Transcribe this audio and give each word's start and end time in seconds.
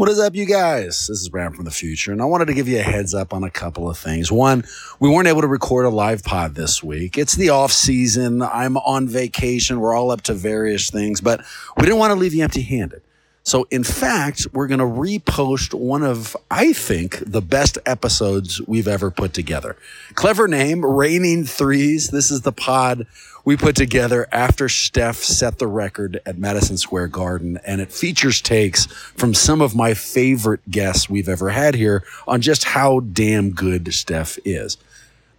What 0.00 0.08
is 0.08 0.18
up, 0.18 0.34
you 0.34 0.46
guys? 0.46 1.08
This 1.08 1.20
is 1.20 1.28
Bram 1.28 1.52
from 1.52 1.66
the 1.66 1.70
future, 1.70 2.10
and 2.10 2.22
I 2.22 2.24
wanted 2.24 2.46
to 2.46 2.54
give 2.54 2.66
you 2.66 2.78
a 2.78 2.82
heads 2.82 3.12
up 3.12 3.34
on 3.34 3.44
a 3.44 3.50
couple 3.50 3.86
of 3.86 3.98
things. 3.98 4.32
One, 4.32 4.64
we 4.98 5.10
weren't 5.10 5.28
able 5.28 5.42
to 5.42 5.46
record 5.46 5.84
a 5.84 5.90
live 5.90 6.24
pod 6.24 6.54
this 6.54 6.82
week. 6.82 7.18
It's 7.18 7.34
the 7.34 7.50
off 7.50 7.70
season. 7.70 8.40
I'm 8.40 8.78
on 8.78 9.08
vacation. 9.08 9.78
We're 9.78 9.94
all 9.94 10.10
up 10.10 10.22
to 10.22 10.32
various 10.32 10.88
things, 10.88 11.20
but 11.20 11.42
we 11.76 11.82
didn't 11.82 11.98
want 11.98 12.12
to 12.12 12.18
leave 12.18 12.32
you 12.32 12.42
empty 12.42 12.62
handed. 12.62 13.02
So, 13.42 13.66
in 13.70 13.84
fact, 13.84 14.46
we're 14.52 14.66
going 14.66 14.80
to 14.80 14.84
repost 14.84 15.72
one 15.72 16.02
of, 16.02 16.36
I 16.50 16.72
think, 16.72 17.18
the 17.24 17.40
best 17.40 17.78
episodes 17.86 18.60
we've 18.66 18.86
ever 18.86 19.10
put 19.10 19.32
together. 19.32 19.76
Clever 20.14 20.46
name, 20.46 20.84
Reigning 20.84 21.44
Threes. 21.44 22.08
This 22.08 22.30
is 22.30 22.42
the 22.42 22.52
pod 22.52 23.06
we 23.44 23.56
put 23.56 23.74
together 23.74 24.28
after 24.30 24.68
Steph 24.68 25.16
set 25.16 25.58
the 25.58 25.66
record 25.66 26.20
at 26.26 26.38
Madison 26.38 26.76
Square 26.76 27.08
Garden, 27.08 27.58
and 27.64 27.80
it 27.80 27.92
features 27.92 28.40
takes 28.40 28.86
from 28.86 29.32
some 29.32 29.62
of 29.62 29.74
my 29.74 29.94
favorite 29.94 30.70
guests 30.70 31.08
we've 31.08 31.28
ever 31.28 31.48
had 31.48 31.74
here 31.74 32.04
on 32.28 32.42
just 32.42 32.64
how 32.64 33.00
damn 33.00 33.50
good 33.50 33.92
Steph 33.94 34.38
is. 34.44 34.76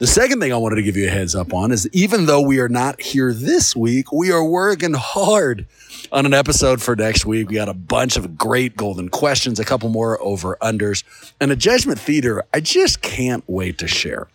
The 0.01 0.07
second 0.07 0.39
thing 0.39 0.51
I 0.51 0.57
wanted 0.57 0.77
to 0.77 0.81
give 0.81 0.97
you 0.97 1.05
a 1.05 1.11
heads 1.11 1.35
up 1.35 1.53
on 1.53 1.71
is 1.71 1.87
even 1.93 2.25
though 2.25 2.41
we 2.41 2.59
are 2.59 2.67
not 2.67 2.99
here 2.99 3.31
this 3.31 3.75
week, 3.75 4.11
we 4.11 4.31
are 4.31 4.43
working 4.43 4.95
hard 4.95 5.67
on 6.11 6.25
an 6.25 6.33
episode 6.33 6.81
for 6.81 6.95
next 6.95 7.23
week. 7.23 7.49
We 7.49 7.53
got 7.53 7.69
a 7.69 7.75
bunch 7.75 8.17
of 8.17 8.35
great 8.35 8.75
golden 8.75 9.09
questions, 9.09 9.59
a 9.59 9.63
couple 9.63 9.89
more 9.89 10.19
over 10.19 10.57
unders, 10.59 11.03
and 11.39 11.51
a 11.51 11.55
judgment 11.55 11.99
theater 11.99 12.43
I 12.51 12.61
just 12.61 13.03
can't 13.03 13.43
wait 13.45 13.77
to 13.77 13.87
share. 13.87 14.27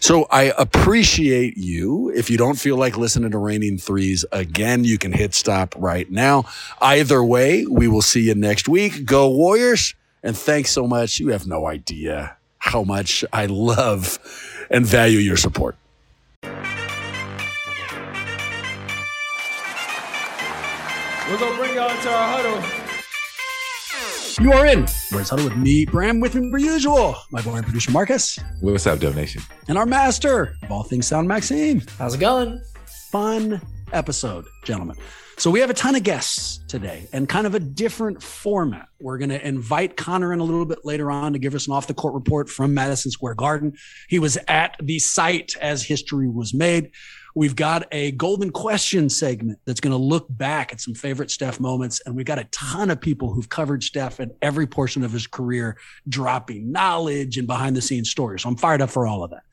So 0.00 0.26
I 0.30 0.54
appreciate 0.56 1.58
you. 1.58 2.08
If 2.16 2.30
you 2.30 2.38
don't 2.38 2.58
feel 2.58 2.78
like 2.78 2.96
listening 2.96 3.32
to 3.32 3.38
Reigning 3.38 3.76
Threes 3.76 4.24
again, 4.32 4.84
you 4.84 4.96
can 4.96 5.12
hit 5.12 5.34
stop 5.34 5.74
right 5.76 6.10
now. 6.10 6.46
Either 6.80 7.22
way, 7.22 7.66
we 7.66 7.88
will 7.88 8.00
see 8.00 8.22
you 8.22 8.34
next 8.34 8.70
week. 8.70 9.04
Go 9.04 9.28
Warriors. 9.28 9.94
And 10.22 10.34
thanks 10.34 10.70
so 10.70 10.86
much. 10.86 11.20
You 11.20 11.28
have 11.28 11.46
no 11.46 11.66
idea 11.66 12.38
how 12.56 12.84
much 12.84 13.24
I 13.32 13.46
love 13.46 14.18
and 14.70 14.86
value 14.86 15.18
your 15.18 15.36
support. 15.36 15.76
We're 16.42 16.48
gonna 21.38 21.56
bring 21.56 21.74
y'all 21.74 21.90
into 21.90 22.08
our 22.08 22.38
huddle. 22.38 22.62
You 24.44 24.52
are 24.52 24.64
in. 24.64 24.86
Warriors 25.12 25.28
Huddle 25.28 25.44
with 25.44 25.56
me, 25.56 25.84
Bram, 25.84 26.18
with 26.18 26.34
me 26.34 26.50
per 26.50 26.56
usual. 26.58 27.14
My 27.30 27.42
boy 27.42 27.56
and 27.56 27.64
producer 27.64 27.90
Marcus. 27.90 28.38
What's 28.60 28.86
up, 28.86 28.98
Donation? 28.98 29.42
And 29.68 29.76
our 29.76 29.84
master 29.84 30.56
of 30.62 30.72
all 30.72 30.82
things 30.82 31.06
sound, 31.06 31.28
Maxime. 31.28 31.82
How's 31.98 32.14
it 32.14 32.20
going? 32.20 32.58
Fun 33.10 33.60
episode, 33.92 34.46
gentlemen. 34.64 34.96
So 35.40 35.50
we 35.50 35.60
have 35.60 35.70
a 35.70 35.74
ton 35.74 35.94
of 35.94 36.02
guests 36.02 36.58
today 36.68 37.08
and 37.14 37.26
kind 37.26 37.46
of 37.46 37.54
a 37.54 37.60
different 37.60 38.22
format. 38.22 38.88
We're 39.00 39.16
going 39.16 39.30
to 39.30 39.42
invite 39.42 39.96
Connor 39.96 40.34
in 40.34 40.38
a 40.38 40.44
little 40.44 40.66
bit 40.66 40.84
later 40.84 41.10
on 41.10 41.32
to 41.32 41.38
give 41.38 41.54
us 41.54 41.66
an 41.66 41.72
off 41.72 41.86
the 41.86 41.94
court 41.94 42.12
report 42.12 42.50
from 42.50 42.74
Madison 42.74 43.10
Square 43.10 43.36
Garden. 43.36 43.72
He 44.10 44.18
was 44.18 44.36
at 44.48 44.76
the 44.82 44.98
site 44.98 45.56
as 45.58 45.82
history 45.82 46.28
was 46.28 46.52
made. 46.52 46.90
We've 47.34 47.56
got 47.56 47.88
a 47.90 48.10
golden 48.12 48.50
question 48.50 49.08
segment 49.08 49.60
that's 49.64 49.80
going 49.80 49.92
to 49.92 49.96
look 49.96 50.26
back 50.28 50.74
at 50.74 50.80
some 50.82 50.92
favorite 50.92 51.30
Steph 51.30 51.58
moments. 51.58 52.02
And 52.04 52.14
we've 52.14 52.26
got 52.26 52.38
a 52.38 52.44
ton 52.52 52.90
of 52.90 53.00
people 53.00 53.32
who've 53.32 53.48
covered 53.48 53.82
Steph 53.82 54.20
at 54.20 54.32
every 54.42 54.66
portion 54.66 55.04
of 55.04 55.12
his 55.12 55.26
career, 55.26 55.78
dropping 56.06 56.70
knowledge 56.70 57.38
and 57.38 57.46
behind 57.46 57.74
the 57.74 57.80
scenes 57.80 58.10
stories. 58.10 58.42
So 58.42 58.50
I'm 58.50 58.56
fired 58.56 58.82
up 58.82 58.90
for 58.90 59.06
all 59.06 59.24
of 59.24 59.30
that. 59.30 59.44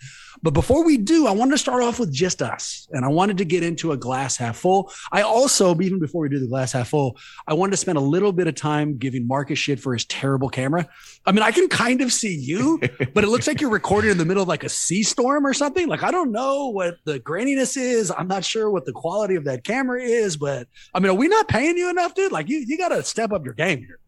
But 0.42 0.54
before 0.54 0.84
we 0.84 0.98
do, 0.98 1.28
I 1.28 1.32
wanted 1.32 1.52
to 1.52 1.58
start 1.58 1.84
off 1.84 2.00
with 2.00 2.12
just 2.12 2.42
us. 2.42 2.88
And 2.92 3.04
I 3.04 3.08
wanted 3.08 3.38
to 3.38 3.46
get 3.46 3.64
into 3.64 3.92
a 3.92 3.98
glass 3.98 4.38
half 4.38 4.58
full. 4.58 4.92
I 5.12 5.22
also, 5.22 5.80
even 5.82 6.00
before 6.00 6.22
we 6.22 6.30
do 6.30 6.40
the 6.40 6.48
glass 6.48 6.72
half 6.72 6.90
full, 6.90 7.18
I 7.48 7.54
wanted 7.54 7.72
to 7.72 7.78
spend 7.78 7.98
a 7.98 8.02
little 8.02 8.32
bit 8.32 8.48
of 8.48 8.56
time 8.56 8.98
giving 8.98 9.28
Marcus 9.28 9.60
shit 9.60 9.80
for 9.80 9.94
his 9.94 10.06
terrible 10.06 10.50
camera. 10.50 10.88
I 11.26 11.32
mean, 11.32 11.44
I 11.44 11.52
can 11.52 11.68
kind 11.68 12.02
of 12.02 12.14
see 12.14 12.36
you, 12.36 12.80
but 13.14 13.24
it 13.24 13.28
looks 13.28 13.48
like 13.48 13.62
you're 13.62 13.70
recording 13.70 14.12
in 14.12 14.18
the 14.18 14.26
middle 14.26 14.44
of 14.44 14.50
like 14.50 14.64
a 14.64 14.70
sea 14.70 15.04
storm 15.04 15.46
or 15.46 15.54
something. 15.54 15.88
Like, 15.88 16.04
I 16.04 16.12
don't 16.12 16.32
know 16.32 16.68
what 16.68 16.98
the 17.06 17.20
graininess 17.20 17.78
is. 17.78 18.12
I'm 18.12 18.28
not 18.28 18.46
sure 18.46 18.70
what 18.70 18.86
the 18.86 18.94
quality 18.94 19.36
of 19.36 19.46
that 19.46 19.64
camera 19.64 20.02
is, 20.02 20.38
but 20.38 20.68
I 20.94 21.00
mean, 21.00 21.12
are 21.12 21.16
we 21.16 21.28
not 21.28 21.48
paying 21.48 21.78
you 21.78 21.90
enough, 21.90 22.14
dude? 22.16 22.32
Like, 22.32 22.50
you, 22.50 22.64
you 22.68 22.78
got 22.78 22.90
to 22.90 23.04
step 23.04 23.32
up 23.32 23.46
your 23.46 23.54
game 23.54 23.80
here. 23.80 24.00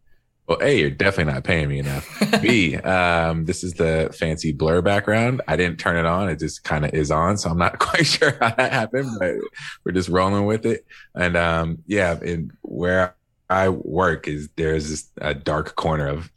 Well, 0.50 0.58
A, 0.64 0.80
you're 0.80 0.90
definitely 0.90 1.32
not 1.32 1.44
paying 1.44 1.70
me 1.70 1.78
enough. 1.78 2.42
B, 2.42 2.76
um, 2.78 3.46
this 3.46 3.64
is 3.64 3.76
the 3.76 4.10
fancy 4.18 4.52
blur 4.52 4.82
background. 4.82 5.44
I 5.48 5.56
didn't 5.56 5.80
turn 5.80 5.96
it 5.96 6.08
on. 6.08 6.28
It 6.28 6.40
just 6.40 6.64
kind 6.64 6.86
of 6.86 6.94
is 6.96 7.12
on. 7.12 7.38
So 7.38 7.52
I'm 7.52 7.60
not 7.60 7.78
quite 7.80 8.08
sure 8.08 8.36
how 8.42 8.50
that 8.56 8.74
happened, 8.74 9.12
but 9.20 9.36
we're 9.84 9.92
just 9.92 10.10
rolling 10.10 10.48
with 10.48 10.66
it. 10.66 10.88
And 11.14 11.38
um, 11.38 11.84
yeah, 11.86 12.18
and 12.20 12.52
where 12.64 13.16
I 13.48 13.70
work 13.70 14.28
is 14.28 14.50
there's 14.56 14.90
this 14.90 15.12
a 15.22 15.36
dark 15.36 15.76
corner 15.76 16.08
of 16.08 16.32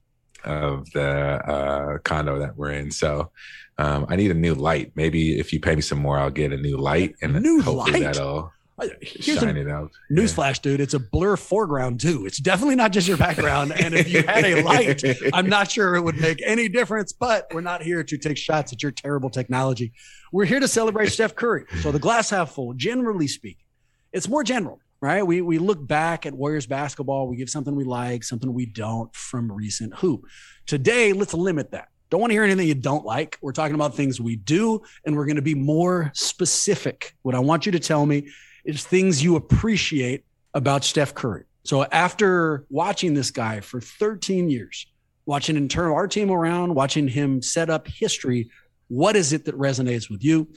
of 0.45 0.91
the 0.91 1.09
uh, 1.09 1.99
condo 1.99 2.39
that 2.41 2.57
we're 2.57 2.73
in. 2.73 2.91
So 2.91 3.31
um, 3.79 4.05
I 4.11 4.17
need 4.17 4.31
a 4.31 4.35
new 4.35 4.55
light. 4.55 4.93
Maybe 4.95 5.39
if 5.39 5.55
you 5.55 5.61
pay 5.61 5.75
me 5.75 5.81
some 5.81 6.01
more, 6.01 6.19
I'll 6.19 6.31
get 6.31 6.53
a 6.53 6.59
new 6.59 6.77
light 6.77 7.15
and 7.23 7.41
New 7.41 7.63
hopefully 7.63 8.03
light? 8.03 8.15
that'll 8.15 8.53
Uh, 8.83 8.95
here's 9.01 9.39
shine 9.39 9.57
it 9.57 9.69
out. 9.69 9.93
newsflash, 10.11 10.61
dude. 10.61 10.81
It's 10.81 10.95
a 10.95 10.99
blur 10.99 11.37
foreground 11.37 12.01
too. 12.01 12.27
It's 12.27 12.39
definitely 12.39 12.77
not 12.77 12.93
just 12.93 13.07
your 13.07 13.17
background. 13.17 13.73
And 13.73 13.95
if 13.95 14.11
you 14.11 14.23
had 14.23 14.45
a 14.45 14.63
light, 14.63 15.03
I'm 15.33 15.49
not 15.49 15.71
sure 15.71 15.95
it 15.95 16.01
would 16.01 16.21
make 16.21 16.43
any 16.45 16.69
difference, 16.69 17.13
but 17.13 17.47
we're 17.53 17.61
not 17.61 17.83
here 17.83 18.03
to 18.03 18.19
take 18.19 18.37
shots 18.37 18.73
at 18.73 18.83
your 18.83 18.93
terrible 18.93 19.31
technology. 19.31 19.93
We're 20.33 20.45
here 20.45 20.61
to 20.61 20.69
celebrate 20.69 21.07
Steph 21.13 21.35
Curry. 21.35 21.65
So 21.81 21.93
the 21.93 21.99
glass 21.99 22.31
half 22.31 22.53
full, 22.53 22.75
generally 22.75 23.29
speaking, 23.29 23.65
it's 24.13 24.29
more 24.29 24.45
general, 24.45 24.81
right? 25.01 25.23
We, 25.23 25.41
we 25.41 25.59
look 25.59 25.87
back 25.87 26.27
at 26.27 26.35
Warriors 26.35 26.67
basketball. 26.67 27.29
We 27.29 27.37
give 27.37 27.51
something 27.51 27.75
we 27.75 27.85
like, 27.85 28.25
something 28.25 28.53
we 28.53 28.67
don't 28.67 29.15
from 29.15 29.51
recent 29.51 29.95
hoop. 29.95 30.25
Today, 30.67 31.13
let's 31.13 31.35
limit 31.35 31.71
that. 31.73 31.89
Don't 32.13 32.21
want 32.21 32.31
to 32.31 32.35
hear 32.35 32.45
anything 32.45 32.69
you 32.69 32.75
don't 32.75 33.07
like. 33.07 33.39
We're 33.41 33.53
talking 33.53 33.75
about 33.75 33.95
things 33.95 34.21
we 34.21 34.37
do, 34.37 34.83
and 35.07 35.17
we're 35.17 35.25
going 35.25 35.37
to 35.37 35.43
be 35.43 35.55
more 35.55 36.11
specific. 36.15 37.17
What 37.23 37.35
I 37.35 37.39
want 37.39 37.65
you 37.65 37.73
to 37.73 37.81
tell 37.81 38.05
me 38.05 38.29
is 38.65 38.85
things 38.85 39.23
you 39.23 39.37
appreciate 39.37 40.25
about 40.55 40.85
Steph 40.85 41.15
Curry. 41.15 41.45
So 41.65 41.85
after 41.85 42.65
watching 42.71 43.15
this 43.15 43.31
guy 43.31 43.61
for 43.61 43.81
13 43.81 44.51
years, 44.51 44.87
watching 45.27 45.57
him 45.57 45.69
turn 45.69 45.91
our 45.91 46.09
team 46.09 46.31
around, 46.31 46.75
watching 46.75 47.09
him 47.09 47.41
set 47.41 47.71
up 47.71 47.87
history, 47.87 48.51
what 48.89 49.17
is 49.17 49.33
it 49.33 49.45
that 49.45 49.57
resonates 49.57 50.11
with 50.11 50.25
you? 50.25 50.49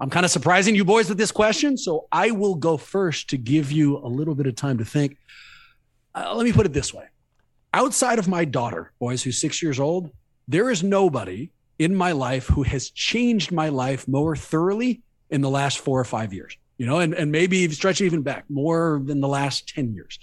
I'm 0.00 0.10
kind 0.10 0.24
of 0.24 0.30
surprising 0.30 0.74
you 0.74 0.84
boys 0.84 1.08
with 1.08 1.18
this 1.18 1.30
question, 1.30 1.76
so 1.76 2.08
I 2.10 2.32
will 2.32 2.56
go 2.56 2.76
first 2.76 3.30
to 3.30 3.36
give 3.36 3.70
you 3.70 3.98
a 3.98 4.08
little 4.08 4.34
bit 4.34 4.46
of 4.46 4.56
time 4.56 4.78
to 4.78 4.84
think. 4.84 5.18
Uh, 6.14 6.34
let 6.34 6.44
me 6.44 6.52
put 6.52 6.66
it 6.66 6.72
this 6.72 6.92
way. 6.92 7.04
Outside 7.72 8.18
of 8.18 8.26
my 8.26 8.44
daughter, 8.44 8.92
boys, 8.98 9.22
who's 9.22 9.40
six 9.40 9.62
years 9.62 9.78
old, 9.78 10.10
there 10.48 10.70
is 10.70 10.82
nobody 10.82 11.50
in 11.78 11.94
my 11.94 12.12
life 12.12 12.46
who 12.46 12.62
has 12.62 12.90
changed 12.90 13.52
my 13.52 13.68
life 13.68 14.08
more 14.08 14.36
thoroughly 14.36 15.02
in 15.30 15.40
the 15.40 15.50
last 15.50 15.78
four 15.78 15.98
or 16.00 16.04
five 16.04 16.32
years 16.32 16.56
you 16.78 16.86
know, 16.86 16.98
and, 16.98 17.14
and 17.14 17.30
maybe 17.30 17.68
stretch 17.70 18.00
even 18.00 18.22
back 18.22 18.44
more 18.48 19.00
than 19.04 19.20
the 19.20 19.28
last 19.28 19.68
10 19.68 19.94
years. 19.94 20.18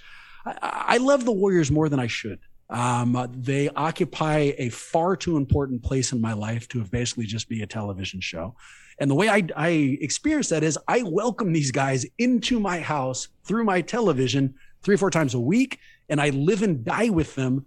I, 0.45 0.55
I 0.61 0.97
love 0.97 1.25
the 1.25 1.31
Warriors 1.31 1.71
more 1.71 1.89
than 1.89 1.99
I 1.99 2.07
should. 2.07 2.39
Um, 2.69 3.29
they 3.35 3.67
occupy 3.69 4.53
a 4.57 4.69
far 4.69 5.17
too 5.17 5.35
important 5.35 5.83
place 5.83 6.13
in 6.13 6.21
my 6.21 6.33
life 6.33 6.69
to 6.69 6.79
have 6.79 6.89
basically 6.89 7.25
just 7.25 7.49
be 7.49 7.61
a 7.61 7.67
television 7.67 8.21
show. 8.21 8.55
And 8.99 9.11
the 9.11 9.15
way 9.15 9.29
I, 9.29 9.43
I 9.57 9.69
experience 9.99 10.49
that 10.49 10.63
is 10.63 10.79
I 10.87 11.03
welcome 11.03 11.51
these 11.51 11.71
guys 11.71 12.05
into 12.17 12.59
my 12.59 12.79
house 12.79 13.27
through 13.43 13.65
my 13.65 13.81
television 13.81 14.55
three 14.83 14.95
four 14.95 15.11
times 15.11 15.33
a 15.33 15.39
week, 15.39 15.79
and 16.07 16.21
I 16.21 16.29
live 16.29 16.61
and 16.61 16.83
die 16.83 17.09
with 17.09 17.35
them 17.35 17.65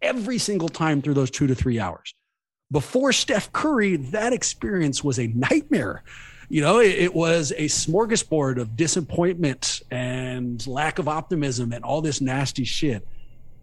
every 0.00 0.38
single 0.38 0.68
time 0.68 1.02
through 1.02 1.14
those 1.14 1.30
two 1.30 1.46
to 1.46 1.54
three 1.54 1.78
hours. 1.78 2.14
Before 2.70 3.12
Steph 3.12 3.52
Curry, 3.52 3.96
that 3.96 4.32
experience 4.32 5.04
was 5.04 5.18
a 5.18 5.26
nightmare 5.28 6.02
you 6.52 6.60
know, 6.60 6.80
it, 6.80 6.90
it, 6.98 7.14
was 7.14 7.50
a 7.52 7.64
smorgasbord 7.64 8.60
of 8.60 8.76
disappointment 8.76 9.80
and 9.90 10.66
lack 10.66 10.98
of 10.98 11.08
optimism 11.08 11.72
and 11.72 11.82
all 11.82 12.02
this 12.02 12.20
nasty 12.20 12.64
shit. 12.64 13.08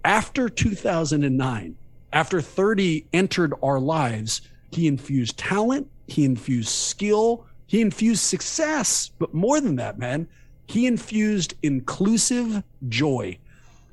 After 0.03 0.49
2009, 0.49 1.77
after 2.11 2.41
30 2.41 3.05
entered 3.13 3.53
our 3.61 3.79
lives, 3.79 4.41
he 4.71 4.87
infused 4.87 5.37
talent, 5.37 5.87
he 6.07 6.25
infused 6.25 6.69
skill, 6.69 7.45
he 7.67 7.79
infused 7.79 8.21
success. 8.21 9.11
But 9.19 9.35
more 9.35 9.61
than 9.61 9.75
that, 9.75 9.99
man, 9.99 10.27
he 10.65 10.87
infused 10.87 11.53
inclusive 11.61 12.63
joy. 12.87 13.37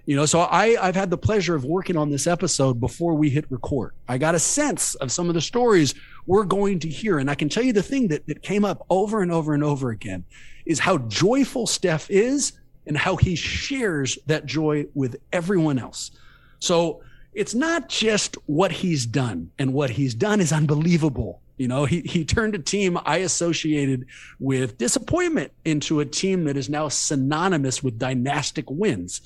You 0.06 0.16
know, 0.16 0.24
so 0.24 0.40
I, 0.40 0.78
I've 0.80 0.96
had 0.96 1.10
the 1.10 1.18
pleasure 1.18 1.54
of 1.54 1.66
working 1.66 1.98
on 1.98 2.08
this 2.08 2.26
episode 2.26 2.80
before 2.80 3.12
we 3.12 3.28
hit 3.28 3.44
record. 3.50 3.92
I 4.08 4.16
got 4.16 4.34
a 4.34 4.38
sense 4.38 4.94
of 4.94 5.12
some 5.12 5.28
of 5.28 5.34
the 5.34 5.42
stories 5.42 5.94
we're 6.26 6.44
going 6.44 6.78
to 6.80 6.88
hear. 6.88 7.18
And 7.18 7.30
I 7.30 7.34
can 7.34 7.48
tell 7.48 7.62
you 7.62 7.72
the 7.72 7.82
thing 7.82 8.08
that, 8.08 8.26
that 8.26 8.42
came 8.42 8.64
up 8.64 8.84
over 8.90 9.22
and 9.22 9.32
over 9.32 9.54
and 9.54 9.62
over 9.64 9.90
again 9.90 10.24
is 10.64 10.78
how 10.78 10.98
joyful 10.98 11.66
Steph 11.66 12.10
is 12.10 12.52
and 12.86 12.96
how 12.96 13.16
he 13.16 13.34
shares 13.34 14.18
that 14.26 14.46
joy 14.46 14.86
with 14.94 15.16
everyone 15.32 15.78
else. 15.78 16.10
So 16.58 17.02
it's 17.32 17.54
not 17.54 17.88
just 17.88 18.36
what 18.46 18.72
he's 18.72 19.04
done, 19.04 19.50
and 19.58 19.74
what 19.74 19.90
he's 19.90 20.14
done 20.14 20.40
is 20.40 20.52
unbelievable. 20.52 21.42
You 21.58 21.68
know, 21.68 21.84
he, 21.84 22.00
he 22.00 22.24
turned 22.24 22.54
a 22.54 22.58
team 22.58 22.98
I 23.04 23.18
associated 23.18 24.06
with 24.38 24.78
disappointment 24.78 25.52
into 25.64 26.00
a 26.00 26.04
team 26.04 26.44
that 26.44 26.56
is 26.56 26.68
now 26.68 26.88
synonymous 26.88 27.82
with 27.82 27.98
dynastic 27.98 28.70
wins 28.70 29.20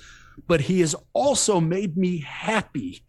but 0.47 0.61
he 0.61 0.81
has 0.81 0.95
also 1.13 1.61
made 1.61 1.97
me 1.97 2.19
happy, 2.19 3.03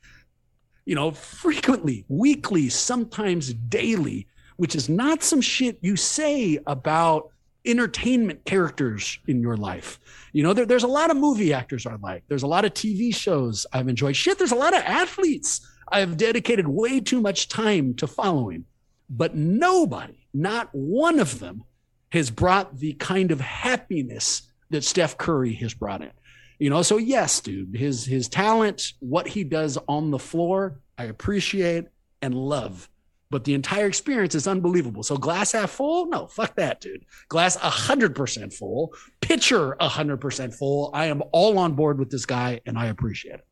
you 0.86 0.96
know, 0.96 1.12
frequently, 1.12 2.06
weekly, 2.08 2.70
sometimes 2.70 3.54
daily, 3.54 4.28
which 4.58 4.76
is 4.76 4.90
not 4.90 5.24
some 5.24 5.42
shit 5.42 5.78
you 5.82 5.96
say 5.96 6.60
about 6.68 7.30
entertainment 7.66 8.44
characters 8.46 9.20
in 9.28 9.42
your 9.42 9.56
life. 9.58 10.00
You 10.34 10.44
know, 10.44 10.54
there, 10.54 10.66
there's 10.66 10.84
a 10.84 10.88
lot 10.88 11.12
of 11.12 11.18
movie 11.18 11.54
actors 11.54 11.86
I 11.86 11.96
like. 11.96 12.24
There's 12.28 12.44
a 12.44 12.48
lot 12.48 12.66
of 12.66 12.74
TV 12.74 13.14
shows 13.14 13.66
I've 13.72 13.88
enjoyed. 13.88 14.16
Shit, 14.16 14.38
there's 14.38 14.52
a 14.52 14.56
lot 14.56 14.76
of 14.76 14.82
athletes 14.84 15.62
I've 15.88 16.18
dedicated 16.18 16.68
way 16.68 17.00
too 17.00 17.22
much 17.22 17.50
time 17.50 17.94
to 17.96 18.08
following. 18.08 18.66
But 19.10 19.36
nobody, 19.36 20.26
not 20.34 20.70
one 20.72 21.20
of 21.20 21.40
them, 21.40 21.64
has 22.12 22.32
brought 22.32 22.78
the 22.78 22.94
kind 22.94 23.32
of 23.32 23.42
happiness 23.42 24.44
that 24.70 24.84
Steph 24.84 25.18
Curry 25.18 25.54
has 25.56 25.74
brought 25.74 26.02
in. 26.02 26.12
You 26.62 26.70
know, 26.70 26.84
so 26.84 26.98
yes, 26.98 27.40
dude, 27.40 27.76
his 27.76 28.06
his 28.06 28.30
talent, 28.30 28.94
what 29.00 29.28
he 29.28 29.44
does 29.44 29.80
on 29.88 30.12
the 30.12 30.20
floor, 30.20 30.80
I 30.96 31.06
appreciate 31.06 31.86
and 32.22 32.36
love. 32.36 32.88
But 33.32 33.46
the 33.46 33.56
entire 33.56 33.88
experience 33.88 34.36
is 34.36 34.48
unbelievable. 34.48 35.02
So 35.02 35.18
glass 35.18 35.54
half 35.54 35.72
full? 35.72 36.06
No, 36.06 36.28
fuck 36.28 36.56
that, 36.58 36.80
dude. 36.80 37.04
Glass 37.30 37.58
100% 37.58 38.54
full, 38.54 38.94
pitcher 39.22 39.76
100% 39.82 40.54
full. 40.54 40.92
I 40.94 41.08
am 41.08 41.24
all 41.32 41.58
on 41.58 41.74
board 41.74 41.98
with 41.98 42.12
this 42.12 42.28
guy 42.28 42.62
and 42.68 42.78
I 42.78 42.88
appreciate 42.88 43.40
it. 43.40 43.48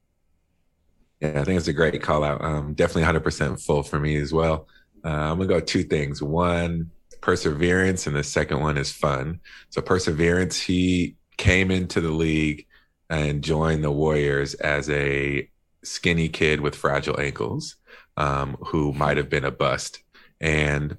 Yeah, 1.20 1.42
I 1.42 1.46
think 1.46 1.58
it's 1.58 1.68
a 1.68 1.74
great 1.74 2.00
call 2.04 2.24
out. 2.24 2.44
Um, 2.44 2.76
definitely 2.76 3.12
100% 3.12 3.66
full 3.66 3.82
for 3.82 4.00
me 4.00 4.18
as 4.18 4.32
well. 4.32 4.68
Uh, 5.04 5.32
I'm 5.32 5.40
to 5.40 5.48
go 5.48 5.60
two 5.60 5.84
things. 5.84 6.22
One, 6.22 6.92
perseverance, 7.22 8.06
and 8.06 8.16
the 8.16 8.24
second 8.24 8.60
one 8.60 8.78
is 8.78 8.92
fun. 8.92 9.40
So, 9.72 9.82
perseverance, 9.82 10.62
he 10.62 11.16
came 11.38 11.72
into 11.72 12.02
the 12.02 12.12
league 12.12 12.68
and 13.10 13.44
joined 13.44 13.84
the 13.84 13.92
Warriors 13.92 14.54
as 14.56 14.90
a 14.90 15.50
skinny 15.84 16.30
kid 16.30 16.62
with 16.62 16.76
fragile 16.76 17.20
ankles 17.20 17.76
um, 18.18 18.58
who 18.68 18.94
might 18.94 19.18
have 19.18 19.30
been 19.30 19.46
a 19.46 19.52
bust. 19.52 20.04
And 20.40 20.98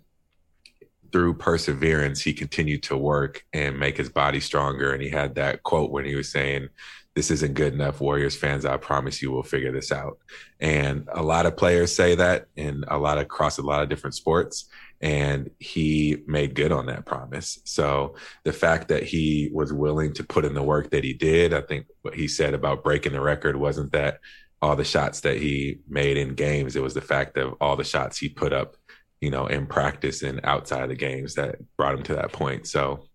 through 1.12 1.34
perseverance, 1.34 2.20
he 2.22 2.32
continued 2.32 2.82
to 2.84 2.96
work 2.96 3.44
and 3.52 3.78
make 3.78 3.96
his 3.96 4.08
body 4.08 4.40
stronger. 4.40 4.92
And 4.92 5.02
he 5.02 5.10
had 5.10 5.34
that 5.36 5.62
quote 5.62 5.90
when 5.90 6.04
he 6.04 6.14
was 6.14 6.30
saying, 6.30 6.68
This 7.14 7.30
isn't 7.30 7.54
good 7.54 7.74
enough, 7.74 8.00
Warriors 8.00 8.36
fans. 8.36 8.64
I 8.64 8.76
promise 8.76 9.20
you 9.20 9.32
we'll 9.32 9.42
figure 9.42 9.72
this 9.72 9.92
out. 9.92 10.18
And 10.60 11.08
a 11.12 11.22
lot 11.22 11.46
of 11.46 11.56
players 11.56 11.94
say 11.94 12.14
that 12.14 12.46
and 12.56 12.84
a 12.88 12.98
lot 12.98 13.18
of 13.18 13.24
across 13.24 13.58
a 13.58 13.62
lot 13.62 13.82
of 13.82 13.88
different 13.88 14.14
sports 14.14 14.68
and 15.00 15.50
he 15.58 16.23
made 16.26 16.55
good 16.55 16.73
on 16.73 16.87
that 16.87 17.06
promise. 17.06 17.58
So 17.64 18.17
the 18.44 18.52
fact 18.52 18.88
that 18.88 19.02
he 19.02 19.50
was 19.52 19.73
willing 19.73 20.12
to 20.14 20.25
put 20.25 20.44
in 20.44 20.55
the 20.55 20.62
work 20.62 20.91
that 20.91 21.05
he 21.05 21.14
did, 21.14 21.55
I 21.55 21.62
think 21.62 21.87
what 22.02 22.14
he 22.14 22.29
said 22.29 22.52
about 22.52 22.85
breaking 22.85 23.12
the 23.12 23.20
record 23.20 23.56
wasn't 23.56 23.93
that 23.93 24.20
all 24.61 24.76
the 24.76 24.85
shots 24.85 25.20
that 25.20 25.38
he 25.38 25.79
made 25.88 26.19
in 26.19 26.35
games, 26.35 26.76
it 26.76 26.82
was 26.82 26.94
the 26.94 27.00
fact 27.00 27.38
of 27.38 27.55
all 27.61 27.76
the 27.76 27.85
shots 27.85 28.19
he 28.19 28.29
put 28.29 28.52
up, 28.52 28.76
you 29.20 29.31
know, 29.31 29.47
in 29.47 29.67
practice 29.67 30.23
and 30.23 30.41
outside 30.44 30.82
of 30.82 30.91
the 30.91 30.94
games 30.94 31.35
that 31.35 31.56
brought 31.79 31.94
him 31.94 32.03
to 32.03 32.14
that 32.17 32.32
point. 32.32 32.67
So 32.67 33.06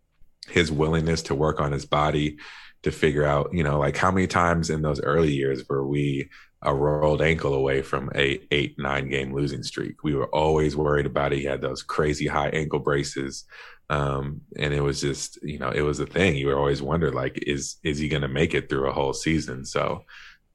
his 0.48 0.72
willingness 0.72 1.22
to 1.24 1.36
work 1.36 1.60
on 1.60 1.72
his 1.72 1.86
body 1.86 2.38
to 2.82 2.92
figure 2.92 3.26
out, 3.26 3.50
you 3.54 3.64
know, 3.64 3.80
like 3.80 3.98
how 3.98 4.12
many 4.12 4.28
times 4.28 4.70
in 4.72 4.82
those 4.82 5.02
early 5.02 5.32
years 5.32 5.64
were 5.70 5.86
we 5.86 6.30
a 6.66 6.74
rolled 6.74 7.22
ankle 7.22 7.54
away 7.54 7.82
from 7.82 8.12
a 8.16 8.42
eight 8.52 8.76
nine 8.78 9.10
game 9.10 9.34
losing 9.34 9.64
streak. 9.64 10.04
We 10.04 10.16
were 10.16 10.34
always 10.34 10.76
worried 10.76 11.06
about 11.06 11.34
it. 11.34 11.40
He 11.40 11.46
had 11.46 11.62
those 11.62 11.84
crazy 11.84 12.28
high 12.28 12.50
ankle 12.50 12.80
braces, 12.80 13.46
um, 13.90 14.42
and 14.58 14.74
it 14.74 14.82
was 14.82 15.00
just 15.00 15.42
you 15.44 15.60
know 15.60 15.70
it 15.70 15.82
was 15.82 16.00
a 16.00 16.06
thing. 16.06 16.36
You 16.36 16.48
were 16.48 16.58
always 16.58 16.82
wondered 16.82 17.16
like 17.16 17.40
is 17.46 17.78
is 17.84 18.00
he 18.00 18.10
going 18.10 18.24
to 18.24 18.28
make 18.28 18.54
it 18.54 18.70
through 18.70 18.90
a 18.90 18.94
whole 18.94 19.14
season? 19.14 19.66
So 19.66 20.04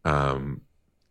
um, 0.05 0.62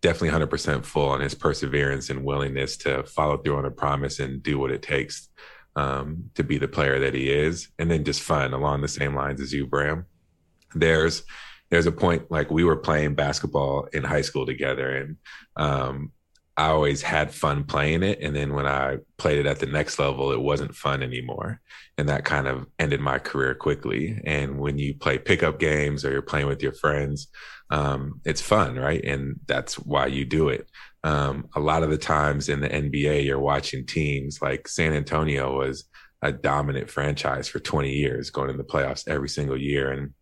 definitely 0.02 0.38
100% 0.38 0.86
full 0.86 1.10
on 1.10 1.22
his 1.22 1.36
perseverance 1.36 2.10
and 2.10 2.24
willingness 2.24 2.78
to 2.78 3.04
follow 3.04 3.38
through 3.38 3.58
on 3.58 3.66
a 3.66 3.72
promise 3.72 4.20
and 4.20 4.42
do 4.42 4.58
what 4.58 4.72
it 4.72 4.82
takes 4.82 5.30
um, 5.76 6.30
to 6.36 6.44
be 6.44 6.58
the 6.58 6.68
player 6.68 7.00
that 7.00 7.14
he 7.14 7.30
is, 7.32 7.70
and 7.80 7.90
then 7.90 8.04
just 8.04 8.22
fun 8.22 8.54
along 8.54 8.82
the 8.82 8.88
same 8.88 9.16
lines 9.16 9.40
as 9.42 9.54
you, 9.54 9.66
Bram. 9.66 10.06
There's 10.76 11.24
there's 11.70 11.86
a 11.86 11.92
point 11.92 12.30
like 12.32 12.50
we 12.50 12.64
were 12.64 12.76
playing 12.76 13.16
basketball 13.16 13.88
in 13.94 14.04
high 14.04 14.22
school 14.22 14.46
together 14.46 14.90
and 14.90 15.18
um, 15.56 16.12
I 16.60 16.72
always 16.72 17.02
had 17.02 17.34
fun 17.34 17.64
playing 17.64 18.04
it. 18.04 18.20
And 18.22 18.36
then 18.36 18.54
when 18.54 18.68
I 18.68 18.98
played 19.18 19.40
it 19.40 19.46
at 19.46 19.60
the 19.60 19.66
next 19.66 19.98
level, 19.98 20.34
it 20.34 20.42
wasn't 20.42 20.76
fun 20.76 21.02
anymore. 21.02 21.62
And 21.98 22.10
that 22.10 22.26
kind 22.26 22.48
of 22.48 22.68
ended 22.78 23.00
my 23.00 23.18
career 23.18 23.56
quickly. 23.56 24.22
And 24.26 24.60
when 24.60 24.78
you 24.78 24.94
play 24.94 25.18
pickup 25.18 25.58
games 25.58 26.04
or 26.04 26.12
you're 26.12 26.22
playing 26.22 26.48
with 26.48 26.62
your 26.62 26.74
friends, 26.74 27.30
um, 27.70 28.20
it's 28.26 28.42
fun, 28.42 28.76
right? 28.76 29.02
And 29.06 29.40
that's 29.46 29.76
why 29.76 30.08
you 30.08 30.26
do 30.26 30.50
it. 30.50 30.70
Um, 31.06 31.48
a 31.56 31.62
lot 31.62 31.84
of 31.84 31.92
the 31.92 31.98
times 31.98 32.50
in 32.50 32.60
the 32.60 32.68
NBA, 32.68 33.24
you're 33.24 33.40
watching 33.40 33.86
teams 33.86 34.42
like 34.42 34.68
San 34.68 34.92
Antonio 34.92 35.58
was 35.58 35.86
a 36.22 36.34
dominant 36.34 36.90
franchise 36.90 37.48
for 37.48 37.60
20 37.60 37.90
years, 37.90 38.32
going 38.32 38.50
in 38.50 38.58
the 38.58 38.66
playoffs 38.66 39.08
every 39.08 39.30
single 39.30 39.58
year. 39.58 39.94
And 39.94 40.14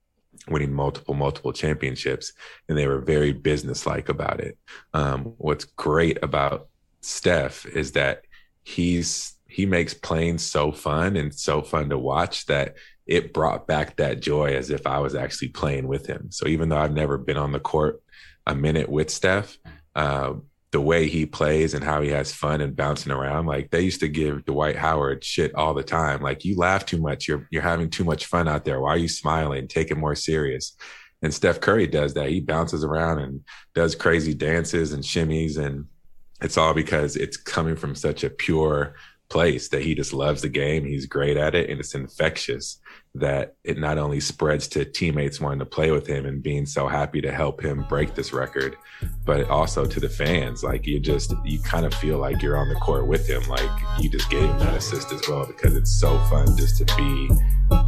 winning 0.50 0.74
multiple 0.74 1.14
multiple 1.14 1.54
championships 1.54 2.34
and 2.68 2.78
they 2.78 2.88
were 2.88 3.02
very 3.02 3.34
businesslike 3.34 4.10
about 4.10 4.40
it. 4.40 4.58
Um, 4.94 5.34
what's 5.38 5.66
great 5.66 6.22
about 6.24 6.68
steph 7.02 7.66
is 7.66 7.94
that 7.94 8.24
he's 8.64 9.36
he 9.48 9.66
makes 9.66 9.94
playing 9.94 10.38
so 10.38 10.72
fun 10.72 11.16
and 11.16 11.34
so 11.34 11.62
fun 11.62 11.90
to 11.90 11.98
watch 11.98 12.46
that 12.48 12.76
it 13.06 13.34
brought 13.34 13.66
back 13.66 13.96
that 13.96 14.20
joy 14.20 14.54
as 14.54 14.70
if 14.70 14.86
i 14.86 15.00
was 15.00 15.16
actually 15.16 15.48
playing 15.48 15.88
with 15.88 16.06
him. 16.06 16.28
So 16.32 16.48
even 16.48 16.70
though 16.70 16.78
i've 16.78 16.94
never 16.94 17.18
been 17.18 17.38
on 17.38 17.52
the 17.52 17.60
court 17.60 18.02
a 18.46 18.56
minute 18.56 18.90
with 18.90 19.10
steph 19.10 19.58
uh, 19.96 20.34
the 20.72 20.81
way 20.81 21.08
he 21.08 21.25
plays 21.25 21.74
and 21.74 21.83
how 21.83 22.02
he 22.02 22.09
has 22.09 22.33
fun 22.33 22.59
and 22.59 22.76
bouncing 22.76 23.12
around. 23.12 23.45
Like 23.45 23.71
they 23.71 23.81
used 23.81 24.02
to 24.02 24.09
give 24.09 24.45
Dwight 24.45 24.76
Howard 24.76 25.24
shit 25.24 25.56
all 25.56 25.74
the 25.74 25.83
time. 25.83 26.21
Like 26.21 26.44
you 26.44 26.57
laugh 26.57 26.86
too 26.86 27.02
much. 27.02 27.28
You're 27.28 27.47
you're 27.52 27.62
having 27.62 27.90
too 27.90 28.04
much 28.04 28.26
fun 28.26 28.47
out 28.47 28.66
there. 28.66 28.80
Why 28.81 28.90
are 28.90 28.97
you 28.97 29.07
smiling? 29.07 29.68
Take 29.68 29.92
it 29.92 29.97
more 29.97 30.16
serious. 30.16 30.76
And 31.21 31.33
Steph 31.33 31.62
Curry 31.62 31.88
does 31.88 32.14
that. 32.14 32.30
He 32.30 32.42
bounces 32.42 32.83
around 32.83 33.19
and 33.19 33.42
does 33.74 33.95
crazy 33.95 34.33
dances 34.33 34.94
and 34.94 35.04
shimmies 35.04 35.57
and 35.57 35.86
it's 36.42 36.57
all 36.57 36.74
because 36.74 37.16
it's 37.16 37.38
coming 37.38 37.76
from 37.76 37.95
such 37.95 38.24
a 38.24 38.30
pure 38.30 38.94
place 39.30 39.69
that 39.69 39.81
he 39.81 39.95
just 39.95 40.14
loves 40.14 40.42
the 40.42 40.50
game. 40.50 40.86
He's 40.86 41.07
great 41.07 41.38
at 41.38 41.56
it 41.56 41.69
and 41.69 41.80
it's 41.80 41.95
infectious 41.95 42.80
that 43.19 43.56
it 43.64 43.78
not 43.78 43.97
only 43.97 44.19
spreads 44.19 44.68
to 44.69 44.86
teammates 44.86 45.40
wanting 45.40 45.59
to 45.59 45.66
play 45.66 45.92
with 45.92 46.07
him 46.07 46.26
and 46.26 46.42
being 46.42 46.66
so 46.66 46.88
happy 46.88 47.21
to 47.21 47.31
help 47.31 47.64
him 47.64 47.86
break 47.90 48.16
this 48.16 48.33
record, 48.33 48.76
but 49.26 49.50
also 49.50 49.86
to 49.86 50.00
the 50.00 50.09
fans. 50.09 50.64
Like 50.64 50.86
you 50.86 51.00
just, 51.00 51.33
you 51.44 51.59
kind 51.59 51.86
of 51.86 51.94
feel 51.94 52.18
like 52.18 52.42
you're 52.42 52.57
on 52.57 52.69
the 52.69 52.76
court 52.76 53.07
with 53.07 53.28
him. 53.28 53.44
Like 53.47 53.69
you 54.00 54.09
just 54.09 54.30
gave 54.30 54.50
him 54.50 54.59
that 54.59 54.76
assist 54.76 55.12
as 55.12 55.21
well 55.28 55.45
because 55.45 55.76
it's 55.76 55.92
so 55.92 56.18
fun 56.26 56.56
just 56.57 56.78
to 56.78 56.86
be 56.95 57.30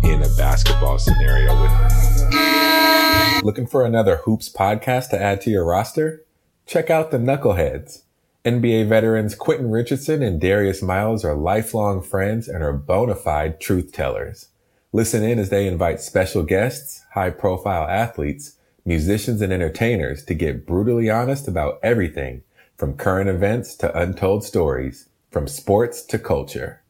in 0.04 0.24
a 0.24 0.30
basketball 0.38 0.98
scenario 0.98 1.60
with 1.62 1.72
him. 1.72 3.42
Looking 3.44 3.68
for 3.68 3.86
another 3.86 4.18
Hoops 4.18 4.50
podcast 4.50 5.10
to 5.10 5.22
add 5.22 5.42
to 5.42 5.50
your 5.50 5.66
roster? 5.66 6.26
Check 6.66 6.90
out 6.90 7.12
the 7.12 7.18
Knuckleheads 7.18 8.04
NBA 8.46 8.88
veterans 8.88 9.36
Quentin 9.36 9.70
Richardson 9.70 10.24
and 10.24 10.40
Darius 10.40 10.82
Miles 10.82 11.26
are 11.26 11.36
lifelong 11.36 12.02
friends 12.02 12.48
and 12.48 12.64
are 12.64 12.72
bona 12.72 13.16
fide 13.16 13.60
truth 13.60 13.92
tellers. 13.92 14.48
Listen 14.92 15.24
in 15.24 15.38
as 15.38 15.50
they 15.50 15.68
invite 15.68 16.02
special 16.02 16.44
guests, 16.44 17.06
high 17.14 17.30
profile 17.30 17.88
athletes, 17.88 18.56
musicians, 18.86 19.42
and 19.42 19.54
entertainers 19.54 20.24
to 20.26 20.34
get 20.34 20.66
brutally 20.66 21.10
honest 21.10 21.48
about 21.48 21.80
everything 21.84 22.42
from 22.76 22.98
current 22.98 23.30
events 23.30 23.76
to 23.76 23.98
untold 23.98 24.44
stories, 24.44 25.08
from 25.30 25.48
sports 25.48 26.02
to 26.02 26.18
culture. 26.18 26.82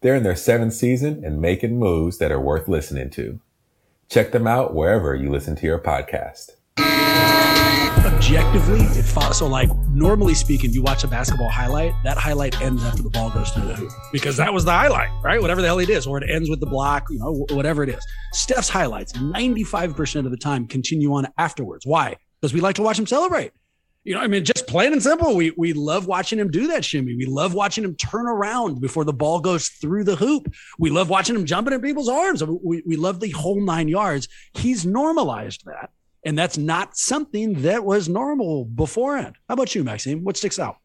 They're 0.00 0.16
in 0.16 0.24
their 0.24 0.34
seventh 0.34 0.74
season 0.74 1.24
and 1.24 1.40
making 1.40 1.78
moves 1.78 2.18
that 2.18 2.32
are 2.32 2.40
worth 2.40 2.66
listening 2.66 3.10
to. 3.10 3.40
Check 4.08 4.32
them 4.32 4.46
out 4.46 4.74
wherever 4.74 5.14
you 5.14 5.30
listen 5.30 5.54
to 5.56 5.66
your 5.66 5.78
podcast 5.78 6.52
objectively, 8.06 8.80
it 8.98 9.04
follows. 9.04 9.38
So, 9.38 9.46
like, 9.46 9.74
normally 9.88 10.34
speaking, 10.34 10.72
you 10.72 10.82
watch 10.82 11.04
a 11.04 11.08
basketball 11.08 11.48
highlight, 11.48 11.92
that 12.04 12.16
highlight 12.16 12.60
ends 12.60 12.84
after 12.84 13.02
the 13.02 13.10
ball 13.10 13.30
goes 13.30 13.50
through 13.50 13.66
the 13.66 13.74
hoop 13.74 13.90
because 14.12 14.36
that 14.36 14.52
was 14.52 14.64
the 14.64 14.72
highlight, 14.72 15.10
right? 15.22 15.40
Whatever 15.40 15.60
the 15.60 15.68
hell 15.68 15.78
it 15.78 15.90
is, 15.90 16.06
or 16.06 16.18
it 16.18 16.30
ends 16.30 16.50
with 16.50 16.60
the 16.60 16.66
block, 16.66 17.06
you 17.10 17.18
know, 17.18 17.46
whatever 17.50 17.82
it 17.82 17.88
is. 17.88 18.04
Steph's 18.32 18.68
highlights, 18.68 19.12
95% 19.12 20.24
of 20.24 20.30
the 20.30 20.36
time, 20.36 20.66
continue 20.66 21.12
on 21.14 21.26
afterwards. 21.38 21.86
Why? 21.86 22.16
because 22.44 22.52
we 22.52 22.60
like 22.60 22.76
to 22.76 22.82
watch 22.82 22.98
him 22.98 23.06
celebrate. 23.06 23.52
You 24.02 24.14
know, 24.14 24.20
I 24.20 24.26
mean, 24.26 24.44
just 24.44 24.66
plain 24.66 24.92
and 24.92 25.02
simple, 25.02 25.34
we 25.34 25.52
we 25.56 25.72
love 25.72 26.06
watching 26.06 26.38
him 26.38 26.50
do 26.50 26.66
that 26.66 26.84
shimmy. 26.84 27.16
We 27.16 27.24
love 27.24 27.54
watching 27.54 27.82
him 27.84 27.96
turn 27.96 28.26
around 28.26 28.82
before 28.82 29.06
the 29.06 29.14
ball 29.14 29.40
goes 29.40 29.68
through 29.68 30.04
the 30.04 30.16
hoop. 30.16 30.52
We 30.78 30.90
love 30.90 31.08
watching 31.08 31.34
him 31.34 31.46
jumping 31.46 31.72
in 31.72 31.80
people's 31.80 32.10
arms. 32.10 32.44
We, 32.44 32.82
we 32.84 32.96
love 32.96 33.20
the 33.20 33.30
whole 33.30 33.62
nine 33.62 33.88
yards. 33.88 34.28
He's 34.52 34.84
normalized 34.84 35.64
that. 35.64 35.88
And 36.24 36.38
that's 36.38 36.56
not 36.56 36.96
something 36.96 37.62
that 37.62 37.84
was 37.84 38.08
normal 38.08 38.64
beforehand. 38.64 39.36
How 39.48 39.54
about 39.54 39.74
you, 39.74 39.84
Maxime? 39.84 40.24
What 40.24 40.36
sticks 40.36 40.58
out? 40.58 40.78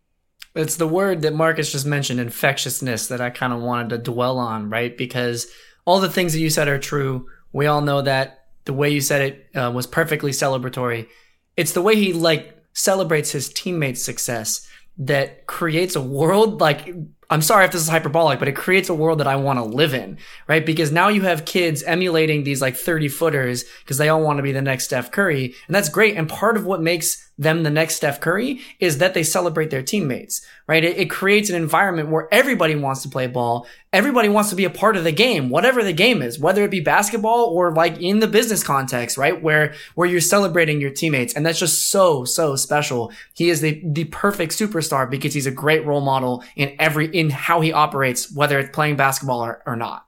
It's 0.56 0.76
the 0.76 0.88
word 0.88 1.22
that 1.22 1.34
Marcus 1.34 1.72
just 1.72 1.86
mentioned, 1.86 2.20
infectiousness, 2.20 3.08
that 3.08 3.22
I 3.22 3.30
kind 3.30 3.54
of 3.54 3.62
wanted 3.62 3.90
to 3.90 4.12
dwell 4.12 4.38
on, 4.38 4.70
right? 4.70 4.98
Because 4.98 5.48
all 5.86 6.00
the 6.00 6.10
things 6.10 6.34
that 6.34 6.40
you 6.40 6.50
said 6.50 6.68
are 6.68 6.80
true. 6.80 7.28
We 7.54 7.68
all 7.68 7.82
know 7.82 8.02
that 8.02 8.48
the 8.66 8.74
way 8.74 8.90
you 8.90 9.02
said 9.02 9.22
it 9.22 9.58
uh, 9.58 9.72
was 9.72 9.88
perfectly 9.88 10.32
celebratory. 10.32 11.08
It's 11.56 11.74
the 11.74 11.82
way 11.82 11.96
he 11.96 12.14
like 12.14 12.56
celebrates 12.74 13.32
his 13.32 13.50
teammates' 13.50 14.04
success 14.04 14.68
that 14.98 15.48
creates 15.48 15.96
a 15.96 16.02
world 16.02 16.60
like 16.60 16.94
I'm 17.30 17.42
sorry 17.44 17.66
if 17.66 17.72
this 17.72 17.82
is 17.82 17.90
hyperbolic, 17.90 18.40
but 18.40 18.48
it 18.48 18.56
creates 18.56 18.90
a 18.90 18.94
world 18.94 19.20
that 19.20 19.28
I 19.28 19.36
want 19.36 19.60
to 19.60 19.64
live 19.64 19.94
in, 19.94 20.18
right? 20.48 20.66
Because 20.66 20.92
now 20.92 21.10
you 21.10 21.22
have 21.22 21.46
kids 21.46 21.84
emulating 21.84 22.44
these 22.44 22.62
like 22.62 22.76
30 22.76 23.08
footers 23.08 23.66
because 23.84 23.98
they 23.98 24.10
all 24.10 24.24
want 24.24 24.38
to 24.38 24.44
be 24.44 24.52
the 24.52 24.62
next 24.62 24.86
Steph 24.86 25.12
Curry. 25.12 25.54
And 25.68 25.76
that's 25.76 25.90
great. 25.90 26.18
And 26.18 26.28
part 26.28 26.58
of 26.58 26.66
what 26.66 26.82
makes 26.82 27.29
them 27.40 27.64
the 27.64 27.70
next 27.70 27.96
Steph 27.96 28.20
Curry 28.20 28.60
is 28.80 28.98
that 28.98 29.14
they 29.14 29.24
celebrate 29.24 29.70
their 29.72 29.82
teammates, 29.82 30.46
right? 30.68 30.84
It, 30.84 30.98
it, 30.98 31.10
creates 31.10 31.50
an 31.50 31.56
environment 31.56 32.10
where 32.10 32.28
everybody 32.34 32.76
wants 32.76 33.02
to 33.04 33.10
play 33.10 33.28
ball. 33.28 33.66
Everybody 33.94 34.28
wants 34.28 34.50
to 34.50 34.58
be 34.58 34.66
a 34.66 34.70
part 34.70 34.98
of 34.98 35.06
the 35.06 35.14
game, 35.14 35.50
whatever 35.50 35.82
the 35.82 35.94
game 35.94 36.22
is, 36.22 36.38
whether 36.38 36.64
it 36.64 36.70
be 36.70 36.82
basketball 36.82 37.46
or 37.46 37.74
like 37.74 38.00
in 38.02 38.20
the 38.20 38.28
business 38.28 38.62
context, 38.62 39.18
right? 39.18 39.42
Where, 39.42 39.74
where 39.96 40.08
you're 40.08 40.20
celebrating 40.20 40.82
your 40.82 40.92
teammates. 40.92 41.34
And 41.34 41.46
that's 41.46 41.60
just 41.60 41.90
so, 41.90 42.26
so 42.26 42.58
special. 42.58 43.12
He 43.34 43.50
is 43.50 43.62
the, 43.62 43.82
the 43.86 44.04
perfect 44.04 44.52
superstar 44.52 45.10
because 45.10 45.34
he's 45.34 45.48
a 45.48 45.52
great 45.52 45.86
role 45.86 46.02
model 46.02 46.44
in 46.58 46.76
every, 46.78 47.08
in 47.08 47.30
how 47.30 47.62
he 47.62 47.72
operates, 47.72 48.32
whether 48.34 48.60
it's 48.60 48.76
playing 48.76 48.98
basketball 48.98 49.40
or, 49.46 49.64
or 49.66 49.78
not. 49.78 50.06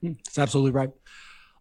Hmm, 0.00 0.14
that's 0.24 0.38
absolutely 0.38 0.72
right. 0.72 0.90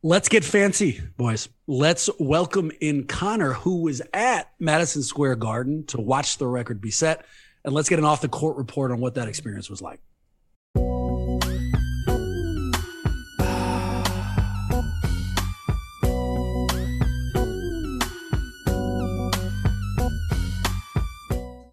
Let's 0.03 0.29
get 0.29 0.43
fancy, 0.43 0.99
boys. 1.15 1.47
Let's 1.67 2.09
welcome 2.17 2.71
in 2.81 3.05
Connor, 3.05 3.53
who 3.53 3.83
was 3.83 4.01
at 4.15 4.51
Madison 4.59 5.03
Square 5.03 5.35
Garden 5.35 5.85
to 5.89 6.01
watch 6.01 6.39
the 6.39 6.47
record 6.47 6.81
be 6.81 6.89
set. 6.89 7.23
And 7.63 7.71
let's 7.75 7.87
get 7.87 7.99
an 7.99 8.05
off 8.05 8.19
the 8.19 8.27
court 8.27 8.57
report 8.57 8.89
on 8.89 8.99
what 8.99 9.13
that 9.13 9.27
experience 9.27 9.69
was 9.69 9.79
like. 9.79 9.99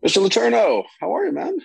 Mr. 0.05 0.23
Letourneau, 0.23 0.85
how 1.01 1.17
are 1.17 1.25
you, 1.25 1.33
man? 1.33 1.57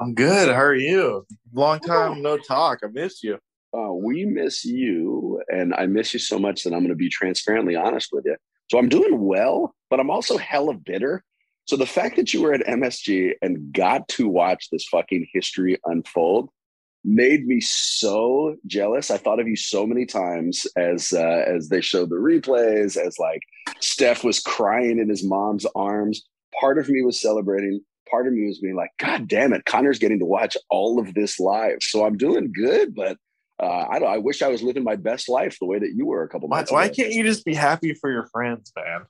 I'm 0.00 0.14
good. 0.14 0.48
How 0.48 0.62
are 0.62 0.74
you? 0.74 1.24
Long 1.52 1.78
time 1.78 2.22
no 2.22 2.38
talk. 2.38 2.80
I 2.82 2.88
miss 2.88 3.22
you. 3.22 3.38
Uh, 3.72 3.92
we 3.92 4.24
miss 4.24 4.64
you, 4.64 5.42
and 5.48 5.74
I 5.74 5.86
miss 5.86 6.12
you 6.12 6.18
so 6.18 6.38
much 6.38 6.64
that 6.64 6.72
I'm 6.72 6.80
going 6.80 6.88
to 6.88 6.96
be 6.96 7.08
transparently 7.08 7.76
honest 7.76 8.08
with 8.12 8.24
you. 8.24 8.36
So 8.70 8.78
I'm 8.78 8.88
doing 8.88 9.20
well, 9.20 9.74
but 9.88 10.00
I'm 10.00 10.10
also 10.10 10.36
hella 10.36 10.74
bitter. 10.74 11.24
So 11.66 11.76
the 11.76 11.86
fact 11.86 12.16
that 12.16 12.34
you 12.34 12.42
were 12.42 12.52
at 12.52 12.66
MSG 12.66 13.34
and 13.42 13.72
got 13.72 14.08
to 14.08 14.28
watch 14.28 14.70
this 14.70 14.86
fucking 14.86 15.28
history 15.32 15.78
unfold 15.84 16.50
made 17.04 17.46
me 17.46 17.60
so 17.60 18.56
jealous. 18.66 19.10
I 19.10 19.16
thought 19.16 19.40
of 19.40 19.48
you 19.48 19.56
so 19.56 19.86
many 19.86 20.04
times 20.04 20.66
as 20.76 21.12
uh, 21.12 21.44
as 21.46 21.68
they 21.68 21.80
showed 21.80 22.10
the 22.10 22.16
replays, 22.16 22.96
as 22.96 23.18
like 23.18 23.40
Steph 23.80 24.24
was 24.24 24.40
crying 24.40 24.98
in 24.98 25.08
his 25.08 25.24
mom's 25.24 25.66
arms. 25.74 26.22
Part 26.58 26.78
of 26.78 26.88
me 26.88 27.02
was 27.02 27.20
celebrating. 27.20 27.80
Part 28.10 28.26
of 28.26 28.32
me 28.32 28.46
was 28.46 28.58
being 28.58 28.74
like, 28.74 28.90
God 28.98 29.28
damn 29.28 29.52
it, 29.52 29.64
Connor's 29.64 30.00
getting 30.00 30.18
to 30.18 30.26
watch 30.26 30.56
all 30.68 30.98
of 30.98 31.14
this 31.14 31.38
live. 31.38 31.78
So 31.80 32.04
I'm 32.04 32.16
doing 32.16 32.52
good, 32.52 32.94
but 32.94 33.16
uh, 33.60 33.86
I 33.90 33.98
don't. 33.98 34.08
I 34.08 34.18
wish 34.18 34.42
I 34.42 34.48
was 34.48 34.62
living 34.62 34.84
my 34.84 34.96
best 34.96 35.28
life 35.28 35.58
the 35.60 35.66
way 35.66 35.78
that 35.78 35.92
you 35.94 36.06
were 36.06 36.22
a 36.22 36.28
couple 36.28 36.48
months. 36.48 36.72
Why 36.72 36.84
ago. 36.84 36.90
Why 36.90 36.94
can't 36.94 37.12
you 37.12 37.22
just 37.22 37.44
be 37.44 37.54
happy 37.54 37.94
for 37.94 38.10
your 38.10 38.26
friends, 38.26 38.72
man? 38.74 39.02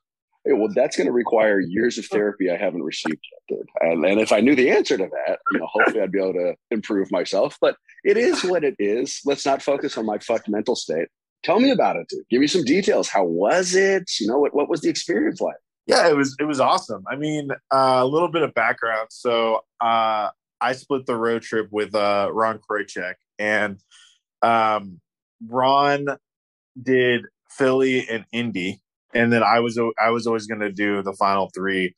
Hey, 0.44 0.54
well, 0.54 0.70
that's 0.74 0.96
going 0.96 1.06
to 1.06 1.12
require 1.12 1.60
years 1.60 1.98
of 1.98 2.06
therapy 2.06 2.50
I 2.50 2.56
haven't 2.56 2.82
received 2.82 3.20
yet, 3.30 3.58
dude. 3.58 3.68
And, 3.80 4.04
and 4.06 4.18
if 4.20 4.32
I 4.32 4.40
knew 4.40 4.56
the 4.56 4.70
answer 4.70 4.96
to 4.96 5.06
that, 5.06 5.38
you 5.52 5.58
know, 5.58 5.66
hopefully 5.66 6.00
I'd 6.00 6.10
be 6.10 6.18
able 6.18 6.32
to 6.32 6.54
improve 6.70 7.12
myself. 7.12 7.58
But 7.60 7.76
it 8.04 8.16
is 8.16 8.42
what 8.42 8.64
it 8.64 8.74
is. 8.78 9.20
Let's 9.26 9.44
not 9.44 9.62
focus 9.62 9.98
on 9.98 10.06
my 10.06 10.18
fucked 10.18 10.48
mental 10.48 10.74
state. 10.74 11.08
Tell 11.42 11.60
me 11.60 11.70
about 11.70 11.96
it, 11.96 12.06
dude. 12.08 12.24
Give 12.30 12.40
me 12.40 12.46
some 12.46 12.64
details. 12.64 13.08
How 13.08 13.24
was 13.24 13.74
it? 13.74 14.10
You 14.18 14.26
know, 14.26 14.38
what 14.38 14.54
what 14.54 14.68
was 14.68 14.80
the 14.80 14.88
experience 14.88 15.40
like? 15.40 15.56
Yeah, 15.86 16.08
it 16.08 16.16
was 16.16 16.36
it 16.38 16.44
was 16.44 16.60
awesome. 16.60 17.04
I 17.10 17.16
mean, 17.16 17.50
uh, 17.72 18.00
a 18.00 18.06
little 18.06 18.28
bit 18.28 18.42
of 18.42 18.52
background. 18.54 19.08
So 19.10 19.60
uh, 19.80 20.30
I 20.60 20.72
split 20.72 21.06
the 21.06 21.16
road 21.16 21.42
trip 21.42 21.68
with 21.70 21.94
uh, 21.94 22.30
Ron 22.32 22.58
Kroichick, 22.58 23.14
and 23.38 23.78
um, 24.42 25.00
Ron 25.46 26.06
did 26.80 27.22
Philly 27.50 28.08
and 28.08 28.24
Indy, 28.32 28.80
and 29.14 29.32
then 29.32 29.42
I 29.42 29.60
was 29.60 29.78
I 30.02 30.10
was 30.10 30.26
always 30.26 30.46
going 30.46 30.60
to 30.60 30.72
do 30.72 31.02
the 31.02 31.12
final 31.14 31.50
three 31.54 31.94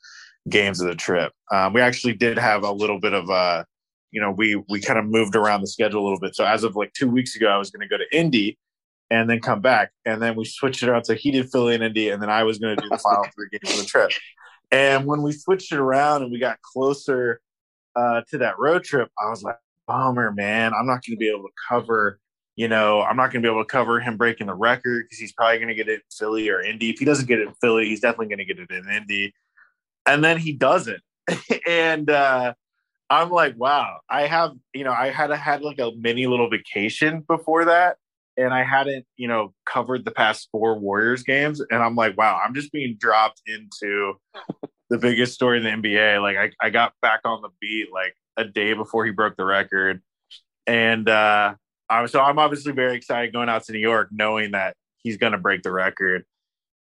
games 0.48 0.80
of 0.80 0.88
the 0.88 0.94
trip. 0.94 1.32
Um, 1.50 1.72
we 1.72 1.80
actually 1.80 2.14
did 2.14 2.38
have 2.38 2.64
a 2.64 2.72
little 2.72 2.98
bit 2.98 3.12
of 3.12 3.28
a, 3.30 3.64
you 4.10 4.20
know, 4.20 4.30
we 4.30 4.62
we 4.68 4.80
kind 4.80 4.98
of 4.98 5.06
moved 5.06 5.36
around 5.36 5.60
the 5.60 5.66
schedule 5.68 6.02
a 6.02 6.04
little 6.04 6.20
bit. 6.20 6.34
So 6.34 6.44
as 6.44 6.64
of 6.64 6.76
like 6.76 6.92
two 6.94 7.08
weeks 7.08 7.36
ago, 7.36 7.48
I 7.48 7.58
was 7.58 7.70
going 7.70 7.86
to 7.86 7.88
go 7.88 7.98
to 7.98 8.16
Indy 8.16 8.58
and 9.10 9.28
then 9.28 9.40
come 9.40 9.60
back, 9.60 9.92
and 10.06 10.22
then 10.22 10.36
we 10.36 10.44
switched 10.44 10.82
it 10.82 10.88
around. 10.88 11.04
So 11.04 11.14
he 11.14 11.30
did 11.30 11.50
Philly 11.50 11.74
and 11.74 11.84
Indy, 11.84 12.08
and 12.08 12.22
then 12.22 12.30
I 12.30 12.44
was 12.44 12.58
going 12.58 12.76
to 12.76 12.82
do 12.82 12.88
the 12.88 12.98
final 12.98 13.26
three 13.34 13.48
games 13.50 13.78
of 13.78 13.84
the 13.84 13.86
trip. 13.86 14.10
And 14.70 15.04
when 15.04 15.20
we 15.20 15.32
switched 15.32 15.70
it 15.70 15.78
around 15.78 16.22
and 16.22 16.32
we 16.32 16.38
got 16.38 16.58
closer 16.62 17.40
uh, 17.94 18.22
to 18.30 18.38
that 18.38 18.58
road 18.58 18.84
trip, 18.84 19.10
I 19.22 19.28
was 19.28 19.42
like, 19.42 19.58
bummer, 19.86 20.32
man. 20.32 20.72
I'm 20.72 20.86
not 20.86 21.04
going 21.04 21.14
to 21.14 21.16
be 21.16 21.28
able 21.28 21.42
to 21.42 21.52
cover 21.68 22.18
you 22.56 22.68
know, 22.68 23.02
I'm 23.02 23.16
not 23.16 23.32
going 23.32 23.42
to 23.42 23.48
be 23.48 23.50
able 23.50 23.64
to 23.64 23.68
cover 23.68 23.98
him 24.00 24.16
breaking 24.16 24.46
the 24.46 24.54
record 24.54 25.04
because 25.04 25.18
he's 25.18 25.32
probably 25.32 25.58
going 25.58 25.68
to 25.68 25.74
get 25.74 25.88
it 25.88 25.94
in 25.94 26.00
Philly 26.10 26.48
or 26.50 26.60
Indy. 26.60 26.90
If 26.90 26.98
he 26.98 27.04
doesn't 27.04 27.26
get 27.26 27.38
it 27.38 27.48
in 27.48 27.54
Philly, 27.54 27.86
he's 27.86 28.00
definitely 28.00 28.26
going 28.26 28.38
to 28.38 28.44
get 28.44 28.58
it 28.58 28.70
in 28.70 28.90
Indy. 28.90 29.34
And 30.06 30.22
then 30.22 30.38
he 30.38 30.52
doesn't. 30.52 31.00
and 31.66 32.10
uh, 32.10 32.52
I'm 33.08 33.30
like, 33.30 33.54
wow, 33.56 34.00
I 34.08 34.26
have, 34.26 34.52
you 34.74 34.84
know, 34.84 34.92
I 34.92 35.08
had 35.08 35.30
a, 35.30 35.36
had 35.36 35.62
like 35.62 35.78
a 35.78 35.92
mini 35.96 36.26
little 36.26 36.50
vacation 36.50 37.20
before 37.20 37.66
that. 37.66 37.96
And 38.36 38.52
I 38.52 38.64
hadn't, 38.64 39.04
you 39.16 39.28
know, 39.28 39.52
covered 39.66 40.04
the 40.04 40.10
past 40.10 40.48
four 40.50 40.78
Warriors 40.78 41.22
games. 41.22 41.60
And 41.60 41.82
I'm 41.82 41.94
like, 41.94 42.16
wow, 42.16 42.40
I'm 42.42 42.54
just 42.54 42.72
being 42.72 42.96
dropped 42.98 43.42
into 43.46 44.14
the 44.90 44.98
biggest 44.98 45.34
story 45.34 45.58
in 45.58 45.64
the 45.64 45.88
NBA. 45.88 46.20
Like, 46.20 46.36
I, 46.36 46.66
I 46.66 46.70
got 46.70 46.94
back 47.00 47.20
on 47.24 47.42
the 47.42 47.50
beat 47.60 47.88
like 47.92 48.14
a 48.36 48.44
day 48.44 48.72
before 48.72 49.04
he 49.06 49.10
broke 49.10 49.36
the 49.36 49.44
record. 49.44 50.02
And, 50.66 51.08
uh, 51.08 51.54
so 52.06 52.20
I'm 52.20 52.38
obviously 52.38 52.72
very 52.72 52.96
excited 52.96 53.32
going 53.32 53.48
out 53.48 53.64
to 53.64 53.72
New 53.72 53.78
York, 53.78 54.08
knowing 54.10 54.52
that 54.52 54.76
he's 54.98 55.16
going 55.16 55.32
to 55.32 55.38
break 55.38 55.62
the 55.62 55.72
record. 55.72 56.24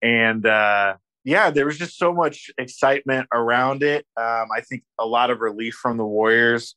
And 0.02 0.46
uh, 0.46 0.96
yeah, 1.24 1.50
there 1.50 1.66
was 1.66 1.78
just 1.78 1.98
so 1.98 2.14
much 2.14 2.50
excitement 2.58 3.28
around 3.34 3.84
it. 3.84 4.06
Um, 4.16 4.48
I 4.56 4.62
think 4.62 4.84
a 5.00 5.06
lot 5.06 5.30
of 5.30 5.42
relief 5.42 5.76
from 5.76 5.98
the 5.98 6.06
Warriors. 6.06 6.76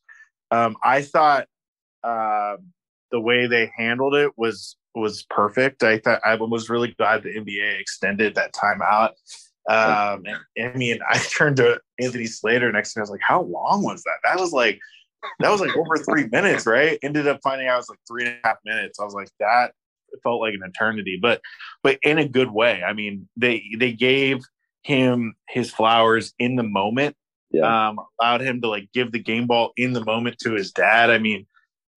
Um, 0.49 0.75
I 0.83 1.01
thought 1.01 1.47
uh, 2.03 2.57
the 3.11 3.19
way 3.19 3.47
they 3.47 3.71
handled 3.77 4.15
it 4.15 4.31
was 4.37 4.75
was 4.93 5.23
perfect. 5.29 5.83
I 5.83 5.99
thought 5.99 6.21
I 6.25 6.35
was 6.35 6.69
really 6.69 6.93
glad 6.97 7.23
the 7.23 7.29
NBA 7.29 7.79
extended 7.79 8.35
that 8.35 8.53
timeout. 8.53 9.11
Um, 9.69 10.25
and, 10.57 10.73
I 10.73 10.77
mean, 10.77 10.99
I 11.09 11.17
turned 11.29 11.57
to 11.57 11.79
Anthony 11.99 12.25
Slater 12.25 12.71
next 12.71 12.93
to 12.93 12.99
me. 12.99 13.01
I 13.01 13.03
was 13.03 13.11
like, 13.11 13.21
"How 13.25 13.43
long 13.43 13.83
was 13.83 14.03
that?" 14.03 14.17
That 14.23 14.39
was 14.39 14.51
like 14.51 14.79
that 15.39 15.49
was 15.49 15.61
like 15.61 15.75
over 15.75 15.97
three 15.97 16.27
minutes, 16.31 16.65
right? 16.65 16.97
Ended 17.03 17.27
up 17.27 17.39
finding 17.43 17.67
out 17.67 17.75
it 17.75 17.77
was 17.77 17.89
like 17.89 17.99
three 18.07 18.25
and 18.25 18.35
a 18.43 18.47
half 18.47 18.57
minutes. 18.65 18.99
I 18.99 19.03
was 19.03 19.13
like, 19.13 19.29
that 19.39 19.73
felt 20.23 20.41
like 20.41 20.53
an 20.53 20.63
eternity, 20.63 21.17
but 21.21 21.41
but 21.83 21.97
in 22.03 22.17
a 22.17 22.27
good 22.27 22.51
way. 22.51 22.83
I 22.83 22.93
mean, 22.93 23.27
they 23.37 23.63
they 23.77 23.93
gave 23.93 24.39
him 24.83 25.35
his 25.49 25.71
flowers 25.71 26.33
in 26.39 26.55
the 26.55 26.63
moment. 26.63 27.15
Yeah. 27.51 27.89
Um, 27.89 27.99
allowed 28.19 28.41
him 28.41 28.61
to 28.61 28.69
like 28.69 28.89
give 28.93 29.11
the 29.11 29.19
game 29.19 29.47
ball 29.47 29.73
in 29.77 29.93
the 29.93 30.03
moment 30.03 30.37
to 30.39 30.53
his 30.53 30.71
dad. 30.71 31.09
I 31.09 31.17
mean, 31.17 31.45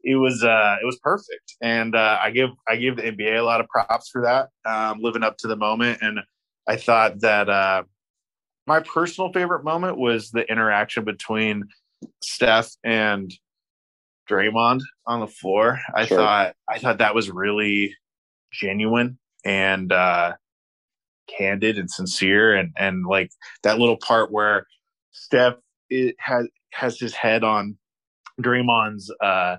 it 0.02 0.16
was 0.16 0.42
uh 0.42 0.76
it 0.82 0.84
was 0.84 0.98
perfect. 1.02 1.54
And 1.62 1.94
uh 1.94 2.18
I 2.22 2.30
give 2.30 2.50
I 2.68 2.76
give 2.76 2.96
the 2.96 3.02
NBA 3.02 3.38
a 3.38 3.42
lot 3.42 3.60
of 3.60 3.68
props 3.68 4.10
for 4.10 4.22
that, 4.22 4.48
um, 4.64 5.00
living 5.00 5.22
up 5.22 5.38
to 5.38 5.48
the 5.48 5.56
moment. 5.56 5.98
And 6.02 6.20
I 6.68 6.76
thought 6.76 7.20
that 7.20 7.48
uh 7.48 7.84
my 8.66 8.80
personal 8.80 9.32
favorite 9.32 9.64
moment 9.64 9.98
was 9.98 10.30
the 10.30 10.50
interaction 10.50 11.04
between 11.04 11.64
Steph 12.22 12.70
and 12.84 13.32
Draymond 14.28 14.80
on 15.06 15.20
the 15.20 15.26
floor. 15.26 15.80
I 15.94 16.06
Sure. 16.06 16.18
thought 16.18 16.54
I 16.68 16.78
thought 16.78 16.98
that 16.98 17.14
was 17.14 17.30
really 17.30 17.94
genuine 18.52 19.18
and 19.44 19.92
uh 19.92 20.34
candid 21.26 21.78
and 21.78 21.90
sincere 21.90 22.54
and 22.54 22.72
and 22.78 23.06
like 23.06 23.30
that 23.62 23.78
little 23.78 23.96
part 23.96 24.30
where 24.30 24.66
Steph 25.12 25.54
it 25.90 26.16
has 26.18 26.46
has 26.72 26.98
his 26.98 27.14
head 27.14 27.44
on 27.44 27.76
Draymond's 28.40 29.12
uh 29.20 29.56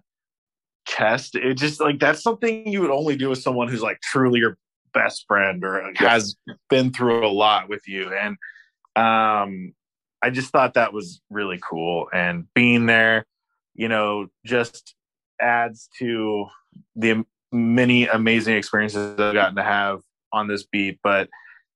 chest. 0.87 1.35
It 1.35 1.55
just 1.55 1.79
like 1.79 1.99
that's 1.99 2.21
something 2.21 2.67
you 2.67 2.81
would 2.81 2.91
only 2.91 3.15
do 3.15 3.29
with 3.29 3.39
someone 3.41 3.67
who's 3.67 3.81
like 3.81 3.99
truly 4.01 4.39
your 4.39 4.57
best 4.93 5.25
friend 5.27 5.63
or 5.63 5.91
has 5.95 6.35
been 6.69 6.91
through 6.91 7.25
a 7.25 7.29
lot 7.29 7.67
with 7.69 7.87
you 7.87 8.11
and 8.13 8.37
um, 8.95 9.73
I 10.25 10.31
just 10.31 10.49
thought 10.49 10.73
that 10.73 10.91
was 10.91 11.21
really 11.29 11.59
cool. 11.61 12.07
And 12.11 12.51
being 12.55 12.87
there, 12.87 13.27
you 13.75 13.87
know, 13.87 14.25
just 14.43 14.95
adds 15.39 15.87
to 15.99 16.47
the 16.95 17.23
many 17.51 18.07
amazing 18.07 18.55
experiences 18.55 19.19
I've 19.19 19.35
gotten 19.35 19.55
to 19.57 19.63
have 19.63 20.01
on 20.33 20.47
this 20.47 20.63
beat. 20.63 20.99
But 21.03 21.29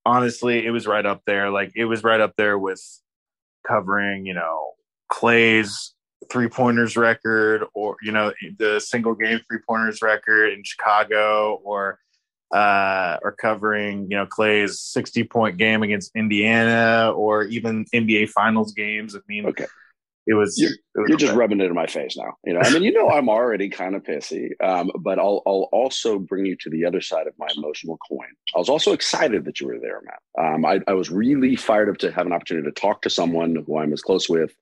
honestly, 0.04 0.66
it 0.66 0.72
was 0.72 0.88
right 0.88 1.06
up 1.06 1.22
there. 1.28 1.52
Like 1.52 1.74
it 1.76 1.86
was 1.86 2.04
right 2.04 2.20
up 2.20 2.34
there 2.38 2.58
with 2.58 2.82
covering, 3.68 4.26
you 4.26 4.34
know, 4.34 4.72
Clay's 5.10 5.94
three 6.32 6.50
pointers 6.50 6.98
record 6.98 7.66
or, 7.76 7.98
you 8.02 8.12
know, 8.12 8.34
the 8.58 8.80
single 8.80 9.14
game 9.14 9.42
three 9.48 9.60
pointers 9.68 10.02
record 10.02 10.54
in 10.54 10.64
Chicago 10.64 11.62
or 11.64 12.00
uh, 12.54 13.18
or 13.22 13.32
covering, 13.34 14.08
you 14.10 14.18
know, 14.18 14.26
Clay's 14.26 14.80
60 14.82 15.24
point 15.26 15.58
game 15.58 15.84
against 15.84 16.12
Indiana 16.16 17.12
or 17.16 17.44
even 17.44 17.86
NBA 17.94 18.30
finals 18.30 18.74
games. 18.74 19.16
I 19.16 19.20
mean, 19.28 19.46
Okay. 19.46 19.66
it 20.28 20.34
was, 20.34 20.58
You're, 20.60 20.72
it 20.72 21.00
was 21.00 21.10
you're 21.10 21.18
just 21.18 21.34
rubbing 21.36 21.60
it 21.62 21.66
in 21.66 21.74
my 21.76 21.88
face 21.88 22.18
now. 22.18 22.34
You 22.44 22.54
know, 22.54 22.62
I 22.64 22.72
mean, 22.72 22.84
you 22.84 22.92
know, 22.92 23.10
I'm 23.10 23.30
already 23.30 23.70
kind 23.70 23.96
of 23.96 24.04
pissy, 24.04 24.50
um, 24.64 24.92
but 25.00 25.20
I'll, 25.20 25.42
I'll 25.46 25.70
also 25.72 26.20
bring 26.20 26.46
you 26.46 26.56
to 26.62 26.70
the 26.70 26.86
other 26.86 27.02
side 27.02 27.28
of 27.28 27.34
my 27.38 27.48
emotional 27.58 27.98
coin. 28.10 28.30
I 28.56 28.60
was 28.60 28.70
also 28.70 28.94
excited 28.94 29.46
that 29.46 29.60
you 29.60 29.68
were 29.68 29.80
there, 29.80 30.02
Matt. 30.04 30.22
Um, 30.54 30.66
I, 30.66 30.82
I 30.88 30.94
was 30.94 31.10
really 31.12 31.56
fired 31.56 31.90
up 31.90 31.98
to 32.00 32.12
have 32.12 32.26
an 32.26 32.34
opportunity 32.34 32.68
to 32.70 32.80
talk 32.80 33.02
to 33.04 33.10
someone 33.10 33.64
who 33.66 33.78
I'm 33.78 33.94
as 33.94 34.02
close 34.02 34.28
with 34.30 34.54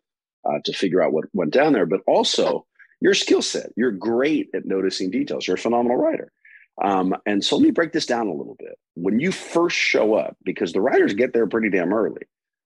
uh, 0.46 0.60
to 0.66 0.74
figure 0.74 1.02
out 1.02 1.14
what 1.14 1.26
went 1.34 1.52
down 1.52 1.74
there, 1.74 1.86
but 1.86 2.02
also 2.08 2.66
your 3.02 3.14
skill 3.14 3.42
set. 3.42 3.72
You're 3.78 3.92
great 3.92 4.50
at 4.56 4.66
noticing 4.66 5.12
details. 5.12 5.48
You're 5.48 5.56
a 5.56 5.60
phenomenal 5.60 5.98
writer. 5.98 6.32
Um, 6.84 7.16
and 7.26 7.44
so 7.44 7.58
let 7.58 7.64
me 7.64 7.72
break 7.72 7.92
this 7.92 8.06
down 8.06 8.28
a 8.28 8.34
little 8.34 8.56
bit. 8.60 8.78
When 8.96 9.20
you 9.20 9.32
first 9.32 9.76
show 9.76 10.14
up, 10.14 10.38
because 10.44 10.74
the 10.74 10.82
writers 10.82 11.14
get 11.14 11.34
there 11.34 11.48
pretty 11.48 11.70
damn 11.70 11.94
early, 11.94 12.22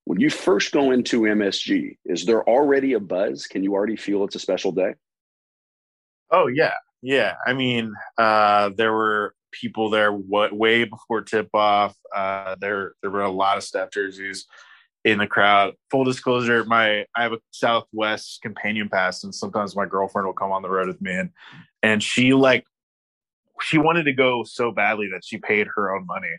when 0.05 0.19
you 0.19 0.29
first 0.29 0.71
go 0.71 0.91
into 0.91 1.21
MSG, 1.21 1.97
is 2.05 2.25
there 2.25 2.47
already 2.47 2.93
a 2.93 2.99
buzz? 2.99 3.47
Can 3.47 3.63
you 3.63 3.73
already 3.73 3.95
feel 3.95 4.23
it's 4.23 4.35
a 4.35 4.39
special 4.39 4.71
day? 4.71 4.95
Oh 6.31 6.47
yeah, 6.47 6.73
yeah. 7.01 7.35
I 7.45 7.53
mean, 7.53 7.93
uh, 8.17 8.71
there 8.75 8.93
were 8.93 9.35
people 9.51 9.89
there 9.89 10.11
what 10.11 10.53
way 10.53 10.85
before 10.85 11.21
tip 11.21 11.49
off. 11.53 11.95
Uh, 12.15 12.55
there 12.59 12.93
there 13.01 13.11
were 13.11 13.21
a 13.21 13.31
lot 13.31 13.57
of 13.57 13.63
Steph 13.63 13.91
jerseys 13.91 14.47
in 15.03 15.19
the 15.19 15.27
crowd. 15.27 15.73
Full 15.89 16.03
disclosure, 16.03 16.63
my 16.65 17.05
I 17.15 17.23
have 17.23 17.33
a 17.33 17.39
Southwest 17.51 18.41
companion 18.41 18.89
pass, 18.89 19.23
and 19.23 19.33
sometimes 19.33 19.75
my 19.75 19.85
girlfriend 19.85 20.25
will 20.25 20.33
come 20.33 20.51
on 20.51 20.61
the 20.61 20.69
road 20.69 20.87
with 20.87 21.01
me, 21.01 21.13
and 21.13 21.29
and 21.83 22.01
she 22.01 22.33
like 22.33 22.65
she 23.61 23.77
wanted 23.77 24.03
to 24.03 24.13
go 24.13 24.43
so 24.43 24.71
badly 24.71 25.09
that 25.13 25.23
she 25.23 25.37
paid 25.37 25.67
her 25.75 25.95
own 25.95 26.05
money 26.05 26.35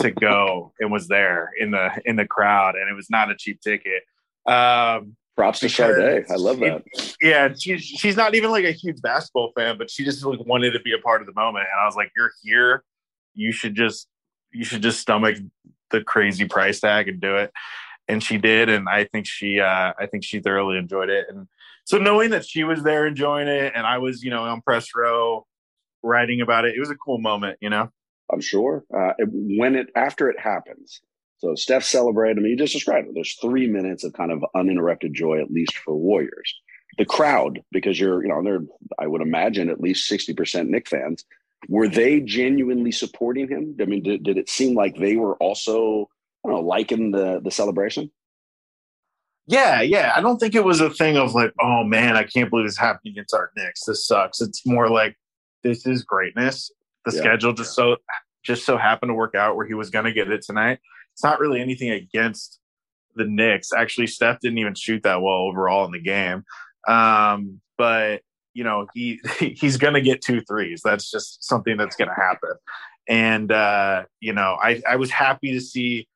to 0.00 0.10
go 0.10 0.72
and 0.80 0.90
was 0.90 1.08
there 1.08 1.50
in 1.58 1.70
the 1.70 1.90
in 2.04 2.16
the 2.16 2.26
crowd, 2.26 2.74
and 2.74 2.90
it 2.90 2.94
was 2.94 3.08
not 3.10 3.30
a 3.30 3.36
cheap 3.36 3.60
ticket. 3.60 4.02
Um, 4.46 5.16
Props 5.36 5.60
to 5.60 5.68
Sade. 5.68 6.26
I 6.30 6.34
love 6.34 6.60
that. 6.60 6.82
yeah, 7.20 7.46
and 7.46 7.60
she's 7.60 7.82
she's 7.82 8.16
not 8.16 8.34
even 8.34 8.50
like 8.50 8.64
a 8.64 8.72
huge 8.72 9.00
basketball 9.00 9.52
fan, 9.56 9.78
but 9.78 9.90
she 9.90 10.04
just 10.04 10.24
like 10.24 10.44
wanted 10.44 10.72
to 10.72 10.80
be 10.80 10.92
a 10.92 10.98
part 10.98 11.20
of 11.22 11.26
the 11.26 11.32
moment. 11.32 11.66
And 11.72 11.80
I 11.80 11.86
was 11.86 11.96
like, 11.96 12.10
"You're 12.14 12.32
here. 12.42 12.84
You 13.34 13.52
should 13.52 13.74
just 13.74 14.08
you 14.52 14.64
should 14.64 14.82
just 14.82 15.00
stomach 15.00 15.36
the 15.90 16.02
crazy 16.02 16.46
price 16.46 16.80
tag 16.80 17.08
and 17.08 17.20
do 17.20 17.36
it." 17.36 17.50
And 18.08 18.22
she 18.22 18.36
did, 18.36 18.68
and 18.68 18.88
I 18.88 19.04
think 19.04 19.26
she 19.26 19.60
uh, 19.60 19.94
I 19.98 20.06
think 20.10 20.24
she 20.24 20.40
thoroughly 20.40 20.76
enjoyed 20.76 21.08
it. 21.08 21.26
And 21.30 21.48
so 21.84 21.96
knowing 21.96 22.30
that 22.30 22.44
she 22.44 22.64
was 22.64 22.82
there 22.82 23.06
enjoying 23.06 23.48
it, 23.48 23.72
and 23.74 23.86
I 23.86 23.98
was 23.98 24.22
you 24.22 24.30
know 24.30 24.42
on 24.42 24.60
press 24.60 24.88
row 24.94 25.46
writing 26.02 26.40
about 26.40 26.64
it, 26.64 26.74
it 26.76 26.80
was 26.80 26.90
a 26.90 26.96
cool 26.96 27.18
moment. 27.18 27.58
You 27.60 27.70
know. 27.70 27.90
I'm 28.32 28.40
sure. 28.40 28.84
Uh, 28.96 29.12
when 29.18 29.76
it 29.76 29.88
after 29.94 30.30
it 30.30 30.40
happens, 30.40 31.02
so 31.42 31.56
Steph 31.56 31.82
celebrated. 31.82 32.38
I 32.38 32.40
mean, 32.40 32.52
you 32.52 32.56
just 32.56 32.72
described 32.72 33.08
it. 33.08 33.14
There's 33.14 33.36
three 33.42 33.66
minutes 33.66 34.04
of 34.04 34.12
kind 34.12 34.30
of 34.30 34.44
uninterrupted 34.54 35.12
joy, 35.12 35.40
at 35.40 35.50
least 35.50 35.76
for 35.76 35.94
Warriors. 35.94 36.54
The 36.98 37.04
crowd, 37.04 37.60
because 37.72 37.98
you're, 37.98 38.22
you 38.22 38.28
know, 38.28 38.42
they're, 38.44 38.60
I 38.98 39.08
would 39.08 39.22
imagine 39.22 39.68
at 39.68 39.80
least 39.80 40.10
60% 40.10 40.68
Knick 40.68 40.88
fans. 40.88 41.24
Were 41.68 41.88
they 41.88 42.20
genuinely 42.20 42.92
supporting 42.92 43.48
him? 43.48 43.74
I 43.80 43.86
mean, 43.86 44.02
did, 44.04 44.22
did 44.22 44.38
it 44.38 44.48
seem 44.48 44.76
like 44.76 44.96
they 44.96 45.16
were 45.16 45.34
also, 45.36 46.08
I 46.44 46.48
don't 46.48 46.58
know, 46.58 46.66
liking 46.66 47.10
the 47.10 47.40
the 47.42 47.50
celebration? 47.50 48.10
Yeah, 49.46 49.82
yeah. 49.82 50.12
I 50.14 50.20
don't 50.20 50.38
think 50.38 50.54
it 50.54 50.64
was 50.64 50.80
a 50.80 50.90
thing 50.90 51.16
of 51.16 51.34
like, 51.34 51.52
oh 51.60 51.82
man, 51.82 52.16
I 52.16 52.22
can't 52.22 52.50
believe 52.50 52.66
this 52.66 52.78
happening 52.78 53.14
against 53.14 53.34
our 53.34 53.50
Knicks. 53.56 53.84
This 53.84 54.06
sucks. 54.06 54.40
It's 54.40 54.64
more 54.64 54.88
like 54.88 55.16
this 55.62 55.86
is 55.86 56.04
greatness. 56.04 56.70
The 57.04 57.12
Yeah. 57.12 57.20
schedule 57.20 57.52
just 57.52 57.74
so 57.74 57.96
just 58.44 58.64
so 58.64 58.76
happened 58.76 59.10
to 59.10 59.14
work 59.14 59.34
out 59.36 59.54
where 59.56 59.66
he 59.66 59.74
was 59.74 59.90
gonna 59.90 60.12
get 60.12 60.30
it 60.30 60.42
tonight. 60.42 60.78
It's 61.12 61.22
not 61.22 61.40
really 61.40 61.60
anything 61.60 61.90
against 61.90 62.58
the 63.14 63.24
Knicks. 63.24 63.72
Actually, 63.72 64.06
Steph 64.08 64.40
didn't 64.40 64.58
even 64.58 64.74
shoot 64.74 65.02
that 65.04 65.20
well 65.22 65.34
overall 65.36 65.84
in 65.84 65.92
the 65.92 66.00
game. 66.00 66.44
Um, 66.88 67.60
but 67.78 68.22
you 68.54 68.64
know, 68.64 68.86
he 68.94 69.20
he's 69.38 69.76
gonna 69.76 70.00
get 70.00 70.22
two 70.22 70.40
threes. 70.42 70.82
That's 70.84 71.10
just 71.10 71.44
something 71.44 71.76
that's 71.76 71.96
gonna 71.96 72.14
happen. 72.14 72.54
And 73.08 73.50
uh, 73.50 74.04
you 74.20 74.32
know, 74.32 74.56
I, 74.62 74.82
I 74.88 74.96
was 74.96 75.10
happy 75.10 75.52
to 75.52 75.60
see 75.60 76.08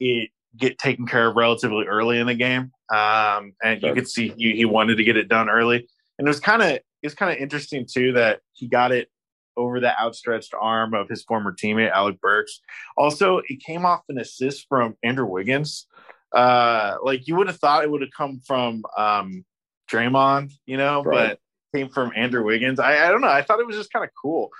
it 0.00 0.30
get 0.56 0.78
taken 0.78 1.06
care 1.06 1.28
of 1.28 1.36
relatively 1.36 1.86
early 1.86 2.18
in 2.18 2.26
the 2.26 2.34
game. 2.34 2.70
Um, 2.92 3.54
and 3.62 3.82
you 3.82 3.94
could 3.94 4.08
see 4.08 4.34
he, 4.36 4.54
he 4.54 4.64
wanted 4.66 4.96
to 4.96 5.04
get 5.04 5.16
it 5.16 5.28
done 5.28 5.48
early. 5.48 5.88
And 6.18 6.28
it 6.28 6.30
was 6.30 6.40
kind 6.40 6.62
of 6.62 6.78
it 7.02 7.06
was 7.06 7.14
kind 7.14 7.32
of 7.32 7.38
interesting 7.38 7.86
too 7.90 8.12
that 8.12 8.40
he 8.52 8.68
got 8.68 8.92
it 8.92 9.08
over 9.56 9.80
the 9.80 10.00
outstretched 10.00 10.54
arm 10.58 10.94
of 10.94 11.08
his 11.08 11.22
former 11.24 11.52
teammate 11.52 11.90
Alec 11.90 12.20
Burks. 12.20 12.60
Also, 12.96 13.42
it 13.48 13.60
came 13.62 13.84
off 13.84 14.02
an 14.08 14.18
assist 14.18 14.66
from 14.68 14.96
Andrew 15.02 15.26
Wiggins. 15.26 15.86
Uh, 16.34 16.96
like 17.02 17.26
you 17.28 17.36
would 17.36 17.46
have 17.48 17.58
thought 17.58 17.84
it 17.84 17.90
would 17.90 18.00
have 18.00 18.10
come 18.16 18.40
from 18.46 18.82
um, 18.96 19.44
Draymond, 19.90 20.52
you 20.64 20.78
know, 20.78 21.02
Right. 21.02 21.38
but 21.72 21.78
came 21.78 21.88
from 21.90 22.12
Andrew 22.16 22.44
Wiggins. 22.44 22.78
I, 22.80 23.06
I 23.06 23.10
don't 23.10 23.20
know. 23.20 23.28
I 23.28 23.42
thought 23.42 23.60
it 23.60 23.66
was 23.66 23.76
just 23.76 23.92
kind 23.92 24.04
of 24.04 24.10
cool. 24.20 24.50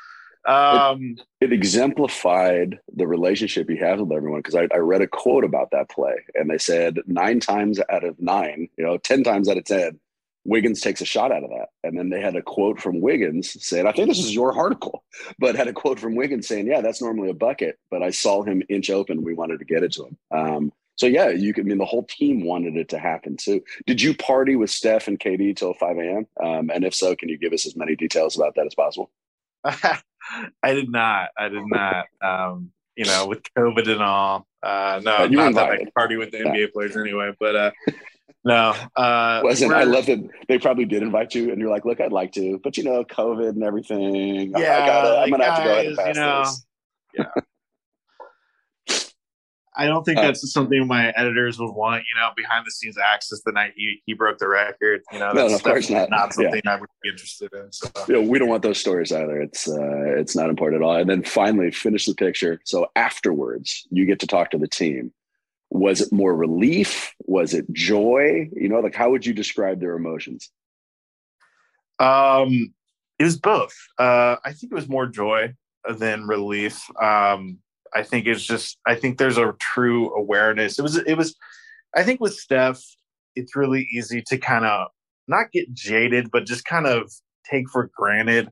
Um, 0.44 1.16
it 1.40 1.52
exemplified 1.52 2.80
the 2.96 3.06
relationship 3.06 3.70
he 3.70 3.76
has 3.76 4.00
with 4.00 4.10
everyone 4.12 4.40
because 4.40 4.56
I, 4.56 4.66
I 4.74 4.78
read 4.78 5.00
a 5.00 5.06
quote 5.06 5.44
about 5.44 5.70
that 5.70 5.88
play 5.88 6.14
and 6.34 6.50
they 6.50 6.58
said 6.58 6.98
nine 7.06 7.38
times 7.38 7.78
out 7.90 8.02
of 8.02 8.20
nine 8.20 8.68
you 8.76 8.84
know 8.84 8.98
10 8.98 9.22
times 9.22 9.48
out 9.48 9.56
of 9.56 9.64
10 9.64 10.00
wiggins 10.44 10.80
takes 10.80 11.00
a 11.00 11.04
shot 11.04 11.30
out 11.32 11.44
of 11.44 11.50
that 11.50 11.68
and 11.84 11.96
then 11.96 12.08
they 12.08 12.20
had 12.20 12.36
a 12.36 12.42
quote 12.42 12.80
from 12.80 13.00
wiggins 13.00 13.56
saying 13.64 13.86
i 13.86 13.92
think 13.92 14.08
this 14.08 14.18
is 14.18 14.34
your 14.34 14.56
article 14.56 15.04
but 15.38 15.54
had 15.54 15.68
a 15.68 15.72
quote 15.72 15.98
from 15.98 16.14
wiggins 16.14 16.48
saying 16.48 16.66
yeah 16.66 16.80
that's 16.80 17.00
normally 17.02 17.30
a 17.30 17.34
bucket 17.34 17.78
but 17.90 18.02
i 18.02 18.10
saw 18.10 18.42
him 18.42 18.62
inch 18.68 18.90
open 18.90 19.22
we 19.22 19.34
wanted 19.34 19.58
to 19.58 19.64
get 19.64 19.82
it 19.82 19.92
to 19.92 20.06
him 20.06 20.16
um, 20.30 20.72
so 20.96 21.06
yeah 21.06 21.28
you 21.28 21.54
could 21.54 21.64
I 21.64 21.68
mean 21.68 21.78
the 21.78 21.84
whole 21.84 22.04
team 22.04 22.44
wanted 22.44 22.76
it 22.76 22.88
to 22.90 22.98
happen 22.98 23.36
too 23.36 23.62
did 23.86 24.02
you 24.02 24.14
party 24.14 24.56
with 24.56 24.70
steph 24.70 25.08
and 25.08 25.18
kd 25.18 25.56
till 25.56 25.74
5 25.74 25.98
a.m 25.98 26.26
um, 26.42 26.70
and 26.70 26.84
if 26.84 26.94
so 26.94 27.14
can 27.14 27.28
you 27.28 27.38
give 27.38 27.52
us 27.52 27.66
as 27.66 27.76
many 27.76 27.94
details 27.96 28.36
about 28.36 28.54
that 28.56 28.66
as 28.66 28.74
possible 28.74 29.10
I 30.62 30.74
did 30.74 30.90
not. 30.90 31.30
I 31.36 31.48
did 31.48 31.66
not. 31.66 32.06
Um, 32.20 32.72
you 32.96 33.04
know, 33.04 33.26
with 33.26 33.42
COVID 33.56 33.88
and 33.88 34.02
all. 34.02 34.46
Uh, 34.62 35.00
no, 35.02 35.24
you 35.24 35.36
not 35.36 35.54
that 35.54 35.70
I 35.70 35.84
party 35.94 36.16
with 36.16 36.30
the 36.30 36.38
Yeah. 36.38 36.52
NBA 36.52 36.72
players 36.72 36.96
anyway. 36.96 37.32
But 37.38 37.56
uh, 37.56 37.70
no. 38.44 38.74
Uh, 38.96 39.40
Listen, 39.44 39.72
I 39.72 39.84
love 39.84 40.06
that 40.06 40.18
they 40.48 40.58
probably 40.58 40.84
did 40.84 41.02
invite 41.02 41.34
you, 41.34 41.50
and 41.50 41.60
you're 41.60 41.70
like, 41.70 41.84
"Look, 41.84 42.00
I'd 42.00 42.12
like 42.12 42.32
to, 42.32 42.58
but 42.62 42.76
you 42.76 42.84
know, 42.84 43.04
COVID 43.04 43.50
and 43.50 43.62
everything. 43.62 44.54
I- 44.54 44.58
I 44.58 44.62
Yeah, 44.62 44.86
gotta, 44.86 45.18
I'm 45.20 45.30
gonna 45.30 45.44
have 45.44 45.58
to 45.58 45.64
go 45.64 45.70
ahead 45.72 45.86
and 45.86 45.96
guys, 45.96 46.06
pass 46.06 46.16
you 46.16 46.22
know, 46.22 46.40
this." 46.40 47.48
I 49.74 49.86
don't 49.86 50.04
think 50.04 50.18
Uh, 50.18 50.22
that's 50.22 50.52
something 50.52 50.86
my 50.86 51.10
editors 51.16 51.58
would 51.58 51.72
want. 51.72 52.04
You 52.12 52.20
know, 52.20 52.28
behind 52.36 52.66
the 52.66 52.70
scenes 52.70 52.98
access 52.98 53.40
the 53.44 53.52
night 53.52 53.72
he, 53.74 54.02
he 54.04 54.12
broke 54.12 54.38
the 54.38 54.46
record. 54.48 55.00
You 55.12 55.18
know, 55.18 55.32
No, 55.32 55.48
that's 55.48 55.50
no, 55.50 55.56
of 55.56 55.62
course 55.62 55.86
definitely 55.86 56.08
not. 56.10 56.34
something 56.34 56.60
I 56.66 56.76
would 56.76 56.88
be 57.02 57.08
interested 57.08 57.50
in. 57.54 57.72
So. 57.72 57.88
Know, 58.08 58.20
we 58.20 58.38
don't 58.38 58.48
want 58.48 58.62
those 58.62 58.78
stories 58.78 59.12
either. 59.12 59.40
It's 59.40 59.66
uh, 59.68 60.14
it's 60.18 60.36
not 60.36 60.50
important 60.50 60.82
at 60.82 60.84
all. 60.86 60.96
And 60.96 61.08
then 61.08 61.22
finally, 61.22 61.70
finish 61.70 62.04
the 62.04 62.14
picture. 62.14 62.60
So 62.64 62.90
afterwards, 62.96 63.86
you 63.90 64.04
get 64.04 64.20
to 64.20 64.26
talk 64.26 64.50
to 64.50 64.58
the 64.58 64.68
team. 64.68 65.10
Was 65.74 66.02
it 66.02 66.12
more 66.12 66.36
relief? 66.36 67.14
Was 67.20 67.54
it 67.54 67.72
joy? 67.72 68.50
You 68.52 68.68
know, 68.68 68.80
like 68.80 68.94
how 68.94 69.10
would 69.10 69.24
you 69.24 69.32
describe 69.32 69.80
their 69.80 69.96
emotions? 69.96 70.50
Um, 71.98 72.74
it 73.18 73.24
was 73.24 73.38
both. 73.38 73.74
Uh, 73.98 74.36
I 74.44 74.52
think 74.52 74.70
it 74.70 74.74
was 74.74 74.88
more 74.88 75.06
joy 75.06 75.54
than 75.88 76.26
relief. 76.26 76.84
Um, 77.00 77.58
I 77.94 78.02
think 78.02 78.26
it's 78.26 78.44
just. 78.44 78.76
I 78.86 78.96
think 78.96 79.16
there's 79.16 79.38
a 79.38 79.54
true 79.60 80.14
awareness. 80.14 80.78
It 80.78 80.82
was. 80.82 80.96
It 80.98 81.16
was. 81.16 81.34
I 81.96 82.02
think 82.02 82.20
with 82.20 82.34
Steph, 82.34 82.82
it's 83.34 83.56
really 83.56 83.88
easy 83.92 84.22
to 84.26 84.36
kind 84.36 84.66
of 84.66 84.88
not 85.26 85.52
get 85.52 85.72
jaded, 85.72 86.30
but 86.30 86.44
just 86.44 86.66
kind 86.66 86.86
of 86.86 87.10
take 87.50 87.70
for 87.70 87.90
granted 87.96 88.50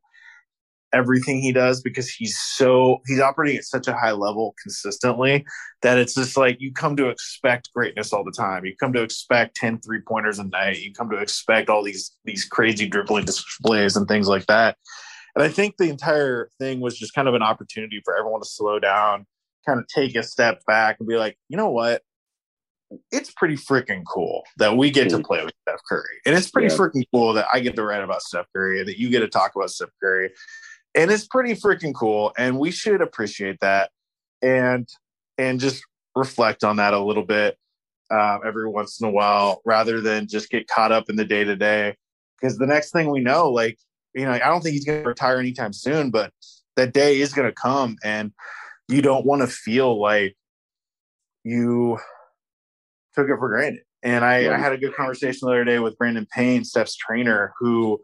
everything 0.92 1.40
he 1.40 1.52
does 1.52 1.80
because 1.82 2.08
he's 2.10 2.38
so 2.38 3.00
he's 3.06 3.20
operating 3.20 3.56
at 3.58 3.64
such 3.64 3.86
a 3.88 3.94
high 3.94 4.12
level 4.12 4.54
consistently 4.62 5.44
that 5.82 5.98
it's 5.98 6.14
just 6.14 6.36
like 6.36 6.60
you 6.60 6.72
come 6.72 6.96
to 6.96 7.08
expect 7.08 7.72
greatness 7.74 8.12
all 8.12 8.24
the 8.24 8.32
time. 8.32 8.64
You 8.64 8.74
come 8.78 8.92
to 8.94 9.02
expect 9.02 9.56
10 9.56 9.80
three 9.80 10.00
pointers 10.06 10.38
a 10.38 10.44
night. 10.44 10.80
You 10.80 10.92
come 10.92 11.10
to 11.10 11.16
expect 11.18 11.68
all 11.68 11.82
these 11.82 12.12
these 12.24 12.44
crazy 12.44 12.88
dribbling 12.88 13.24
displays 13.24 13.96
and 13.96 14.06
things 14.08 14.28
like 14.28 14.46
that. 14.46 14.76
And 15.36 15.44
I 15.44 15.48
think 15.48 15.76
the 15.78 15.88
entire 15.88 16.50
thing 16.58 16.80
was 16.80 16.98
just 16.98 17.14
kind 17.14 17.28
of 17.28 17.34
an 17.34 17.42
opportunity 17.42 18.00
for 18.04 18.16
everyone 18.16 18.40
to 18.42 18.48
slow 18.48 18.80
down, 18.80 19.26
kind 19.64 19.78
of 19.78 19.86
take 19.86 20.16
a 20.16 20.22
step 20.24 20.64
back 20.66 20.96
and 20.98 21.08
be 21.08 21.16
like, 21.16 21.38
you 21.48 21.56
know 21.56 21.70
what? 21.70 22.02
it's 23.12 23.30
pretty 23.30 23.54
freaking 23.54 24.02
cool 24.04 24.42
that 24.56 24.76
we 24.76 24.90
get 24.90 25.08
to 25.08 25.18
Mhm. 25.18 25.24
play 25.24 25.44
with 25.44 25.54
Steph 25.62 25.78
Curry. 25.88 26.20
And 26.26 26.34
it's 26.34 26.50
pretty 26.50 26.66
Yeah. 26.66 26.76
freaking 26.76 27.04
cool 27.14 27.32
that 27.34 27.46
I 27.52 27.60
get 27.60 27.76
to 27.76 27.84
write 27.84 28.02
about 28.02 28.20
Steph 28.20 28.46
Curry 28.52 28.80
and 28.80 28.88
that 28.88 28.98
you 28.98 29.08
get 29.10 29.20
to 29.20 29.28
talk 29.28 29.54
about 29.54 29.70
Steph 29.70 29.90
Curry. 30.02 30.34
And 30.94 31.10
it's 31.10 31.26
pretty 31.26 31.54
freaking 31.54 31.94
cool. 31.94 32.32
And 32.36 32.58
we 32.58 32.70
should 32.70 33.00
appreciate 33.00 33.60
that 33.60 33.90
and 34.42 34.88
and 35.38 35.60
just 35.60 35.84
reflect 36.16 36.64
on 36.64 36.76
that 36.76 36.94
a 36.94 36.98
little 36.98 37.24
bit 37.24 37.56
um, 38.10 38.40
every 38.44 38.68
once 38.68 39.00
in 39.00 39.06
a 39.06 39.10
while 39.10 39.62
rather 39.64 40.00
than 40.00 40.26
just 40.26 40.50
get 40.50 40.66
caught 40.68 40.92
up 40.92 41.08
in 41.08 41.16
the 41.16 41.24
day 41.24 41.44
to 41.44 41.56
day. 41.56 41.96
Because 42.40 42.58
the 42.58 42.66
next 42.66 42.90
thing 42.90 43.10
we 43.10 43.20
know, 43.20 43.50
like, 43.50 43.78
you 44.14 44.24
know, 44.24 44.32
I 44.32 44.38
don't 44.38 44.60
think 44.62 44.72
he's 44.74 44.84
going 44.84 45.02
to 45.02 45.08
retire 45.08 45.38
anytime 45.38 45.72
soon, 45.72 46.10
but 46.10 46.32
that 46.76 46.92
day 46.92 47.20
is 47.20 47.32
going 47.32 47.48
to 47.48 47.54
come. 47.54 47.96
And 48.02 48.32
you 48.88 49.02
don't 49.02 49.26
want 49.26 49.42
to 49.42 49.46
feel 49.46 50.00
like 50.00 50.36
you 51.44 51.98
took 53.14 53.28
it 53.28 53.36
for 53.38 53.48
granted. 53.48 53.82
And 54.02 54.24
I, 54.24 54.52
I 54.52 54.58
had 54.58 54.72
a 54.72 54.78
good 54.78 54.94
conversation 54.94 55.40
the 55.46 55.52
other 55.52 55.64
day 55.64 55.78
with 55.78 55.98
Brandon 55.98 56.26
Payne, 56.34 56.64
Steph's 56.64 56.96
trainer, 56.96 57.52
who, 57.58 58.00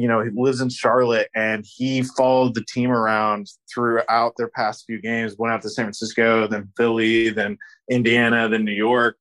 you 0.00 0.08
know, 0.08 0.22
he 0.22 0.30
lives 0.34 0.60
in 0.60 0.68
Charlotte 0.68 1.28
and 1.34 1.64
he 1.66 2.02
followed 2.02 2.54
the 2.54 2.64
team 2.64 2.90
around 2.90 3.48
throughout 3.72 4.34
their 4.36 4.48
past 4.48 4.84
few 4.86 5.00
games, 5.00 5.36
went 5.38 5.52
out 5.52 5.62
to 5.62 5.70
San 5.70 5.84
Francisco, 5.84 6.46
then 6.46 6.68
Philly, 6.76 7.30
then 7.30 7.58
Indiana, 7.90 8.48
then 8.48 8.64
New 8.64 8.72
York, 8.72 9.16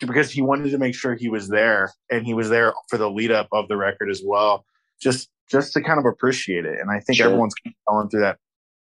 because 0.00 0.30
he 0.30 0.40
wanted 0.42 0.70
to 0.70 0.78
make 0.78 0.94
sure 0.94 1.14
he 1.14 1.28
was 1.28 1.48
there 1.48 1.92
and 2.10 2.24
he 2.24 2.34
was 2.34 2.48
there 2.48 2.72
for 2.88 2.98
the 2.98 3.10
lead 3.10 3.30
up 3.30 3.48
of 3.52 3.68
the 3.68 3.76
record 3.76 4.10
as 4.10 4.22
well. 4.24 4.64
Just 5.00 5.28
just 5.50 5.72
to 5.72 5.82
kind 5.82 5.98
of 5.98 6.04
appreciate 6.04 6.66
it. 6.66 6.78
And 6.78 6.90
I 6.90 7.00
think 7.00 7.16
Sure. 7.16 7.26
everyone's 7.26 7.54
going 7.88 8.08
through 8.10 8.20
that 8.20 8.38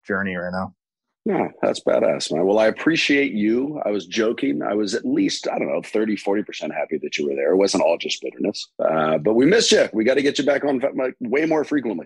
journey 0.05 0.35
right 0.35 0.51
now. 0.51 0.73
Yeah, 1.27 1.49
that's 1.61 1.81
badass, 1.81 2.31
man. 2.31 2.45
Well, 2.45 2.57
I 2.57 2.67
appreciate 2.67 3.33
you. 3.33 3.81
I 3.85 3.89
was 3.89 4.05
joking. 4.05 4.61
I 4.61 4.75
was 4.75 4.93
at 4.95 5.05
least, 5.05 5.45
I 5.49 5.59
don't 5.59 5.67
know, 5.67 5.81
30, 5.81 6.15
40% 6.15 6.73
happy 6.73 6.97
that 6.99 7.17
you 7.17 7.27
were 7.27 7.35
there. 7.35 7.51
It 7.51 7.57
wasn't 7.57 7.83
all 7.83 7.97
just 7.97 8.21
bitterness. 8.21 8.69
Uh, 8.79 9.17
but 9.17 9.33
we 9.33 9.45
missed 9.45 9.73
you. 9.73 9.89
We 9.91 10.05
got 10.05 10.13
to 10.13 10.21
get 10.21 10.39
you 10.39 10.45
back 10.45 10.63
on 10.63 10.79
like, 10.95 11.15
way 11.19 11.45
more 11.45 11.65
frequently. 11.65 12.05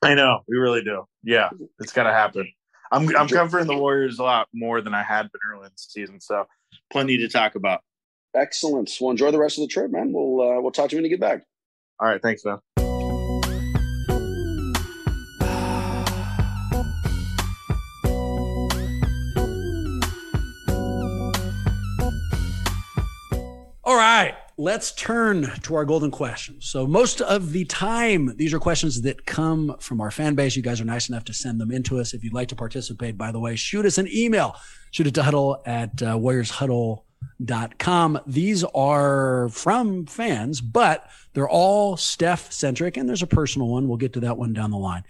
I 0.00 0.14
know, 0.14 0.42
we 0.46 0.56
really 0.58 0.84
do. 0.84 1.06
Yeah, 1.24 1.50
it's 1.80 1.92
got 1.92 2.04
to 2.04 2.12
happen. 2.12 2.46
I'm 2.92 3.14
I'm 3.16 3.26
covering 3.26 3.66
the 3.66 3.76
Warriors 3.76 4.20
a 4.20 4.22
lot 4.22 4.46
more 4.54 4.80
than 4.80 4.94
I 4.94 5.02
had 5.02 5.22
been 5.32 5.40
early 5.52 5.66
in 5.66 5.72
the 5.72 5.76
season, 5.76 6.20
so 6.20 6.46
plenty 6.92 7.16
to 7.18 7.28
talk 7.28 7.56
about. 7.56 7.80
Excellent. 8.32 8.96
Well, 9.00 9.10
enjoy 9.10 9.32
the 9.32 9.40
rest 9.40 9.58
of 9.58 9.62
the 9.62 9.68
trip, 9.68 9.90
man. 9.90 10.12
We'll 10.12 10.40
uh, 10.40 10.60
we'll 10.60 10.70
talk 10.70 10.90
to 10.90 10.96
you 10.96 11.02
when 11.02 11.10
you 11.10 11.16
get 11.16 11.20
back. 11.20 11.42
All 11.98 12.06
right, 12.06 12.22
thanks, 12.22 12.44
man. 12.44 12.58
Right, 23.98 24.34
let's 24.56 24.92
turn 24.92 25.52
to 25.62 25.74
our 25.74 25.84
golden 25.84 26.10
questions. 26.10 26.66
So, 26.68 26.86
most 26.86 27.20
of 27.20 27.52
the 27.52 27.66
time, 27.66 28.34
these 28.36 28.54
are 28.54 28.58
questions 28.58 29.02
that 29.02 29.26
come 29.26 29.76
from 29.80 30.00
our 30.00 30.10
fan 30.10 30.34
base. 30.34 30.56
You 30.56 30.62
guys 30.62 30.80
are 30.80 30.84
nice 30.84 31.08
enough 31.08 31.22
to 31.24 31.34
send 31.34 31.60
them 31.60 31.70
into 31.70 31.98
us. 31.98 32.14
If 32.14 32.24
you'd 32.24 32.32
like 32.32 32.48
to 32.48 32.56
participate, 32.56 33.16
by 33.16 33.30
the 33.30 33.38
way, 33.38 33.54
shoot 33.56 33.86
us 33.86 33.98
an 33.98 34.08
email. 34.12 34.56
Shoot 34.90 35.06
it 35.06 35.14
to 35.14 35.22
huddle 35.22 35.62
at 35.66 36.02
uh, 36.02 36.16
warriorshuddle.com. 36.16 38.20
These 38.26 38.64
are 38.64 39.48
from 39.50 40.06
fans, 40.06 40.60
but 40.60 41.08
they're 41.34 41.48
all 41.48 41.96
Steph 41.96 42.50
centric, 42.50 42.96
and 42.96 43.08
there's 43.08 43.22
a 43.22 43.28
personal 43.28 43.68
one. 43.68 43.86
We'll 43.86 43.96
get 43.96 44.14
to 44.14 44.20
that 44.20 44.38
one 44.38 44.54
down 44.54 44.72
the 44.72 44.78
line. 44.78 45.04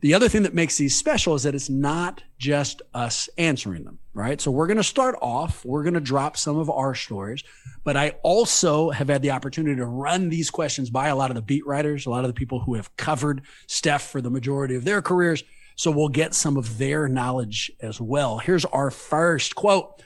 The 0.00 0.14
other 0.14 0.28
thing 0.28 0.42
that 0.42 0.54
makes 0.54 0.78
these 0.78 0.96
special 0.96 1.34
is 1.34 1.44
that 1.44 1.54
it's 1.54 1.70
not 1.70 2.24
just 2.38 2.82
us 2.92 3.28
answering 3.36 3.84
them, 3.84 3.99
right? 4.14 4.40
So 4.40 4.50
we're 4.50 4.66
going 4.66 4.76
to 4.76 4.82
start 4.82 5.16
off, 5.20 5.64
we're 5.64 5.82
going 5.82 5.94
to 5.94 6.00
drop 6.00 6.36
some 6.36 6.58
of 6.58 6.68
our 6.68 6.94
stories, 6.94 7.44
but 7.84 7.96
I 7.96 8.10
also 8.22 8.90
have 8.90 9.08
had 9.08 9.22
the 9.22 9.30
opportunity 9.30 9.76
to 9.76 9.86
run 9.86 10.28
these 10.28 10.50
questions 10.50 10.90
by 10.90 11.08
a 11.08 11.16
lot 11.16 11.30
of 11.30 11.36
the 11.36 11.42
beat 11.42 11.66
writers, 11.66 12.06
a 12.06 12.10
lot 12.10 12.24
of 12.24 12.28
the 12.28 12.34
people 12.34 12.60
who 12.60 12.74
have 12.74 12.94
covered 12.96 13.42
Steph 13.66 14.02
for 14.02 14.20
the 14.20 14.30
majority 14.30 14.74
of 14.74 14.84
their 14.84 15.00
careers. 15.00 15.44
So 15.76 15.90
we'll 15.90 16.08
get 16.08 16.34
some 16.34 16.56
of 16.56 16.78
their 16.78 17.08
knowledge 17.08 17.70
as 17.80 18.00
well. 18.00 18.38
Here's 18.38 18.64
our 18.66 18.90
first 18.90 19.54
quote. 19.54 20.02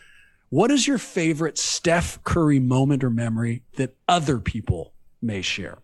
What 0.50 0.70
is 0.70 0.86
your 0.86 0.98
favorite 0.98 1.58
Steph 1.58 2.22
Curry 2.22 2.60
moment 2.60 3.02
or 3.02 3.10
memory 3.10 3.62
that 3.76 3.96
other 4.06 4.38
people 4.38 4.92
may 5.20 5.42
share? 5.42 5.78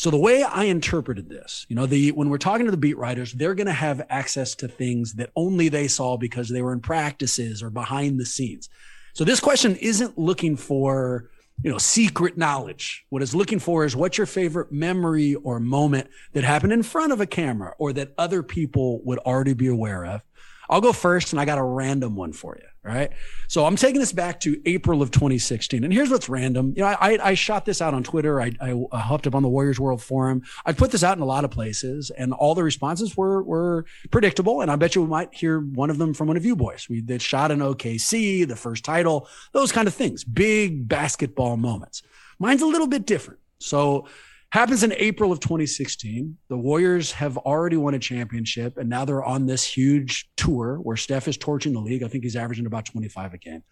So 0.00 0.10
the 0.10 0.16
way 0.16 0.42
I 0.42 0.64
interpreted 0.64 1.28
this, 1.28 1.66
you 1.68 1.76
know, 1.76 1.84
the 1.84 2.12
when 2.12 2.30
we're 2.30 2.38
talking 2.38 2.64
to 2.64 2.70
the 2.70 2.78
beat 2.78 2.96
writers, 2.96 3.34
they're 3.34 3.54
going 3.54 3.66
to 3.66 3.72
have 3.74 4.00
access 4.08 4.54
to 4.54 4.66
things 4.66 5.12
that 5.16 5.28
only 5.36 5.68
they 5.68 5.88
saw 5.88 6.16
because 6.16 6.48
they 6.48 6.62
were 6.62 6.72
in 6.72 6.80
practices 6.80 7.62
or 7.62 7.68
behind 7.68 8.18
the 8.18 8.24
scenes. 8.24 8.70
So 9.12 9.24
this 9.24 9.40
question 9.40 9.76
isn't 9.76 10.16
looking 10.16 10.56
for, 10.56 11.28
you 11.62 11.70
know, 11.70 11.76
secret 11.76 12.38
knowledge. 12.38 13.04
What 13.10 13.20
it's 13.20 13.34
looking 13.34 13.58
for 13.58 13.84
is 13.84 13.94
what's 13.94 14.16
your 14.16 14.26
favorite 14.26 14.72
memory 14.72 15.34
or 15.34 15.60
moment 15.60 16.08
that 16.32 16.44
happened 16.44 16.72
in 16.72 16.82
front 16.82 17.12
of 17.12 17.20
a 17.20 17.26
camera 17.26 17.74
or 17.78 17.92
that 17.92 18.14
other 18.16 18.42
people 18.42 19.02
would 19.04 19.18
already 19.18 19.52
be 19.52 19.66
aware 19.66 20.06
of. 20.06 20.22
I'll 20.70 20.80
go 20.80 20.94
first 20.94 21.34
and 21.34 21.40
I 21.40 21.44
got 21.44 21.58
a 21.58 21.62
random 21.62 22.16
one 22.16 22.32
for 22.32 22.56
you. 22.58 22.69
Right. 22.82 23.10
So 23.46 23.66
I'm 23.66 23.76
taking 23.76 24.00
this 24.00 24.12
back 24.12 24.40
to 24.40 24.58
April 24.64 25.02
of 25.02 25.10
2016. 25.10 25.84
And 25.84 25.92
here's 25.92 26.08
what's 26.08 26.30
random. 26.30 26.72
You 26.74 26.82
know, 26.82 26.86
I, 26.88 27.18
I 27.22 27.34
shot 27.34 27.66
this 27.66 27.82
out 27.82 27.92
on 27.92 28.02
Twitter. 28.02 28.40
I, 28.40 28.52
I, 28.58 28.74
I 28.90 29.00
hopped 29.00 29.26
up 29.26 29.34
on 29.34 29.42
the 29.42 29.50
Warriors 29.50 29.78
World 29.78 30.02
Forum. 30.02 30.42
I 30.64 30.72
put 30.72 30.90
this 30.90 31.04
out 31.04 31.18
in 31.18 31.22
a 31.22 31.26
lot 31.26 31.44
of 31.44 31.50
places 31.50 32.10
and 32.10 32.32
all 32.32 32.54
the 32.54 32.64
responses 32.64 33.18
were, 33.18 33.42
were 33.42 33.84
predictable. 34.10 34.62
And 34.62 34.70
I 34.70 34.76
bet 34.76 34.94
you 34.94 35.02
we 35.02 35.08
might 35.08 35.34
hear 35.34 35.60
one 35.60 35.90
of 35.90 35.98
them 35.98 36.14
from 36.14 36.28
one 36.28 36.38
of 36.38 36.46
you 36.46 36.56
boys. 36.56 36.86
We 36.88 37.02
did 37.02 37.20
shot 37.20 37.50
in 37.50 37.58
OKC, 37.58 38.48
the 38.48 38.56
first 38.56 38.82
title, 38.82 39.28
those 39.52 39.72
kind 39.72 39.86
of 39.86 39.92
things, 39.92 40.24
big 40.24 40.88
basketball 40.88 41.58
moments. 41.58 42.02
Mine's 42.38 42.62
a 42.62 42.66
little 42.66 42.86
bit 42.86 43.04
different. 43.04 43.40
So 43.58 44.06
happens 44.50 44.82
in 44.82 44.92
April 44.96 45.30
of 45.30 45.40
2016. 45.40 46.36
The 46.48 46.56
Warriors 46.56 47.12
have 47.12 47.36
already 47.38 47.76
won 47.76 47.94
a 47.94 47.98
championship, 47.98 48.76
and 48.76 48.88
now 48.88 49.04
they're 49.04 49.24
on 49.24 49.46
this 49.46 49.64
huge 49.64 50.28
tour 50.36 50.76
where 50.76 50.96
Steph 50.96 51.28
is 51.28 51.36
torching 51.36 51.72
the 51.72 51.80
league. 51.80 52.02
I 52.02 52.08
think 52.08 52.24
he's 52.24 52.36
averaging 52.36 52.66
about 52.66 52.84
25 52.86 53.34
a 53.34 53.38
game. 53.38 53.62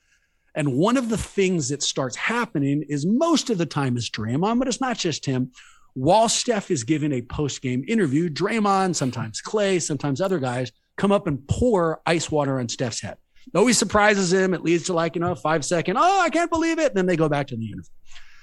And 0.55 0.75
one 0.75 0.97
of 0.97 1.09
the 1.09 1.19
things 1.19 1.69
that 1.69 1.83
starts 1.83 2.17
happening 2.17 2.85
is 2.89 3.07
most 3.07 3.51
of 3.51 3.59
the 3.59 3.67
time 3.67 3.97
is 3.97 4.11
Draymond, 4.11 4.59
but 4.59 4.69
it's 4.69 4.81
not 4.81 4.99
just 4.99 5.27
him. 5.27 5.53
While 5.95 6.29
Steph 6.29 6.71
is 6.71 6.85
giving 6.85 7.13
a 7.13 7.23
post 7.23 7.61
game 7.61 7.85
interview, 7.89 8.29
Draymond, 8.29 8.95
sometimes 8.95 9.41
Clay, 9.41 9.79
sometimes 9.79 10.21
other 10.21 10.39
guys 10.39 10.71
come 10.97 11.13
up 11.13 11.27
and 11.27 11.47
pour 11.49 12.01
ice 12.07 12.31
water 12.31 12.61
on 12.61 12.69
Steph's 12.69 13.01
head. 13.01 13.17
It 13.53 13.57
always 13.57 13.79
surprises 13.79 14.33
him. 14.33 14.53
It 14.55 14.63
leads 14.63 14.85
to 14.85 14.93
like, 14.93 15.15
you 15.17 15.21
know, 15.21 15.35
five 15.35 15.65
second, 15.65 15.97
oh, 15.97 16.21
I 16.21 16.31
can't 16.31 16.51
believe 16.51 16.79
it. 16.79 16.89
And 16.89 16.97
then 16.97 17.07
they 17.07 17.17
go 17.17 17.29
back 17.29 17.49
to 17.49 17.57
the 17.57 17.67
interview. 17.67 17.91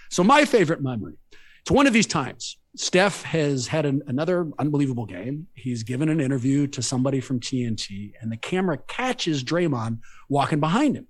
So 0.09 0.23
my 0.23 0.45
favorite 0.45 0.81
memory, 0.81 1.13
it's 1.65 1.71
one 1.71 1.87
of 1.87 1.93
these 1.93 2.05
times. 2.05 2.57
Steph 2.75 3.23
has 3.23 3.65
had 3.65 3.87
an, 3.87 4.03
another 4.05 4.51
unbelievable 4.59 5.07
game. 5.07 5.47
He's 5.55 5.81
given 5.81 6.09
an 6.09 6.21
interview 6.21 6.67
to 6.67 6.83
somebody 6.83 7.19
from 7.19 7.39
TNT, 7.39 8.11
and 8.21 8.31
the 8.31 8.37
camera 8.37 8.77
catches 8.77 9.43
Draymond 9.43 9.97
walking 10.29 10.59
behind 10.59 10.95
him. 10.95 11.07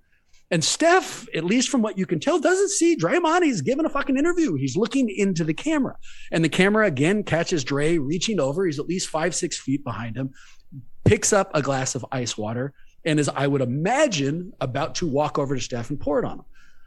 And 0.50 0.64
Steph, 0.64 1.28
at 1.34 1.44
least 1.44 1.68
from 1.68 1.82
what 1.82 1.98
you 1.98 2.06
can 2.06 2.20
tell, 2.20 2.38
doesn't 2.38 2.70
see 2.70 2.96
Draymond. 2.96 3.42
He's 3.42 3.60
giving 3.60 3.84
a 3.84 3.90
fucking 3.90 4.16
interview. 4.16 4.54
He's 4.54 4.78
looking 4.78 5.10
into 5.10 5.44
the 5.44 5.52
camera. 5.52 5.96
And 6.32 6.42
the 6.42 6.48
camera 6.48 6.86
again 6.86 7.22
catches 7.22 7.62
Dre 7.62 7.98
reaching 7.98 8.40
over. 8.40 8.64
He's 8.64 8.78
at 8.78 8.86
least 8.86 9.10
five, 9.10 9.34
six 9.34 9.58
feet 9.58 9.84
behind 9.84 10.16
him, 10.16 10.30
picks 11.04 11.34
up 11.34 11.50
a 11.52 11.60
glass 11.60 11.94
of 11.94 12.06
ice 12.12 12.38
water, 12.38 12.72
and 13.04 13.20
is, 13.20 13.28
I 13.28 13.46
would 13.46 13.60
imagine, 13.60 14.54
about 14.62 14.94
to 14.94 15.06
walk 15.06 15.38
over 15.38 15.54
to 15.54 15.60
Steph 15.60 15.90
and 15.90 16.00
pour 16.00 16.18
it 16.18 16.24
on 16.24 16.38
him. 16.38 16.44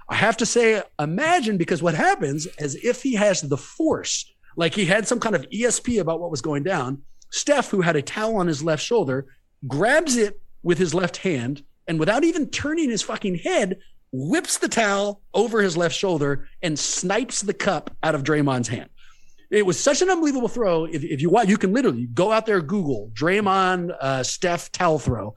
I 0.09 0.15
have 0.15 0.37
to 0.37 0.45
say, 0.45 0.81
imagine, 0.99 1.57
because 1.57 1.83
what 1.83 1.93
happens 1.93 2.47
is 2.57 2.75
if 2.83 3.03
he 3.03 3.13
has 3.13 3.41
the 3.41 3.57
force, 3.57 4.31
like 4.55 4.73
he 4.73 4.85
had 4.85 5.07
some 5.07 5.19
kind 5.19 5.35
of 5.35 5.47
ESP 5.49 5.99
about 6.01 6.19
what 6.19 6.31
was 6.31 6.41
going 6.41 6.63
down, 6.63 7.03
Steph, 7.29 7.69
who 7.69 7.81
had 7.81 7.95
a 7.95 8.01
towel 8.01 8.37
on 8.37 8.47
his 8.47 8.63
left 8.63 8.83
shoulder, 8.83 9.27
grabs 9.67 10.17
it 10.17 10.41
with 10.63 10.79
his 10.79 10.93
left 10.93 11.17
hand 11.17 11.63
and 11.87 11.99
without 11.99 12.23
even 12.23 12.49
turning 12.49 12.89
his 12.89 13.03
fucking 13.03 13.35
head, 13.35 13.79
whips 14.11 14.57
the 14.57 14.67
towel 14.67 15.21
over 15.33 15.61
his 15.61 15.77
left 15.77 15.95
shoulder 15.95 16.47
and 16.63 16.77
snipes 16.77 17.41
the 17.41 17.53
cup 17.53 17.95
out 18.01 18.15
of 18.15 18.23
Draymond's 18.23 18.67
hand. 18.67 18.89
It 19.51 19.65
was 19.65 19.79
such 19.79 20.01
an 20.01 20.09
unbelievable 20.09 20.47
throw. 20.47 20.85
If, 20.85 21.03
if 21.03 21.21
you 21.21 21.29
want, 21.29 21.49
you 21.49 21.57
can 21.57 21.73
literally 21.73 22.07
go 22.07 22.31
out 22.31 22.45
there, 22.45 22.61
Google 22.61 23.11
Draymond 23.13 23.95
uh, 23.99 24.23
Steph 24.23 24.71
towel 24.71 24.99
throw. 24.99 25.35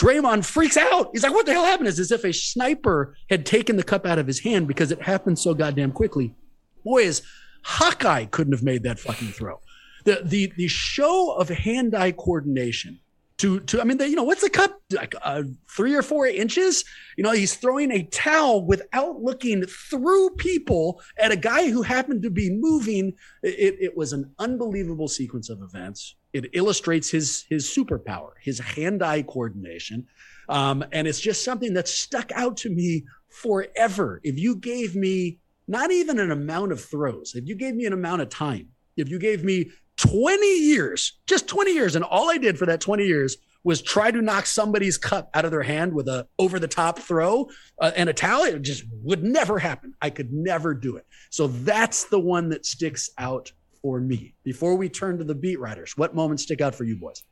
Draymond 0.00 0.46
freaks 0.46 0.78
out. 0.78 1.10
He's 1.12 1.22
like, 1.22 1.34
"What 1.34 1.44
the 1.44 1.52
hell 1.52 1.66
happened?" 1.66 1.88
It's 1.88 1.98
as 1.98 2.10
if 2.10 2.24
a 2.24 2.32
sniper 2.32 3.14
had 3.28 3.44
taken 3.44 3.76
the 3.76 3.82
cup 3.82 4.06
out 4.06 4.18
of 4.18 4.26
his 4.26 4.40
hand 4.40 4.66
because 4.66 4.90
it 4.90 5.02
happened 5.02 5.38
so 5.38 5.52
goddamn 5.52 5.92
quickly. 5.92 6.34
Boys, 6.82 7.20
Hawkeye 7.64 8.24
couldn't 8.24 8.54
have 8.54 8.62
made 8.62 8.82
that 8.84 8.98
fucking 8.98 9.32
throw. 9.32 9.60
The 10.04 10.22
the 10.24 10.52
the 10.56 10.68
show 10.68 11.32
of 11.32 11.50
hand-eye 11.50 12.12
coordination 12.12 13.00
to 13.40 13.60
to 13.60 13.80
I 13.80 13.84
mean, 13.84 13.98
you 14.00 14.16
know, 14.16 14.22
what's 14.24 14.42
a 14.42 14.50
cup 14.50 14.80
like 14.92 15.14
uh, 15.22 15.42
three 15.68 15.94
or 15.94 16.02
four 16.02 16.26
inches? 16.26 16.84
You 17.16 17.24
know, 17.24 17.32
he's 17.32 17.54
throwing 17.54 17.90
a 17.90 18.02
towel 18.04 18.64
without 18.66 19.20
looking 19.20 19.64
through 19.64 20.30
people 20.36 21.00
at 21.18 21.32
a 21.32 21.36
guy 21.36 21.70
who 21.70 21.82
happened 21.82 22.22
to 22.22 22.30
be 22.30 22.50
moving. 22.50 23.14
It, 23.42 23.76
it 23.80 23.96
was 23.96 24.12
an 24.12 24.32
unbelievable 24.38 25.08
sequence 25.08 25.48
of 25.48 25.62
events. 25.62 26.16
It 26.32 26.50
illustrates 26.52 27.10
his 27.10 27.44
his 27.48 27.66
superpower, 27.66 28.32
his 28.40 28.58
hand-eye 28.58 29.22
coordination. 29.22 30.06
Um, 30.48 30.84
and 30.92 31.06
it's 31.06 31.20
just 31.20 31.44
something 31.44 31.74
that 31.74 31.88
stuck 31.88 32.32
out 32.32 32.56
to 32.58 32.70
me 32.70 33.04
forever 33.28 34.20
if 34.24 34.38
you 34.38 34.56
gave 34.56 34.96
me 34.96 35.38
not 35.68 35.92
even 35.92 36.18
an 36.18 36.32
amount 36.32 36.72
of 36.72 36.84
throws, 36.84 37.34
if 37.36 37.46
you 37.46 37.54
gave 37.54 37.76
me 37.76 37.86
an 37.86 37.92
amount 37.92 38.20
of 38.20 38.28
time, 38.28 38.68
if 38.96 39.08
you 39.08 39.20
gave 39.20 39.44
me 39.44 39.70
20 40.00 40.46
years, 40.60 41.18
just 41.26 41.46
20 41.46 41.72
years, 41.72 41.94
and 41.94 42.04
all 42.04 42.30
I 42.30 42.38
did 42.38 42.58
for 42.58 42.66
that 42.66 42.80
20 42.80 43.04
years 43.04 43.36
was 43.64 43.82
try 43.82 44.10
to 44.10 44.22
knock 44.22 44.46
somebody's 44.46 44.96
cup 44.96 45.28
out 45.34 45.44
of 45.44 45.50
their 45.50 45.62
hand 45.62 45.92
with 45.92 46.08
a 46.08 46.26
over 46.38 46.58
the 46.58 46.68
top 46.68 46.98
throw 46.98 47.46
uh, 47.78 47.90
and 47.94 48.08
a 48.08 48.14
it 48.14 48.62
just 48.62 48.84
would 49.02 49.22
never 49.22 49.58
happen. 49.58 49.92
I 50.00 50.08
could 50.08 50.32
never 50.32 50.72
do 50.72 50.96
it. 50.96 51.06
So 51.28 51.48
that's 51.48 52.04
the 52.04 52.18
one 52.18 52.48
that 52.48 52.64
sticks 52.64 53.10
out 53.18 53.52
for 53.82 54.00
me. 54.00 54.34
Before 54.42 54.76
we 54.76 54.88
turn 54.88 55.18
to 55.18 55.24
the 55.24 55.34
beat 55.34 55.60
writers, 55.60 55.96
what 55.96 56.14
moments 56.14 56.44
stick 56.44 56.62
out 56.62 56.74
for 56.74 56.84
you 56.84 56.96
boys? 56.96 57.22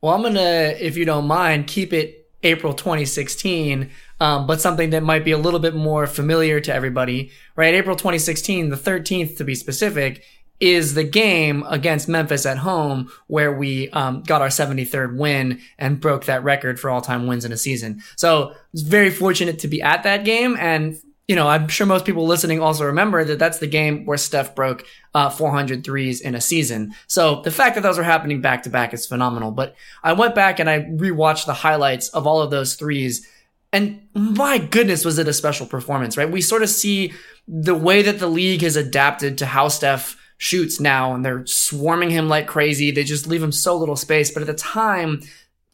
Well, 0.00 0.14
I'm 0.14 0.22
gonna, 0.22 0.74
if 0.78 0.96
you 0.96 1.04
don't 1.04 1.26
mind, 1.26 1.68
keep 1.68 1.92
it 1.92 2.28
April 2.42 2.72
2016, 2.72 3.90
um, 4.20 4.46
but 4.46 4.60
something 4.60 4.90
that 4.90 5.02
might 5.02 5.24
be 5.24 5.32
a 5.32 5.38
little 5.38 5.58
bit 5.58 5.74
more 5.74 6.06
familiar 6.06 6.60
to 6.60 6.72
everybody, 6.72 7.32
right? 7.56 7.74
April 7.74 7.96
2016, 7.96 8.68
the 8.68 8.76
13th 8.76 9.36
to 9.38 9.44
be 9.44 9.56
specific, 9.56 10.24
is 10.60 10.94
the 10.94 11.04
game 11.04 11.64
against 11.68 12.08
Memphis 12.08 12.44
at 12.44 12.58
home 12.58 13.10
where 13.28 13.52
we 13.52 13.90
um, 13.90 14.22
got 14.22 14.42
our 14.42 14.48
73rd 14.48 15.16
win 15.16 15.60
and 15.78 16.00
broke 16.00 16.24
that 16.24 16.42
record 16.42 16.80
for 16.80 16.90
all 16.90 17.00
time 17.00 17.26
wins 17.26 17.44
in 17.44 17.52
a 17.52 17.56
season. 17.56 18.02
So 18.16 18.50
I 18.50 18.54
was 18.72 18.82
very 18.82 19.10
fortunate 19.10 19.60
to 19.60 19.68
be 19.68 19.80
at 19.80 20.02
that 20.02 20.24
game. 20.24 20.56
And, 20.58 20.96
you 21.28 21.36
know, 21.36 21.46
I'm 21.46 21.68
sure 21.68 21.86
most 21.86 22.04
people 22.04 22.26
listening 22.26 22.60
also 22.60 22.84
remember 22.84 23.22
that 23.24 23.38
that's 23.38 23.58
the 23.58 23.68
game 23.68 24.04
where 24.04 24.18
Steph 24.18 24.54
broke 24.56 24.84
uh, 25.14 25.30
400 25.30 25.84
threes 25.84 26.20
in 26.20 26.34
a 26.34 26.40
season. 26.40 26.92
So 27.06 27.40
the 27.42 27.50
fact 27.52 27.76
that 27.76 27.82
those 27.82 27.98
are 27.98 28.04
happening 28.04 28.40
back 28.40 28.64
to 28.64 28.70
back 28.70 28.92
is 28.92 29.06
phenomenal. 29.06 29.52
But 29.52 29.76
I 30.02 30.12
went 30.12 30.34
back 30.34 30.58
and 30.58 30.68
I 30.68 30.80
rewatched 30.80 31.46
the 31.46 31.54
highlights 31.54 32.08
of 32.08 32.26
all 32.26 32.42
of 32.42 32.50
those 32.50 32.74
threes. 32.74 33.28
And 33.72 34.08
my 34.14 34.58
goodness, 34.58 35.04
was 35.04 35.18
it 35.18 35.28
a 35.28 35.32
special 35.32 35.66
performance, 35.66 36.16
right? 36.16 36.30
We 36.30 36.40
sort 36.40 36.62
of 36.62 36.70
see 36.70 37.12
the 37.46 37.74
way 37.74 38.02
that 38.02 38.18
the 38.18 38.26
league 38.26 38.62
has 38.62 38.76
adapted 38.76 39.38
to 39.38 39.46
how 39.46 39.68
Steph 39.68 40.17
shoots 40.38 40.80
now 40.80 41.14
and 41.14 41.24
they're 41.24 41.44
swarming 41.46 42.10
him 42.10 42.28
like 42.28 42.46
crazy. 42.46 42.90
They 42.90 43.04
just 43.04 43.26
leave 43.26 43.42
him 43.42 43.52
so 43.52 43.76
little 43.76 43.96
space. 43.96 44.30
But 44.30 44.40
at 44.40 44.46
the 44.46 44.54
time, 44.54 45.20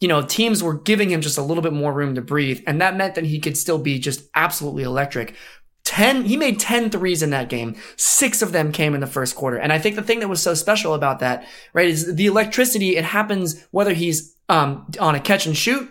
you 0.01 0.07
know, 0.07 0.21
teams 0.21 0.61
were 0.61 0.73
giving 0.73 1.09
him 1.09 1.21
just 1.21 1.37
a 1.37 1.41
little 1.41 1.63
bit 1.63 1.73
more 1.73 1.93
room 1.93 2.15
to 2.15 2.21
breathe. 2.21 2.61
And 2.67 2.81
that 2.81 2.97
meant 2.97 3.15
that 3.15 3.23
he 3.23 3.39
could 3.39 3.57
still 3.57 3.77
be 3.77 3.99
just 3.99 4.27
absolutely 4.35 4.83
electric. 4.83 5.35
10, 5.85 6.25
he 6.25 6.35
made 6.35 6.59
10 6.59 6.89
threes 6.89 7.21
in 7.21 7.29
that 7.29 7.47
game. 7.47 7.75
Six 7.95 8.41
of 8.41 8.51
them 8.51 8.71
came 8.71 8.95
in 8.95 9.01
the 9.01 9.07
first 9.07 9.35
quarter. 9.35 9.57
And 9.57 9.71
I 9.71 9.77
think 9.77 9.95
the 9.95 10.01
thing 10.01 10.19
that 10.19 10.27
was 10.27 10.41
so 10.41 10.55
special 10.55 10.95
about 10.95 11.19
that, 11.19 11.47
right, 11.73 11.87
is 11.87 12.15
the 12.15 12.25
electricity. 12.25 12.97
It 12.97 13.05
happens 13.05 13.63
whether 13.69 13.93
he's, 13.93 14.35
um, 14.49 14.87
on 14.99 15.13
a 15.13 15.19
catch 15.19 15.45
and 15.45 15.55
shoot 15.55 15.89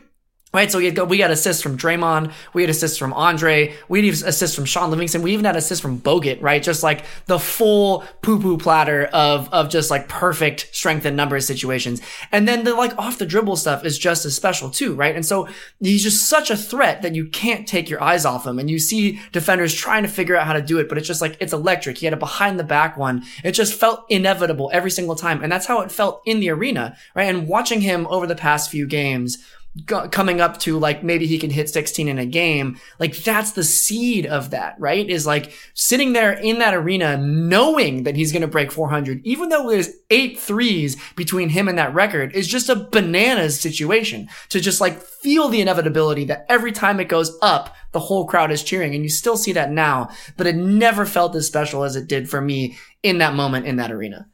Right, 0.54 0.70
so 0.70 0.78
we 0.78 0.84
had, 0.84 0.96
we 1.10 1.20
assists 1.20 1.64
from 1.64 1.76
Draymond, 1.76 2.32
we 2.52 2.62
had 2.62 2.70
assists 2.70 2.96
from 2.96 3.12
Andre, 3.12 3.74
we 3.88 4.06
had 4.06 4.22
assists 4.24 4.54
from 4.54 4.64
Shaun 4.64 4.88
Livingston, 4.88 5.20
we 5.20 5.32
even 5.32 5.46
had 5.46 5.56
assists 5.56 5.82
from 5.82 5.98
Bogut, 5.98 6.40
right? 6.40 6.62
Just 6.62 6.84
like 6.84 7.04
the 7.26 7.40
full 7.40 8.04
poo-poo 8.22 8.56
platter 8.56 9.06
of 9.06 9.48
of 9.52 9.68
just 9.68 9.90
like 9.90 10.06
perfect 10.06 10.68
strength 10.70 11.06
and 11.06 11.16
numbers 11.16 11.44
situations. 11.44 12.00
And 12.30 12.46
then 12.46 12.62
the 12.62 12.72
like 12.72 12.96
off 12.96 13.18
the 13.18 13.26
dribble 13.26 13.56
stuff 13.56 13.84
is 13.84 13.98
just 13.98 14.24
as 14.24 14.36
special 14.36 14.70
too, 14.70 14.94
right? 14.94 15.16
And 15.16 15.26
so 15.26 15.48
he's 15.80 16.04
just 16.04 16.28
such 16.28 16.50
a 16.50 16.56
threat 16.56 17.02
that 17.02 17.16
you 17.16 17.26
can't 17.26 17.66
take 17.66 17.90
your 17.90 18.00
eyes 18.00 18.24
off 18.24 18.46
him. 18.46 18.60
And 18.60 18.70
you 18.70 18.78
see 18.78 19.20
defenders 19.32 19.74
trying 19.74 20.04
to 20.04 20.08
figure 20.08 20.36
out 20.36 20.46
how 20.46 20.52
to 20.52 20.62
do 20.62 20.78
it, 20.78 20.88
but 20.88 20.98
it's 20.98 21.08
just 21.08 21.20
like 21.20 21.36
it's 21.40 21.52
electric. 21.52 21.98
He 21.98 22.06
had 22.06 22.12
a 22.12 22.16
behind 22.16 22.60
the 22.60 22.64
back 22.64 22.96
one. 22.96 23.24
It 23.42 23.52
just 23.52 23.74
felt 23.74 24.04
inevitable 24.08 24.70
every 24.72 24.92
single 24.92 25.16
time. 25.16 25.42
And 25.42 25.50
that's 25.50 25.66
how 25.66 25.80
it 25.80 25.90
felt 25.90 26.22
in 26.24 26.38
the 26.38 26.50
arena, 26.50 26.96
right? 27.16 27.24
And 27.24 27.48
watching 27.48 27.80
him 27.80 28.06
over 28.06 28.28
the 28.28 28.36
past 28.36 28.70
few 28.70 28.86
games, 28.86 29.44
coming 29.86 30.40
up 30.40 30.58
to 30.60 30.78
like 30.78 31.02
maybe 31.02 31.26
he 31.26 31.36
can 31.36 31.50
hit 31.50 31.68
16 31.68 32.06
in 32.06 32.16
a 32.16 32.24
game 32.24 32.78
like 33.00 33.16
that's 33.16 33.52
the 33.52 33.64
seed 33.64 34.24
of 34.24 34.50
that 34.50 34.76
right? 34.78 35.10
Is 35.10 35.26
like 35.26 35.52
sitting 35.74 36.12
there 36.12 36.32
in 36.32 36.60
that 36.60 36.74
arena 36.74 37.16
knowing 37.16 38.04
that 38.04 38.14
he's 38.14 38.30
going 38.30 38.42
to 38.42 38.48
break 38.48 38.70
400 38.70 39.20
even 39.24 39.48
though 39.48 39.68
there's 39.68 39.90
eight 40.10 40.38
threes 40.38 40.96
between 41.16 41.48
him 41.48 41.66
and 41.66 41.76
that 41.76 41.92
record 41.92 42.32
is 42.34 42.46
just 42.46 42.68
a 42.68 42.88
bananas 42.92 43.60
situation 43.60 44.28
to 44.50 44.60
just 44.60 44.80
like 44.80 45.00
feel 45.00 45.48
the 45.48 45.60
inevitability 45.60 46.24
that 46.26 46.46
every 46.48 46.70
time 46.70 47.00
it 47.00 47.08
goes 47.08 47.36
up 47.42 47.74
the 47.90 48.00
whole 48.00 48.28
crowd 48.28 48.52
is 48.52 48.62
cheering 48.62 48.94
and 48.94 49.02
you 49.02 49.10
still 49.10 49.36
see 49.36 49.52
that 49.52 49.72
now 49.72 50.08
but 50.36 50.46
it 50.46 50.54
never 50.54 51.04
felt 51.04 51.34
as 51.34 51.48
special 51.48 51.82
as 51.82 51.96
it 51.96 52.06
did 52.06 52.30
for 52.30 52.40
me 52.40 52.76
in 53.02 53.18
that 53.18 53.34
moment 53.34 53.66
in 53.66 53.76
that 53.76 53.90
arena 53.90 54.28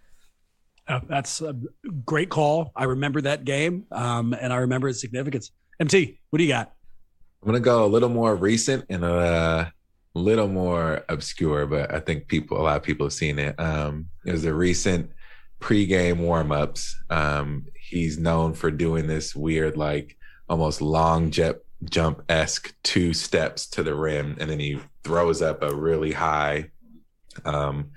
uh, 0.91 1.01
that's 1.09 1.41
a 1.41 1.55
great 2.05 2.31
call. 2.31 2.73
I 2.75 2.85
remember 2.85 3.21
that 3.21 3.45
game, 3.45 3.87
um, 3.93 4.35
and 4.35 4.53
I 4.53 4.57
remember 4.57 4.89
its 4.89 5.01
significance. 5.01 5.53
MT, 5.79 6.19
what 6.31 6.39
do 6.39 6.45
you 6.45 6.51
got? 6.51 6.73
I'm 7.43 7.47
gonna 7.47 7.61
go 7.61 7.85
a 7.85 7.87
little 7.87 8.09
more 8.09 8.35
recent 8.35 8.87
and 8.91 9.05
a 9.05 9.73
little 10.15 10.49
more 10.49 11.05
obscure, 11.09 11.67
but 11.67 11.95
I 11.95 12.01
think 12.01 12.27
people, 12.27 12.61
a 12.61 12.63
lot 12.63 12.77
of 12.77 12.83
people 12.83 13.07
have 13.07 13.13
seen 13.13 13.39
it. 13.39 13.59
Um, 13.59 14.09
it 14.27 14.33
was 14.33 14.45
a 14.45 14.53
recent 14.53 15.13
pregame 15.61 16.19
warmups. 16.19 16.93
Um, 17.09 17.67
he's 17.81 18.19
known 18.19 18.53
for 18.55 18.73
doing 18.73 19.07
this 19.07 19.37
weird, 19.37 19.77
like 19.77 20.17
almost 20.49 20.83
long 20.83 21.31
jet 21.31 21.61
jump 21.85 22.23
esque 22.29 22.75
two 22.83 23.15
steps 23.15 23.69
to 23.69 23.85
the 23.85 23.95
rim, 23.95 24.37
and 24.41 24.51
then 24.51 24.59
he 24.59 24.81
throws 25.05 25.41
up 25.41 25.63
a 25.63 25.73
really 25.73 26.13
high 26.13 26.71
um, 27.45 27.93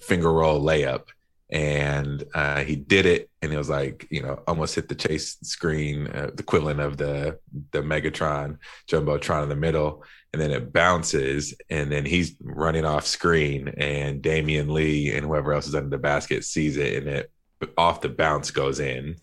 finger 0.00 0.32
roll 0.32 0.60
layup 0.60 1.08
and 1.52 2.24
uh, 2.34 2.62
he 2.62 2.76
did 2.76 3.06
it 3.06 3.28
and 3.42 3.52
it 3.52 3.56
was 3.56 3.68
like 3.68 4.06
you 4.10 4.22
know 4.22 4.40
almost 4.46 4.74
hit 4.74 4.88
the 4.88 4.94
chase 4.94 5.36
screen 5.42 6.06
uh, 6.08 6.30
the 6.34 6.42
equivalent 6.42 6.80
of 6.80 6.96
the 6.96 7.38
the 7.72 7.80
megatron 7.80 8.56
jumbotron 8.88 9.42
in 9.42 9.48
the 9.48 9.56
middle 9.56 10.04
and 10.32 10.40
then 10.40 10.50
it 10.50 10.72
bounces 10.72 11.54
and 11.68 11.90
then 11.90 12.04
he's 12.04 12.36
running 12.40 12.84
off 12.84 13.06
screen 13.06 13.68
and 13.76 14.22
damion 14.22 14.70
lee 14.70 15.12
and 15.12 15.26
whoever 15.26 15.52
else 15.52 15.66
is 15.66 15.74
under 15.74 15.90
the 15.90 15.98
basket 15.98 16.44
sees 16.44 16.76
it 16.76 17.02
and 17.02 17.08
it 17.08 17.32
off 17.76 18.00
the 18.00 18.08
bounce 18.08 18.50
goes 18.50 18.78
in 18.78 19.16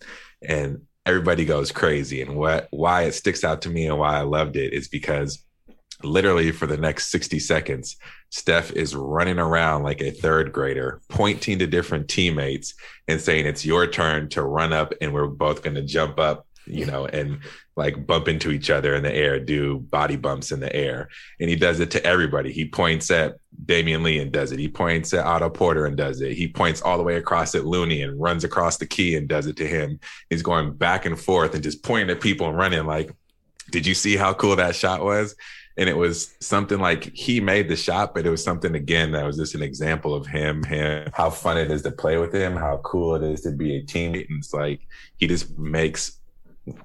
and 0.46 0.82
everybody 1.06 1.46
goes 1.46 1.72
crazy 1.72 2.20
and 2.20 2.36
what 2.36 2.68
why 2.70 3.02
it 3.04 3.12
sticks 3.12 3.42
out 3.42 3.62
to 3.62 3.70
me 3.70 3.86
and 3.86 3.98
why 3.98 4.18
i 4.18 4.22
loved 4.22 4.56
it 4.56 4.74
is 4.74 4.88
because 4.88 5.44
literally 6.02 6.52
for 6.52 6.66
the 6.66 6.76
next 6.76 7.10
60 7.10 7.38
seconds, 7.38 7.96
Steph 8.30 8.72
is 8.72 8.94
running 8.94 9.38
around 9.38 9.82
like 9.82 10.02
a 10.02 10.10
third 10.10 10.52
grader, 10.52 11.00
pointing 11.08 11.58
to 11.58 11.66
different 11.66 12.08
teammates 12.08 12.74
and 13.06 13.20
saying, 13.20 13.46
It's 13.46 13.64
your 13.64 13.86
turn 13.86 14.28
to 14.30 14.42
run 14.42 14.72
up, 14.72 14.92
and 15.00 15.12
we're 15.12 15.26
both 15.26 15.62
going 15.62 15.76
to 15.76 15.82
jump 15.82 16.18
up, 16.18 16.46
you 16.66 16.84
know, 16.84 17.06
and 17.06 17.40
like 17.78 18.06
bump 18.06 18.28
into 18.28 18.50
each 18.50 18.70
other 18.70 18.94
in 18.94 19.02
the 19.02 19.14
air, 19.14 19.38
do 19.38 19.78
body 19.78 20.16
bumps 20.16 20.50
in 20.50 20.60
the 20.60 20.74
air. 20.74 21.08
And 21.40 21.48
he 21.48 21.56
does 21.56 21.78
it 21.78 21.92
to 21.92 22.04
everybody. 22.04 22.52
He 22.52 22.68
points 22.68 23.08
at 23.10 23.36
Damion 23.64 24.02
Lee 24.02 24.18
and 24.18 24.32
does 24.32 24.50
it. 24.50 24.58
He 24.58 24.68
points 24.68 25.14
at 25.14 25.24
Otto 25.24 25.48
Porter 25.48 25.86
and 25.86 25.96
does 25.96 26.20
it. 26.20 26.32
He 26.36 26.48
points 26.48 26.82
all 26.82 26.98
the 26.98 27.04
way 27.04 27.14
across 27.16 27.54
at 27.54 27.64
Looney 27.64 28.02
and 28.02 28.20
runs 28.20 28.42
across 28.42 28.78
the 28.78 28.86
key 28.86 29.14
and 29.14 29.28
does 29.28 29.46
it 29.46 29.56
to 29.58 29.66
him. 29.66 30.00
He's 30.28 30.42
going 30.42 30.74
back 30.74 31.06
and 31.06 31.18
forth 31.18 31.54
and 31.54 31.62
just 31.62 31.84
pointing 31.84 32.10
at 32.10 32.20
people 32.20 32.48
and 32.48 32.58
running 32.58 32.84
like, 32.84 33.12
did 33.70 33.86
you 33.86 33.94
see 33.94 34.16
how 34.16 34.34
cool 34.34 34.56
that 34.56 34.74
shot 34.74 35.04
was? 35.04 35.36
And 35.78 35.88
it 35.88 35.96
was 35.96 36.34
something 36.40 36.80
like 36.80 37.04
he 37.14 37.40
made 37.40 37.68
the 37.68 37.76
shot, 37.76 38.12
but 38.12 38.26
it 38.26 38.30
was 38.30 38.42
something 38.42 38.74
again 38.74 39.12
that 39.12 39.24
was 39.24 39.36
just 39.36 39.54
an 39.54 39.62
example 39.62 40.12
of 40.12 40.26
him, 40.26 40.64
him, 40.64 41.08
how 41.14 41.30
fun 41.30 41.56
it 41.56 41.70
is 41.70 41.82
to 41.82 41.92
play 41.92 42.18
with 42.18 42.34
him, 42.34 42.56
how 42.56 42.78
cool 42.78 43.14
it 43.14 43.22
is 43.22 43.42
to 43.42 43.52
be 43.52 43.76
a 43.76 43.82
teammate. 43.82 44.28
And 44.28 44.38
it's 44.40 44.52
like 44.52 44.80
he 45.16 45.28
just 45.28 45.56
makes 45.56 46.18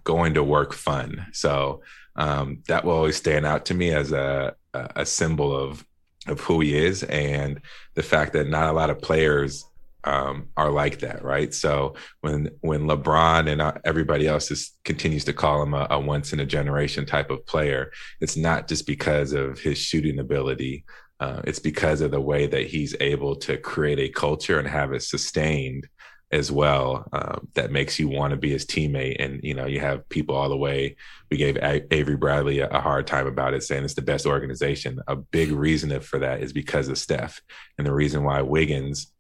going 0.04 0.36
to 0.36 0.44
work 0.44 0.74
fun. 0.74 1.26
So 1.34 1.82
um, 2.16 2.62
that 2.68 2.86
will 2.86 2.94
always 2.94 3.18
stand 3.18 3.46
out 3.48 3.66
to 3.66 3.74
me 3.74 3.92
as 3.92 4.12
a 4.12 4.56
a 4.74 5.06
symbol 5.06 5.56
of 5.56 5.86
of 6.28 6.40
who 6.40 6.62
he 6.62 6.76
is 6.76 7.04
and 7.04 7.62
the 7.96 8.04
fact 8.04 8.34
that 8.34 8.48
not 8.48 8.70
a 8.70 8.74
lot 8.74 8.90
of 8.90 9.02
players 9.02 9.66
um, 10.04 10.50
are 10.58 10.72
like 10.72 11.00
that, 11.00 11.24
right? 11.24 11.54
So 11.54 11.96
when 12.22 12.50
when 12.62 12.82
LeBron 12.82 13.50
and 13.50 13.62
uh, 13.62 13.74
everybody 13.86 14.28
else 14.28 14.52
is, 14.52 14.72
continues 14.84 15.26
to 15.26 15.34
call 15.34 15.64
him 15.64 15.74
a, 15.74 15.88
a, 15.90 16.00
once 16.00 16.34
in 16.34 16.40
a 16.40 16.46
generation 16.46 17.06
type 17.06 17.30
of 17.30 17.46
player, 17.46 17.92
it's 18.20 18.36
not 18.36 18.68
just 18.68 18.86
because 18.86 19.34
of 19.34 19.60
his 19.60 19.78
shooting 19.78 20.20
ability. 20.20 20.86
Uh, 21.20 21.42
it's 21.46 21.60
because 21.60 22.02
of 22.02 22.12
the 22.12 22.20
way 22.20 22.48
that 22.48 22.68
he's 22.68 22.96
able 23.00 23.36
to 23.36 23.58
create 23.58 24.00
a 24.00 24.10
culture 24.10 24.60
and 24.60 24.68
have 24.68 24.92
it 24.92 25.04
sustained 25.04 25.88
as 26.34 26.52
well 26.52 27.08
um, 27.14 27.48
that 27.54 27.72
makes 27.72 28.00
you 28.00 28.08
want 28.08 28.32
to 28.32 28.38
be 28.38 28.50
his 28.50 28.66
teammate 28.66 29.18
and 29.20 29.40
you 29.44 29.54
know 29.54 29.68
you 29.68 29.80
have 29.80 30.10
people 30.10 30.36
all 30.36 30.50
the 30.50 30.58
way 30.58 30.96
we 31.30 31.38
gave 31.38 31.56
avery 31.92 32.16
bradley 32.16 32.60
a, 32.60 32.80
hard 32.80 33.06
time 33.06 33.28
about 33.28 33.54
it 33.54 33.62
saying 33.62 33.84
it's 33.84 33.94
the 33.94 34.02
best 34.02 34.26
organization 34.26 35.00
a 35.08 35.16
big 35.16 35.52
reason 35.52 35.98
for 36.00 36.18
that 36.18 36.42
is 36.42 36.52
because 36.52 36.88
of 36.88 36.98
steph 36.98 37.40
and 37.78 37.86
the 37.86 37.94
reason 37.94 38.24
why 38.24 38.42
wiggins 38.42 39.13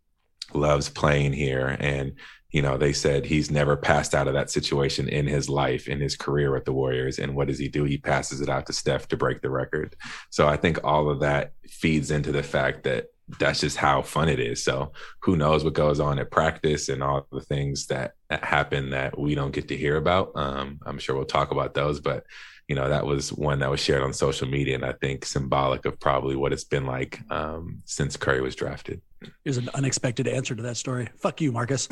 loves 0.55 0.89
playing 0.89 1.33
here. 1.33 1.77
And, 1.79 2.13
you 2.51 2.61
know, 2.61 2.77
they 2.77 2.93
said 2.93 3.25
he's 3.25 3.49
never 3.49 3.75
passed 3.75 4.13
out 4.13 4.27
of 4.27 4.33
that 4.35 4.51
situation 4.51 5.09
in 5.09 5.25
his 5.25 5.49
life, 5.49 5.87
in 5.87 5.99
his 5.99 6.15
career 6.15 6.53
with 6.53 6.65
the 6.65 6.73
Warriors. 6.73 7.19
And 7.19 7.35
what 7.35 7.47
does 7.47 7.59
he 7.59 7.67
do? 7.67 7.83
He 7.83 7.97
passes 7.97 8.41
it 8.41 8.49
out 8.49 8.65
to 8.67 8.73
Steph 8.73 9.07
to 9.09 9.17
break 9.17 9.41
the 9.41 9.49
record. 9.49 9.95
So 10.29 10.47
I 10.47 10.57
think 10.57 10.83
all 10.83 11.09
of 11.09 11.19
that 11.21 11.53
feeds 11.67 12.11
into 12.11 12.31
the 12.31 12.43
fact 12.43 12.83
that 12.83 13.07
that's 13.39 13.61
just 13.61 13.77
how 13.77 14.01
fun 14.01 14.29
it 14.29 14.39
is. 14.39 14.63
So 14.63 14.91
who 15.21 15.35
knows 15.35 15.63
what 15.63 15.73
goes 15.73 15.99
on 15.99 16.19
at 16.19 16.29
practice 16.29 16.89
and 16.89 17.01
all 17.01 17.25
the 17.31 17.41
things 17.41 17.87
that 17.87 18.13
happen 18.29 18.89
that 18.91 19.17
we 19.17 19.33
don't 19.33 19.53
get 19.53 19.69
to 19.69 19.77
hear 19.77 19.95
about. 19.95 20.33
Um, 20.35 20.79
I'm 20.85 20.99
sure 20.99 21.15
we'll 21.15 21.25
talk 21.25 21.51
about 21.51 21.73
those, 21.73 21.99
but 22.01 22.25
you 22.67 22.75
know, 22.75 22.89
that 22.89 23.05
was 23.05 23.33
one 23.33 23.59
that 23.59 23.69
was 23.69 23.79
shared 23.79 24.03
on 24.03 24.13
social 24.13 24.47
media, 24.47 24.75
and 24.75 24.85
I 24.85 24.93
think 24.93 25.25
symbolic 25.25 25.85
of 25.85 25.99
probably 25.99 26.35
what 26.35 26.53
it's 26.53 26.63
been 26.63 26.85
like 26.85 27.19
um, 27.29 27.81
since 27.85 28.15
Curry 28.15 28.41
was 28.41 28.55
drafted. 28.55 29.01
Here's 29.43 29.57
an 29.57 29.69
unexpected 29.73 30.27
answer 30.27 30.55
to 30.55 30.63
that 30.63 30.77
story. 30.77 31.09
Fuck 31.17 31.41
you, 31.41 31.51
Marcus. 31.51 31.87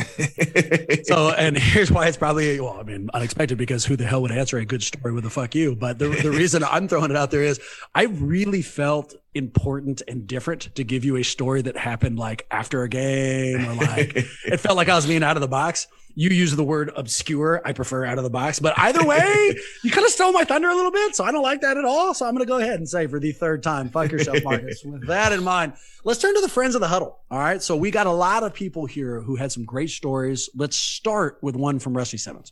so, 1.04 1.30
and 1.32 1.58
here's 1.58 1.92
why 1.92 2.08
it's 2.08 2.18
probably, 2.18 2.60
well, 2.60 2.78
I 2.80 2.84
mean, 2.84 3.10
unexpected 3.14 3.58
because 3.58 3.86
who 3.86 3.96
the 3.96 4.06
hell 4.06 4.22
would 4.22 4.32
answer 4.32 4.58
a 4.58 4.66
good 4.66 4.84
story 4.84 5.14
with 5.14 5.26
a 5.26 5.30
fuck 5.30 5.56
you? 5.56 5.76
But 5.76 6.00
the, 6.00 6.10
the 6.10 6.32
reason 6.32 6.64
I'm 6.64 6.88
throwing 6.88 7.12
it 7.12 7.18
out 7.18 7.32
there 7.32 7.44
is 7.44 7.60
I 7.96 8.04
really 8.04 8.62
felt 8.62 9.16
important 9.34 10.02
and 10.08 10.28
different 10.28 10.76
to 10.76 10.84
give 10.84 11.06
you 11.06 11.16
a 11.18 11.24
story 11.24 11.62
that 11.62 11.78
happened 11.78 12.20
like 12.20 12.46
after 12.52 12.84
a 12.84 12.90
game 12.90 13.66
or 13.66 13.76
like 13.76 14.16
it 14.46 14.60
felt 14.60 14.76
like 14.76 14.90
I 14.90 14.96
was 14.96 15.06
being 15.06 15.24
out 15.24 15.38
of 15.38 15.42
the 15.42 15.48
box. 15.48 15.88
You 16.16 16.30
use 16.30 16.56
the 16.56 16.64
word 16.64 16.92
obscure. 16.96 17.62
I 17.66 17.74
prefer 17.74 18.06
out 18.06 18.18
of 18.18 18.24
the 18.24 18.30
box, 18.30 18.60
but 18.60 18.78
either 18.78 19.06
way, 19.06 19.56
you 19.84 19.92
kind 19.92 20.06
of 20.06 20.12
stole 20.12 20.32
my 20.32 20.44
thunder 20.44 20.70
a 20.70 20.76
little 20.76 20.92
bit. 20.92 21.16
So 21.16 21.24
I 21.24 21.32
don't 21.32 21.44
like 21.44 21.62
that 21.62 21.78
at 21.78 21.86
all. 21.86 22.14
So 22.14 22.26
I'm 22.26 22.34
going 22.34 22.46
to 22.46 22.50
go 22.50 22.60
ahead 22.60 22.76
and 22.76 22.88
say 22.88 23.08
for 23.08 23.20
the 23.20 23.32
third 23.32 23.64
time, 23.64 23.90
fuck 23.90 24.12
yourself, 24.12 24.40
Marcus. 24.44 24.84
With 24.84 25.08
that 25.08 25.32
in 25.32 25.44
mind, 25.44 25.74
let's 26.04 26.20
turn 26.20 26.36
to 26.36 26.42
the 26.42 26.50
friends 26.50 26.76
of 26.76 26.82
the 26.82 26.88
huddle. 26.88 27.20
All 27.30 27.40
right. 27.40 27.62
So 27.62 27.76
we 27.76 27.92
got 27.92 28.08
a 28.08 28.12
lot 28.12 28.44
of 28.44 28.54
people 28.54 28.86
here 28.86 29.22
who 29.22 29.36
had 29.36 29.52
some 29.52 29.66
great 29.66 29.90
stories. 29.90 30.50
Let's 30.56 30.78
start 30.78 31.38
with 31.42 31.56
one 31.56 31.80
from 31.80 31.96
Rusty 31.96 32.18
Simmons. 32.18 32.52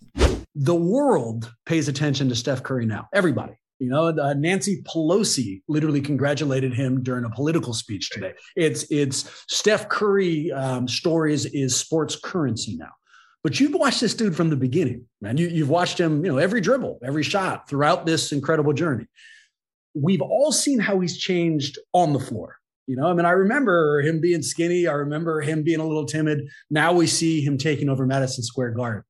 The 0.56 0.76
world 0.76 1.54
pays 1.66 1.88
attention 1.88 2.30
to 2.30 2.36
Steph 2.36 2.64
Curry 2.64 2.86
now. 2.86 3.08
Everybody. 3.14 3.60
You 3.80 3.90
know, 3.90 4.08
uh, 4.08 4.34
Nancy 4.34 4.84
Pelosi 4.84 5.62
literally 5.70 6.02
congratulated 6.02 6.74
him 6.74 7.02
during 7.02 7.24
a 7.24 7.30
political 7.30 7.74
speech 7.74 8.10
today. 8.10 8.34
It's 8.58 8.86
it's 8.92 9.46
Steph 9.48 9.88
Curry 9.88 10.52
um, 10.52 10.86
stories 10.86 11.46
is 11.46 11.78
sports 11.78 12.18
currency 12.18 12.76
now. 12.76 12.92
But 13.44 13.60
you've 13.60 13.74
watched 13.74 14.02
this 14.02 14.14
dude 14.14 14.36
from 14.36 14.50
the 14.50 14.56
beginning, 14.56 15.06
man. 15.22 15.38
You, 15.38 15.48
you've 15.48 15.70
watched 15.70 16.00
him, 16.00 16.26
you 16.26 16.32
know, 16.32 16.38
every 16.38 16.60
dribble, 16.60 17.00
every 17.04 17.24
shot 17.24 17.70
throughout 17.70 18.06
this 18.06 18.32
incredible 18.32 18.74
journey. 18.74 19.06
We've 19.94 20.22
all 20.22 20.52
seen 20.52 20.80
how 20.80 21.00
he's 21.00 21.18
changed 21.18 21.78
on 21.94 22.14
the 22.14 22.20
floor. 22.20 22.58
You 22.86 22.96
know, 22.96 23.08
I 23.08 23.14
mean, 23.14 23.26
I 23.26 23.32
remember 23.32 24.02
him 24.02 24.20
being 24.20 24.42
skinny. 24.42 24.88
I 24.88 24.94
remember 24.94 25.42
him 25.42 25.64
being 25.64 25.80
a 25.80 25.86
little 25.86 26.06
timid. 26.06 26.42
Now 26.70 26.92
we 26.92 27.08
see 27.08 27.42
him 27.42 27.58
taking 27.58 27.88
over 27.88 28.06
Madison 28.06 28.44
Square 28.44 28.72
Garden. 28.72 29.04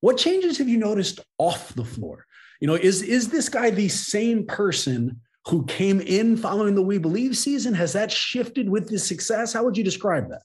What 0.00 0.18
changes 0.18 0.58
have 0.58 0.68
you 0.68 0.76
noticed 0.76 1.20
off 1.38 1.74
the 1.74 1.84
floor? 1.84 2.26
You 2.60 2.68
know, 2.68 2.74
is 2.74 3.02
is 3.02 3.28
this 3.28 3.48
guy 3.48 3.70
the 3.70 3.88
same 3.88 4.46
person 4.46 5.20
who 5.46 5.64
came 5.64 6.00
in 6.00 6.36
following 6.36 6.74
the 6.74 6.82
We 6.82 6.98
Believe 6.98 7.36
season? 7.36 7.74
Has 7.74 7.94
that 7.94 8.12
shifted 8.12 8.68
with 8.68 8.90
his 8.90 9.06
success? 9.06 9.54
How 9.54 9.64
would 9.64 9.76
you 9.76 9.84
describe 9.84 10.28
that? 10.28 10.42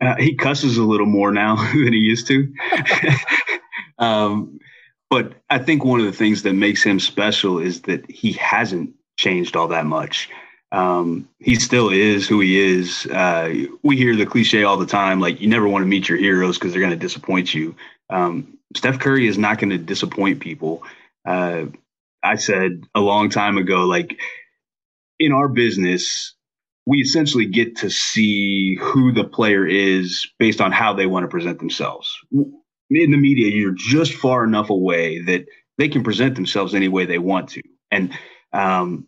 Uh, 0.00 0.14
he 0.18 0.36
cusses 0.36 0.78
a 0.78 0.82
little 0.82 1.06
more 1.06 1.32
now 1.32 1.56
than 1.72 1.92
he 1.92 1.98
used 1.98 2.26
to. 2.28 2.52
um, 3.98 4.58
but 5.10 5.34
I 5.50 5.58
think 5.58 5.84
one 5.84 6.00
of 6.00 6.06
the 6.06 6.12
things 6.12 6.42
that 6.42 6.52
makes 6.52 6.82
him 6.82 7.00
special 7.00 7.58
is 7.58 7.82
that 7.82 8.08
he 8.10 8.32
hasn't 8.32 8.94
changed 9.16 9.56
all 9.56 9.68
that 9.68 9.86
much. 9.86 10.28
Um, 10.70 11.28
he 11.38 11.54
still 11.54 11.88
is 11.88 12.28
who 12.28 12.40
he 12.40 12.58
is. 12.60 13.06
Uh, 13.06 13.66
we 13.82 13.96
hear 13.96 14.14
the 14.14 14.26
cliche 14.26 14.64
all 14.64 14.76
the 14.76 14.86
time, 14.86 15.18
like 15.18 15.40
you 15.40 15.48
never 15.48 15.66
want 15.66 15.82
to 15.82 15.86
meet 15.86 16.08
your 16.08 16.18
heroes 16.18 16.58
because 16.58 16.72
they're 16.72 16.82
going 16.82 16.92
to 16.92 16.96
disappoint 16.96 17.54
you. 17.54 17.74
Um, 18.10 18.58
Steph 18.76 18.98
Curry 18.98 19.26
is 19.26 19.38
not 19.38 19.58
going 19.58 19.70
to 19.70 19.78
disappoint 19.78 20.40
people. 20.40 20.82
Uh, 21.26 21.66
I 22.22 22.36
said 22.36 22.84
a 22.94 23.00
long 23.00 23.30
time 23.30 23.56
ago, 23.56 23.84
like 23.86 24.18
in 25.18 25.32
our 25.32 25.48
business, 25.48 26.34
we 26.88 27.00
essentially 27.00 27.44
get 27.44 27.76
to 27.76 27.90
see 27.90 28.74
who 28.80 29.12
the 29.12 29.24
player 29.24 29.66
is 29.66 30.26
based 30.38 30.58
on 30.58 30.72
how 30.72 30.94
they 30.94 31.04
want 31.04 31.22
to 31.22 31.28
present 31.28 31.58
themselves. 31.58 32.10
In 32.32 33.10
the 33.10 33.18
media, 33.18 33.54
you're 33.54 33.74
just 33.76 34.14
far 34.14 34.42
enough 34.42 34.70
away 34.70 35.20
that 35.24 35.44
they 35.76 35.88
can 35.90 36.02
present 36.02 36.34
themselves 36.34 36.74
any 36.74 36.88
way 36.88 37.04
they 37.04 37.18
want 37.18 37.50
to. 37.50 37.62
And 37.90 38.14
um, 38.54 39.06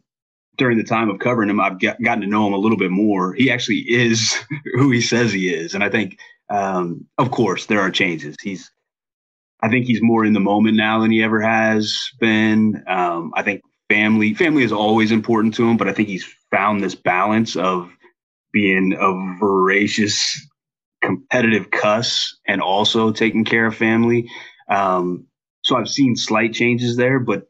during 0.58 0.76
the 0.76 0.84
time 0.84 1.08
of 1.08 1.20
covering 1.20 1.48
him, 1.48 1.58
I've 1.58 1.80
gotten 1.80 2.20
to 2.20 2.26
know 2.26 2.46
him 2.46 2.52
a 2.52 2.58
little 2.58 2.76
bit 2.76 2.90
more. 2.90 3.32
He 3.32 3.50
actually 3.50 3.78
is 3.88 4.36
who 4.74 4.90
he 4.90 5.00
says 5.00 5.32
he 5.32 5.48
is. 5.48 5.74
And 5.74 5.82
I 5.82 5.88
think, 5.88 6.18
um, 6.50 7.06
of 7.16 7.30
course, 7.30 7.64
there 7.64 7.80
are 7.80 7.90
changes. 7.90 8.36
He's, 8.42 8.70
I 9.62 9.70
think 9.70 9.86
he's 9.86 10.02
more 10.02 10.26
in 10.26 10.34
the 10.34 10.40
moment 10.40 10.76
now 10.76 11.00
than 11.00 11.10
he 11.10 11.22
ever 11.22 11.40
has 11.40 12.10
been. 12.20 12.84
Um, 12.86 13.32
I 13.34 13.42
think 13.42 13.62
family 13.88 14.34
family 14.34 14.64
is 14.64 14.72
always 14.72 15.12
important 15.12 15.54
to 15.54 15.66
him, 15.66 15.78
but 15.78 15.88
I 15.88 15.94
think 15.94 16.08
he's 16.08 16.26
found 16.50 16.82
this 16.82 16.94
balance 16.94 17.56
of 17.56 17.90
being 18.52 18.92
a 18.98 19.38
voracious, 19.38 20.48
competitive 21.02 21.70
cuss 21.70 22.36
and 22.46 22.60
also 22.60 23.12
taking 23.12 23.44
care 23.44 23.66
of 23.66 23.76
family. 23.76 24.28
Um, 24.68 25.26
so 25.64 25.76
I've 25.76 25.88
seen 25.88 26.16
slight 26.16 26.52
changes 26.52 26.96
there, 26.96 27.18
but 27.18 27.48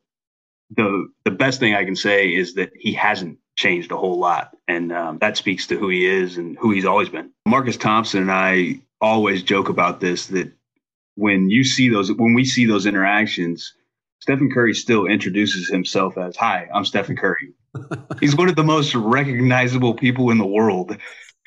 the 0.76 1.08
the 1.24 1.30
best 1.30 1.58
thing 1.58 1.74
I 1.74 1.84
can 1.84 1.96
say 1.96 2.32
is 2.32 2.54
that 2.54 2.70
he 2.74 2.92
hasn't 2.92 3.38
changed 3.56 3.90
a 3.90 3.96
whole 3.96 4.18
lot, 4.18 4.56
and 4.68 4.92
um, 4.92 5.18
that 5.18 5.36
speaks 5.36 5.66
to 5.68 5.78
who 5.78 5.88
he 5.88 6.06
is 6.06 6.36
and 6.36 6.56
who 6.58 6.70
he's 6.70 6.84
always 6.84 7.08
been. 7.08 7.32
Marcus 7.46 7.76
Thompson 7.76 8.22
and 8.22 8.32
I 8.32 8.80
always 9.00 9.42
joke 9.42 9.68
about 9.68 10.00
this 10.00 10.26
that 10.26 10.52
when 11.16 11.50
you 11.50 11.64
see 11.64 11.88
those 11.88 12.12
when 12.12 12.34
we 12.34 12.44
see 12.44 12.66
those 12.66 12.86
interactions 12.86 13.72
Stephen 14.20 14.50
Curry 14.50 14.74
still 14.74 15.06
introduces 15.06 15.68
himself 15.68 16.18
as, 16.18 16.36
Hi, 16.36 16.68
I'm 16.74 16.84
Stephen 16.84 17.16
Curry. 17.16 17.54
He's 18.20 18.36
one 18.36 18.48
of 18.48 18.56
the 18.56 18.64
most 18.64 18.94
recognizable 18.94 19.94
people 19.94 20.30
in 20.30 20.38
the 20.38 20.46
world, 20.46 20.96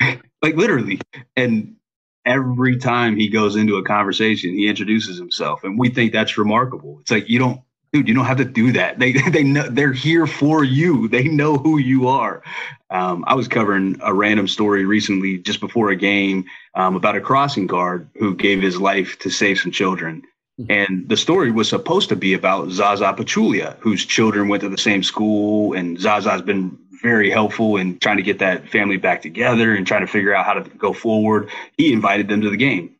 like 0.00 0.56
literally. 0.56 1.00
And 1.36 1.76
every 2.24 2.78
time 2.78 3.16
he 3.16 3.28
goes 3.28 3.56
into 3.56 3.76
a 3.76 3.84
conversation, 3.84 4.50
he 4.54 4.68
introduces 4.68 5.18
himself. 5.18 5.64
And 5.64 5.78
we 5.78 5.90
think 5.90 6.12
that's 6.12 6.38
remarkable. 6.38 6.98
It's 7.00 7.10
like, 7.10 7.28
you 7.28 7.38
don't, 7.38 7.60
dude, 7.92 8.08
you 8.08 8.14
don't 8.14 8.24
have 8.24 8.38
to 8.38 8.44
do 8.44 8.72
that. 8.72 8.98
They, 8.98 9.12
they 9.30 9.44
know 9.44 9.68
they're 9.68 9.92
here 9.92 10.26
for 10.26 10.64
you. 10.64 11.08
They 11.08 11.24
know 11.24 11.56
who 11.56 11.78
you 11.78 12.08
are. 12.08 12.42
Um, 12.90 13.24
I 13.26 13.34
was 13.34 13.48
covering 13.48 13.98
a 14.02 14.14
random 14.14 14.48
story 14.48 14.84
recently, 14.84 15.38
just 15.38 15.60
before 15.60 15.90
a 15.90 15.96
game, 15.96 16.44
um, 16.74 16.96
about 16.96 17.16
a 17.16 17.20
crossing 17.20 17.66
guard 17.66 18.08
who 18.14 18.34
gave 18.34 18.62
his 18.62 18.80
life 18.80 19.18
to 19.20 19.30
save 19.30 19.58
some 19.58 19.72
children. 19.72 20.22
Hmm. 20.58 20.66
And 20.70 21.08
the 21.08 21.16
story 21.16 21.50
was 21.50 21.68
supposed 21.68 22.08
to 22.10 22.16
be 22.16 22.34
about 22.34 22.70
Zaza 22.70 23.12
Pachulia, 23.16 23.76
whose 23.80 24.04
children 24.04 24.48
went 24.48 24.62
to 24.62 24.68
the 24.68 24.78
same 24.78 25.02
school. 25.02 25.72
And 25.72 25.98
Zaza's 25.98 26.42
been 26.42 26.78
very 27.02 27.30
helpful 27.30 27.76
in 27.76 27.98
trying 27.98 28.16
to 28.16 28.22
get 28.22 28.38
that 28.38 28.68
family 28.68 28.96
back 28.96 29.22
together 29.22 29.74
and 29.74 29.86
trying 29.86 30.00
to 30.00 30.06
figure 30.06 30.34
out 30.34 30.46
how 30.46 30.54
to 30.54 30.68
go 30.70 30.92
forward. 30.92 31.50
He 31.76 31.92
invited 31.92 32.28
them 32.28 32.40
to 32.42 32.50
the 32.50 32.56
game. 32.56 32.94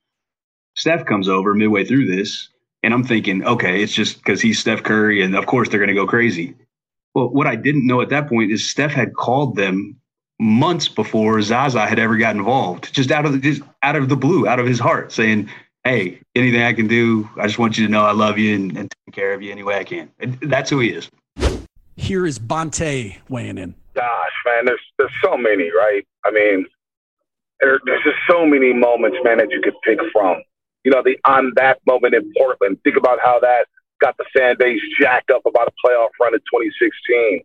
Steph 0.77 1.07
comes 1.07 1.29
over 1.29 1.55
midway 1.55 1.85
through 1.85 2.07
this, 2.07 2.49
and 2.83 2.93
I'm 2.93 3.05
thinking, 3.05 3.45
okay, 3.45 3.83
it's 3.83 3.95
just 3.95 4.19
because 4.19 4.41
he's 4.41 4.59
Steph 4.59 4.83
Curry, 4.83 5.23
and 5.23 5.35
of 5.37 5.47
course 5.47 5.69
they're 5.69 5.79
going 5.79 5.89
to 5.89 5.95
go 5.95 6.07
crazy. 6.07 6.55
Well, 7.15 7.29
what 7.29 7.47
I 7.47 7.57
didn't 7.57 7.87
know 7.87 8.01
at 8.01 8.09
that 8.11 8.29
point 8.29 8.51
is 8.51 8.69
Steph 8.69 8.93
had 8.93 9.15
called 9.15 9.57
them 9.57 9.97
months 10.41 10.89
before 10.89 11.41
Zaza 11.41 11.87
had 11.87 11.99
ever 11.99 12.17
got 12.17 12.35
involved, 12.35 12.93
just 12.93 13.11
out 13.11 13.25
of 13.25 13.33
the 13.33 13.39
just 13.39 13.63
out 13.83 13.97
of 13.97 14.09
the 14.09 14.17
blue, 14.17 14.49
out 14.49 14.59
of 14.59 14.67
his 14.67 14.81
heart, 14.81 15.13
saying, 15.13 15.49
hey, 15.85 16.21
anything 16.35 16.63
I 16.63 16.73
can 16.73 16.87
do, 16.87 17.29
I 17.37 17.47
just 17.47 17.59
want 17.59 17.79
you 17.79 17.87
to 17.87 17.93
know 17.93 18.05
I 18.05 18.13
love 18.13 18.39
you 18.39 18.55
and, 18.55 18.77
and 18.77 18.95
take 19.07 19.15
care 19.15 19.35
of 19.35 19.43
you 19.43 19.53
any 19.53 19.63
way 19.63 19.77
I 19.79 19.85
can. 19.85 20.11
And 20.19 20.39
that's 20.41 20.71
who 20.71 20.81
he 20.81 20.91
is. 20.91 21.11
Here 21.97 22.27
is 22.27 22.39
Bonta 22.39 23.17
weighing 23.29 23.59
in. 23.59 23.75
Gosh, 23.95 24.33
man, 24.45 24.65
there's 24.65 24.81
there's 24.99 25.13
so 25.23 25.37
many, 25.37 25.71
right? 25.71 26.05
I 26.25 26.33
mean, 26.33 26.67
there, 27.61 27.81
there's 27.85 28.03
just 28.03 28.17
so 28.29 28.45
many 28.45 28.73
moments, 28.73 29.19
man, 29.23 29.39
that 29.39 29.51
you 29.51 29.61
could 29.63 29.75
pick 29.85 29.99
from. 30.13 30.43
You 30.83 30.91
know, 30.91 31.03
the 31.05 31.17
I'm 31.25 31.53
back 31.53 31.79
moment 31.87 32.15
in 32.15 32.33
Portland. 32.37 32.79
Think 32.83 32.97
about 32.97 33.21
how 33.23 33.39
that 33.41 33.67
got 34.01 34.17
the 34.17 34.25
fan 34.37 34.57
base 34.59 34.81
jacked 35.01 35.31
up 35.31 35.43
about 35.47 35.69
a 35.69 35.87
playoff 35.87 36.09
run 36.21 36.35
in 36.35 36.41
2016. 36.41 37.43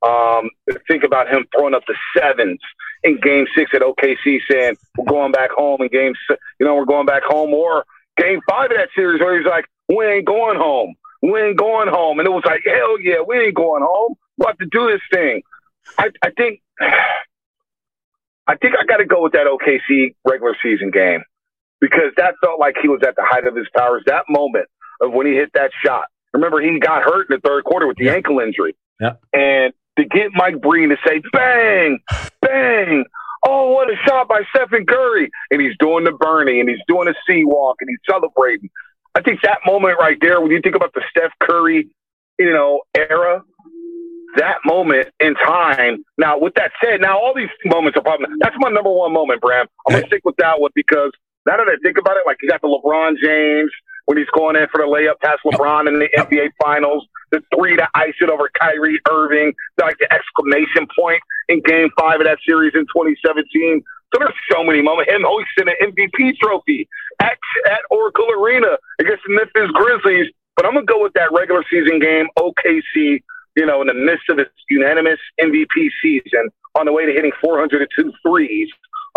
Um, 0.00 0.50
think 0.86 1.02
about 1.02 1.28
him 1.28 1.44
throwing 1.52 1.74
up 1.74 1.82
the 1.88 1.96
sevens 2.16 2.60
in 3.04 3.20
Game 3.20 3.46
Six 3.56 3.70
at 3.74 3.82
OKC, 3.82 4.40
saying 4.50 4.76
we're 4.96 5.04
going 5.06 5.32
back 5.32 5.50
home 5.50 5.80
in 5.82 5.88
Game, 5.88 6.14
you 6.58 6.66
know, 6.66 6.74
we're 6.74 6.84
going 6.84 7.06
back 7.06 7.22
home, 7.24 7.52
or 7.54 7.84
Game 8.16 8.40
Five 8.48 8.70
of 8.70 8.76
that 8.76 8.88
series 8.94 9.20
where 9.20 9.36
he's 9.38 9.46
like, 9.46 9.66
we 9.88 10.04
ain't 10.04 10.26
going 10.26 10.58
home, 10.58 10.94
we 11.22 11.40
ain't 11.40 11.58
going 11.58 11.88
home, 11.88 12.18
and 12.18 12.26
it 12.26 12.32
was 12.32 12.44
like, 12.44 12.62
hell 12.64 13.00
yeah, 13.00 13.22
we 13.26 13.38
ain't 13.38 13.54
going 13.54 13.82
home. 13.82 14.14
We 14.36 14.46
have 14.46 14.58
to 14.58 14.66
do 14.70 14.88
this 14.90 15.00
thing. 15.12 15.42
I, 15.98 16.10
I 16.22 16.30
think, 16.36 16.60
I 16.80 18.56
think 18.56 18.74
I 18.78 18.84
got 18.86 18.98
to 18.98 19.06
go 19.06 19.22
with 19.22 19.32
that 19.32 19.46
OKC 19.46 20.14
regular 20.24 20.56
season 20.62 20.90
game 20.90 21.22
because 21.80 22.12
that 22.16 22.34
felt 22.42 22.60
like 22.60 22.76
he 22.80 22.88
was 22.88 23.00
at 23.06 23.16
the 23.16 23.24
height 23.24 23.46
of 23.46 23.56
his 23.56 23.66
powers. 23.74 24.02
That 24.06 24.24
moment 24.28 24.66
of 25.00 25.12
when 25.12 25.26
he 25.26 25.34
hit 25.34 25.50
that 25.54 25.70
shot. 25.84 26.04
Remember, 26.32 26.60
he 26.60 26.78
got 26.78 27.02
hurt 27.02 27.30
in 27.30 27.36
the 27.36 27.40
third 27.40 27.64
quarter 27.64 27.86
with 27.86 27.96
the 27.96 28.10
ankle 28.10 28.40
injury. 28.40 28.76
Yep. 29.00 29.20
And 29.32 29.72
to 29.98 30.04
get 30.04 30.30
Mike 30.34 30.60
Breen 30.60 30.88
to 30.88 30.96
say, 31.06 31.20
bang, 31.32 31.98
bang. 32.40 33.04
Oh, 33.46 33.72
what 33.72 33.90
a 33.90 33.96
shot 34.06 34.28
by 34.28 34.42
Stephen 34.54 34.86
Curry. 34.86 35.30
And 35.50 35.60
he's 35.60 35.76
doing 35.78 36.04
the 36.04 36.12
Bernie 36.12 36.60
and 36.60 36.68
he's 36.68 36.80
doing 36.88 37.08
a 37.08 37.14
sea 37.26 37.44
walk 37.44 37.76
and 37.80 37.88
he's 37.88 37.98
celebrating. 38.08 38.70
I 39.14 39.22
think 39.22 39.40
that 39.42 39.58
moment 39.66 39.98
right 40.00 40.18
there, 40.20 40.40
when 40.40 40.50
you 40.50 40.60
think 40.60 40.74
about 40.74 40.94
the 40.94 41.02
Steph 41.10 41.32
Curry, 41.42 41.88
you 42.38 42.52
know, 42.52 42.82
era, 42.94 43.42
that 44.36 44.58
moment 44.64 45.08
in 45.20 45.34
time. 45.34 46.04
Now, 46.16 46.38
with 46.38 46.54
that 46.54 46.72
said, 46.82 47.00
now 47.00 47.18
all 47.18 47.34
these 47.34 47.48
moments 47.64 47.96
are 47.96 48.02
probably 48.02 48.26
that's 48.40 48.54
my 48.58 48.70
number 48.70 48.90
one 48.90 49.12
moment, 49.12 49.40
Bram. 49.40 49.66
I'm 49.86 49.94
gonna 49.94 50.06
stick 50.06 50.24
with 50.24 50.36
that 50.36 50.60
one 50.60 50.70
because 50.74 51.10
now 51.46 51.56
that 51.56 51.66
I 51.66 51.76
think 51.82 51.98
about 51.98 52.16
it, 52.16 52.22
like 52.26 52.36
you 52.42 52.48
got 52.48 52.60
the 52.60 52.68
LeBron 52.68 53.16
James 53.22 53.70
when 54.06 54.18
he's 54.18 54.28
going 54.36 54.56
in 54.56 54.68
for 54.70 54.78
the 54.78 54.86
layup 54.86 55.20
past 55.20 55.40
LeBron 55.44 55.88
in 55.88 55.98
the 55.98 56.08
NBA 56.16 56.50
Finals. 56.62 57.06
The 57.30 57.42
three 57.54 57.76
to 57.76 57.86
ice 57.94 58.14
it 58.20 58.30
over 58.30 58.50
Kyrie 58.60 59.00
Irving, 59.10 59.54
like 59.78 59.98
the 59.98 60.12
exclamation 60.12 60.86
point 60.98 61.20
in 61.48 61.60
Game 61.62 61.90
Five 61.98 62.20
of 62.20 62.26
that 62.26 62.38
series 62.46 62.72
in 62.74 62.82
2017. 62.82 63.82
So 64.14 64.18
there's 64.18 64.34
so 64.50 64.64
many 64.64 64.80
moments. 64.80 65.12
Him 65.12 65.22
hoisting 65.26 65.68
an 65.68 65.92
MVP 65.92 66.38
trophy 66.38 66.88
at 67.20 67.38
at 67.66 67.80
Oracle 67.90 68.28
Arena 68.30 68.78
against 69.00 69.22
the 69.26 69.34
Memphis 69.34 69.70
Grizzlies. 69.72 70.32
But 70.56 70.66
I'm 70.66 70.74
gonna 70.74 70.86
go 70.86 71.02
with 71.02 71.12
that 71.14 71.32
regular 71.32 71.64
season 71.70 72.00
game, 72.00 72.26
OKC. 72.38 73.22
You 73.56 73.66
know, 73.66 73.80
in 73.80 73.88
the 73.88 73.94
midst 73.94 74.28
of 74.30 74.38
its 74.38 74.50
unanimous 74.70 75.18
MVP 75.40 75.90
season, 76.00 76.48
on 76.76 76.86
the 76.86 76.92
way 76.92 77.06
to 77.06 77.12
hitting 77.12 77.32
402 77.40 78.12
threes, 78.22 78.68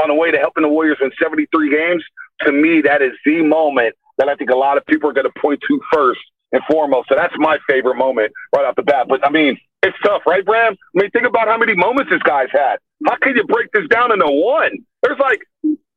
on 0.02 0.10
the 0.10 0.16
way 0.16 0.32
to 0.32 0.38
helping 0.38 0.64
the 0.64 0.70
Warriors 0.70 0.98
win 1.00 1.12
73 1.22 1.70
games. 1.70 2.04
To 2.42 2.52
me, 2.52 2.82
that 2.82 3.04
is 3.04 3.12
the 3.24 3.44
moment 3.44 3.96
that 4.18 4.30
I 4.30 4.36
think 4.36 4.50
a 4.50 4.56
lot 4.56 4.78
of 4.78 4.86
people 4.88 5.10
are 5.10 5.14
going 5.14 5.32
to 5.32 5.40
point 5.40 5.62
to 5.68 5.80
first 5.94 6.22
and 6.52 6.62
foremost. 6.70 7.10
So 7.10 7.16
that's 7.16 7.34
my 7.38 7.58
favorite 7.68 7.96
moment 7.96 8.32
right 8.56 8.66
off 8.66 8.76
the 8.76 8.84
bat. 8.84 9.08
But 9.08 9.26
I 9.26 9.30
mean, 9.30 9.58
it's 9.84 9.98
tough, 10.04 10.22
right, 10.26 10.46
Bram? 10.46 10.74
I 10.74 11.02
mean, 11.02 11.10
think 11.12 11.26
about 11.26 11.48
how 11.48 11.58
many 11.58 11.76
moments 11.76 12.12
this 12.12 12.22
guy's 12.24 12.50
had. 12.52 12.78
How 13.08 13.18
can 13.18 13.36
you 13.36 13.44
break 13.46 13.72
this 13.72 13.88
down 13.90 14.12
into 14.12 14.28
one? 14.28 14.72
There's 15.02 15.20
like 15.20 15.42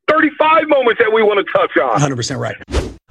35 0.09 0.69
moments 0.69 1.01
that 1.01 1.13
we 1.13 1.23
want 1.23 1.47
to 1.47 1.53
touch 1.53 1.77
on. 1.77 2.01
100% 2.01 2.39
right. 2.39 2.57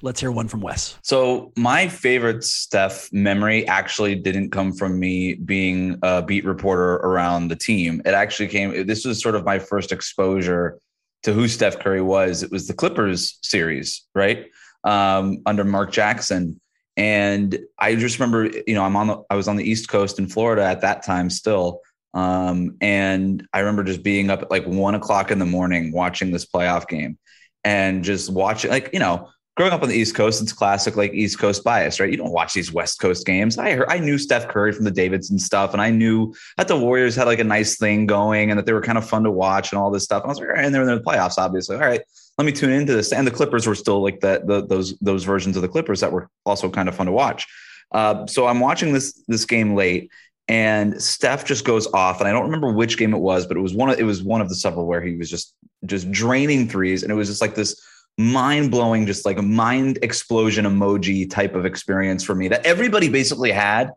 Let's 0.02 0.20
hear 0.20 0.32
one 0.32 0.50
from 0.50 0.60
Wes. 0.60 0.98
So 1.02 1.54
my 1.56 1.88
favorite 1.88 2.44
Steph 2.44 3.12
memory 3.14 3.66
actually 3.68 4.16
didn't 4.16 4.50
come 4.50 4.74
from 4.74 5.00
me 5.00 5.36
being 5.36 5.98
a 6.04 6.22
beat 6.22 6.44
reporter 6.44 6.96
around 6.96 7.48
the 7.48 7.56
team. 7.56 8.02
It 8.06 8.14
actually 8.14 8.50
came. 8.50 8.86
This 8.86 9.06
was 9.06 9.22
sort 9.22 9.36
of 9.36 9.46
my 9.46 9.60
first 9.60 9.94
exposure 9.94 10.78
to 11.24 11.32
who 11.32 11.48
Steph 11.48 11.80
Curry 11.80 12.02
was. 12.02 12.44
It 12.44 12.52
was 12.52 12.68
the 12.68 12.74
Clippers 12.74 13.39
series, 13.44 14.06
right, 14.14 14.48
um, 14.84 15.38
under 15.46 15.64
Mark 15.64 15.94
Jackson. 15.94 16.60
And 16.96 17.60
I 17.80 17.96
just 17.96 18.20
remember, 18.20 18.52
you 18.68 18.76
know, 18.76 18.84
I'm 18.84 18.96
on 18.96 19.08
the, 19.08 19.24
I 19.30 19.36
was 19.36 19.48
on 19.48 19.56
the 19.56 19.70
East 19.70 19.89
Coast 19.89 20.20
in 20.20 20.28
Florida 20.28 20.64
at 20.64 20.82
that 20.82 21.04
time 21.04 21.30
still. 21.30 21.82
Um, 22.14 22.78
and 22.82 23.48
I 23.54 23.60
remember 23.60 23.84
just 23.84 24.04
being 24.04 24.30
up 24.30 24.44
at 24.44 24.52
like 24.52 24.66
one 24.66 24.94
o'clock 24.94 25.32
in 25.32 25.39
the 25.39 25.46
morning 25.46 25.91
watching 25.91 26.32
this 26.32 26.46
playoff 26.46 26.88
game 26.88 27.18
and 27.64 28.04
just 28.04 28.32
watching, 28.32 28.70
like, 28.70 28.91
you 28.94 29.00
know, 29.00 29.30
growing 29.56 29.72
up 29.72 29.84
on 29.84 29.89
the 29.89 29.95
East 29.95 30.16
Coast, 30.16 30.41
it's 30.41 30.54
classic 30.54 30.95
like 30.95 31.14
East 31.14 31.38
Coast 31.38 31.64
bias, 31.64 31.99
right? 31.99 32.10
You 32.10 32.18
don't 32.18 32.32
watch 32.32 32.54
these 32.54 32.74
West 32.74 32.99
Coast 32.99 33.26
games. 33.26 33.58
I 33.58 33.74
heard, 33.74 33.88
I 33.88 33.99
knew 33.99 34.18
Steph 34.18 34.47
Curry 34.47 34.72
from 34.72 34.86
the 34.86 34.91
Davidson 34.91 35.38
stuff, 35.38 35.74
and 35.74 35.82
I 35.82 35.91
knew 35.91 36.34
that 36.58 36.68
the 36.68 36.78
Warriors 36.78 37.16
had 37.16 37.28
like 37.28 37.39
a 37.39 37.43
nice 37.43 37.78
thing 37.78 38.08
going 38.08 38.49
and 38.49 38.58
that 38.58 38.66
they 38.66 38.74
were 38.74 38.82
kind 38.82 38.97
of 38.97 39.08
fun 39.08 39.24
to 39.24 39.32
watch 39.32 39.72
and 39.72 39.80
all 39.80 39.91
this 39.91 40.04
stuff. 40.04 40.24
And 40.24 40.30
I 40.30 40.32
was 40.32 40.39
like, 40.39 40.49
all 40.49 40.56
right, 40.56 40.66
and 40.66 40.74
they're 40.74 40.82
in 40.82 40.88
the 40.88 41.01
playoffs, 41.01 41.38
obviously. 41.38 41.76
All 41.76 41.84
right, 41.84 42.01
let 42.38 42.45
me 42.45 42.51
tune 42.51 42.72
into 42.72 42.93
this. 42.93 43.14
And 43.14 43.28
the 43.28 43.32
Clippers 43.32 43.68
were 43.68 43.76
still 43.76 44.01
like 44.01 44.22
that, 44.22 44.47
those 44.47 44.97
those 44.99 45.24
versions 45.24 45.56
of 45.56 45.62
the 45.62 45.70
Clippers 45.70 45.99
that 45.99 46.12
were 46.12 46.30
also 46.45 46.70
kind 46.70 46.89
of 46.89 46.95
fun 46.95 47.06
to 47.06 47.12
watch. 47.12 47.45
Uh, 47.91 48.26
so 48.26 48.47
I'm 48.47 48.60
watching 48.60 48.91
this 48.91 49.24
this 49.28 49.45
game 49.45 49.76
late, 49.76 50.10
and 50.47 50.99
Steph 51.01 51.45
just 51.45 51.64
goes 51.64 51.86
off, 51.93 52.20
and 52.20 52.28
I 52.28 52.32
don't 52.32 52.45
remember 52.45 52.74
which 52.74 52.97
game 52.97 53.14
it 53.14 53.20
was, 53.20 53.45
but 53.45 53.56
it 53.56 53.62
was 53.62 53.76
one 53.76 53.91
of 53.91 53.99
it 53.99 54.04
was 54.04 54.24
one 54.24 54.41
of 54.41 54.49
the 54.49 54.56
several 54.56 54.88
where 54.88 55.01
he 55.01 55.16
was 55.16 55.30
just 55.30 55.54
just 55.86 56.12
draining 56.12 56.68
threes, 56.68 57.04
and 57.04 57.12
it 57.12 57.16
was 57.16 57.28
just 57.28 57.41
like 57.41 57.54
this 57.54 57.80
mind 58.18 58.72
blowing, 58.72 59.05
just 59.05 59.26
like 59.26 59.38
a 59.38 59.43
mind 59.43 59.99
explosion 60.01 60.66
emoji 60.66 61.30
type 61.30 61.55
of 61.55 61.66
experience 61.66 62.24
for 62.24 62.36
me 62.36 62.47
that 62.47 62.66
everybody 62.66 63.09
basically 63.09 63.51
had 63.51 63.91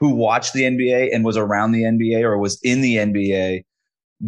who 0.00 0.10
watched 0.10 0.52
the 0.52 0.62
NBA 0.62 1.14
and 1.14 1.24
was 1.24 1.36
around 1.36 1.72
the 1.72 1.82
NBA 1.82 2.22
or 2.22 2.36
was 2.38 2.58
in 2.62 2.80
the 2.80 2.96
NBA 2.96 3.64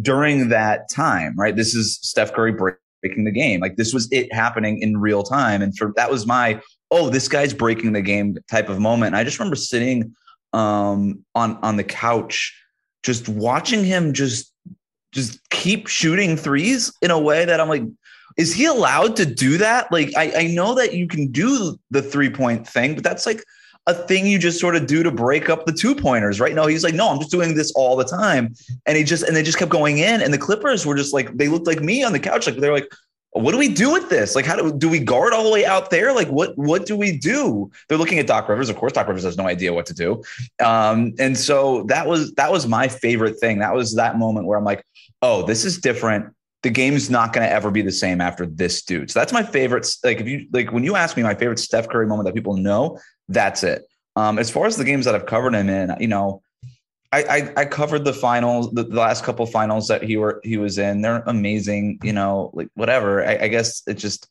during 0.01 0.49
that 0.49 0.89
time, 0.89 1.35
right? 1.37 1.55
This 1.55 1.75
is 1.75 1.99
Steph 2.01 2.33
Curry 2.33 2.53
breaking 2.53 3.25
the 3.25 3.31
game. 3.31 3.59
Like 3.59 3.75
this 3.75 3.93
was 3.93 4.07
it 4.11 4.33
happening 4.33 4.81
in 4.81 4.97
real 4.97 5.21
time. 5.21 5.61
And 5.61 5.77
for 5.77 5.91
that 5.97 6.09
was 6.09 6.25
my, 6.25 6.61
oh, 6.91 7.09
this 7.09 7.27
guy's 7.27 7.53
breaking 7.53 7.91
the 7.91 8.01
game 8.01 8.37
type 8.49 8.69
of 8.69 8.79
moment. 8.79 9.07
And 9.07 9.17
I 9.17 9.23
just 9.25 9.37
remember 9.37 9.57
sitting 9.57 10.15
um, 10.53 11.23
on 11.35 11.57
on 11.61 11.75
the 11.75 11.83
couch, 11.83 12.57
just 13.03 13.27
watching 13.27 13.83
him 13.83 14.13
just 14.13 14.53
just 15.11 15.49
keep 15.49 15.87
shooting 15.87 16.35
threes 16.35 16.93
in 17.01 17.11
a 17.11 17.19
way 17.19 17.45
that 17.45 17.59
I'm 17.59 17.69
like, 17.69 17.83
is 18.37 18.53
he 18.53 18.65
allowed 18.65 19.15
to 19.17 19.25
do 19.25 19.57
that? 19.57 19.91
Like, 19.91 20.11
I, 20.17 20.33
I 20.35 20.47
know 20.47 20.75
that 20.75 20.93
you 20.93 21.07
can 21.07 21.31
do 21.31 21.79
the 21.91 22.01
three 22.01 22.29
point 22.29 22.67
thing, 22.67 22.95
but 22.95 23.03
that's 23.03 23.25
like 23.25 23.43
a 23.87 23.93
thing 23.93 24.25
you 24.25 24.39
just 24.39 24.59
sort 24.59 24.75
of 24.75 24.87
do 24.87 25.03
to 25.03 25.11
break 25.11 25.49
up 25.49 25.65
the 25.65 25.71
two 25.71 25.95
pointers, 25.95 26.39
right? 26.39 26.55
No, 26.55 26.65
he's 26.65 26.83
like, 26.83 26.95
no, 26.95 27.09
I'm 27.09 27.19
just 27.19 27.31
doing 27.31 27.55
this 27.55 27.71
all 27.73 27.95
the 27.95 28.03
time. 28.03 28.53
And 28.85 28.97
he 28.97 29.03
just, 29.03 29.23
and 29.23 29.35
they 29.35 29.43
just 29.43 29.57
kept 29.57 29.71
going 29.71 29.99
in. 29.99 30.21
And 30.21 30.33
the 30.33 30.37
Clippers 30.37 30.85
were 30.85 30.95
just 30.95 31.13
like, 31.13 31.37
they 31.37 31.47
looked 31.47 31.67
like 31.67 31.81
me 31.81 32.03
on 32.03 32.11
the 32.11 32.19
couch. 32.19 32.47
Like, 32.47 32.57
they're 32.57 32.73
like, 32.73 32.91
what 33.31 33.51
do 33.51 33.57
we 33.57 33.67
do 33.67 33.91
with 33.91 34.09
this? 34.09 34.33
Like, 34.33 34.45
how 34.45 34.55
do, 34.55 34.73
do 34.73 34.89
we 34.89 34.99
guard 34.99 35.33
all 35.33 35.43
the 35.43 35.51
way 35.51 35.65
out 35.65 35.89
there? 35.89 36.13
Like, 36.13 36.29
what, 36.29 36.57
what 36.57 36.85
do 36.85 36.95
we 36.95 37.17
do? 37.17 37.69
They're 37.87 37.97
looking 37.97 38.17
at 38.17 38.27
Doc 38.27 38.49
Rivers. 38.49 38.69
Of 38.69 38.77
course, 38.77 38.93
Doc 38.93 39.07
Rivers 39.07 39.23
has 39.23 39.37
no 39.37 39.45
idea 39.45 39.73
what 39.73 39.85
to 39.87 39.93
do. 39.93 40.23
Um, 40.63 41.13
and 41.19 41.37
so 41.37 41.83
that 41.83 42.07
was, 42.07 42.33
that 42.35 42.51
was 42.51 42.65
my 42.65 42.87
favorite 42.87 43.37
thing. 43.39 43.59
That 43.59 43.75
was 43.75 43.95
that 43.95 44.17
moment 44.17 44.47
where 44.47 44.57
I'm 44.57 44.63
like, 44.63 44.83
oh, 45.21 45.43
this 45.43 45.63
is 45.63 45.77
different 45.79 46.34
the 46.65 46.71
game's 46.71 47.11
not 47.11 47.31
going 47.31 47.47
to 47.47 47.53
ever 47.53 47.69
be 47.69 47.83
the 47.83 47.91
same 47.91 48.19
after 48.19 48.47
this 48.47 48.81
dude. 48.81 49.11
So 49.11 49.19
that's 49.19 49.31
my 49.31 49.43
favorite. 49.43 49.87
Like 50.03 50.19
if 50.19 50.27
you 50.27 50.47
like 50.51 50.71
when 50.71 50.83
you 50.83 50.95
ask 50.95 51.15
me 51.15 51.21
my 51.21 51.35
favorite 51.35 51.59
Steph 51.59 51.87
Curry 51.87 52.07
moment 52.07 52.25
that 52.25 52.33
people 52.33 52.57
know, 52.57 52.99
that's 53.29 53.63
it. 53.63 53.83
Um, 54.15 54.39
as 54.39 54.49
far 54.49 54.65
as 54.65 54.75
the 54.75 54.83
games 54.83 55.05
that 55.05 55.13
I've 55.13 55.27
covered 55.27 55.53
him 55.53 55.69
in, 55.69 55.95
you 55.99 56.07
know, 56.07 56.41
I 57.11 57.21
I, 57.23 57.53
I 57.57 57.65
covered 57.65 58.03
the 58.03 58.13
finals, 58.13 58.71
the, 58.71 58.83
the, 58.83 58.95
last 58.95 59.23
couple 59.23 59.45
finals 59.45 59.87
that 59.89 60.01
he 60.01 60.17
were 60.17 60.41
he 60.43 60.57
was 60.57 60.79
in. 60.79 61.01
They're 61.01 61.21
amazing. 61.27 61.99
You 62.01 62.13
know, 62.13 62.49
like 62.55 62.69
whatever. 62.73 63.23
I, 63.23 63.43
I 63.43 63.47
guess 63.47 63.83
it 63.85 63.99
just 63.99 64.27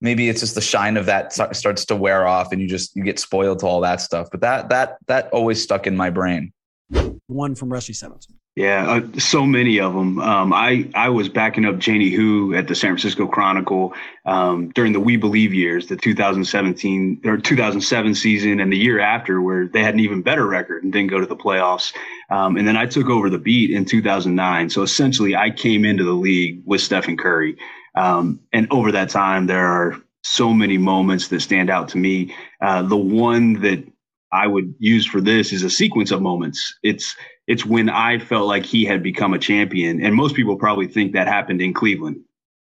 maybe 0.00 0.30
it's 0.30 0.40
just 0.40 0.54
the 0.54 0.62
shine 0.62 0.96
of 0.96 1.04
that 1.04 1.34
starts 1.34 1.84
to 1.84 1.96
wear 1.96 2.26
off, 2.26 2.50
and 2.50 2.62
you 2.62 2.66
just 2.66 2.96
you 2.96 3.04
get 3.04 3.18
spoiled 3.18 3.58
to 3.58 3.66
all 3.66 3.82
that 3.82 4.00
stuff. 4.00 4.28
But 4.30 4.40
that 4.40 4.70
that 4.70 4.96
that 5.06 5.28
always 5.32 5.62
stuck 5.62 5.86
in 5.86 5.94
my 5.94 6.08
brain. 6.08 6.50
One 7.26 7.54
from 7.54 7.70
Rusty 7.70 7.92
Simmons. 7.92 8.26
Yeah, 8.56 8.88
uh, 8.88 9.18
so 9.18 9.44
many 9.44 9.80
of 9.80 9.94
them. 9.94 10.20
Um, 10.20 10.52
I 10.52 10.88
I 10.94 11.08
was 11.08 11.28
backing 11.28 11.64
up 11.64 11.74
Janny 11.74 12.14
Hu 12.14 12.54
at 12.54 12.68
the 12.68 12.76
San 12.76 12.90
Francisco 12.90 13.26
Chronicle 13.26 13.94
um, 14.26 14.68
during 14.70 14.92
the 14.92 15.00
We 15.00 15.16
Believe 15.16 15.52
years, 15.52 15.88
the 15.88 15.96
2017 15.96 17.22
or 17.24 17.36
2007 17.36 18.14
season, 18.14 18.60
and 18.60 18.72
the 18.72 18.76
year 18.76 19.00
after, 19.00 19.42
where 19.42 19.66
they 19.66 19.82
had 19.82 19.94
an 19.94 20.00
even 20.00 20.22
better 20.22 20.46
record 20.46 20.84
and 20.84 20.92
didn't 20.92 21.10
go 21.10 21.18
to 21.18 21.26
the 21.26 21.34
playoffs. 21.34 21.92
Um, 22.30 22.56
and 22.56 22.66
then 22.66 22.76
I 22.76 22.86
took 22.86 23.08
over 23.08 23.28
the 23.28 23.38
beat 23.38 23.72
in 23.72 23.84
2009. 23.84 24.70
So 24.70 24.82
essentially, 24.82 25.34
I 25.34 25.50
came 25.50 25.84
into 25.84 26.04
the 26.04 26.12
league 26.12 26.62
with 26.64 26.80
Stephen 26.80 27.16
Curry, 27.16 27.56
um, 27.96 28.38
and 28.52 28.68
over 28.70 28.92
that 28.92 29.08
time, 29.08 29.48
there 29.48 29.66
are 29.66 29.96
so 30.22 30.52
many 30.52 30.78
moments 30.78 31.26
that 31.28 31.40
stand 31.40 31.70
out 31.70 31.88
to 31.88 31.98
me. 31.98 32.32
Uh, 32.60 32.82
the 32.82 32.96
one 32.96 33.54
that 33.62 33.84
I 34.30 34.46
would 34.46 34.74
use 34.78 35.06
for 35.06 35.20
this 35.20 35.52
is 35.52 35.64
a 35.64 35.70
sequence 35.70 36.10
of 36.10 36.22
moments. 36.22 36.76
It's 36.82 37.16
it's 37.46 37.64
when 37.64 37.88
I 37.88 38.18
felt 38.18 38.46
like 38.46 38.64
he 38.64 38.84
had 38.84 39.02
become 39.02 39.34
a 39.34 39.38
champion. 39.38 40.02
And 40.02 40.14
most 40.14 40.34
people 40.34 40.56
probably 40.56 40.86
think 40.86 41.12
that 41.12 41.28
happened 41.28 41.60
in 41.60 41.74
Cleveland 41.74 42.24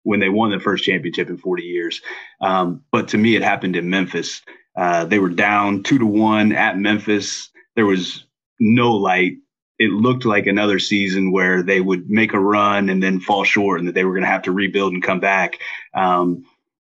when 0.02 0.20
they 0.20 0.28
won 0.28 0.50
the 0.50 0.60
first 0.60 0.84
championship 0.84 1.28
in 1.28 1.38
40 1.38 1.62
years. 1.62 2.00
Um, 2.40 2.82
but 2.90 3.08
to 3.08 3.18
me, 3.18 3.36
it 3.36 3.42
happened 3.42 3.76
in 3.76 3.90
Memphis. 3.90 4.42
Uh, 4.76 5.04
they 5.04 5.18
were 5.18 5.30
down 5.30 5.82
two 5.82 5.98
to 5.98 6.06
one 6.06 6.52
at 6.52 6.78
Memphis. 6.78 7.50
There 7.76 7.86
was 7.86 8.24
no 8.60 8.92
light. 8.92 9.38
It 9.78 9.90
looked 9.90 10.24
like 10.24 10.46
another 10.46 10.78
season 10.78 11.32
where 11.32 11.62
they 11.62 11.80
would 11.80 12.10
make 12.10 12.32
a 12.32 12.40
run 12.40 12.88
and 12.88 13.02
then 13.02 13.20
fall 13.20 13.44
short 13.44 13.78
and 13.78 13.88
that 13.88 13.94
they 13.94 14.04
were 14.04 14.12
going 14.12 14.22
to 14.24 14.28
have 14.28 14.42
to 14.42 14.52
rebuild 14.52 14.92
and 14.92 15.02
come 15.02 15.20
back. 15.20 15.58
Um, 15.94 16.44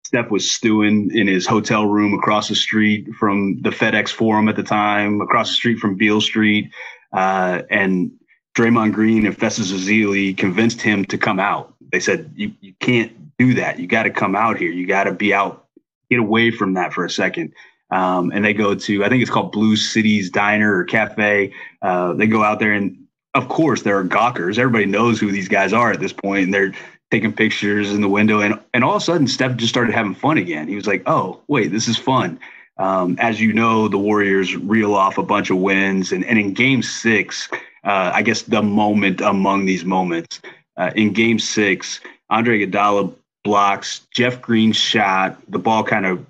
Steph 0.05 0.31
was 0.31 0.51
stewing 0.51 1.11
in 1.13 1.27
his 1.27 1.47
hotel 1.47 1.85
room 1.87 2.15
across 2.15 2.49
the 2.49 2.55
street 2.55 3.09
from 3.19 3.61
the 3.61 3.69
FedEx 3.69 4.09
Forum 4.09 4.49
at 4.49 4.57
the 4.57 4.63
time, 4.63 5.21
across 5.21 5.49
the 5.49 5.55
street 5.55 5.79
from 5.79 5.97
Beale 5.97 6.23
Street. 6.23 6.71
Uh, 7.13 7.63
and 7.71 8.13
Draymond 8.57 8.93
Green 8.93 9.27
and 9.27 9.37
Festus 9.37 9.73
Ezeli 9.73 10.37
convinced 10.37 10.81
him 10.83 11.05
to 11.07 11.19
come 11.19 11.41
out. 11.41 11.75
They 11.93 12.01
said, 12.01 12.33
you, 12.35 12.53
you 12.61 12.75
can't 12.81 13.37
do 13.39 13.55
that. 13.55 13.79
You 13.79 13.87
got 13.87 14.05
to 14.05 14.11
come 14.11 14.37
out 14.37 14.59
here. 14.59 14.71
You 14.71 14.87
got 14.87 15.05
to 15.05 15.13
be 15.13 15.33
out, 15.33 15.67
get 16.11 16.19
away 16.19 16.51
from 16.51 16.75
that 16.75 16.93
for 16.93 17.05
a 17.05 17.11
second. 17.11 17.55
Um, 17.91 18.31
and 18.33 18.45
they 18.45 18.53
go 18.53 18.75
to, 18.75 19.05
I 19.05 19.09
think 19.09 19.23
it's 19.23 19.31
called 19.31 19.53
Blues 19.53 19.91
City 19.91 20.29
Diner 20.29 20.77
or 20.77 20.85
Cafe. 20.85 21.53
Uh, 21.81 22.13
they 22.13 22.27
go 22.27 22.43
out 22.43 22.59
there 22.59 22.73
and 22.73 23.09
of 23.35 23.49
course 23.49 23.83
there 23.83 23.97
are 23.99 24.05
gawkers. 24.05 24.59
Everybody 24.59 24.87
knows 24.87 25.21
who 25.21 25.31
these 25.31 25.49
guys 25.49 25.73
are 25.73 25.93
at 25.93 26.01
this 26.01 26.13
point, 26.13 26.45
and 26.45 26.55
they're 26.55 26.75
taking 27.11 27.33
pictures 27.33 27.93
in 27.93 28.01
the 28.01 28.09
window. 28.09 28.41
And 28.41 28.59
and 28.75 28.85
all 28.85 28.97
of 28.97 29.03
a 29.03 29.05
sudden, 29.05 29.29
Steph 29.29 29.57
just 29.57 29.71
started 29.71 29.95
having 29.95 30.15
fun 30.15 30.39
again. 30.39 30.69
He 30.69 30.75
was 30.75 30.87
like, 30.87 31.03
"Oh, 31.07 31.41
wait, 31.49 31.71
this 31.71 31.89
is 31.89 31.97
fun." 31.97 32.39
Um, 32.79 33.17
as 33.19 33.41
you 33.41 33.53
know, 33.53 33.89
the 33.89 33.99
Warriors 33.99 34.55
reel 34.57 34.95
off 34.95 35.19
a 35.19 35.23
bunch 35.23 35.51
of 35.51 35.59
wins, 35.59 36.13
and, 36.13 36.25
and 36.25 36.39
in 36.39 36.55
Game 36.55 36.83
Six, 36.83 37.49
uh, 37.85 38.13
I 38.15 38.23
guess 38.23 38.43
the 38.43 38.63
moment 38.63 39.21
among 39.21 39.67
these 39.67 39.85
moments 39.85 40.41
uh, 40.77 40.93
in 40.95 41.13
Game 41.13 41.39
Six, 41.39 42.01
Andre 42.31 42.65
Iguodala 42.65 43.15
blocks 43.43 44.07
Jeff 44.15 44.41
Green's 44.41 44.77
shot. 44.77 45.39
The 45.49 45.59
ball 45.59 45.83
kind 45.83 46.07
of 46.07 46.25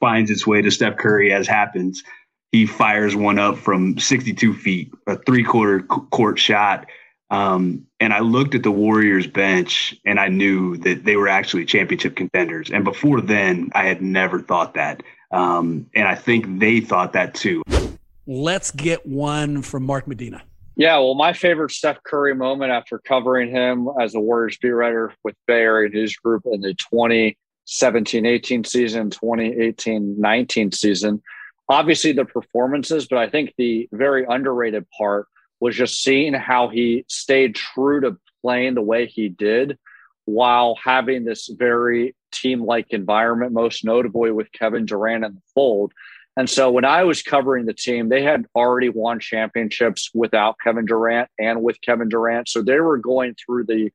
finds 0.00 0.30
its 0.30 0.46
way 0.46 0.62
to 0.62 0.70
Steph 0.70 0.96
Curry, 0.96 1.32
as 1.32 1.46
happens. 1.46 2.02
He 2.52 2.66
fires 2.66 3.14
one 3.14 3.38
up 3.38 3.58
from 3.58 3.98
62 3.98 4.54
feet, 4.54 4.92
a 5.06 5.16
three-quarter 5.16 5.80
court 5.82 6.38
shot. 6.38 6.86
Um, 7.28 7.86
and 7.98 8.12
I 8.12 8.20
looked 8.20 8.54
at 8.54 8.62
the 8.62 8.70
Warriors 8.70 9.26
bench 9.26 9.96
and 10.04 10.20
I 10.20 10.28
knew 10.28 10.76
that 10.78 11.04
they 11.04 11.16
were 11.16 11.28
actually 11.28 11.64
championship 11.64 12.14
contenders. 12.14 12.70
And 12.70 12.84
before 12.84 13.20
then, 13.20 13.70
I 13.74 13.86
had 13.86 14.00
never 14.00 14.40
thought 14.40 14.74
that. 14.74 15.02
Um, 15.36 15.90
and 15.94 16.08
I 16.08 16.14
think 16.14 16.58
they 16.58 16.80
thought 16.80 17.12
that 17.12 17.34
too. 17.34 17.62
Let's 18.26 18.70
get 18.70 19.04
one 19.06 19.60
from 19.60 19.84
Mark 19.84 20.08
Medina. 20.08 20.42
Yeah, 20.76 20.98
well, 20.98 21.14
my 21.14 21.32
favorite 21.32 21.72
Steph 21.72 22.02
Curry 22.04 22.34
moment 22.34 22.72
after 22.72 22.98
covering 22.98 23.50
him 23.50 23.88
as 24.00 24.14
a 24.14 24.20
Warriors 24.20 24.56
beat 24.58 24.70
writer 24.70 25.12
with 25.24 25.34
Bay 25.46 25.60
Area 25.60 25.90
News 25.90 26.16
Group 26.16 26.42
in 26.50 26.60
the 26.62 26.74
2017 26.74 28.26
18 28.26 28.64
season, 28.64 29.10
2018 29.10 30.18
19 30.18 30.72
season. 30.72 31.22
Obviously, 31.68 32.12
the 32.12 32.24
performances, 32.24 33.06
but 33.06 33.18
I 33.18 33.28
think 33.28 33.52
the 33.58 33.88
very 33.92 34.24
underrated 34.28 34.86
part 34.96 35.26
was 35.60 35.76
just 35.76 36.02
seeing 36.02 36.32
how 36.32 36.68
he 36.68 37.04
stayed 37.08 37.54
true 37.54 38.00
to 38.00 38.16
playing 38.42 38.74
the 38.74 38.82
way 38.82 39.06
he 39.06 39.28
did 39.28 39.78
while 40.26 40.76
having 40.82 41.24
this 41.24 41.48
very 41.48 42.14
team 42.32 42.64
like 42.64 42.90
environment, 42.90 43.52
most 43.52 43.84
notably 43.84 44.30
with 44.30 44.52
Kevin 44.52 44.84
Durant 44.84 45.24
in 45.24 45.34
the 45.34 45.42
fold. 45.54 45.92
And 46.36 46.50
so 46.50 46.70
when 46.70 46.84
I 46.84 47.04
was 47.04 47.22
covering 47.22 47.64
the 47.64 47.72
team, 47.72 48.10
they 48.10 48.22
had 48.22 48.44
already 48.54 48.90
won 48.90 49.20
championships 49.20 50.10
without 50.12 50.56
Kevin 50.62 50.84
Durant 50.84 51.30
and 51.38 51.62
with 51.62 51.80
Kevin 51.80 52.10
Durant. 52.10 52.48
So 52.48 52.60
they 52.60 52.78
were 52.80 52.98
going 52.98 53.34
through 53.34 53.64
the 53.64 53.90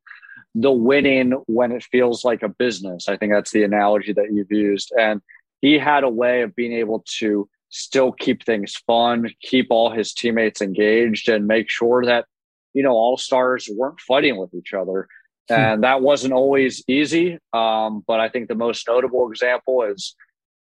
the 0.53 0.71
winning 0.71 1.31
when 1.47 1.71
it 1.71 1.83
feels 1.83 2.25
like 2.25 2.43
a 2.43 2.49
business. 2.49 3.07
I 3.07 3.15
think 3.15 3.31
that's 3.31 3.51
the 3.51 3.63
analogy 3.63 4.11
that 4.13 4.33
you've 4.33 4.51
used. 4.51 4.91
And 4.99 5.21
he 5.61 5.77
had 5.77 6.03
a 6.03 6.09
way 6.09 6.41
of 6.41 6.55
being 6.55 6.73
able 6.73 7.05
to 7.19 7.47
still 7.69 8.11
keep 8.11 8.43
things 8.43 8.75
fun, 8.85 9.29
keep 9.41 9.67
all 9.69 9.91
his 9.91 10.13
teammates 10.13 10.61
engaged, 10.61 11.29
and 11.29 11.47
make 11.47 11.69
sure 11.69 12.03
that, 12.05 12.25
you 12.73 12.83
know, 12.83 12.91
all 12.91 13.17
stars 13.17 13.69
weren't 13.73 14.01
fighting 14.01 14.35
with 14.37 14.53
each 14.53 14.73
other. 14.73 15.07
Hmm. 15.51 15.59
And 15.59 15.83
that 15.83 16.01
wasn't 16.01 16.33
always 16.33 16.83
easy. 16.87 17.37
Um, 17.53 18.03
but 18.07 18.19
I 18.19 18.29
think 18.29 18.47
the 18.47 18.55
most 18.55 18.87
notable 18.87 19.29
example 19.29 19.83
is 19.83 20.15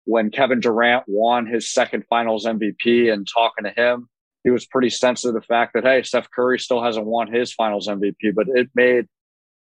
when 0.05 0.31
Kevin 0.31 0.61
Durant 0.61 1.05
won 1.07 1.47
his 1.47 1.71
second 1.71 2.05
finals 2.09 2.45
MVP 2.45 3.13
and 3.13 3.27
talking 3.33 3.65
to 3.65 3.71
him, 3.71 4.09
he 4.43 4.51
was 4.51 4.67
pretty 4.67 4.91
sensitive 4.91 5.35
to 5.35 5.41
the 5.41 5.47
fact 5.47 5.73
that, 5.75 5.85
hey, 5.85 6.03
Steph 6.03 6.31
Curry 6.31 6.59
still 6.59 6.83
hasn't 6.83 7.07
won 7.07 7.33
his 7.33 7.53
finals 7.53 7.89
MVP, 7.89 8.35
but 8.35 8.47
it 8.49 8.69
made 8.75 9.07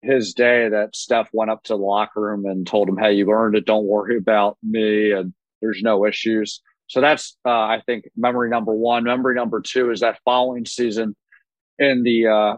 his 0.02 0.34
day 0.34 0.68
that 0.68 0.96
Steph 0.96 1.28
went 1.32 1.52
up 1.52 1.62
to 1.64 1.74
the 1.74 1.78
locker 1.78 2.20
room 2.20 2.44
and 2.44 2.66
told 2.66 2.88
him, 2.88 2.96
hey, 2.96 3.12
you 3.12 3.30
earned 3.30 3.54
it. 3.54 3.64
Don't 3.64 3.86
worry 3.86 4.18
about 4.18 4.58
me. 4.62 5.12
And 5.12 5.32
there's 5.60 5.80
no 5.82 6.04
issues. 6.04 6.60
So 6.88 7.00
that's, 7.00 7.36
uh, 7.46 7.50
I 7.50 7.82
think, 7.86 8.10
memory 8.16 8.50
number 8.50 8.72
one. 8.72 9.04
Memory 9.04 9.36
number 9.36 9.60
two 9.60 9.92
is 9.92 10.00
that 10.00 10.18
following 10.24 10.66
season 10.66 11.14
in 11.78 12.02
the 12.02 12.26
uh, 12.26 12.56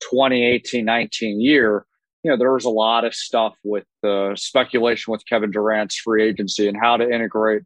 2018 0.00 0.84
19 0.84 1.40
year, 1.40 1.86
you 2.22 2.30
know, 2.30 2.36
there 2.36 2.52
was 2.52 2.64
a 2.64 2.70
lot 2.70 3.04
of 3.04 3.14
stuff 3.14 3.54
with 3.64 3.84
the 4.02 4.32
speculation 4.36 5.12
with 5.12 5.26
Kevin 5.26 5.50
Durant's 5.50 5.96
free 5.96 6.24
agency 6.24 6.68
and 6.68 6.76
how 6.76 6.96
to 6.96 7.04
integrate 7.04 7.62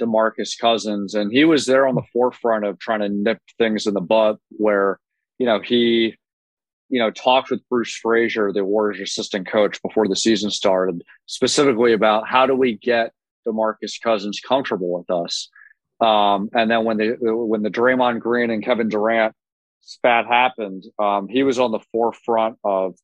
DeMarcus 0.00 0.58
Cousins. 0.60 1.14
And 1.14 1.32
he 1.32 1.44
was 1.44 1.66
there 1.66 1.86
on 1.86 1.94
the 1.94 2.02
forefront 2.12 2.64
of 2.64 2.78
trying 2.78 3.00
to 3.00 3.08
nip 3.08 3.38
things 3.58 3.86
in 3.86 3.94
the 3.94 4.00
bud 4.00 4.36
where, 4.50 4.98
you 5.38 5.46
know, 5.46 5.60
he, 5.60 6.14
you 6.88 7.00
know, 7.00 7.10
talked 7.10 7.50
with 7.50 7.66
Bruce 7.68 7.96
Fraser, 7.96 8.52
the 8.52 8.64
Warriors 8.64 9.00
assistant 9.00 9.48
coach 9.48 9.80
before 9.82 10.06
the 10.06 10.16
season 10.16 10.50
started, 10.50 11.02
specifically 11.26 11.92
about 11.92 12.28
how 12.28 12.46
do 12.46 12.54
we 12.54 12.76
get 12.76 13.12
DeMarcus 13.46 14.00
Cousins 14.02 14.40
comfortable 14.46 14.98
with 14.98 15.10
us. 15.10 15.48
Um, 16.00 16.50
and 16.52 16.70
then 16.70 16.84
when 16.84 16.98
the 16.98 17.16
when 17.20 17.62
the 17.62 17.70
Draymond 17.70 18.20
Green 18.20 18.50
and 18.50 18.62
Kevin 18.62 18.88
Durant 18.88 19.34
spat 19.86 20.26
happened, 20.26 20.84
um, 20.98 21.28
he 21.28 21.42
was 21.42 21.58
on 21.58 21.72
the 21.72 21.80
forefront 21.92 22.58
of 22.62 22.94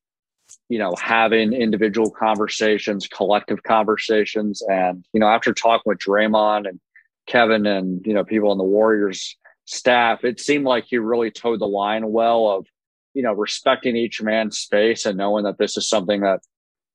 you 0.68 0.78
know, 0.78 0.94
having 1.00 1.52
individual 1.52 2.10
conversations, 2.10 3.08
collective 3.08 3.62
conversations. 3.62 4.62
And, 4.68 5.04
you 5.12 5.20
know, 5.20 5.28
after 5.28 5.52
talking 5.52 5.84
with 5.86 5.98
Draymond 5.98 6.68
and 6.68 6.80
Kevin 7.26 7.66
and, 7.66 8.04
you 8.04 8.14
know, 8.14 8.24
people 8.24 8.52
in 8.52 8.58
the 8.58 8.64
Warriors 8.64 9.36
staff, 9.64 10.24
it 10.24 10.40
seemed 10.40 10.64
like 10.64 10.84
he 10.86 10.98
really 10.98 11.30
towed 11.30 11.60
the 11.60 11.66
line 11.66 12.10
well 12.10 12.48
of, 12.48 12.66
you 13.14 13.22
know, 13.22 13.32
respecting 13.32 13.96
each 13.96 14.22
man's 14.22 14.58
space 14.58 15.06
and 15.06 15.18
knowing 15.18 15.44
that 15.44 15.58
this 15.58 15.76
is 15.76 15.88
something 15.88 16.20
that 16.20 16.40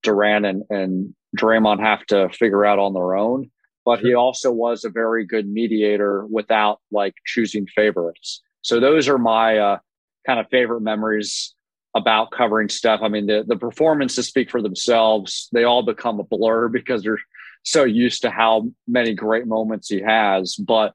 Durant 0.04 0.46
and, 0.46 0.64
and 0.70 1.16
Draymond 1.38 1.80
have 1.80 2.06
to 2.08 2.30
figure 2.30 2.66
out 2.66 2.80
on 2.80 2.94
their 2.94 3.16
own. 3.16 3.52
But 3.86 4.00
he 4.00 4.14
also 4.14 4.52
was 4.52 4.84
a 4.84 4.90
very 4.90 5.26
good 5.26 5.48
mediator 5.48 6.26
without 6.26 6.82
like 6.92 7.14
choosing 7.26 7.68
favorites. 7.68 8.42
So 8.62 8.80
those 8.80 9.08
are 9.08 9.18
my 9.18 9.58
uh, 9.58 9.78
kind 10.26 10.40
of 10.40 10.48
favorite 10.50 10.82
memories 10.82 11.56
about 11.96 12.32
covering 12.32 12.70
stuff. 12.70 13.02
I 13.02 13.08
mean, 13.08 13.26
the, 13.26 13.44
the 13.48 13.56
performances 13.56 14.28
speak 14.28 14.52
for 14.52 14.62
themselves. 14.62 15.50
They 15.52 15.64
all 15.64 15.84
become 15.84 16.20
a 16.20 16.24
blur 16.24 16.68
because 16.70 17.04
they're 17.04 17.20
so 17.64 17.84
used 17.84 18.22
to 18.22 18.30
how 18.30 18.70
many 18.88 19.14
great 19.14 19.48
moments 19.48 19.90
he 19.90 20.02
has. 20.02 20.56
But 20.56 20.94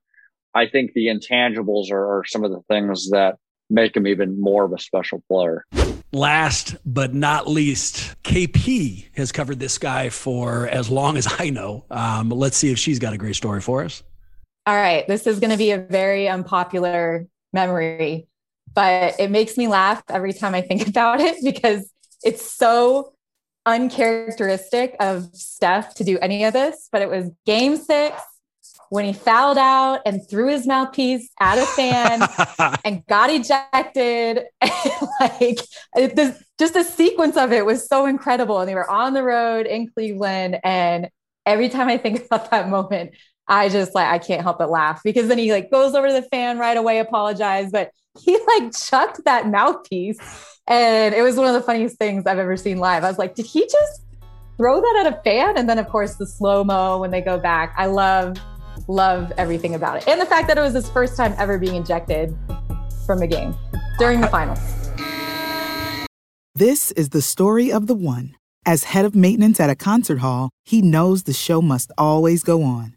I 0.54 0.66
think 0.66 0.92
the 0.92 1.06
intangibles 1.06 1.90
are, 1.90 2.18
are 2.18 2.24
some 2.24 2.44
of 2.44 2.50
the 2.50 2.60
things 2.68 3.10
that 3.10 3.36
make 3.68 3.96
him 3.96 4.06
even 4.06 4.40
more 4.40 4.64
of 4.64 4.72
a 4.72 4.78
special 4.78 5.22
player. 5.28 5.64
Last 6.12 6.76
but 6.84 7.14
not 7.14 7.48
least, 7.48 8.14
KP 8.22 9.06
has 9.16 9.32
covered 9.32 9.58
this 9.58 9.78
guy 9.78 10.10
for 10.10 10.68
as 10.68 10.90
long 10.90 11.16
as 11.16 11.26
I 11.38 11.48
know. 11.48 11.86
Um, 11.90 12.28
let's 12.28 12.56
see 12.56 12.70
if 12.70 12.78
she's 12.78 12.98
got 12.98 13.14
a 13.14 13.18
great 13.18 13.34
story 13.34 13.62
for 13.62 13.82
us. 13.82 14.02
All 14.66 14.76
right. 14.76 15.06
This 15.08 15.26
is 15.26 15.40
going 15.40 15.50
to 15.50 15.56
be 15.56 15.70
a 15.70 15.78
very 15.78 16.28
unpopular 16.28 17.26
memory 17.52 18.28
but 18.74 19.18
it 19.18 19.30
makes 19.30 19.56
me 19.56 19.68
laugh 19.68 20.02
every 20.08 20.32
time 20.32 20.54
I 20.54 20.62
think 20.62 20.88
about 20.88 21.20
it 21.20 21.36
because 21.42 21.90
it's 22.24 22.50
so 22.50 23.12
uncharacteristic 23.66 24.96
of 25.00 25.34
Steph 25.34 25.94
to 25.96 26.04
do 26.04 26.18
any 26.18 26.44
of 26.44 26.52
this. 26.52 26.88
But 26.90 27.02
it 27.02 27.08
was 27.08 27.30
game 27.46 27.76
six 27.76 28.20
when 28.90 29.04
he 29.04 29.12
fouled 29.12 29.58
out 29.58 30.00
and 30.04 30.28
threw 30.28 30.48
his 30.48 30.66
mouthpiece 30.66 31.28
at 31.40 31.58
a 31.58 31.66
fan 31.66 32.76
and 32.84 33.04
got 33.06 33.30
ejected. 33.30 34.44
like 35.20 35.58
the, 35.94 36.38
just 36.58 36.74
the 36.74 36.84
sequence 36.84 37.36
of 37.36 37.52
it 37.52 37.64
was 37.64 37.88
so 37.88 38.06
incredible. 38.06 38.60
And 38.60 38.68
they 38.68 38.74
were 38.74 38.90
on 38.90 39.14
the 39.14 39.22
road 39.22 39.66
in 39.66 39.88
Cleveland. 39.88 40.58
And 40.62 41.08
every 41.46 41.68
time 41.68 41.88
I 41.88 41.98
think 41.98 42.26
about 42.26 42.50
that 42.50 42.68
moment, 42.68 43.12
I 43.52 43.68
just 43.68 43.94
like 43.94 44.08
I 44.08 44.16
can't 44.16 44.40
help 44.40 44.56
but 44.56 44.70
laugh 44.70 45.02
because 45.04 45.28
then 45.28 45.36
he 45.36 45.52
like 45.52 45.70
goes 45.70 45.94
over 45.94 46.08
to 46.08 46.14
the 46.14 46.22
fan 46.22 46.58
right 46.58 46.74
away, 46.74 47.00
apologize, 47.00 47.70
but 47.70 47.90
he 48.18 48.38
like 48.46 48.72
chucked 48.74 49.22
that 49.26 49.46
mouthpiece. 49.46 50.18
And 50.66 51.14
it 51.14 51.20
was 51.20 51.36
one 51.36 51.46
of 51.48 51.52
the 51.52 51.60
funniest 51.60 51.98
things 51.98 52.26
I've 52.26 52.38
ever 52.38 52.56
seen 52.56 52.78
live. 52.78 53.04
I 53.04 53.08
was 53.08 53.18
like, 53.18 53.34
did 53.34 53.44
he 53.44 53.60
just 53.60 54.04
throw 54.56 54.80
that 54.80 55.04
at 55.04 55.12
a 55.12 55.22
fan? 55.22 55.58
And 55.58 55.68
then, 55.68 55.78
of 55.78 55.86
course, 55.90 56.14
the 56.14 56.26
slow 56.26 56.64
mo 56.64 56.98
when 56.98 57.10
they 57.10 57.20
go 57.20 57.38
back. 57.38 57.74
I 57.76 57.86
love, 57.86 58.38
love 58.88 59.30
everything 59.36 59.74
about 59.74 59.98
it. 59.98 60.08
And 60.08 60.18
the 60.18 60.24
fact 60.24 60.48
that 60.48 60.56
it 60.56 60.62
was 60.62 60.72
his 60.72 60.88
first 60.88 61.14
time 61.14 61.34
ever 61.36 61.58
being 61.58 61.74
ejected 61.74 62.34
from 63.06 63.20
a 63.20 63.26
game 63.26 63.54
during 63.98 64.22
the 64.22 64.28
finals. 64.28 64.60
This 66.54 66.90
is 66.92 67.10
the 67.10 67.20
story 67.20 67.70
of 67.70 67.86
the 67.86 67.94
one. 67.94 68.34
As 68.64 68.84
head 68.84 69.04
of 69.04 69.14
maintenance 69.14 69.60
at 69.60 69.68
a 69.68 69.74
concert 69.74 70.20
hall, 70.20 70.48
he 70.64 70.80
knows 70.80 71.24
the 71.24 71.34
show 71.34 71.60
must 71.60 71.92
always 71.98 72.42
go 72.42 72.62
on. 72.62 72.96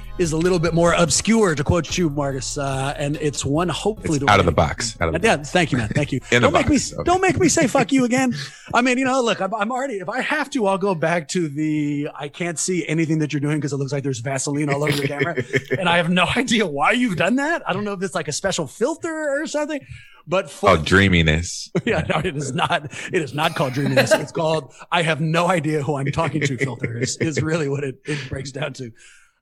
is 0.21 0.31
a 0.31 0.37
little 0.37 0.59
bit 0.59 0.73
more 0.73 0.93
obscure, 0.93 1.55
to 1.55 1.63
quote 1.63 1.97
you, 1.97 2.09
Marcus. 2.09 2.57
Uh, 2.57 2.93
and 2.95 3.17
it's 3.17 3.43
one 3.43 3.67
hopefully 3.67 4.17
it's 4.17 4.27
out 4.27 4.39
of 4.39 4.45
the 4.45 4.51
box. 4.51 4.95
Out 5.01 5.13
of 5.13 5.19
the 5.19 5.27
yeah, 5.27 5.37
box. 5.37 5.51
thank 5.51 5.71
you, 5.71 5.79
man. 5.79 5.89
Thank 5.89 6.11
you. 6.11 6.19
don't 6.29 6.53
make 6.53 6.67
box. 6.67 6.91
me 6.91 6.97
okay. 6.97 7.03
don't 7.03 7.21
make 7.21 7.39
me 7.39 7.49
say 7.49 7.67
fuck 7.67 7.91
you 7.91 8.05
again. 8.05 8.33
I 8.73 8.81
mean, 8.81 8.97
you 8.99 9.05
know, 9.05 9.21
look, 9.21 9.41
I'm, 9.41 9.53
I'm, 9.53 9.71
already. 9.71 9.95
If 9.95 10.09
I 10.09 10.21
have 10.21 10.49
to, 10.51 10.67
I'll 10.67 10.77
go 10.77 10.93
back 10.93 11.27
to 11.29 11.49
the. 11.49 12.09
I 12.15 12.29
can't 12.29 12.59
see 12.59 12.87
anything 12.87 13.19
that 13.19 13.33
you're 13.33 13.39
doing 13.39 13.57
because 13.57 13.73
it 13.73 13.77
looks 13.77 13.91
like 13.91 14.03
there's 14.03 14.19
Vaseline 14.19 14.69
all 14.69 14.83
over 14.83 14.95
the 14.95 15.07
camera, 15.07 15.43
and 15.79 15.89
I 15.89 15.97
have 15.97 16.09
no 16.09 16.27
idea 16.37 16.67
why 16.67 16.91
you've 16.91 17.17
done 17.17 17.37
that. 17.37 17.67
I 17.67 17.73
don't 17.73 17.83
know 17.83 17.93
if 17.93 18.03
it's 18.03 18.15
like 18.15 18.27
a 18.27 18.33
special 18.33 18.67
filter 18.67 19.41
or 19.41 19.47
something. 19.47 19.81
But 20.27 20.51
for, 20.51 20.69
oh, 20.69 20.77
dreaminess. 20.77 21.71
Yeah, 21.83 22.05
no, 22.07 22.19
it 22.23 22.37
is 22.37 22.53
not. 22.53 22.85
It 23.11 23.21
is 23.21 23.33
not 23.33 23.55
called 23.55 23.73
dreaminess. 23.73 24.13
It's 24.13 24.31
called 24.31 24.71
I 24.91 25.01
have 25.01 25.19
no 25.19 25.47
idea 25.47 25.81
who 25.81 25.95
I'm 25.95 26.11
talking 26.11 26.41
to. 26.41 26.57
Filter 26.57 26.99
is 26.99 27.17
is 27.17 27.41
really 27.41 27.67
what 27.67 27.83
it, 27.83 27.99
it 28.05 28.29
breaks 28.29 28.51
down 28.51 28.73
to. 28.73 28.91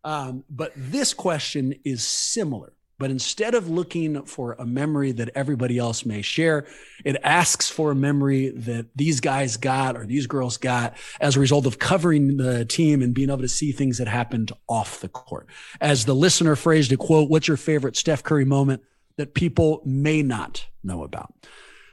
Um, 0.03 0.43
but 0.49 0.71
this 0.75 1.13
question 1.13 1.75
is 1.83 2.05
similar. 2.05 2.73
But 2.97 3.11
instead 3.11 3.55
of 3.55 3.69
looking 3.69 4.23
for 4.23 4.53
a 4.59 4.65
memory 4.65 5.13
that 5.13 5.29
everybody 5.33 5.77
else 5.77 6.05
may 6.05 6.21
share, 6.21 6.67
it 7.05 7.15
asks 7.23 7.69
for 7.69 7.91
a 7.91 7.95
memory 7.95 8.49
that 8.49 8.87
these 8.93 9.21
guys 9.21 9.55
got 9.55 9.95
or 9.95 10.05
these 10.05 10.27
girls 10.27 10.57
got 10.57 10.97
as 11.21 11.37
a 11.37 11.39
result 11.39 11.65
of 11.65 11.79
covering 11.79 12.35
the 12.35 12.65
team 12.65 13.01
and 13.01 13.13
being 13.13 13.29
able 13.29 13.39
to 13.39 13.47
see 13.47 13.71
things 13.71 13.99
that 13.99 14.09
happened 14.09 14.51
off 14.67 14.99
the 14.99 15.07
court. 15.07 15.47
As 15.79 16.03
the 16.03 16.13
listener 16.13 16.57
phrased 16.57 16.91
it, 16.91 16.99
quote, 16.99 17.29
what's 17.29 17.47
your 17.47 17.55
favorite 17.55 17.95
Steph 17.95 18.21
Curry 18.21 18.43
moment 18.43 18.83
that 19.19 19.33
people 19.33 19.81
may 19.85 20.21
not 20.21 20.65
know 20.81 21.03
about. 21.03 21.33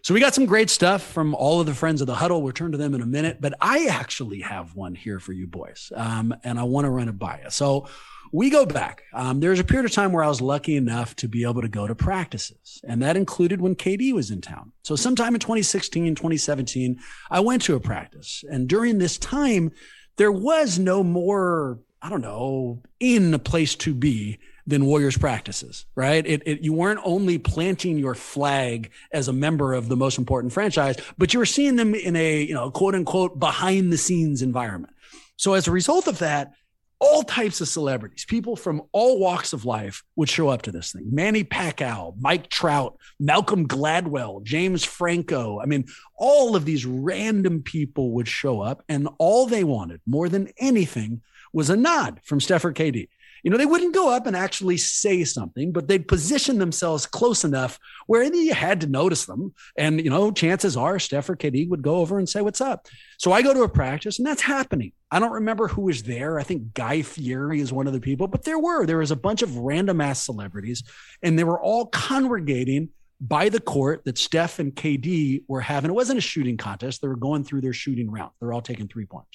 So 0.06 0.14
we 0.14 0.20
got 0.20 0.36
some 0.36 0.46
great 0.46 0.70
stuff 0.70 1.02
from 1.02 1.34
all 1.34 1.58
of 1.58 1.66
the 1.66 1.74
friends 1.74 2.00
of 2.00 2.06
the 2.06 2.14
huddle. 2.14 2.40
We'll 2.40 2.52
turn 2.52 2.70
to 2.70 2.78
them 2.78 2.94
in 2.94 3.00
a 3.00 3.06
minute, 3.06 3.38
but 3.40 3.54
I 3.60 3.86
actually 3.86 4.38
have 4.38 4.76
one 4.76 4.94
here 4.94 5.18
for 5.18 5.32
you 5.32 5.48
boys, 5.48 5.90
um, 5.96 6.32
and 6.44 6.60
I 6.60 6.62
want 6.62 6.84
to 6.84 6.90
run 6.90 7.08
it 7.08 7.18
by 7.18 7.40
you. 7.42 7.50
So 7.50 7.88
we 8.30 8.48
go 8.48 8.64
back. 8.64 9.02
Um, 9.12 9.40
there 9.40 9.50
was 9.50 9.58
a 9.58 9.64
period 9.64 9.84
of 9.84 9.90
time 9.90 10.12
where 10.12 10.22
I 10.22 10.28
was 10.28 10.40
lucky 10.40 10.76
enough 10.76 11.16
to 11.16 11.26
be 11.26 11.42
able 11.42 11.60
to 11.60 11.68
go 11.68 11.88
to 11.88 11.96
practices, 11.96 12.80
and 12.86 13.02
that 13.02 13.16
included 13.16 13.60
when 13.60 13.74
KD 13.74 14.12
was 14.12 14.30
in 14.30 14.40
town. 14.40 14.70
So 14.84 14.94
sometime 14.94 15.34
in 15.34 15.40
2016, 15.40 16.14
2017, 16.14 17.00
I 17.28 17.40
went 17.40 17.62
to 17.62 17.74
a 17.74 17.80
practice, 17.80 18.44
and 18.48 18.68
during 18.68 18.98
this 18.98 19.18
time, 19.18 19.72
there 20.18 20.30
was 20.30 20.78
no 20.78 21.02
more, 21.02 21.80
I 22.00 22.10
don't 22.10 22.22
know, 22.22 22.80
in 23.00 23.34
a 23.34 23.40
place 23.40 23.74
to 23.74 23.92
be 23.92 24.38
than 24.66 24.86
Warriors 24.86 25.16
practices, 25.16 25.86
right? 25.94 26.26
It, 26.26 26.42
it, 26.44 26.60
you 26.60 26.72
weren't 26.72 27.00
only 27.04 27.38
planting 27.38 27.98
your 27.98 28.14
flag 28.14 28.90
as 29.12 29.28
a 29.28 29.32
member 29.32 29.74
of 29.74 29.88
the 29.88 29.96
most 29.96 30.18
important 30.18 30.52
franchise, 30.52 30.96
but 31.16 31.32
you 31.32 31.38
were 31.38 31.46
seeing 31.46 31.76
them 31.76 31.94
in 31.94 32.16
a, 32.16 32.42
you 32.42 32.54
know, 32.54 32.70
quote 32.70 32.94
unquote 32.94 33.38
behind 33.38 33.92
the 33.92 33.98
scenes 33.98 34.42
environment. 34.42 34.92
So 35.36 35.54
as 35.54 35.68
a 35.68 35.72
result 35.72 36.08
of 36.08 36.18
that, 36.18 36.52
all 36.98 37.22
types 37.22 37.60
of 37.60 37.68
celebrities, 37.68 38.24
people 38.24 38.56
from 38.56 38.82
all 38.92 39.20
walks 39.20 39.52
of 39.52 39.66
life 39.66 40.02
would 40.16 40.30
show 40.30 40.48
up 40.48 40.62
to 40.62 40.72
this 40.72 40.92
thing. 40.92 41.08
Manny 41.12 41.44
Pacquiao, 41.44 42.14
Mike 42.18 42.48
Trout, 42.48 42.98
Malcolm 43.20 43.68
Gladwell, 43.68 44.42
James 44.42 44.82
Franco. 44.82 45.60
I 45.60 45.66
mean, 45.66 45.84
all 46.16 46.56
of 46.56 46.64
these 46.64 46.86
random 46.86 47.62
people 47.62 48.12
would 48.12 48.28
show 48.28 48.62
up, 48.62 48.82
and 48.88 49.08
all 49.18 49.46
they 49.46 49.62
wanted 49.62 50.00
more 50.06 50.28
than 50.30 50.48
anything 50.56 51.20
was 51.52 51.70
a 51.70 51.76
nod 51.76 52.20
from 52.24 52.40
Steph 52.40 52.64
or 52.64 52.72
KD. 52.72 53.08
You 53.46 53.52
know, 53.52 53.58
they 53.58 53.64
wouldn't 53.64 53.94
go 53.94 54.10
up 54.10 54.26
and 54.26 54.34
actually 54.34 54.76
say 54.76 55.22
something, 55.22 55.70
but 55.70 55.86
they'd 55.86 56.08
position 56.08 56.58
themselves 56.58 57.06
close 57.06 57.44
enough 57.44 57.78
where 58.08 58.24
you 58.24 58.52
had 58.52 58.80
to 58.80 58.88
notice 58.88 59.24
them. 59.24 59.54
And, 59.78 60.04
you 60.04 60.10
know, 60.10 60.32
chances 60.32 60.76
are 60.76 60.98
Steph 60.98 61.30
or 61.30 61.36
KD 61.36 61.68
would 61.68 61.80
go 61.80 61.98
over 61.98 62.18
and 62.18 62.28
say, 62.28 62.40
What's 62.40 62.60
up? 62.60 62.88
So 63.18 63.30
I 63.30 63.42
go 63.42 63.54
to 63.54 63.62
a 63.62 63.68
practice 63.68 64.18
and 64.18 64.26
that's 64.26 64.42
happening. 64.42 64.90
I 65.12 65.20
don't 65.20 65.30
remember 65.30 65.68
who 65.68 65.82
was 65.82 66.02
there. 66.02 66.40
I 66.40 66.42
think 66.42 66.74
Guy 66.74 67.02
Fieri 67.02 67.60
is 67.60 67.72
one 67.72 67.86
of 67.86 67.92
the 67.92 68.00
people, 68.00 68.26
but 68.26 68.42
there 68.42 68.58
were. 68.58 68.84
There 68.84 68.98
was 68.98 69.12
a 69.12 69.16
bunch 69.16 69.42
of 69.42 69.56
random 69.56 70.00
ass 70.00 70.24
celebrities, 70.24 70.82
and 71.22 71.38
they 71.38 71.44
were 71.44 71.60
all 71.60 71.86
congregating 71.86 72.88
by 73.20 73.48
the 73.48 73.60
court 73.60 74.04
that 74.06 74.18
Steph 74.18 74.58
and 74.58 74.74
KD 74.74 75.44
were 75.46 75.60
having. 75.60 75.92
It 75.92 75.94
wasn't 75.94 76.18
a 76.18 76.20
shooting 76.20 76.56
contest. 76.56 77.00
They 77.00 77.06
were 77.06 77.14
going 77.14 77.44
through 77.44 77.60
their 77.60 77.72
shooting 77.72 78.10
round. 78.10 78.32
They're 78.40 78.52
all 78.52 78.60
taking 78.60 78.88
three 78.88 79.06
points. 79.06 79.30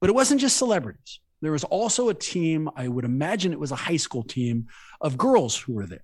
But 0.00 0.10
it 0.10 0.14
wasn't 0.16 0.40
just 0.40 0.56
celebrities. 0.56 1.20
There 1.44 1.52
was 1.52 1.64
also 1.64 2.08
a 2.08 2.14
team, 2.14 2.70
I 2.74 2.88
would 2.88 3.04
imagine 3.04 3.52
it 3.52 3.60
was 3.60 3.70
a 3.70 3.76
high 3.76 3.98
school 3.98 4.22
team 4.22 4.68
of 5.02 5.18
girls 5.18 5.54
who 5.54 5.74
were 5.74 5.86
there. 5.86 6.02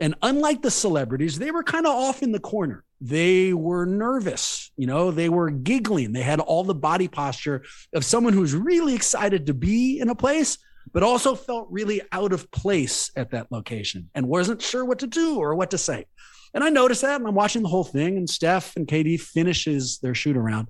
And 0.00 0.16
unlike 0.20 0.62
the 0.62 0.70
celebrities, 0.72 1.38
they 1.38 1.52
were 1.52 1.62
kind 1.62 1.86
of 1.86 1.94
off 1.94 2.24
in 2.24 2.32
the 2.32 2.40
corner. 2.40 2.82
They 3.00 3.54
were 3.54 3.86
nervous, 3.86 4.72
you 4.76 4.88
know, 4.88 5.12
they 5.12 5.28
were 5.28 5.48
giggling. 5.48 6.12
They 6.12 6.22
had 6.22 6.40
all 6.40 6.64
the 6.64 6.74
body 6.74 7.06
posture 7.06 7.62
of 7.94 8.04
someone 8.04 8.32
who's 8.32 8.52
really 8.52 8.96
excited 8.96 9.46
to 9.46 9.54
be 9.54 10.00
in 10.00 10.08
a 10.08 10.14
place, 10.16 10.58
but 10.92 11.04
also 11.04 11.36
felt 11.36 11.68
really 11.70 12.02
out 12.10 12.32
of 12.32 12.50
place 12.50 13.12
at 13.14 13.30
that 13.30 13.52
location 13.52 14.10
and 14.16 14.26
wasn't 14.26 14.60
sure 14.60 14.84
what 14.84 14.98
to 14.98 15.06
do 15.06 15.36
or 15.36 15.54
what 15.54 15.70
to 15.70 15.78
say. 15.78 16.04
And 16.52 16.64
I 16.64 16.70
noticed 16.70 17.02
that 17.02 17.20
and 17.20 17.28
I'm 17.28 17.36
watching 17.36 17.62
the 17.62 17.68
whole 17.68 17.84
thing. 17.84 18.16
And 18.16 18.28
Steph 18.28 18.74
and 18.74 18.88
KD 18.88 19.20
finishes 19.20 19.98
their 19.98 20.16
shoot 20.16 20.36
around. 20.36 20.66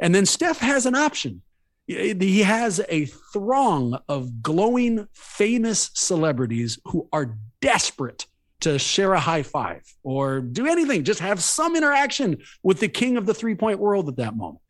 And 0.00 0.14
then 0.14 0.24
Steph 0.24 0.60
has 0.60 0.86
an 0.86 0.94
option 0.94 1.42
he 1.88 2.42
has 2.42 2.82
a 2.88 3.06
throng 3.06 3.98
of 4.08 4.42
glowing, 4.42 5.08
famous 5.14 5.90
celebrities 5.94 6.78
who 6.84 7.08
are 7.12 7.36
desperate 7.62 8.26
to 8.60 8.78
share 8.78 9.14
a 9.14 9.20
high 9.20 9.42
five 9.42 9.82
or 10.02 10.40
do 10.40 10.66
anything, 10.66 11.04
just 11.04 11.20
have 11.20 11.42
some 11.42 11.76
interaction 11.76 12.38
with 12.62 12.80
the 12.80 12.88
king 12.88 13.16
of 13.16 13.24
the 13.24 13.34
three 13.34 13.54
point 13.54 13.78
world 13.78 14.08
at 14.08 14.16
that 14.16 14.36
moment. 14.36 14.60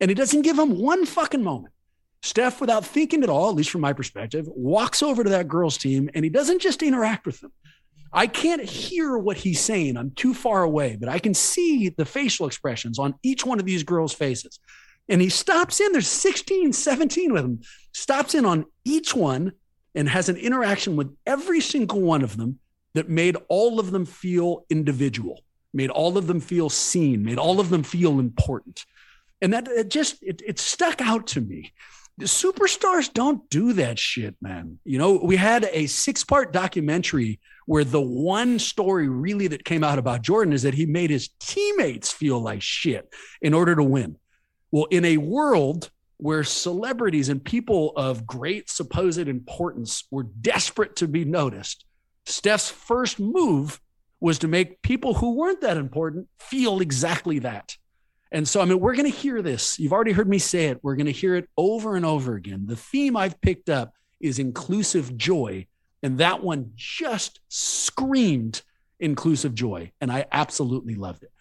And 0.00 0.10
he 0.10 0.14
doesn't 0.14 0.42
give 0.42 0.58
him 0.58 0.78
one 0.78 1.04
fucking 1.04 1.42
moment. 1.42 1.74
Steph, 2.22 2.60
without 2.60 2.84
thinking 2.84 3.22
at 3.22 3.28
all, 3.28 3.48
at 3.48 3.54
least 3.56 3.70
from 3.70 3.80
my 3.80 3.92
perspective, 3.92 4.46
walks 4.48 5.02
over 5.02 5.24
to 5.24 5.30
that 5.30 5.48
girl's 5.48 5.78
team 5.78 6.10
and 6.14 6.24
he 6.24 6.30
doesn't 6.30 6.60
just 6.60 6.82
interact 6.82 7.26
with 7.26 7.40
them. 7.40 7.52
I 8.12 8.26
can't 8.26 8.62
hear 8.62 9.18
what 9.18 9.36
he's 9.36 9.60
saying. 9.60 9.96
I'm 9.96 10.12
too 10.12 10.32
far 10.32 10.62
away, 10.62 10.96
but 10.98 11.08
I 11.08 11.18
can 11.18 11.34
see 11.34 11.88
the 11.88 12.04
facial 12.04 12.46
expressions 12.46 12.98
on 12.98 13.14
each 13.22 13.44
one 13.44 13.58
of 13.58 13.66
these 13.66 13.82
girls' 13.82 14.14
faces. 14.14 14.60
And 15.08 15.22
he 15.22 15.28
stops 15.28 15.80
in, 15.80 15.92
there's 15.92 16.08
16, 16.08 16.72
17 16.72 17.32
with 17.32 17.44
him, 17.44 17.60
stops 17.92 18.34
in 18.34 18.44
on 18.44 18.66
each 18.84 19.14
one 19.14 19.52
and 19.94 20.08
has 20.08 20.28
an 20.28 20.36
interaction 20.36 20.96
with 20.96 21.16
every 21.26 21.60
single 21.60 22.00
one 22.00 22.22
of 22.22 22.36
them 22.36 22.58
that 22.94 23.08
made 23.08 23.36
all 23.48 23.80
of 23.80 23.90
them 23.90 24.04
feel 24.04 24.64
individual, 24.68 25.42
made 25.72 25.90
all 25.90 26.18
of 26.18 26.26
them 26.26 26.40
feel 26.40 26.68
seen, 26.68 27.24
made 27.24 27.38
all 27.38 27.60
of 27.60 27.70
them 27.70 27.82
feel 27.82 28.20
important. 28.20 28.84
And 29.40 29.52
that 29.52 29.68
it 29.68 29.88
just, 29.88 30.22
it, 30.22 30.42
it 30.46 30.58
stuck 30.58 31.00
out 31.00 31.28
to 31.28 31.40
me. 31.40 31.72
The 32.18 32.24
superstars 32.24 33.12
don't 33.12 33.48
do 33.48 33.74
that 33.74 33.98
shit, 33.98 34.34
man. 34.42 34.80
You 34.84 34.98
know, 34.98 35.20
we 35.22 35.36
had 35.36 35.68
a 35.70 35.86
six 35.86 36.24
part 36.24 36.52
documentary 36.52 37.38
where 37.66 37.84
the 37.84 38.00
one 38.00 38.58
story 38.58 39.08
really 39.08 39.46
that 39.46 39.64
came 39.64 39.84
out 39.84 40.00
about 40.00 40.22
Jordan 40.22 40.52
is 40.52 40.62
that 40.62 40.74
he 40.74 40.84
made 40.84 41.10
his 41.10 41.30
teammates 41.38 42.10
feel 42.10 42.40
like 42.40 42.60
shit 42.60 43.12
in 43.40 43.54
order 43.54 43.76
to 43.76 43.84
win. 43.84 44.16
Well, 44.70 44.86
in 44.90 45.04
a 45.04 45.16
world 45.16 45.90
where 46.18 46.44
celebrities 46.44 47.28
and 47.28 47.42
people 47.42 47.92
of 47.96 48.26
great 48.26 48.68
supposed 48.68 49.28
importance 49.28 50.04
were 50.10 50.24
desperate 50.24 50.96
to 50.96 51.08
be 51.08 51.24
noticed, 51.24 51.84
Steph's 52.26 52.70
first 52.70 53.18
move 53.18 53.80
was 54.20 54.40
to 54.40 54.48
make 54.48 54.82
people 54.82 55.14
who 55.14 55.36
weren't 55.36 55.60
that 55.60 55.76
important 55.76 56.28
feel 56.38 56.80
exactly 56.80 57.38
that. 57.40 57.76
And 58.30 58.46
so, 58.46 58.60
I 58.60 58.64
mean, 58.64 58.80
we're 58.80 58.96
going 58.96 59.10
to 59.10 59.16
hear 59.16 59.40
this. 59.40 59.78
You've 59.78 59.92
already 59.92 60.12
heard 60.12 60.28
me 60.28 60.38
say 60.38 60.66
it. 60.66 60.80
We're 60.82 60.96
going 60.96 61.06
to 61.06 61.12
hear 61.12 61.36
it 61.36 61.48
over 61.56 61.96
and 61.96 62.04
over 62.04 62.34
again. 62.34 62.66
The 62.66 62.76
theme 62.76 63.16
I've 63.16 63.40
picked 63.40 63.70
up 63.70 63.94
is 64.20 64.38
inclusive 64.38 65.16
joy. 65.16 65.66
And 66.02 66.18
that 66.18 66.42
one 66.42 66.72
just 66.76 67.40
screamed 67.48 68.62
inclusive 69.00 69.54
joy. 69.54 69.92
And 70.00 70.12
I 70.12 70.26
absolutely 70.30 70.94
loved 70.94 71.22
it. 71.22 71.32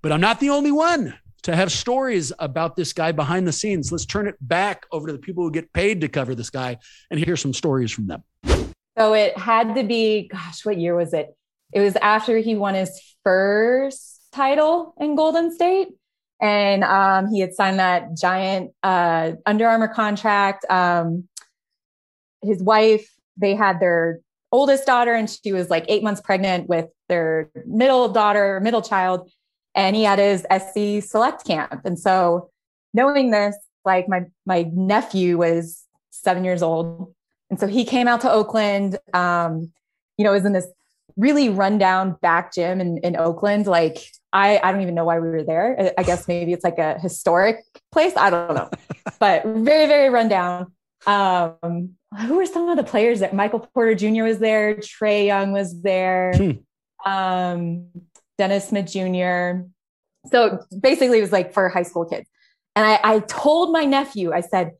But 0.00 0.12
I'm 0.12 0.20
not 0.20 0.38
the 0.38 0.50
only 0.50 0.70
one 0.70 1.14
to 1.42 1.54
have 1.54 1.70
stories 1.70 2.32
about 2.38 2.76
this 2.76 2.92
guy 2.92 3.12
behind 3.12 3.46
the 3.46 3.52
scenes. 3.52 3.92
Let's 3.92 4.06
turn 4.06 4.26
it 4.26 4.36
back 4.40 4.86
over 4.92 5.06
to 5.06 5.12
the 5.12 5.18
people 5.18 5.44
who 5.44 5.50
get 5.50 5.72
paid 5.72 6.00
to 6.00 6.08
cover 6.08 6.34
this 6.34 6.50
guy 6.50 6.78
and 7.10 7.20
hear 7.20 7.36
some 7.36 7.54
stories 7.54 7.92
from 7.92 8.06
them. 8.06 8.22
So 8.98 9.14
it 9.14 9.38
had 9.38 9.74
to 9.76 9.84
be, 9.84 10.28
gosh, 10.28 10.64
what 10.64 10.78
year 10.78 10.96
was 10.96 11.12
it? 11.12 11.28
It 11.72 11.80
was 11.80 11.94
after 11.96 12.38
he 12.38 12.56
won 12.56 12.74
his 12.74 13.00
first 13.22 14.20
title 14.32 14.94
in 14.98 15.14
Golden 15.14 15.54
State. 15.54 15.88
And 16.40 16.84
um, 16.84 17.28
he 17.28 17.40
had 17.40 17.54
signed 17.54 17.78
that 17.78 18.16
giant 18.16 18.72
uh, 18.82 19.32
Under 19.44 19.66
Armour 19.66 19.88
contract. 19.88 20.64
Um, 20.70 21.28
his 22.42 22.62
wife, 22.62 23.08
they 23.36 23.54
had 23.54 23.80
their 23.80 24.20
oldest 24.52 24.86
daughter, 24.86 25.14
and 25.14 25.28
she 25.28 25.52
was 25.52 25.68
like 25.68 25.84
eight 25.88 26.02
months 26.02 26.20
pregnant 26.20 26.68
with 26.68 26.86
their 27.08 27.50
middle 27.66 28.08
daughter, 28.08 28.60
middle 28.60 28.82
child 28.82 29.30
and 29.74 29.94
he 29.94 30.04
had 30.04 30.18
his 30.18 30.46
SC 30.50 31.06
select 31.06 31.44
camp. 31.44 31.82
And 31.84 31.98
so 31.98 32.50
knowing 32.94 33.30
this, 33.30 33.56
like 33.84 34.08
my 34.08 34.24
my 34.46 34.70
nephew 34.72 35.38
was 35.38 35.84
seven 36.10 36.44
years 36.44 36.62
old. 36.62 37.14
And 37.50 37.58
so 37.58 37.66
he 37.66 37.84
came 37.84 38.08
out 38.08 38.20
to 38.22 38.30
Oakland. 38.30 38.98
Um, 39.14 39.72
you 40.18 40.24
know, 40.24 40.32
was 40.32 40.44
in 40.44 40.52
this 40.52 40.66
really 41.16 41.48
rundown 41.48 42.16
back 42.20 42.52
gym 42.52 42.80
in, 42.80 42.98
in 42.98 43.16
Oakland. 43.16 43.66
Like 43.66 43.98
I, 44.32 44.60
I 44.62 44.72
don't 44.72 44.82
even 44.82 44.94
know 44.94 45.04
why 45.04 45.18
we 45.18 45.28
were 45.28 45.44
there. 45.44 45.92
I 45.96 46.02
guess 46.02 46.28
maybe 46.28 46.52
it's 46.52 46.64
like 46.64 46.78
a 46.78 46.98
historic 46.98 47.64
place. 47.92 48.16
I 48.16 48.30
don't 48.30 48.54
know, 48.54 48.70
but 49.18 49.44
very, 49.44 49.86
very 49.86 50.10
rundown. 50.10 50.72
Um, 51.06 51.90
who 52.26 52.36
were 52.36 52.46
some 52.46 52.68
of 52.68 52.76
the 52.76 52.84
players 52.84 53.20
that 53.20 53.34
Michael 53.34 53.60
Porter 53.60 53.94
Jr. 53.94 54.24
was 54.24 54.38
there? 54.38 54.76
Trae 54.76 55.26
Young 55.26 55.52
was 55.52 55.80
there. 55.82 56.32
Hmm. 56.34 57.10
Um, 57.10 57.86
Dennis 58.38 58.68
Smith 58.68 58.86
Jr. 58.90 59.66
So 60.30 60.60
basically, 60.80 61.18
it 61.18 61.22
was 61.22 61.32
like 61.32 61.52
for 61.52 61.68
high 61.68 61.82
school 61.82 62.04
kids. 62.04 62.28
And 62.76 62.86
I, 62.86 63.00
I 63.02 63.18
told 63.20 63.72
my 63.72 63.84
nephew, 63.84 64.32
I 64.32 64.40
said, 64.40 64.72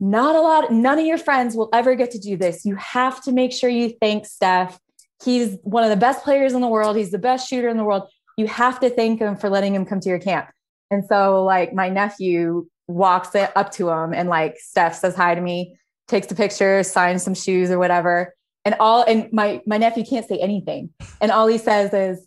not 0.00 0.36
a 0.36 0.40
lot, 0.40 0.72
none 0.72 0.98
of 0.98 1.06
your 1.06 1.18
friends 1.18 1.54
will 1.54 1.68
ever 1.72 1.94
get 1.94 2.10
to 2.10 2.18
do 2.18 2.36
this. 2.36 2.64
You 2.64 2.74
have 2.76 3.22
to 3.24 3.32
make 3.32 3.52
sure 3.52 3.70
you 3.70 3.94
thank 4.00 4.26
Steph. 4.26 4.78
He's 5.24 5.56
one 5.62 5.84
of 5.84 5.90
the 5.90 5.96
best 5.96 6.24
players 6.24 6.52
in 6.52 6.60
the 6.60 6.68
world. 6.68 6.96
He's 6.96 7.10
the 7.10 7.18
best 7.18 7.48
shooter 7.48 7.68
in 7.68 7.76
the 7.76 7.84
world. 7.84 8.08
You 8.36 8.46
have 8.48 8.80
to 8.80 8.90
thank 8.90 9.20
him 9.20 9.36
for 9.36 9.48
letting 9.48 9.74
him 9.74 9.84
come 9.84 10.00
to 10.00 10.08
your 10.08 10.18
camp. 10.18 10.48
And 10.90 11.04
so, 11.06 11.44
like, 11.44 11.72
my 11.72 11.88
nephew 11.88 12.66
walks 12.86 13.34
it 13.34 13.50
up 13.56 13.72
to 13.72 13.88
him 13.90 14.14
and, 14.14 14.28
like, 14.28 14.56
Steph 14.58 14.94
says 14.96 15.14
hi 15.14 15.34
to 15.34 15.40
me, 15.40 15.76
takes 16.06 16.30
a 16.30 16.34
picture, 16.34 16.82
signs 16.82 17.22
some 17.22 17.34
shoes 17.34 17.70
or 17.70 17.78
whatever. 17.78 18.34
And 18.64 18.74
all, 18.80 19.02
and 19.02 19.32
my, 19.32 19.60
my 19.66 19.78
nephew 19.78 20.04
can't 20.04 20.26
say 20.26 20.38
anything. 20.38 20.90
And 21.20 21.30
all 21.30 21.46
he 21.46 21.58
says 21.58 21.92
is, 21.92 22.26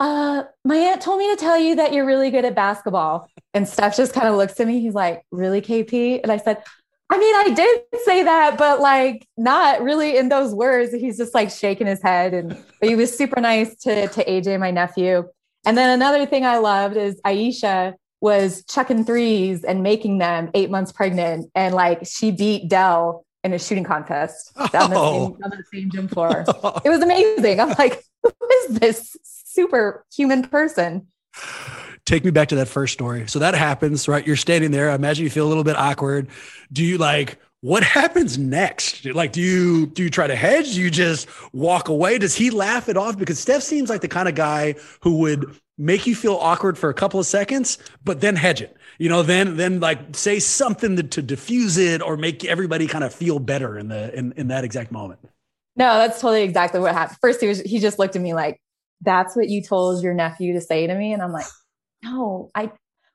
uh, 0.00 0.44
my 0.64 0.76
aunt 0.76 1.00
told 1.00 1.18
me 1.18 1.30
to 1.34 1.36
tell 1.40 1.58
you 1.58 1.76
that 1.76 1.92
you're 1.92 2.06
really 2.06 2.30
good 2.30 2.44
at 2.44 2.54
basketball. 2.54 3.28
And 3.52 3.68
Steph 3.68 3.96
just 3.96 4.12
kind 4.12 4.28
of 4.28 4.34
looks 4.36 4.58
at 4.60 4.66
me. 4.66 4.80
He's 4.80 4.94
like, 4.94 5.22
really, 5.30 5.60
KP? 5.60 6.20
And 6.22 6.32
I 6.32 6.36
said, 6.38 6.62
I 7.10 7.18
mean, 7.18 7.34
I 7.34 7.54
did 7.54 7.80
say 8.04 8.22
that, 8.24 8.58
but 8.58 8.80
like 8.80 9.26
not 9.36 9.82
really 9.82 10.16
in 10.16 10.28
those 10.30 10.54
words. 10.54 10.92
He's 10.92 11.16
just 11.18 11.34
like 11.34 11.50
shaking 11.50 11.86
his 11.86 12.02
head, 12.02 12.32
and 12.34 12.48
but 12.80 12.88
he 12.88 12.96
was 12.96 13.16
super 13.16 13.40
nice 13.40 13.76
to 13.82 14.08
to 14.08 14.24
AJ, 14.24 14.58
my 14.58 14.70
nephew. 14.70 15.28
And 15.66 15.76
then 15.78 15.90
another 15.90 16.26
thing 16.26 16.44
I 16.44 16.58
loved 16.58 16.96
is 16.96 17.20
Ayesha 17.24 17.94
was 18.20 18.64
chucking 18.70 19.04
threes 19.04 19.64
and 19.64 19.82
making 19.82 20.18
them 20.18 20.50
eight 20.54 20.70
months 20.70 20.92
pregnant, 20.92 21.50
and 21.54 21.74
like 21.74 22.00
she 22.06 22.30
beat 22.32 22.68
Dell 22.68 23.24
in 23.44 23.52
a 23.52 23.58
shooting 23.58 23.84
contest 23.84 24.52
on 24.56 24.68
the, 24.90 24.96
Oh. 24.96 25.26
same, 25.34 25.44
on 25.44 25.50
the 25.50 25.64
same 25.72 25.90
gym 25.90 26.08
floor. 26.08 26.44
it 26.84 26.88
was 26.88 27.02
amazing. 27.02 27.60
I'm 27.60 27.74
like, 27.78 28.02
who 28.22 28.30
is 28.64 28.78
this 28.78 29.16
super 29.54 30.04
human 30.14 30.42
person? 30.42 31.06
Take 32.04 32.24
me 32.24 32.30
back 32.30 32.48
to 32.48 32.56
that 32.56 32.68
first 32.68 32.92
story. 32.92 33.26
So 33.28 33.38
that 33.38 33.54
happens, 33.54 34.06
right? 34.08 34.26
You're 34.26 34.36
standing 34.36 34.70
there. 34.70 34.90
I 34.90 34.94
imagine 34.94 35.24
you 35.24 35.30
feel 35.30 35.46
a 35.46 35.48
little 35.48 35.64
bit 35.64 35.76
awkward. 35.76 36.28
Do 36.72 36.84
you 36.84 36.98
like 36.98 37.38
what 37.64 37.82
happens 37.82 38.36
next? 38.36 39.06
Like, 39.06 39.32
do 39.32 39.40
you 39.40 39.86
do 39.86 40.02
you 40.02 40.10
try 40.10 40.26
to 40.26 40.36
hedge? 40.36 40.74
Do 40.74 40.82
you 40.82 40.90
just 40.90 41.26
walk 41.54 41.88
away? 41.88 42.18
Does 42.18 42.34
he 42.34 42.50
laugh 42.50 42.90
it 42.90 42.98
off? 42.98 43.16
Because 43.16 43.38
Steph 43.38 43.62
seems 43.62 43.88
like 43.88 44.02
the 44.02 44.08
kind 44.08 44.28
of 44.28 44.34
guy 44.34 44.74
who 45.00 45.16
would 45.20 45.58
make 45.78 46.06
you 46.06 46.14
feel 46.14 46.34
awkward 46.34 46.76
for 46.76 46.90
a 46.90 46.94
couple 46.94 47.18
of 47.18 47.24
seconds, 47.24 47.78
but 48.04 48.20
then 48.20 48.36
hedge 48.36 48.60
it. 48.60 48.76
You 48.98 49.08
know, 49.08 49.22
then 49.22 49.56
then 49.56 49.80
like 49.80 50.14
say 50.14 50.40
something 50.40 50.96
to, 50.96 51.02
to 51.04 51.22
diffuse 51.22 51.78
it 51.78 52.02
or 52.02 52.18
make 52.18 52.44
everybody 52.44 52.86
kind 52.86 53.02
of 53.02 53.14
feel 53.14 53.38
better 53.38 53.78
in 53.78 53.88
the 53.88 54.14
in, 54.14 54.32
in 54.36 54.48
that 54.48 54.64
exact 54.64 54.92
moment. 54.92 55.20
No, 55.74 55.96
that's 55.96 56.20
totally 56.20 56.42
exactly 56.42 56.80
what 56.80 56.92
happened. 56.92 57.16
First, 57.22 57.40
he 57.40 57.46
was 57.46 57.62
he 57.62 57.78
just 57.78 57.98
looked 57.98 58.14
at 58.14 58.20
me 58.20 58.34
like, 58.34 58.60
"That's 59.00 59.36
what 59.36 59.48
you 59.48 59.62
told 59.62 60.02
your 60.02 60.14
nephew 60.14 60.52
to 60.54 60.60
say 60.60 60.86
to 60.86 60.94
me," 60.94 61.12
and 61.12 61.22
I'm 61.22 61.32
like, 61.32 61.46
"No, 62.02 62.50
I 62.54 62.72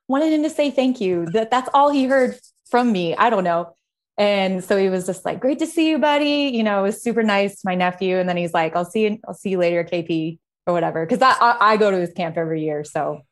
wanted 0.08 0.32
him 0.32 0.42
to 0.42 0.50
say 0.50 0.70
thank 0.70 1.00
you. 1.00 1.26
That 1.26 1.50
that's 1.50 1.68
all 1.74 1.90
he 1.90 2.04
heard 2.04 2.38
from 2.70 2.92
me. 2.92 3.14
I 3.16 3.30
don't 3.30 3.44
know." 3.44 3.74
And 4.18 4.62
so 4.62 4.76
he 4.76 4.88
was 4.88 5.06
just 5.06 5.24
like, 5.24 5.40
"Great 5.40 5.58
to 5.60 5.66
see 5.66 5.90
you, 5.90 5.98
buddy." 5.98 6.50
You 6.54 6.62
know, 6.62 6.80
it 6.80 6.82
was 6.82 7.02
super 7.02 7.22
nice 7.22 7.54
to 7.54 7.62
my 7.64 7.74
nephew. 7.74 8.18
And 8.18 8.28
then 8.28 8.36
he's 8.36 8.54
like, 8.54 8.76
"I'll 8.76 8.84
see 8.84 9.04
you. 9.04 9.18
I'll 9.26 9.34
see 9.34 9.50
you 9.50 9.58
later, 9.58 9.84
KP, 9.84 10.38
or 10.66 10.74
whatever." 10.74 11.06
Because 11.06 11.22
I, 11.22 11.32
I 11.32 11.72
I 11.72 11.76
go 11.76 11.90
to 11.90 11.98
his 11.98 12.12
camp 12.12 12.36
every 12.36 12.62
year, 12.62 12.84
so 12.84 13.22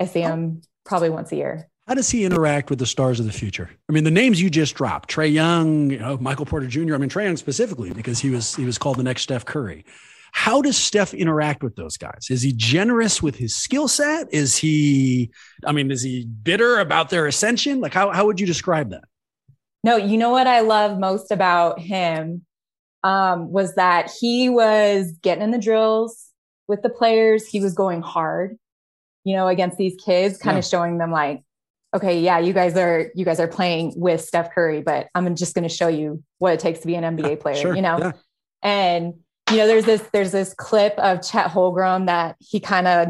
I 0.00 0.06
see 0.06 0.20
him 0.20 0.62
probably 0.84 1.10
once 1.10 1.30
a 1.32 1.36
year. 1.36 1.70
How 1.86 1.94
does 1.94 2.08
he 2.08 2.24
interact 2.24 2.70
with 2.70 2.78
the 2.78 2.86
stars 2.86 3.18
of 3.18 3.26
the 3.26 3.32
future? 3.32 3.68
I 3.88 3.92
mean, 3.92 4.04
the 4.04 4.12
names 4.12 4.40
you 4.40 4.48
just 4.48 4.76
dropped, 4.76 5.10
Trae 5.10 5.32
Young, 5.32 5.90
you 5.90 5.98
know, 5.98 6.16
Michael 6.18 6.46
Porter 6.46 6.68
Jr. 6.68 6.94
I 6.94 6.98
mean, 6.98 7.10
Trae 7.10 7.24
Young 7.24 7.36
specifically 7.36 7.92
because 7.92 8.20
he 8.20 8.30
was 8.30 8.54
he 8.54 8.64
was 8.64 8.78
called 8.78 8.96
the 8.96 9.02
next 9.02 9.22
Steph 9.22 9.44
Curry. 9.44 9.84
How 10.32 10.62
does 10.62 10.76
Steph 10.76 11.12
interact 11.14 11.62
with 11.62 11.76
those 11.76 11.96
guys? 11.96 12.26
Is 12.30 12.42
he 12.42 12.52
generous 12.52 13.22
with 13.22 13.36
his 13.36 13.56
skill 13.56 13.88
set? 13.88 14.32
Is 14.32 14.56
he, 14.56 15.30
I 15.66 15.72
mean, 15.72 15.90
is 15.90 16.02
he 16.02 16.26
bitter 16.42 16.78
about 16.78 17.10
their 17.10 17.26
ascension? 17.26 17.80
Like, 17.80 17.92
how 17.94 18.10
how 18.10 18.26
would 18.26 18.38
you 18.40 18.46
describe 18.46 18.90
that? 18.90 19.04
No, 19.82 19.96
you 19.96 20.18
know 20.18 20.30
what 20.30 20.46
I 20.46 20.60
love 20.60 20.98
most 20.98 21.30
about 21.30 21.78
him 21.80 22.44
um, 23.02 23.50
was 23.50 23.74
that 23.76 24.10
he 24.20 24.48
was 24.48 25.12
getting 25.22 25.42
in 25.42 25.50
the 25.50 25.58
drills 25.58 26.26
with 26.68 26.82
the 26.82 26.90
players. 26.90 27.46
He 27.46 27.60
was 27.60 27.74
going 27.74 28.02
hard, 28.02 28.58
you 29.24 29.34
know, 29.34 29.48
against 29.48 29.78
these 29.78 29.96
kids, 30.04 30.38
kind 30.38 30.54
Yeah. 30.56 30.58
of 30.58 30.64
showing 30.66 30.98
them 30.98 31.10
like, 31.10 31.42
okay, 31.96 32.20
yeah, 32.20 32.38
you 32.38 32.52
guys 32.52 32.76
are 32.76 33.10
you 33.14 33.24
guys 33.24 33.40
are 33.40 33.48
playing 33.48 33.94
with 33.96 34.20
Steph 34.20 34.52
Curry, 34.54 34.82
but 34.82 35.08
I'm 35.14 35.34
just 35.34 35.54
going 35.54 35.68
to 35.68 35.74
show 35.74 35.88
you 35.88 36.22
what 36.38 36.52
it 36.52 36.60
takes 36.60 36.80
to 36.80 36.86
be 36.86 36.94
an 36.94 37.16
NBA 37.16 37.40
player, 37.40 37.56
sure, 37.56 37.74
you 37.74 37.82
know. 37.82 37.98
yeah. 37.98 38.12
And 38.62 39.14
you 39.50 39.56
know, 39.58 39.66
there's 39.66 39.84
this 39.84 40.02
there's 40.12 40.32
this 40.32 40.54
clip 40.54 40.94
of 40.98 41.22
Chet 41.22 41.50
Holmgren 41.50 42.06
that 42.06 42.36
he 42.40 42.60
kind 42.60 42.86
of 42.86 43.08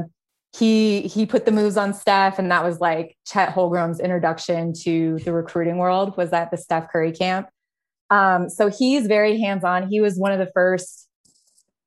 he 0.56 1.02
he 1.02 1.26
put 1.26 1.44
the 1.44 1.52
moves 1.52 1.76
on 1.76 1.94
Steph, 1.94 2.38
and 2.38 2.50
that 2.50 2.64
was 2.64 2.80
like 2.80 3.16
Chet 3.26 3.54
Holmgren's 3.54 4.00
introduction 4.00 4.72
to 4.82 5.18
the 5.24 5.32
recruiting 5.32 5.78
world 5.78 6.16
was 6.16 6.32
at 6.32 6.50
the 6.50 6.56
Steph 6.56 6.90
Curry 6.90 7.12
camp. 7.12 7.48
Um, 8.10 8.48
so 8.48 8.68
he's 8.68 9.06
very 9.06 9.40
hands 9.40 9.62
on. 9.62 9.88
He 9.88 10.00
was 10.00 10.18
one 10.18 10.32
of 10.32 10.38
the 10.38 10.50
first 10.52 11.06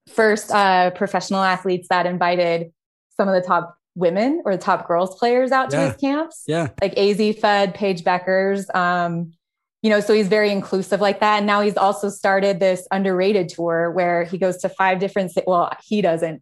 first 0.09 0.51
uh, 0.51 0.91
professional 0.91 1.41
athletes 1.41 1.87
that 1.89 2.05
invited 2.05 2.71
some 3.17 3.27
of 3.27 3.33
the 3.35 3.45
top 3.45 3.75
women 3.95 4.41
or 4.45 4.55
the 4.55 4.61
top 4.61 4.87
girls 4.87 5.17
players 5.19 5.51
out 5.51 5.69
to 5.69 5.77
his 5.79 5.95
camps 5.97 6.43
Yeah. 6.47 6.69
like 6.81 6.95
Azzi 6.95 7.37
Fudd, 7.39 7.73
Paige 7.75 8.03
Bueckers. 8.03 8.73
Um, 8.75 9.33
you 9.83 9.89
know, 9.89 9.99
so 9.99 10.13
he's 10.13 10.27
very 10.29 10.49
inclusive 10.49 10.99
like 11.01 11.19
that. 11.19 11.37
And 11.37 11.45
now 11.45 11.61
he's 11.61 11.77
also 11.77 12.09
started 12.09 12.59
this 12.59 12.87
underrated 12.89 13.49
tour 13.49 13.91
where 13.91 14.23
he 14.23 14.37
goes 14.39 14.57
to 14.61 14.69
five 14.69 14.97
different, 14.99 15.31
ci- 15.31 15.43
well, 15.45 15.71
he 15.85 16.01
doesn't. 16.01 16.41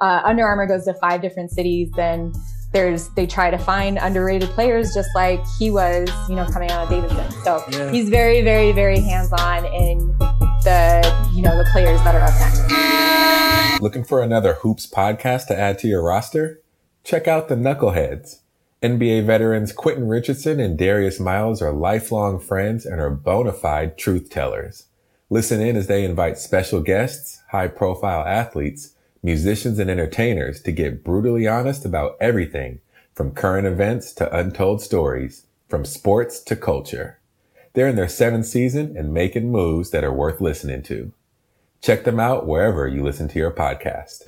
Uh, 0.00 0.22
Under 0.24 0.44
Armour 0.44 0.66
goes 0.66 0.84
to 0.86 0.94
five 0.94 1.20
different 1.20 1.50
cities. 1.50 1.90
Then 1.96 2.32
there's, 2.72 3.08
they 3.10 3.26
try 3.26 3.50
to 3.50 3.58
find 3.58 3.98
underrated 4.00 4.48
players 4.50 4.94
just 4.94 5.08
like 5.14 5.40
he 5.58 5.70
was, 5.70 6.08
you 6.28 6.34
know, 6.36 6.46
coming 6.46 6.70
out 6.70 6.84
of 6.84 6.88
Davidson. 6.88 7.30
So 7.44 7.62
Yeah. 7.70 7.90
he's 7.92 8.08
very, 8.08 8.42
very, 8.42 8.72
very 8.72 9.00
hands 9.00 9.32
on 9.32 9.64
in 9.66 9.98
the, 10.64 11.30
you 11.34 11.42
know, 11.42 11.56
the 11.58 11.68
players 11.72 12.00
that 12.04 12.14
are 12.14 12.20
up 12.22 12.34
next. 12.40 13.80
Looking 13.82 14.04
for 14.04 14.22
another 14.22 14.54
Hoops 14.54 14.86
podcast 14.90 15.46
to 15.48 15.58
add 15.58 15.78
to 15.80 15.88
your 15.88 16.02
roster? 16.02 16.62
Check 17.04 17.28
out 17.28 17.48
the 17.48 17.54
Knuckleheads. 17.54 18.40
NBA 18.80 19.26
veterans 19.26 19.72
Quentin 19.72 20.06
Richardson 20.06 20.60
and 20.60 20.78
Darius 20.78 21.18
Miles 21.18 21.60
are 21.60 21.72
lifelong 21.72 22.38
friends 22.38 22.86
and 22.86 23.00
are 23.00 23.10
bona 23.10 23.52
fide 23.52 23.98
truth 23.98 24.30
tellers. 24.30 24.86
Listen 25.30 25.60
in 25.60 25.74
as 25.74 25.88
they 25.88 26.04
invite 26.04 26.38
special 26.38 26.80
guests, 26.80 27.42
high 27.50 27.66
profile 27.66 28.24
athletes, 28.24 28.94
musicians, 29.20 29.80
and 29.80 29.90
entertainers 29.90 30.62
to 30.62 30.70
get 30.70 31.02
brutally 31.02 31.48
honest 31.48 31.84
about 31.84 32.16
everything 32.20 32.80
from 33.16 33.32
current 33.32 33.66
events 33.66 34.12
to 34.12 34.32
untold 34.32 34.80
stories, 34.80 35.46
from 35.68 35.84
sports 35.84 36.38
to 36.38 36.54
culture. 36.54 37.18
They're 37.72 37.88
in 37.88 37.96
their 37.96 38.08
seventh 38.08 38.46
season 38.46 38.96
and 38.96 39.12
making 39.12 39.50
moves 39.50 39.90
that 39.90 40.04
are 40.04 40.12
worth 40.12 40.40
listening 40.40 40.84
to. 40.84 41.12
Check 41.80 42.04
them 42.04 42.18
out 42.18 42.46
wherever 42.46 42.88
you 42.88 43.02
listen 43.02 43.28
to 43.28 43.38
your 43.38 43.50
podcast. 43.52 44.24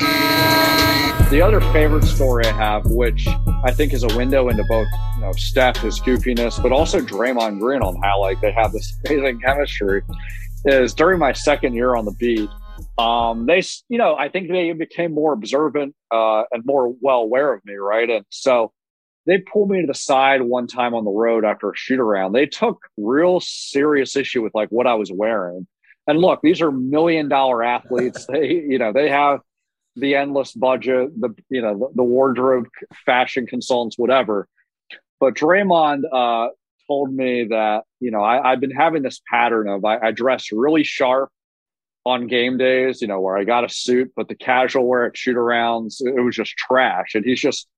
The 1.30 1.42
other 1.42 1.60
favorite 1.72 2.04
story 2.04 2.46
I 2.46 2.52
have, 2.52 2.86
which 2.86 3.26
I 3.64 3.72
think 3.72 3.92
is 3.92 4.02
a 4.02 4.16
window 4.16 4.48
into 4.48 4.64
both, 4.68 4.88
you 5.16 5.22
know, 5.22 5.32
Steph, 5.32 5.76
his 5.78 6.00
goofiness, 6.00 6.62
but 6.62 6.72
also 6.72 7.00
Draymond 7.00 7.60
Green 7.60 7.82
on 7.82 8.00
how 8.02 8.20
like 8.20 8.40
they 8.40 8.52
have 8.52 8.72
this 8.72 8.92
amazing 9.06 9.40
chemistry, 9.40 10.02
is 10.64 10.94
during 10.94 11.18
my 11.18 11.32
second 11.32 11.74
year 11.74 11.96
on 11.96 12.04
the 12.04 12.12
beat. 12.12 12.48
Um, 12.98 13.46
they, 13.46 13.62
you 13.88 13.98
know, 13.98 14.16
I 14.16 14.28
think 14.28 14.48
they 14.48 14.72
became 14.72 15.12
more 15.12 15.32
observant 15.32 15.94
uh, 16.10 16.44
and 16.52 16.64
more 16.64 16.94
well 17.00 17.20
aware 17.20 17.52
of 17.52 17.64
me, 17.64 17.74
right? 17.74 18.08
And 18.08 18.24
so 18.30 18.72
they 19.26 19.38
pulled 19.38 19.70
me 19.70 19.80
to 19.80 19.86
the 19.86 19.94
side 19.94 20.42
one 20.42 20.66
time 20.66 20.94
on 20.94 21.04
the 21.04 21.10
road 21.10 21.44
after 21.44 21.70
a 21.70 21.76
shoot 21.76 22.00
around. 22.00 22.32
They 22.32 22.46
took 22.46 22.78
real 22.96 23.40
serious 23.40 24.16
issue 24.16 24.42
with 24.42 24.54
like 24.54 24.68
what 24.70 24.86
I 24.86 24.94
was 24.94 25.10
wearing. 25.12 25.66
And 26.10 26.18
look, 26.18 26.40
these 26.42 26.60
are 26.60 26.72
million 26.72 27.28
dollar 27.28 27.62
athletes. 27.62 28.26
they, 28.32 28.50
you 28.50 28.78
know, 28.78 28.92
they 28.92 29.08
have 29.08 29.40
the 29.94 30.16
endless 30.16 30.52
budget, 30.52 31.18
the 31.18 31.34
you 31.48 31.62
know, 31.62 31.78
the, 31.78 31.88
the 31.96 32.02
wardrobe, 32.02 32.66
fashion 33.06 33.46
consultants, 33.46 33.96
whatever. 33.96 34.48
But 35.20 35.34
Draymond 35.34 36.02
uh, 36.12 36.48
told 36.88 37.14
me 37.14 37.44
that 37.50 37.84
you 38.00 38.10
know 38.10 38.22
I, 38.22 38.52
I've 38.52 38.60
been 38.60 38.72
having 38.72 39.02
this 39.02 39.20
pattern 39.30 39.68
of 39.68 39.84
I, 39.84 39.98
I 39.98 40.10
dress 40.10 40.50
really 40.50 40.82
sharp 40.82 41.30
on 42.04 42.26
game 42.26 42.56
days, 42.56 43.00
you 43.02 43.06
know, 43.06 43.20
where 43.20 43.36
I 43.36 43.44
got 43.44 43.64
a 43.64 43.68
suit, 43.68 44.10
but 44.16 44.26
the 44.26 44.34
casual 44.34 44.86
wear 44.86 45.04
at 45.04 45.16
shoot 45.16 45.36
arounds, 45.36 46.00
it 46.00 46.20
was 46.20 46.34
just 46.34 46.56
trash. 46.56 47.14
And 47.14 47.24
he's 47.24 47.40
just 47.40 47.68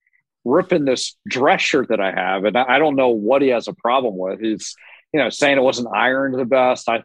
ripping 0.44 0.84
this 0.84 1.16
dress 1.28 1.60
shirt 1.60 1.88
that 1.88 2.00
I 2.00 2.12
have, 2.12 2.44
and 2.44 2.56
I 2.56 2.78
don't 2.78 2.96
know 2.96 3.10
what 3.10 3.42
he 3.42 3.48
has 3.48 3.68
a 3.68 3.74
problem 3.74 4.16
with. 4.16 4.40
He's 4.40 4.74
you 5.12 5.20
know 5.20 5.30
saying 5.30 5.58
it 5.58 5.62
wasn't 5.62 5.88
ironed 5.94 6.38
the 6.38 6.44
best. 6.44 6.88
I 6.88 7.02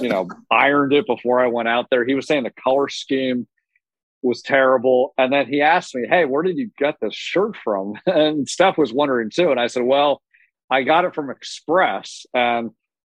you 0.00 0.08
know 0.08 0.28
ironed 0.50 0.92
it 0.92 1.06
before 1.06 1.40
I 1.40 1.48
went 1.48 1.68
out 1.68 1.88
there. 1.90 2.04
He 2.04 2.14
was 2.14 2.26
saying 2.26 2.44
the 2.44 2.52
color 2.62 2.88
scheme 2.88 3.46
was 4.24 4.42
terrible. 4.42 5.12
And 5.18 5.32
then 5.32 5.46
he 5.46 5.60
asked 5.60 5.94
me, 5.94 6.06
Hey, 6.08 6.24
where 6.24 6.42
did 6.42 6.56
you 6.56 6.70
get 6.78 6.96
this 7.00 7.14
shirt 7.14 7.56
from? 7.62 7.94
And 8.06 8.48
Steph 8.48 8.78
was 8.78 8.92
wondering 8.92 9.30
too. 9.30 9.50
And 9.50 9.60
I 9.60 9.68
said, 9.68 9.84
Well, 9.84 10.22
I 10.70 10.82
got 10.82 11.04
it 11.04 11.14
from 11.14 11.30
Express. 11.30 12.26
And 12.34 12.70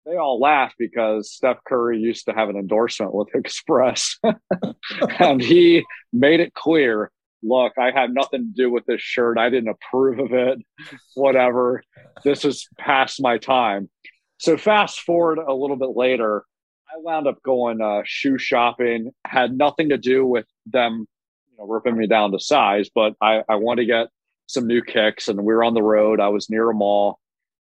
they 0.06 0.16
all 0.16 0.40
laughed 0.40 0.76
because 0.78 1.30
Steph 1.32 1.58
Curry 1.66 1.98
used 1.98 2.24
to 2.26 2.32
have 2.32 2.48
an 2.48 2.56
endorsement 2.56 3.12
with 3.12 3.28
Express. 3.34 4.18
and 5.18 5.42
he 5.42 5.84
made 6.12 6.40
it 6.40 6.54
clear 6.54 7.10
look, 7.42 7.72
I 7.78 7.90
had 7.90 8.12
nothing 8.12 8.52
to 8.52 8.62
do 8.62 8.70
with 8.70 8.86
this 8.86 9.00
shirt. 9.00 9.38
I 9.38 9.50
didn't 9.50 9.70
approve 9.70 10.18
of 10.18 10.32
it. 10.32 10.58
Whatever. 11.14 11.82
This 12.24 12.44
is 12.44 12.68
past 12.78 13.20
my 13.20 13.38
time. 13.38 13.88
So 14.38 14.56
fast 14.56 15.00
forward 15.00 15.38
a 15.38 15.52
little 15.52 15.76
bit 15.76 15.90
later, 15.94 16.44
I 16.88 16.98
wound 16.98 17.26
up 17.26 17.42
going 17.42 17.80
uh, 17.80 18.02
shoe 18.04 18.38
shopping. 18.38 19.12
Had 19.24 19.56
nothing 19.56 19.90
to 19.90 19.98
do 19.98 20.26
with 20.26 20.46
them, 20.66 21.06
you 21.50 21.58
know, 21.58 21.66
ripping 21.66 21.96
me 21.96 22.06
down 22.06 22.32
to 22.32 22.40
size, 22.40 22.90
but 22.94 23.14
I, 23.20 23.42
I 23.48 23.56
wanted 23.56 23.82
to 23.82 23.86
get 23.86 24.08
some 24.46 24.66
new 24.66 24.82
kicks, 24.82 25.28
and 25.28 25.38
we 25.38 25.54
were 25.54 25.62
on 25.62 25.74
the 25.74 25.82
road. 25.82 26.20
I 26.20 26.28
was 26.28 26.50
near 26.50 26.70
a 26.70 26.74
mall 26.74 27.20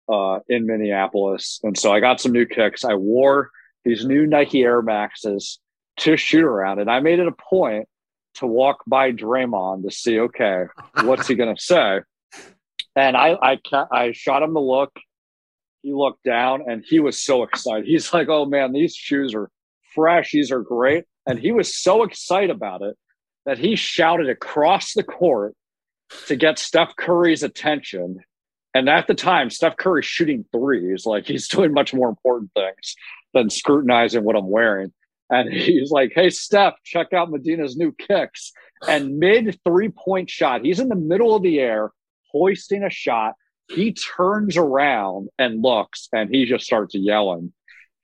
uh, 0.08 0.40
in 0.48 0.66
Minneapolis, 0.66 1.58
and 1.64 1.76
so 1.76 1.92
I 1.92 2.00
got 2.00 2.20
some 2.20 2.32
new 2.32 2.46
kicks. 2.46 2.84
I 2.84 2.94
wore 2.94 3.50
these 3.84 4.04
new 4.04 4.26
Nike 4.26 4.62
Air 4.62 4.82
Maxes 4.82 5.58
to 6.00 6.16
shoot 6.16 6.44
around, 6.44 6.78
and 6.78 6.90
I 6.90 7.00
made 7.00 7.18
it 7.18 7.26
a 7.26 7.32
point 7.32 7.88
to 8.36 8.46
walk 8.46 8.82
by 8.86 9.12
Draymond 9.12 9.84
to 9.84 9.90
see, 9.90 10.20
okay, 10.20 10.64
what's 11.02 11.26
he 11.26 11.34
going 11.34 11.54
to 11.56 11.60
say? 11.60 12.00
And 12.94 13.16
I, 13.16 13.36
I, 13.42 13.58
I 13.92 14.12
shot 14.12 14.42
him 14.42 14.54
the 14.54 14.60
look 14.60 14.92
he 15.86 15.92
looked 15.92 16.24
down 16.24 16.64
and 16.66 16.84
he 16.84 16.98
was 16.98 17.22
so 17.22 17.44
excited. 17.44 17.84
He's 17.86 18.12
like, 18.12 18.28
"Oh 18.28 18.44
man, 18.44 18.72
these 18.72 18.94
shoes 18.94 19.34
are 19.34 19.48
fresh. 19.94 20.32
These 20.32 20.50
are 20.50 20.60
great." 20.60 21.04
And 21.26 21.38
he 21.38 21.52
was 21.52 21.76
so 21.76 22.02
excited 22.02 22.50
about 22.50 22.82
it 22.82 22.96
that 23.46 23.58
he 23.58 23.76
shouted 23.76 24.28
across 24.28 24.94
the 24.94 25.04
court 25.04 25.54
to 26.26 26.34
get 26.34 26.58
Steph 26.58 26.96
Curry's 26.96 27.44
attention. 27.44 28.18
And 28.74 28.88
at 28.88 29.06
the 29.06 29.14
time, 29.14 29.48
Steph 29.48 29.76
Curry's 29.76 30.06
shooting 30.06 30.44
threes. 30.52 31.06
Like 31.06 31.26
he's 31.26 31.48
doing 31.48 31.72
much 31.72 31.94
more 31.94 32.08
important 32.08 32.50
things 32.54 32.96
than 33.32 33.48
scrutinizing 33.48 34.24
what 34.24 34.36
I'm 34.36 34.50
wearing. 34.50 34.92
And 35.30 35.52
he's 35.52 35.90
like, 35.90 36.12
Hey, 36.14 36.30
Steph, 36.30 36.74
check 36.84 37.12
out 37.12 37.30
Medina's 37.30 37.76
new 37.76 37.92
kicks. 37.92 38.52
And 38.86 39.18
mid 39.18 39.58
three 39.64 39.88
point 39.88 40.30
shot, 40.30 40.64
he's 40.64 40.80
in 40.80 40.88
the 40.88 40.96
middle 40.96 41.34
of 41.34 41.42
the 41.42 41.58
air, 41.58 41.90
hoisting 42.30 42.82
a 42.82 42.90
shot. 42.90 43.34
He 43.68 43.92
turns 43.92 44.56
around 44.56 45.28
and 45.38 45.60
looks, 45.62 46.08
and 46.12 46.30
he 46.30 46.44
just 46.44 46.64
starts 46.64 46.94
yelling. 46.94 47.52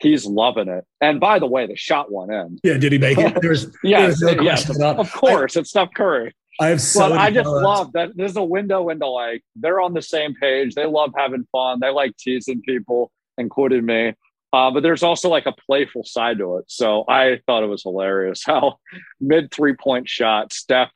He's 0.00 0.26
loving 0.26 0.66
it. 0.68 0.84
And 1.00 1.20
by 1.20 1.38
the 1.38 1.46
way, 1.46 1.68
the 1.68 1.76
shot 1.76 2.10
went 2.10 2.32
in. 2.32 2.58
Yeah, 2.64 2.78
did 2.78 2.90
he 2.90 2.98
make 2.98 3.18
it? 3.18 3.38
There's 3.42 3.66
yes, 3.84 4.18
there's 4.20 4.36
no 4.36 4.42
yes, 4.42 4.68
about- 4.74 4.98
of 4.98 5.12
course. 5.12 5.54
it's 5.56 5.70
Steph 5.70 5.90
Curry. 5.94 6.34
I 6.60 6.68
have 6.68 6.80
so 6.82 7.08
but 7.08 7.18
I 7.18 7.30
just 7.30 7.48
love 7.48 7.92
that 7.94 8.10
there's 8.14 8.36
a 8.36 8.42
window 8.42 8.88
into 8.90 9.06
like 9.06 9.42
they're 9.56 9.80
on 9.80 9.94
the 9.94 10.02
same 10.02 10.34
page. 10.34 10.74
They 10.74 10.84
love 10.84 11.12
having 11.16 11.46
fun. 11.50 11.78
They 11.80 11.88
like 11.88 12.16
teasing 12.18 12.60
people, 12.62 13.10
including 13.38 13.86
me. 13.86 14.14
Uh, 14.52 14.70
but 14.70 14.82
there's 14.82 15.02
also 15.02 15.28
like 15.28 15.46
a 15.46 15.52
playful 15.66 16.04
side 16.04 16.38
to 16.38 16.58
it. 16.58 16.64
So 16.68 17.04
I 17.08 17.40
thought 17.46 17.62
it 17.62 17.68
was 17.68 17.82
hilarious 17.82 18.42
how 18.46 18.78
mid 19.20 19.50
three 19.50 19.74
point 19.74 20.08
shot 20.08 20.52
Steph 20.52 20.90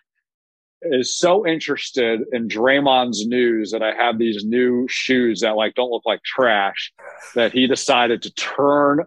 is 0.83 1.17
so 1.17 1.47
interested 1.47 2.21
in 2.33 2.49
Draymond's 2.49 3.27
news 3.27 3.71
that 3.71 3.83
I 3.83 3.95
have 3.95 4.19
these 4.19 4.45
new 4.45 4.87
shoes 4.89 5.41
that 5.41 5.57
like 5.57 5.75
don't 5.75 5.91
look 5.91 6.05
like 6.05 6.23
trash 6.23 6.93
that 7.35 7.53
he 7.53 7.67
decided 7.67 8.23
to 8.23 8.35
turn, 8.35 9.01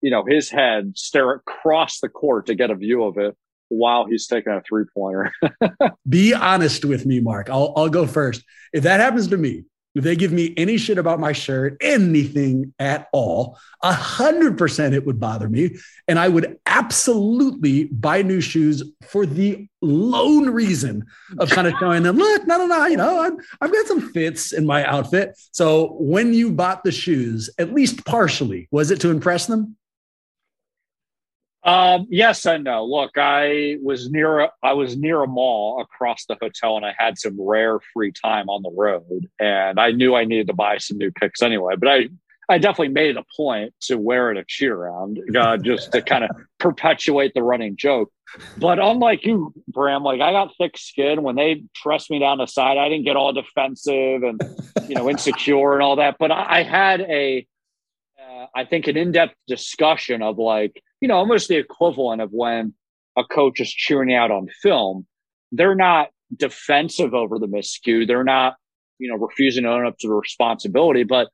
you 0.00 0.10
know, 0.10 0.24
his 0.24 0.48
head, 0.48 0.96
stare 0.96 1.32
across 1.32 2.00
the 2.00 2.08
court 2.08 2.46
to 2.46 2.54
get 2.54 2.70
a 2.70 2.76
view 2.76 3.04
of 3.04 3.18
it 3.18 3.36
while 3.68 4.06
he's 4.06 4.26
taking 4.26 4.52
a 4.52 4.62
three 4.62 4.84
pointer. 4.96 5.32
Be 6.08 6.34
honest 6.34 6.84
with 6.84 7.04
me, 7.04 7.20
Mark. 7.20 7.50
I'll, 7.50 7.72
I'll 7.76 7.88
go 7.88 8.06
first. 8.06 8.44
If 8.72 8.84
that 8.84 9.00
happens 9.00 9.28
to 9.28 9.36
me, 9.36 9.64
they 9.94 10.16
give 10.16 10.32
me 10.32 10.54
any 10.56 10.78
shit 10.78 10.98
about 10.98 11.20
my 11.20 11.32
shirt, 11.32 11.76
anything 11.80 12.72
at 12.78 13.08
all, 13.12 13.58
a 13.82 13.92
hundred 13.92 14.56
percent 14.56 14.94
it 14.94 15.04
would 15.04 15.20
bother 15.20 15.48
me. 15.48 15.76
And 16.08 16.18
I 16.18 16.28
would 16.28 16.58
absolutely 16.66 17.84
buy 17.84 18.22
new 18.22 18.40
shoes 18.40 18.82
for 19.08 19.26
the 19.26 19.68
lone 19.82 20.48
reason 20.50 21.04
of 21.38 21.50
kind 21.50 21.66
of 21.66 21.74
showing 21.80 22.02
them, 22.02 22.16
look, 22.16 22.46
no, 22.46 22.58
no, 22.58 22.66
no, 22.66 22.86
you 22.86 22.96
know, 22.96 23.20
I'm, 23.20 23.36
I've 23.60 23.72
got 23.72 23.86
some 23.86 24.12
fits 24.12 24.52
in 24.52 24.64
my 24.64 24.84
outfit. 24.84 25.38
So 25.52 25.96
when 25.98 26.32
you 26.32 26.52
bought 26.52 26.84
the 26.84 26.92
shoes, 26.92 27.50
at 27.58 27.74
least 27.74 28.04
partially, 28.04 28.68
was 28.70 28.90
it 28.90 29.00
to 29.00 29.10
impress 29.10 29.46
them? 29.46 29.76
Um, 31.64 32.06
yes 32.10 32.44
and 32.44 32.64
no. 32.64 32.84
Look, 32.84 33.12
I 33.16 33.76
was 33.80 34.10
near 34.10 34.40
a, 34.40 34.52
I 34.62 34.72
was 34.72 34.96
near 34.96 35.22
a 35.22 35.28
mall 35.28 35.80
across 35.80 36.24
the 36.26 36.36
hotel, 36.40 36.76
and 36.76 36.84
I 36.84 36.94
had 36.98 37.18
some 37.18 37.40
rare 37.40 37.78
free 37.92 38.12
time 38.12 38.48
on 38.48 38.62
the 38.62 38.70
road, 38.70 39.30
and 39.38 39.78
I 39.78 39.92
knew 39.92 40.14
I 40.14 40.24
needed 40.24 40.48
to 40.48 40.54
buy 40.54 40.78
some 40.78 40.98
new 40.98 41.12
kicks 41.12 41.40
anyway. 41.40 41.74
But 41.78 41.88
I 41.88 42.08
I 42.48 42.58
definitely 42.58 42.88
made 42.88 43.10
it 43.10 43.16
a 43.16 43.24
point 43.36 43.74
to 43.82 43.96
wear 43.96 44.32
it 44.32 44.38
a 44.38 44.44
cheer 44.46 44.76
round, 44.76 45.20
uh, 45.36 45.56
just 45.56 45.92
to 45.92 46.02
kind 46.02 46.24
of 46.24 46.30
perpetuate 46.58 47.32
the 47.34 47.42
running 47.42 47.76
joke. 47.76 48.10
But 48.58 48.78
unlike 48.78 49.24
you, 49.24 49.52
Bram, 49.68 50.02
like 50.02 50.20
I 50.20 50.32
got 50.32 50.54
thick 50.58 50.76
skin 50.76 51.22
when 51.22 51.36
they 51.36 51.64
pressed 51.80 52.10
me 52.10 52.18
down 52.18 52.38
the 52.38 52.46
side. 52.46 52.78
I 52.78 52.88
didn't 52.88 53.04
get 53.04 53.16
all 53.16 53.32
defensive 53.32 54.22
and 54.22 54.40
you 54.88 54.96
know 54.96 55.08
insecure 55.08 55.74
and 55.74 55.82
all 55.82 55.96
that. 55.96 56.16
But 56.18 56.32
I, 56.32 56.58
I 56.58 56.62
had 56.62 57.02
a 57.02 57.46
uh, 58.20 58.46
I 58.54 58.64
think 58.64 58.86
an 58.88 58.96
in-depth 58.96 59.34
discussion 59.46 60.22
of 60.22 60.38
like, 60.38 60.82
you 61.02 61.08
know, 61.08 61.16
almost 61.16 61.48
the 61.48 61.56
equivalent 61.56 62.22
of 62.22 62.30
when 62.30 62.72
a 63.18 63.24
coach 63.24 63.60
is 63.60 63.68
cheering 63.68 64.08
you 64.08 64.16
out 64.16 64.30
on 64.30 64.46
film. 64.62 65.04
They're 65.50 65.74
not 65.74 66.08
defensive 66.34 67.12
over 67.12 67.40
the 67.40 67.48
miscue. 67.48 68.06
They're 68.06 68.24
not, 68.24 68.54
you 68.98 69.10
know, 69.10 69.16
refusing 69.16 69.64
to 69.64 69.70
own 69.70 69.84
up 69.84 69.98
to 69.98 70.08
the 70.08 70.14
responsibility. 70.14 71.02
But 71.02 71.28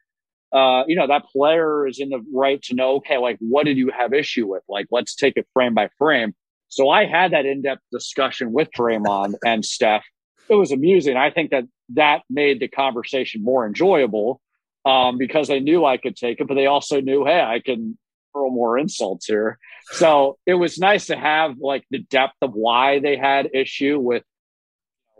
uh, 0.51 0.85
you 0.89 0.97
know, 0.97 1.07
that 1.07 1.27
player 1.27 1.87
is 1.87 2.01
in 2.01 2.09
the 2.09 2.25
right 2.35 2.63
to 2.63 2.75
know, 2.75 2.97
okay, 2.97 3.19
like 3.19 3.37
what 3.41 3.67
did 3.67 3.77
you 3.77 3.91
have 3.97 4.15
issue 4.15 4.47
with? 4.47 4.63
Like, 4.67 4.87
let's 4.91 5.15
take 5.15 5.37
it 5.37 5.47
frame 5.53 5.75
by 5.75 5.91
frame. 5.99 6.35
So 6.69 6.89
I 6.89 7.05
had 7.05 7.33
that 7.33 7.45
in-depth 7.45 7.83
discussion 7.93 8.53
with 8.53 8.71
Draymond 8.77 9.35
and 9.45 9.63
Steph. 9.63 10.05
It 10.49 10.55
was 10.55 10.73
amusing. 10.73 11.19
I 11.19 11.31
think 11.31 11.51
that 11.51 11.65
that 11.91 12.23
made 12.31 12.61
the 12.61 12.69
conversation 12.69 13.45
more 13.45 13.67
enjoyable 13.67 14.41
um, 14.87 15.19
because 15.19 15.49
they 15.49 15.61
knew 15.61 15.85
I 15.85 15.99
could 15.99 16.17
take 16.17 16.41
it, 16.41 16.49
but 16.49 16.55
they 16.55 16.67
also 16.67 17.03
knew, 17.03 17.27
hey, 17.27 17.43
I 17.43 17.61
can 17.61 17.99
throw 18.33 18.51
more 18.51 18.79
insults 18.79 19.27
here. 19.27 19.59
So 19.93 20.39
it 20.47 20.55
was 20.55 20.79
nice 20.79 21.07
to 21.07 21.17
have 21.17 21.57
like 21.59 21.85
the 21.91 21.99
depth 21.99 22.37
of 22.43 22.53
why 22.53 23.01
they 23.01 23.17
had 23.17 23.51
issue 23.55 23.99
with 23.99 24.23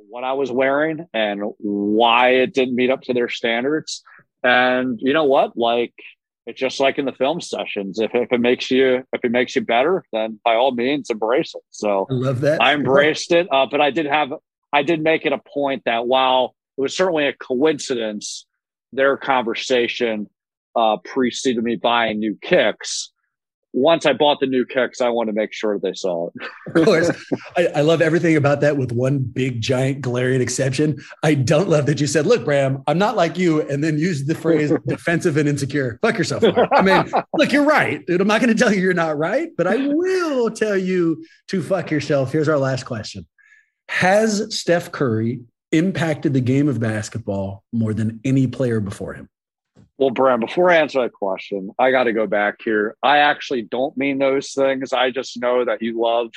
what 0.09 0.25
I 0.25 0.33
was 0.33 0.51
wearing 0.51 1.07
and 1.13 1.43
why 1.59 2.31
it 2.31 2.55
didn't 2.55 2.77
meet 2.77 2.91
up 2.91 3.03
to 3.03 3.15
their 3.15 3.29
standards. 3.29 4.03
And 4.43 4.99
you 5.01 5.13
know 5.13 5.25
what? 5.25 5.57
Like 5.57 5.95
it's 6.47 6.59
just 6.59 6.81
like 6.81 6.99
in 6.99 7.05
the 7.05 7.13
film 7.13 7.41
sessions. 7.41 7.99
If, 7.99 8.15
if 8.15 8.33
it 8.33 8.41
makes 8.41 8.71
you 8.71 9.05
if 9.13 9.25
it 9.25 9.31
makes 9.31 9.55
you 9.55 9.63
better, 9.63 10.05
then 10.13 10.41
by 10.45 10.55
all 10.55 10.73
means 10.73 11.11
embrace 11.11 11.55
it. 11.55 11.63
So 11.71 12.07
I 12.11 12.15
love 12.15 12.41
that. 12.41 12.63
I 12.63 12.75
embraced 12.75 13.33
it. 13.33 13.49
Uh, 13.53 13.67
but 13.71 13.81
I 13.81 13.91
did 13.91 14.07
have 14.07 14.33
I 14.73 14.83
did 14.83 15.03
make 15.03 15.27
it 15.27 15.33
a 15.33 15.39
point 15.39 15.83
that 15.85 16.07
while 16.07 16.55
it 16.77 16.81
was 16.81 16.97
certainly 16.97 17.27
a 17.27 17.33
coincidence, 17.33 18.47
their 18.93 19.17
conversation 19.17 20.29
uh, 20.79 20.97
preceded 20.99 21.63
me 21.65 21.75
buying 21.75 22.21
new 22.21 22.39
kicks. 22.41 23.11
Once 23.75 24.07
I 24.07 24.13
bought 24.13 24.41
the 24.41 24.47
new 24.47 24.65
kicks, 24.65 25.01
I 25.01 25.09
want 25.11 25.29
to 25.29 25.33
make 25.35 25.53
sure 25.53 25.79
they 25.79 25.93
saw 25.93 26.29
it. 26.29 26.49
Of 26.75 26.85
course. 26.87 27.11
I, 27.57 27.67
I 27.77 27.81
love 27.83 28.01
everything 28.01 28.37
about 28.37 28.63
that 28.63 28.77
with 28.77 28.93
one 28.93 29.19
big, 29.19 29.61
giant, 29.61 30.01
glaring 30.01 30.41
exception. 30.41 30.97
I 31.23 31.35
don't 31.35 31.69
love 31.69 31.85
that 31.87 32.01
you 32.01 32.07
said, 32.07 32.27
look, 32.27 32.45
Bram, 32.45 32.83
I'm 32.87 32.97
not 32.97 33.15
like 33.15 33.37
you, 33.37 33.61
and 33.69 33.85
then 33.85 33.99
used 33.99 34.27
the 34.27 34.35
phrase 34.35 34.73
defensive 34.87 35.37
and 35.37 35.49
insecure. 35.49 35.99
Fuck 36.01 36.17
yourself. 36.17 36.43
Mark. 36.43 36.69
I 36.73 36.81
mean, 36.81 37.13
look, 37.35 37.53
you're 37.53 37.65
right. 37.65 38.07
Dude, 38.07 38.21
I'm 38.21 38.29
not 38.29 38.41
going 38.41 38.57
to 38.57 38.59
tell 38.59 38.73
you 38.73 38.81
you're 38.81 38.95
not 38.95 39.19
right, 39.19 39.51
but 39.57 39.67
I 39.67 39.89
will 39.89 40.51
tell 40.51 40.77
you 40.77 41.25
to 41.49 41.63
fuck 41.63 41.91
yourself. 41.91 42.33
Here's 42.33 42.49
our 42.49 42.59
last 42.59 42.85
question 42.85 43.27
Has 43.89 44.57
Steph 44.57 44.93
Curry 44.93 45.41
impacted 45.73 46.33
the 46.33 46.41
game 46.41 46.69
of 46.69 46.81
basketball 46.81 47.65
more 47.73 47.93
than 47.93 48.21
any 48.25 48.47
player 48.47 48.81
before 48.81 49.13
him? 49.13 49.29
Well, 49.99 50.11
Bram, 50.11 50.39
before 50.39 50.71
I 50.71 50.77
answer 50.77 51.03
that 51.03 51.13
question, 51.13 51.71
I 51.79 51.91
got 51.91 52.05
to 52.05 52.13
go 52.13 52.27
back 52.29 52.57
here. 52.65 52.97
I 53.03 53.19
actually 53.19 53.63
don't 53.63 53.97
mean 53.97 54.19
those 54.19 54.53
things. 54.53 54.93
I 54.93 55.11
just 55.11 55.41
know 55.41 55.65
that 55.65 55.83
you 55.83 56.01
love, 56.01 56.31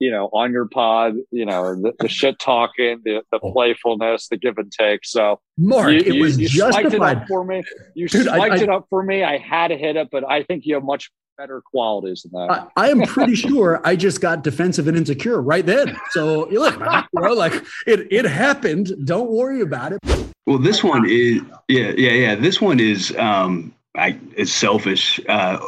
you 0.00 0.10
know, 0.10 0.28
on 0.32 0.50
your 0.52 0.66
pod, 0.66 1.14
you 1.30 1.46
know, 1.46 1.80
the, 1.80 1.92
the 2.00 2.08
shit 2.08 2.40
talking, 2.40 3.00
the, 3.04 3.22
the 3.30 3.38
oh. 3.40 3.52
playfulness, 3.52 4.26
the 4.28 4.36
give 4.36 4.58
and 4.58 4.72
take. 4.72 5.04
So, 5.04 5.40
Mark, 5.56 5.92
you, 5.92 5.98
it 5.98 6.14
you- 6.14 6.22
was 6.22 6.38
you 6.40 6.48
spiked 6.48 6.78
it 6.78 6.82
justified. 6.82 7.16
up 7.18 7.28
for 7.28 7.44
me. 7.44 7.62
You 7.94 8.08
Dude, 8.08 8.26
I- 8.26 8.56
it 8.56 8.68
up 8.68 8.86
for 8.90 9.04
me. 9.04 9.22
I 9.22 9.38
had 9.38 9.68
to 9.68 9.76
hit 9.76 9.94
it, 9.94 10.08
but 10.10 10.28
I 10.28 10.42
think 10.42 10.66
you 10.66 10.74
have 10.74 10.84
much 10.84 11.08
better 11.36 11.62
qualities 11.64 12.22
than 12.22 12.32
that. 12.32 12.68
I, 12.76 12.86
I 12.86 12.90
am 12.90 13.02
pretty 13.02 13.34
sure 13.36 13.80
I 13.84 13.94
just 13.94 14.20
got 14.20 14.42
defensive 14.42 14.88
and 14.88 14.96
insecure 14.96 15.40
right 15.40 15.64
then. 15.64 15.96
So 16.10 16.50
you 16.50 16.58
look, 16.58 16.74
you 16.74 17.20
know, 17.20 17.32
like 17.32 17.54
it, 17.86 18.08
it 18.10 18.24
happened. 18.24 18.90
Don't 19.06 19.30
worry 19.30 19.60
about 19.60 19.92
it. 19.92 20.00
Well, 20.48 20.56
this 20.56 20.82
one 20.82 21.04
is 21.06 21.42
yeah, 21.68 21.92
yeah, 21.98 22.12
yeah. 22.12 22.34
This 22.34 22.58
one 22.58 22.80
is 22.80 23.14
um, 23.18 23.74
I 23.94 24.18
is 24.34 24.50
selfish. 24.50 25.20
Uh, 25.28 25.58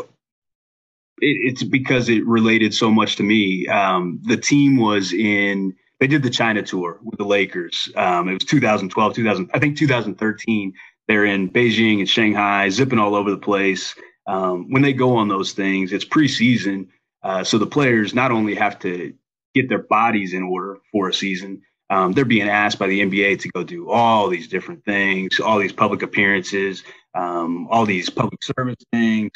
it, 1.20 1.36
it's 1.52 1.62
because 1.62 2.08
it 2.08 2.26
related 2.26 2.72
so 2.72 2.90
much 2.90 3.16
to 3.16 3.22
me. 3.22 3.66
Um, 3.66 4.20
the 4.22 4.38
team 4.38 4.78
was 4.78 5.12
in. 5.12 5.76
They 5.98 6.06
did 6.06 6.22
the 6.22 6.30
China 6.30 6.62
tour 6.62 6.98
with 7.02 7.18
the 7.18 7.26
Lakers. 7.26 7.90
Um, 7.94 8.30
it 8.30 8.32
was 8.32 8.44
2012, 8.44 9.14
2000. 9.16 9.50
I 9.52 9.58
think 9.58 9.76
2013. 9.76 10.72
They're 11.08 11.26
in 11.26 11.50
Beijing 11.50 11.98
and 11.98 12.08
Shanghai, 12.08 12.70
zipping 12.70 12.98
all 12.98 13.14
over 13.14 13.30
the 13.30 13.36
place. 13.36 13.94
Um, 14.26 14.72
when 14.72 14.80
they 14.80 14.94
go 14.94 15.14
on 15.14 15.28
those 15.28 15.52
things, 15.52 15.92
it's 15.92 16.06
preseason, 16.06 16.88
uh, 17.22 17.44
so 17.44 17.58
the 17.58 17.66
players 17.66 18.14
not 18.14 18.30
only 18.30 18.54
have 18.54 18.78
to 18.78 19.12
get 19.54 19.68
their 19.68 19.82
bodies 19.82 20.32
in 20.32 20.42
order 20.42 20.78
for 20.90 21.10
a 21.10 21.12
season, 21.12 21.60
um, 21.90 22.12
they're 22.12 22.24
being 22.24 22.48
asked 22.48 22.78
by 22.78 22.86
the 22.86 23.00
NBA 23.00 23.40
to 23.40 23.48
go 23.48 23.64
do 23.64 23.90
all 23.90 24.28
these 24.28 24.46
different 24.46 24.84
things, 24.84 25.40
all 25.40 25.58
these 25.58 25.72
public 25.72 26.02
appearances, 26.02 26.84
um, 27.14 27.66
all 27.68 27.84
these 27.84 28.08
public 28.08 28.42
service 28.44 28.76
things. 28.92 29.32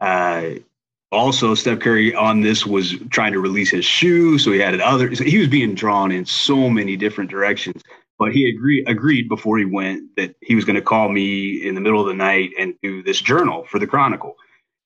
Uh, 0.00 0.50
also, 1.10 1.54
Steph 1.54 1.80
Curry 1.80 2.14
on 2.14 2.40
this 2.40 2.64
was 2.64 2.94
trying 3.10 3.32
to 3.32 3.40
release 3.40 3.70
his 3.70 3.84
shoe, 3.84 4.38
so 4.38 4.52
he 4.52 4.60
had 4.60 4.80
other. 4.80 5.14
So 5.14 5.24
he 5.24 5.38
was 5.38 5.48
being 5.48 5.74
drawn 5.74 6.12
in 6.12 6.24
so 6.24 6.70
many 6.70 6.96
different 6.96 7.30
directions. 7.30 7.82
But 8.18 8.32
he 8.32 8.48
agreed 8.48 8.88
agreed 8.88 9.28
before 9.28 9.58
he 9.58 9.64
went 9.64 10.16
that 10.16 10.34
he 10.40 10.54
was 10.54 10.64
going 10.64 10.76
to 10.76 10.82
call 10.82 11.08
me 11.08 11.66
in 11.66 11.74
the 11.74 11.80
middle 11.80 12.00
of 12.00 12.06
the 12.06 12.14
night 12.14 12.50
and 12.58 12.74
do 12.82 13.02
this 13.02 13.20
journal 13.20 13.64
for 13.68 13.78
the 13.78 13.86
Chronicle. 13.86 14.36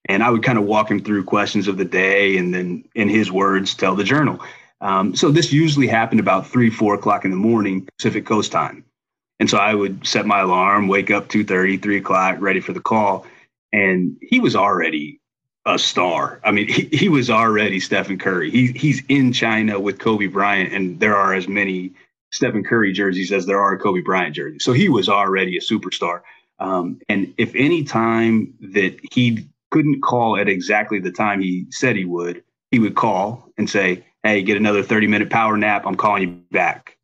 And 0.06 0.22
I 0.22 0.30
would 0.30 0.42
kind 0.42 0.58
of 0.58 0.64
walk 0.64 0.90
him 0.90 1.00
through 1.00 1.24
questions 1.24 1.68
of 1.68 1.76
the 1.76 1.84
day, 1.84 2.36
and 2.38 2.52
then, 2.52 2.84
in 2.94 3.08
his 3.08 3.30
words, 3.30 3.74
tell 3.74 3.94
the 3.94 4.04
journal. 4.04 4.40
Um, 4.80 5.14
so 5.14 5.30
this 5.30 5.52
usually 5.52 5.86
happened 5.86 6.20
about 6.20 6.46
three, 6.46 6.70
four 6.70 6.94
o'clock 6.94 7.24
in 7.24 7.30
the 7.30 7.36
morning 7.36 7.86
Pacific 7.98 8.24
Coast 8.24 8.52
time. 8.52 8.84
And 9.38 9.48
so 9.48 9.58
I 9.58 9.74
would 9.74 10.06
set 10.06 10.26
my 10.26 10.40
alarm, 10.40 10.88
wake 10.88 11.10
up 11.10 11.28
2.30, 11.28 11.82
3 11.82 11.96
o'clock, 11.96 12.36
ready 12.40 12.60
for 12.60 12.72
the 12.72 12.80
call. 12.80 13.26
And 13.72 14.16
he 14.20 14.40
was 14.40 14.54
already 14.54 15.20
a 15.66 15.78
star. 15.78 16.40
I 16.44 16.50
mean, 16.50 16.68
he, 16.72 16.88
he 16.92 17.08
was 17.08 17.30
already 17.30 17.80
Stephen 17.80 18.18
Curry. 18.18 18.50
He, 18.50 18.72
he's 18.72 19.02
in 19.08 19.32
China 19.32 19.80
with 19.80 19.98
Kobe 19.98 20.26
Bryant, 20.26 20.72
and 20.72 21.00
there 21.00 21.16
are 21.16 21.34
as 21.34 21.48
many 21.48 21.92
Stephen 22.32 22.62
Curry 22.62 22.92
jerseys 22.92 23.32
as 23.32 23.46
there 23.46 23.60
are 23.60 23.78
Kobe 23.78 24.00
Bryant 24.00 24.36
jerseys. 24.36 24.64
So 24.64 24.72
he 24.72 24.88
was 24.88 25.08
already 25.08 25.56
a 25.56 25.60
superstar. 25.60 26.20
Um, 26.58 27.00
and 27.08 27.32
if 27.38 27.54
any 27.54 27.82
time 27.82 28.54
that 28.60 28.98
he 29.12 29.46
couldn't 29.70 30.02
call 30.02 30.36
at 30.36 30.48
exactly 30.48 31.00
the 31.00 31.10
time 31.10 31.40
he 31.40 31.66
said 31.70 31.96
he 31.96 32.04
would, 32.04 32.44
he 32.70 32.78
would 32.78 32.94
call 32.94 33.50
and 33.56 33.68
say, 33.68 34.04
Hey, 34.22 34.42
get 34.42 34.56
another 34.56 34.82
30 34.82 35.06
minute 35.06 35.30
power 35.30 35.56
nap. 35.56 35.84
I'm 35.86 35.96
calling 35.96 36.22
you 36.22 36.28
back. 36.50 36.96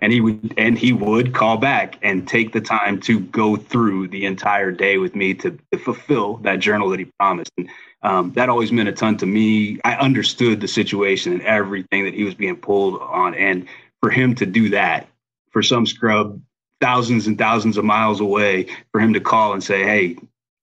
And 0.00 0.12
he 0.12 0.20
would 0.20 0.54
and 0.56 0.76
he 0.78 0.92
would 0.92 1.34
call 1.34 1.58
back 1.58 1.96
and 2.02 2.26
take 2.26 2.52
the 2.52 2.60
time 2.60 3.00
to 3.02 3.20
go 3.20 3.56
through 3.56 4.08
the 4.08 4.24
entire 4.24 4.72
day 4.72 4.98
with 4.98 5.14
me 5.14 5.34
to, 5.34 5.58
to 5.70 5.78
fulfill 5.78 6.38
that 6.38 6.60
journal 6.60 6.88
that 6.90 6.98
he 6.98 7.06
promised. 7.18 7.52
And 7.56 7.68
um, 8.02 8.32
that 8.32 8.48
always 8.48 8.72
meant 8.72 8.88
a 8.88 8.92
ton 8.92 9.16
to 9.18 9.26
me. 9.26 9.78
I 9.84 9.94
understood 9.94 10.60
the 10.60 10.68
situation 10.68 11.32
and 11.32 11.42
everything 11.42 12.04
that 12.04 12.14
he 12.14 12.24
was 12.24 12.34
being 12.34 12.56
pulled 12.56 13.00
on. 13.00 13.34
And 13.34 13.66
for 14.00 14.10
him 14.10 14.34
to 14.36 14.46
do 14.46 14.70
that 14.70 15.08
for 15.50 15.62
some 15.62 15.86
scrub 15.86 16.40
thousands 16.80 17.28
and 17.28 17.38
thousands 17.38 17.76
of 17.76 17.84
miles 17.84 18.20
away 18.20 18.66
for 18.90 19.00
him 19.00 19.12
to 19.12 19.20
call 19.20 19.52
and 19.52 19.62
say 19.62 19.84
hey 19.84 20.16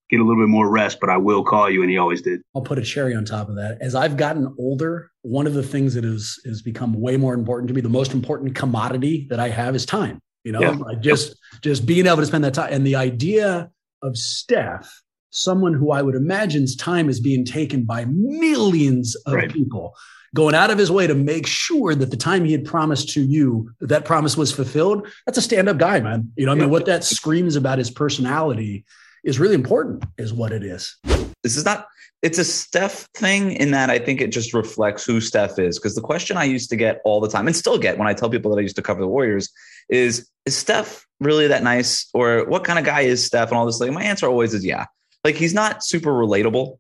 get 0.10 0.20
a 0.20 0.24
little 0.24 0.41
bit 0.41 0.49
more 0.49 0.70
rest, 0.70 0.99
but 0.99 1.10
I 1.10 1.18
will 1.18 1.43
call 1.43 1.70
you. 1.70 1.82
And 1.82 1.89
he 1.89 1.97
always 1.97 2.22
did. 2.22 2.41
I'll 2.55 2.62
put 2.62 2.80
a 2.80 2.84
cherry 2.84 3.16
on 3.16 3.26
top 3.26 3.49
of 3.49 3.55
that. 3.55 3.78
As 3.82 3.95
I've 3.95 4.18
gotten 4.18 4.53
older, 4.57 5.12
one 5.22 5.47
of 5.47 5.53
the 5.53 5.64
things 5.64 5.93
that 5.93 6.05
is 6.05 6.39
has 6.45 6.60
has 6.60 6.62
become 6.62 6.93
way 6.93 7.18
more 7.18 7.34
important 7.34 7.68
to 7.70 7.74
me, 7.74 7.82
the 7.82 7.89
most 7.89 8.14
important 8.14 8.55
commodity 8.55 9.28
that 9.30 9.39
I 9.39 9.49
have 9.49 9.76
is 9.76 9.86
time. 9.86 10.20
You 10.43 10.53
know, 10.53 10.62
yeah. 10.62 10.99
just 10.99 11.38
just 11.62 11.86
being 11.86 12.07
able 12.07 12.18
to 12.18 12.26
spend 12.26 12.43
that 12.43 12.53
time. 12.53 12.74
And 12.74 12.88
the 12.88 12.95
idea 12.95 13.70
of 14.01 14.18
Steph, 14.18 14.89
someone 15.30 15.74
who 15.74 15.91
I 15.91 16.01
would 16.01 16.16
imagine's 16.16 16.76
time 16.76 17.10
is 17.10 17.20
being 17.20 17.45
taken 17.45 17.84
by 17.84 18.05
millions 18.05 19.16
of 19.26 19.34
right. 19.34 19.51
people, 19.51 19.93
going 20.34 20.55
out 20.55 20.72
of 20.72 20.78
his 20.78 20.89
way 20.89 21.07
to 21.07 21.16
make 21.16 21.45
sure 21.45 21.93
that 21.93 22.10
the 22.10 22.18
time 22.18 22.45
he 22.45 22.53
had 22.53 22.66
promised 22.66 23.10
to 23.10 23.22
you, 23.22 23.70
that, 23.82 23.89
that 23.89 24.05
promise 24.05 24.38
was 24.38 24.51
fulfilled. 24.51 25.07
That's 25.26 25.38
a 25.38 25.41
stand-up 25.41 25.78
guy, 25.78 25.99
man. 25.99 26.32
You 26.38 26.45
know, 26.45 26.53
I 26.53 26.55
mean, 26.55 26.70
what 26.70 26.86
that 26.86 27.03
screams 27.03 27.55
about 27.57 27.78
his 27.78 27.91
personality 27.91 28.86
is 29.24 29.39
really 29.39 29.55
important, 29.55 30.03
is 30.17 30.34
what 30.34 30.51
it 30.51 30.63
is. 30.63 30.95
This 31.43 31.55
is 31.55 31.65
not, 31.65 31.88
it's 32.22 32.38
a 32.38 32.43
Steph 32.43 33.07
thing 33.15 33.53
in 33.53 33.72
that 33.72 33.89
I 33.89 33.99
think 33.99 34.22
it 34.22 34.32
just 34.32 34.53
reflects 34.53 35.05
who 35.05 35.22
Steph 35.22 35.57
is. 35.57 35.80
Because 35.80 35.95
the 35.95 36.01
question 36.01 36.38
I 36.38 36.43
used 36.43 36.70
to 36.72 36.76
get 36.76 37.01
all 37.05 37.22
the 37.22 37.30
time 37.30 37.47
and 37.47 37.55
still 37.55 37.78
get 37.78 37.97
when 37.97 38.07
I 38.07 38.13
tell 38.13 38.30
people 38.30 38.51
that 38.51 38.59
I 38.59 38.63
used 38.63 38.76
to 38.76 38.82
cover 38.82 38.99
the 38.99 39.07
Warriors 39.07 39.49
is, 39.89 40.30
is 40.45 40.57
Steph 40.57 41.05
really 41.20 41.47
that 41.47 41.63
nice? 41.63 42.09
Or 42.13 42.45
what 42.49 42.63
kind 42.63 42.78
of 42.80 42.86
guy 42.86 43.01
is 43.01 43.26
Steph 43.26 43.49
and 43.49 43.57
all 43.57 43.65
this? 43.65 43.80
Like, 43.80 43.91
my 43.91 44.03
answer 44.03 44.28
always 44.28 44.53
is 44.53 44.65
yeah. 44.65 44.86
Like, 45.24 45.36
he's 45.36 45.53
not 45.53 45.84
super 45.84 46.11
relatable. 46.11 46.78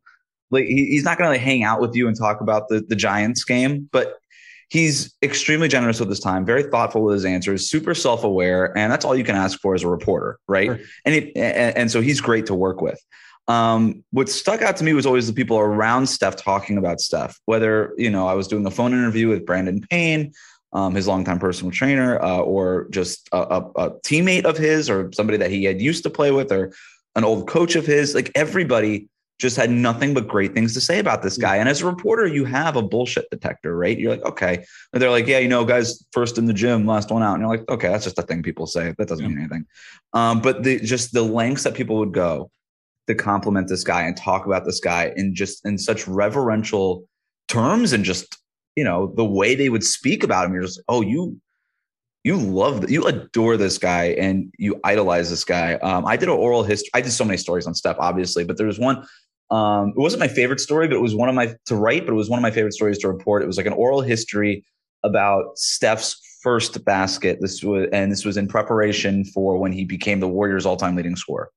Like, 0.51 0.65
he, 0.65 0.87
he's 0.87 1.03
not 1.03 1.17
going 1.17 1.27
to 1.27 1.31
like 1.31 1.41
hang 1.41 1.63
out 1.63 1.79
with 1.79 1.95
you 1.95 2.07
and 2.07 2.17
talk 2.17 2.41
about 2.41 2.67
the, 2.69 2.81
the 2.81 2.95
Giants 2.95 3.43
game, 3.43 3.87
but 3.91 4.15
he's 4.69 5.15
extremely 5.21 5.67
generous 5.67 5.99
with 5.99 6.09
his 6.09 6.19
time, 6.19 6.45
very 6.45 6.63
thoughtful 6.63 7.03
with 7.03 7.15
his 7.15 7.25
answers, 7.25 7.69
super 7.69 7.93
self 7.93 8.23
aware, 8.23 8.75
and 8.77 8.91
that's 8.91 9.03
all 9.03 9.15
you 9.15 9.23
can 9.23 9.35
ask 9.35 9.59
for 9.59 9.75
as 9.75 9.83
a 9.83 9.87
reporter, 9.87 10.39
right? 10.47 10.67
Sure. 10.67 10.79
And, 11.05 11.15
and 11.35 11.77
and 11.77 11.91
so 11.91 12.01
he's 12.01 12.21
great 12.21 12.45
to 12.47 12.55
work 12.55 12.81
with. 12.81 12.99
Um, 13.47 14.03
what 14.11 14.29
stuck 14.29 14.61
out 14.61 14.77
to 14.77 14.83
me 14.83 14.93
was 14.93 15.07
always 15.07 15.25
the 15.25 15.33
people 15.33 15.57
around 15.57 16.05
Steph 16.07 16.35
talking 16.35 16.77
about 16.77 17.01
stuff. 17.01 17.37
Whether 17.45 17.93
you 17.97 18.09
know 18.09 18.27
I 18.27 18.33
was 18.33 18.47
doing 18.47 18.65
a 18.65 18.71
phone 18.71 18.93
interview 18.93 19.27
with 19.27 19.45
Brandon 19.45 19.81
Payne, 19.89 20.33
um, 20.71 20.93
his 20.93 21.07
longtime 21.07 21.39
personal 21.39 21.71
trainer, 21.71 22.21
uh, 22.21 22.37
or 22.37 22.87
just 22.91 23.27
a, 23.31 23.37
a, 23.37 23.59
a 23.75 23.91
teammate 24.01 24.45
of 24.45 24.57
his, 24.57 24.89
or 24.89 25.11
somebody 25.13 25.37
that 25.39 25.51
he 25.51 25.63
had 25.63 25.81
used 25.81 26.03
to 26.03 26.09
play 26.09 26.31
with, 26.31 26.51
or 26.51 26.71
an 27.15 27.23
old 27.23 27.47
coach 27.47 27.75
of 27.75 27.87
his. 27.87 28.13
Like 28.13 28.31
everybody 28.35 29.09
just 29.39 29.55
had 29.55 29.71
nothing 29.71 30.13
but 30.13 30.27
great 30.27 30.53
things 30.53 30.73
to 30.73 30.81
say 30.81 30.99
about 30.99 31.23
this 31.23 31.37
guy. 31.37 31.55
And 31.55 31.69
as 31.69 31.81
a 31.81 31.85
reporter, 31.85 32.27
you 32.27 32.43
have 32.43 32.75
a 32.75 32.81
bullshit 32.81 33.29
detector, 33.31 33.75
right? 33.75 33.97
You're 33.97 34.11
like, 34.11 34.25
okay. 34.25 34.65
And 34.91 35.01
they're 35.01 35.09
like, 35.09 35.27
yeah, 35.27 35.39
you 35.39 35.47
know, 35.47 35.63
guys 35.63 36.05
first 36.11 36.37
in 36.37 36.45
the 36.45 36.53
gym, 36.53 36.85
last 36.85 37.09
one 37.09 37.23
out. 37.23 37.35
And 37.35 37.41
you're 37.41 37.49
like, 37.49 37.67
okay, 37.69 37.87
that's 37.87 38.03
just 38.03 38.19
a 38.19 38.21
thing 38.21 38.43
people 38.43 38.67
say. 38.67 38.93
That 38.97 39.07
doesn't 39.07 39.23
yeah. 39.23 39.29
mean 39.29 39.39
anything. 39.39 39.65
Um, 40.13 40.41
but 40.41 40.63
the 40.63 40.79
just 40.81 41.13
the 41.13 41.23
lengths 41.23 41.63
that 41.63 41.73
people 41.73 41.97
would 41.99 42.13
go 42.13 42.51
to 43.07 43.15
compliment 43.15 43.69
this 43.69 43.83
guy 43.83 44.03
and 44.03 44.15
talk 44.17 44.45
about 44.45 44.65
this 44.65 44.81
guy 44.81 45.13
in 45.15 45.33
just 45.33 45.65
in 45.65 45.77
such 45.77 46.05
reverential 46.05 47.07
terms 47.47 47.93
and 47.93 48.03
just, 48.03 48.37
you 48.75 48.83
know, 48.83 49.13
the 49.15 49.25
way 49.25 49.55
they 49.55 49.69
would 49.69 49.85
speak 49.85 50.23
about 50.23 50.45
him, 50.45 50.53
you're 50.53 50.63
just, 50.63 50.81
oh, 50.89 51.01
you 51.01 51.39
you 52.25 52.35
love 52.35 52.89
you 52.89 53.05
adore 53.05 53.55
this 53.55 53.77
guy 53.77 54.07
and 54.19 54.53
you 54.57 54.77
idolize 54.83 55.29
this 55.29 55.45
guy. 55.45 55.75
Um, 55.75 56.05
I 56.05 56.17
did 56.17 56.27
an 56.27 56.35
oral 56.35 56.63
history. 56.63 56.89
I 56.93 56.99
did 56.99 57.13
so 57.13 57.23
many 57.23 57.37
stories 57.37 57.65
on 57.65 57.73
Steph, 57.73 57.95
obviously, 57.99 58.43
but 58.43 58.57
there 58.57 58.67
was 58.67 58.77
one 58.77 59.05
um, 59.51 59.89
it 59.89 59.99
wasn't 59.99 60.19
my 60.19 60.27
favorite 60.27 60.59
story, 60.59 60.87
but 60.87 60.95
it 60.95 61.01
was 61.01 61.15
one 61.15 61.29
of 61.29 61.35
my 61.35 61.55
to 61.65 61.75
write, 61.75 62.05
but 62.05 62.11
it 62.11 62.15
was 62.15 62.29
one 62.29 62.37
of 62.37 62.43
my 62.43 62.51
favorite 62.51 62.73
stories 62.73 62.97
to 62.99 63.07
report. 63.07 63.41
It 63.41 63.47
was 63.47 63.57
like 63.57 63.65
an 63.65 63.73
oral 63.73 64.01
history 64.01 64.63
about 65.03 65.57
Steph's 65.57 66.21
first 66.43 66.83
basket. 66.85 67.39
This 67.41 67.63
was 67.63 67.87
and 67.91 68.11
this 68.11 68.25
was 68.25 68.37
in 68.37 68.47
preparation 68.47 69.25
for 69.25 69.57
when 69.57 69.71
he 69.71 69.85
became 69.85 70.19
the 70.19 70.27
Warriors' 70.27 70.65
all-time 70.65 70.95
leading 70.95 71.15
scorer 71.15 71.49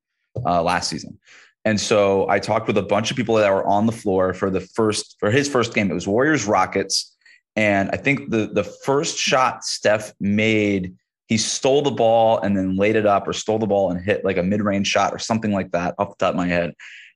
uh, 0.46 0.62
last 0.62 0.88
season. 0.88 1.18
And 1.64 1.80
so 1.80 2.28
I 2.28 2.38
talked 2.38 2.66
with 2.66 2.78
a 2.78 2.82
bunch 2.82 3.10
of 3.10 3.16
people 3.16 3.36
that 3.36 3.52
were 3.52 3.66
on 3.66 3.86
the 3.86 3.92
floor 3.92 4.34
for 4.34 4.50
the 4.50 4.60
first 4.60 5.16
for 5.20 5.30
his 5.30 5.48
first 5.48 5.74
game. 5.74 5.90
It 5.90 5.94
was 5.94 6.08
Warriors 6.08 6.46
Rockets, 6.46 7.14
and 7.56 7.90
I 7.92 7.96
think 7.96 8.30
the 8.30 8.50
the 8.52 8.64
first 8.64 9.18
shot 9.18 9.64
Steph 9.64 10.12
made, 10.18 10.94
he 11.26 11.36
stole 11.36 11.82
the 11.82 11.90
ball 11.90 12.40
and 12.40 12.56
then 12.56 12.76
laid 12.76 12.96
it 12.96 13.06
up, 13.06 13.28
or 13.28 13.32
stole 13.32 13.58
the 13.58 13.66
ball 13.66 13.90
and 13.90 14.02
hit 14.02 14.24
like 14.24 14.38
a 14.38 14.42
mid 14.42 14.62
range 14.62 14.88
shot 14.88 15.12
or 15.12 15.18
something 15.18 15.52
like 15.52 15.70
that 15.72 15.94
off 15.98 16.16
the 16.16 16.24
top 16.24 16.30
of 16.30 16.36
my 16.36 16.48
head. 16.48 16.72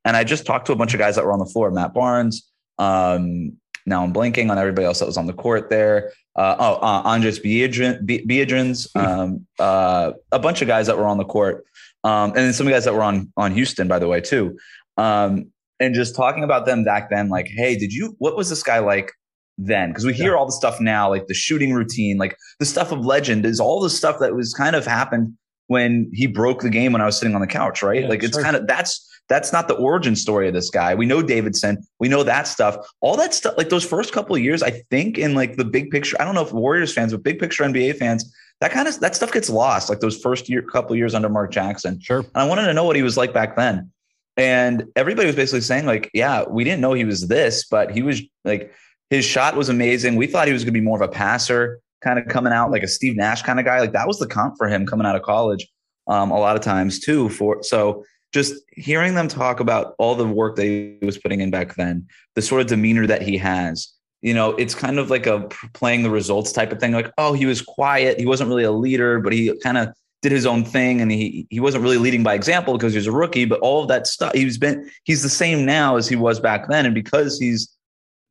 And 0.06 0.16
I 0.16 0.22
just 0.24 0.46
talked 0.46 0.66
to 0.66 0.72
a 0.72 0.76
bunch 0.76 0.94
of 0.94 0.98
guys 0.98 1.16
that 1.16 1.24
were 1.24 1.32
on 1.32 1.40
the 1.40 1.46
floor, 1.46 1.70
Matt 1.72 1.92
Barnes. 1.92 2.48
Um, 2.78 3.58
now 3.86 4.04
I'm 4.04 4.12
blanking 4.12 4.50
on 4.50 4.56
everybody 4.56 4.86
else 4.86 5.00
that 5.00 5.06
was 5.06 5.16
on 5.16 5.26
the 5.26 5.32
court 5.32 5.68
there. 5.68 6.12
Uh, 6.36 6.54
oh, 6.58 6.74
uh, 6.76 7.02
Andres 7.04 7.40
Biedrins, 7.40 8.96
um, 8.96 9.46
uh, 9.58 10.12
a 10.30 10.38
bunch 10.38 10.62
of 10.62 10.68
guys 10.68 10.86
that 10.86 10.96
were 10.96 11.06
on 11.06 11.18
the 11.18 11.24
court. 11.24 11.64
Um, 12.04 12.30
and 12.30 12.38
then 12.38 12.52
some 12.52 12.68
guys 12.68 12.84
that 12.84 12.94
were 12.94 13.02
on, 13.02 13.32
on 13.36 13.52
Houston, 13.52 13.88
by 13.88 13.98
the 13.98 14.06
way, 14.06 14.20
too. 14.20 14.56
Um, 14.96 15.50
and 15.80 15.94
just 15.94 16.14
talking 16.14 16.44
about 16.44 16.66
them 16.66 16.84
back 16.84 17.10
then, 17.10 17.28
like, 17.28 17.48
hey, 17.48 17.76
did 17.76 17.92
you, 17.92 18.14
what 18.18 18.36
was 18.36 18.48
this 18.48 18.62
guy 18.62 18.78
like 18.78 19.10
then? 19.58 19.90
Because 19.90 20.04
we 20.04 20.12
hear 20.12 20.32
yeah. 20.32 20.38
all 20.38 20.46
the 20.46 20.52
stuff 20.52 20.80
now, 20.80 21.08
like 21.08 21.26
the 21.26 21.34
shooting 21.34 21.72
routine, 21.72 22.16
like 22.16 22.36
the 22.60 22.66
stuff 22.66 22.92
of 22.92 23.04
legend 23.04 23.44
is 23.44 23.58
all 23.58 23.80
the 23.80 23.90
stuff 23.90 24.20
that 24.20 24.36
was 24.36 24.54
kind 24.54 24.76
of 24.76 24.86
happened 24.86 25.36
when 25.66 26.08
he 26.12 26.28
broke 26.28 26.60
the 26.60 26.70
game 26.70 26.92
when 26.92 27.02
I 27.02 27.06
was 27.06 27.18
sitting 27.18 27.34
on 27.34 27.40
the 27.40 27.46
couch, 27.48 27.82
right? 27.82 28.02
Yeah, 28.02 28.08
like 28.08 28.22
it's 28.22 28.36
sure. 28.36 28.42
kind 28.42 28.54
of, 28.54 28.68
that's, 28.68 29.04
that's 29.28 29.52
not 29.52 29.68
the 29.68 29.74
origin 29.74 30.14
story 30.14 30.48
of 30.48 30.54
this 30.54 30.70
guy. 30.70 30.94
We 30.94 31.06
know 31.06 31.22
Davidson. 31.22 31.84
We 31.98 32.08
know 32.08 32.22
that 32.22 32.46
stuff. 32.46 32.76
All 33.00 33.16
that 33.16 33.34
stuff, 33.34 33.54
like 33.56 33.68
those 33.68 33.84
first 33.84 34.12
couple 34.12 34.36
of 34.36 34.42
years, 34.42 34.62
I 34.62 34.70
think 34.90 35.18
in 35.18 35.34
like 35.34 35.56
the 35.56 35.64
big 35.64 35.90
picture, 35.90 36.16
I 36.20 36.24
don't 36.24 36.34
know 36.34 36.44
if 36.44 36.52
Warriors 36.52 36.92
fans, 36.92 37.12
but 37.12 37.22
big 37.22 37.38
picture 37.38 37.64
NBA 37.64 37.96
fans, 37.96 38.32
that 38.60 38.70
kind 38.70 38.88
of 38.88 38.98
that 39.00 39.14
stuff 39.14 39.32
gets 39.32 39.50
lost. 39.50 39.88
Like 39.88 40.00
those 40.00 40.18
first 40.18 40.48
year, 40.48 40.62
couple 40.62 40.94
years 40.96 41.14
under 41.14 41.28
Mark 41.28 41.50
Jackson. 41.50 42.00
Sure. 42.00 42.20
And 42.20 42.30
I 42.34 42.46
wanted 42.46 42.66
to 42.66 42.74
know 42.74 42.84
what 42.84 42.96
he 42.96 43.02
was 43.02 43.16
like 43.16 43.34
back 43.34 43.56
then. 43.56 43.90
And 44.36 44.84
everybody 44.96 45.26
was 45.26 45.36
basically 45.36 45.62
saying, 45.62 45.86
like, 45.86 46.10
yeah, 46.12 46.44
we 46.48 46.62
didn't 46.62 46.80
know 46.80 46.92
he 46.92 47.04
was 47.04 47.26
this, 47.26 47.66
but 47.66 47.90
he 47.90 48.02
was 48.02 48.20
like, 48.44 48.72
his 49.08 49.24
shot 49.24 49.56
was 49.56 49.68
amazing. 49.68 50.16
We 50.16 50.26
thought 50.26 50.46
he 50.46 50.52
was 50.52 50.62
going 50.62 50.74
to 50.74 50.80
be 50.80 50.84
more 50.84 51.02
of 51.02 51.08
a 51.08 51.12
passer, 51.12 51.80
kind 52.02 52.18
of 52.18 52.26
coming 52.28 52.52
out 52.52 52.70
like 52.70 52.82
a 52.82 52.88
Steve 52.88 53.16
Nash 53.16 53.42
kind 53.42 53.58
of 53.58 53.64
guy. 53.64 53.80
Like 53.80 53.92
that 53.92 54.06
was 54.06 54.18
the 54.18 54.26
comp 54.26 54.56
for 54.58 54.68
him 54.68 54.84
coming 54.84 55.06
out 55.06 55.16
of 55.16 55.22
college. 55.22 55.66
Um, 56.08 56.30
a 56.30 56.38
lot 56.38 56.54
of 56.54 56.62
times 56.62 57.00
too. 57.00 57.28
For 57.30 57.62
so 57.62 58.04
just 58.32 58.54
hearing 58.72 59.14
them 59.14 59.28
talk 59.28 59.60
about 59.60 59.94
all 59.98 60.14
the 60.14 60.26
work 60.26 60.56
that 60.56 60.64
he 60.64 60.98
was 61.02 61.18
putting 61.18 61.40
in 61.40 61.50
back 61.50 61.74
then, 61.76 62.06
the 62.34 62.42
sort 62.42 62.60
of 62.60 62.66
demeanor 62.66 63.06
that 63.06 63.22
he 63.22 63.38
has, 63.38 63.92
you 64.22 64.34
know, 64.34 64.50
it's 64.56 64.74
kind 64.74 64.98
of 64.98 65.10
like 65.10 65.26
a 65.26 65.48
playing 65.72 66.02
the 66.02 66.10
results 66.10 66.52
type 66.52 66.72
of 66.72 66.80
thing. 66.80 66.92
Like, 66.92 67.12
oh, 67.18 67.32
he 67.32 67.46
was 67.46 67.62
quiet. 67.62 68.18
He 68.18 68.26
wasn't 68.26 68.48
really 68.48 68.64
a 68.64 68.72
leader, 68.72 69.20
but 69.20 69.32
he 69.32 69.56
kind 69.62 69.78
of 69.78 69.88
did 70.22 70.32
his 70.32 70.46
own 70.46 70.64
thing 70.64 71.00
and 71.00 71.12
he 71.12 71.46
he 71.50 71.60
wasn't 71.60 71.84
really 71.84 71.98
leading 71.98 72.22
by 72.22 72.34
example 72.34 72.76
because 72.76 72.92
he 72.92 72.98
was 72.98 73.06
a 73.06 73.12
rookie, 73.12 73.44
but 73.44 73.60
all 73.60 73.82
of 73.82 73.88
that 73.88 74.06
stuff 74.06 74.32
he's 74.32 74.58
been 74.58 74.90
he's 75.04 75.22
the 75.22 75.28
same 75.28 75.64
now 75.64 75.96
as 75.96 76.08
he 76.08 76.16
was 76.16 76.40
back 76.40 76.68
then. 76.68 76.86
And 76.86 76.94
because 76.94 77.38
he's 77.38 77.72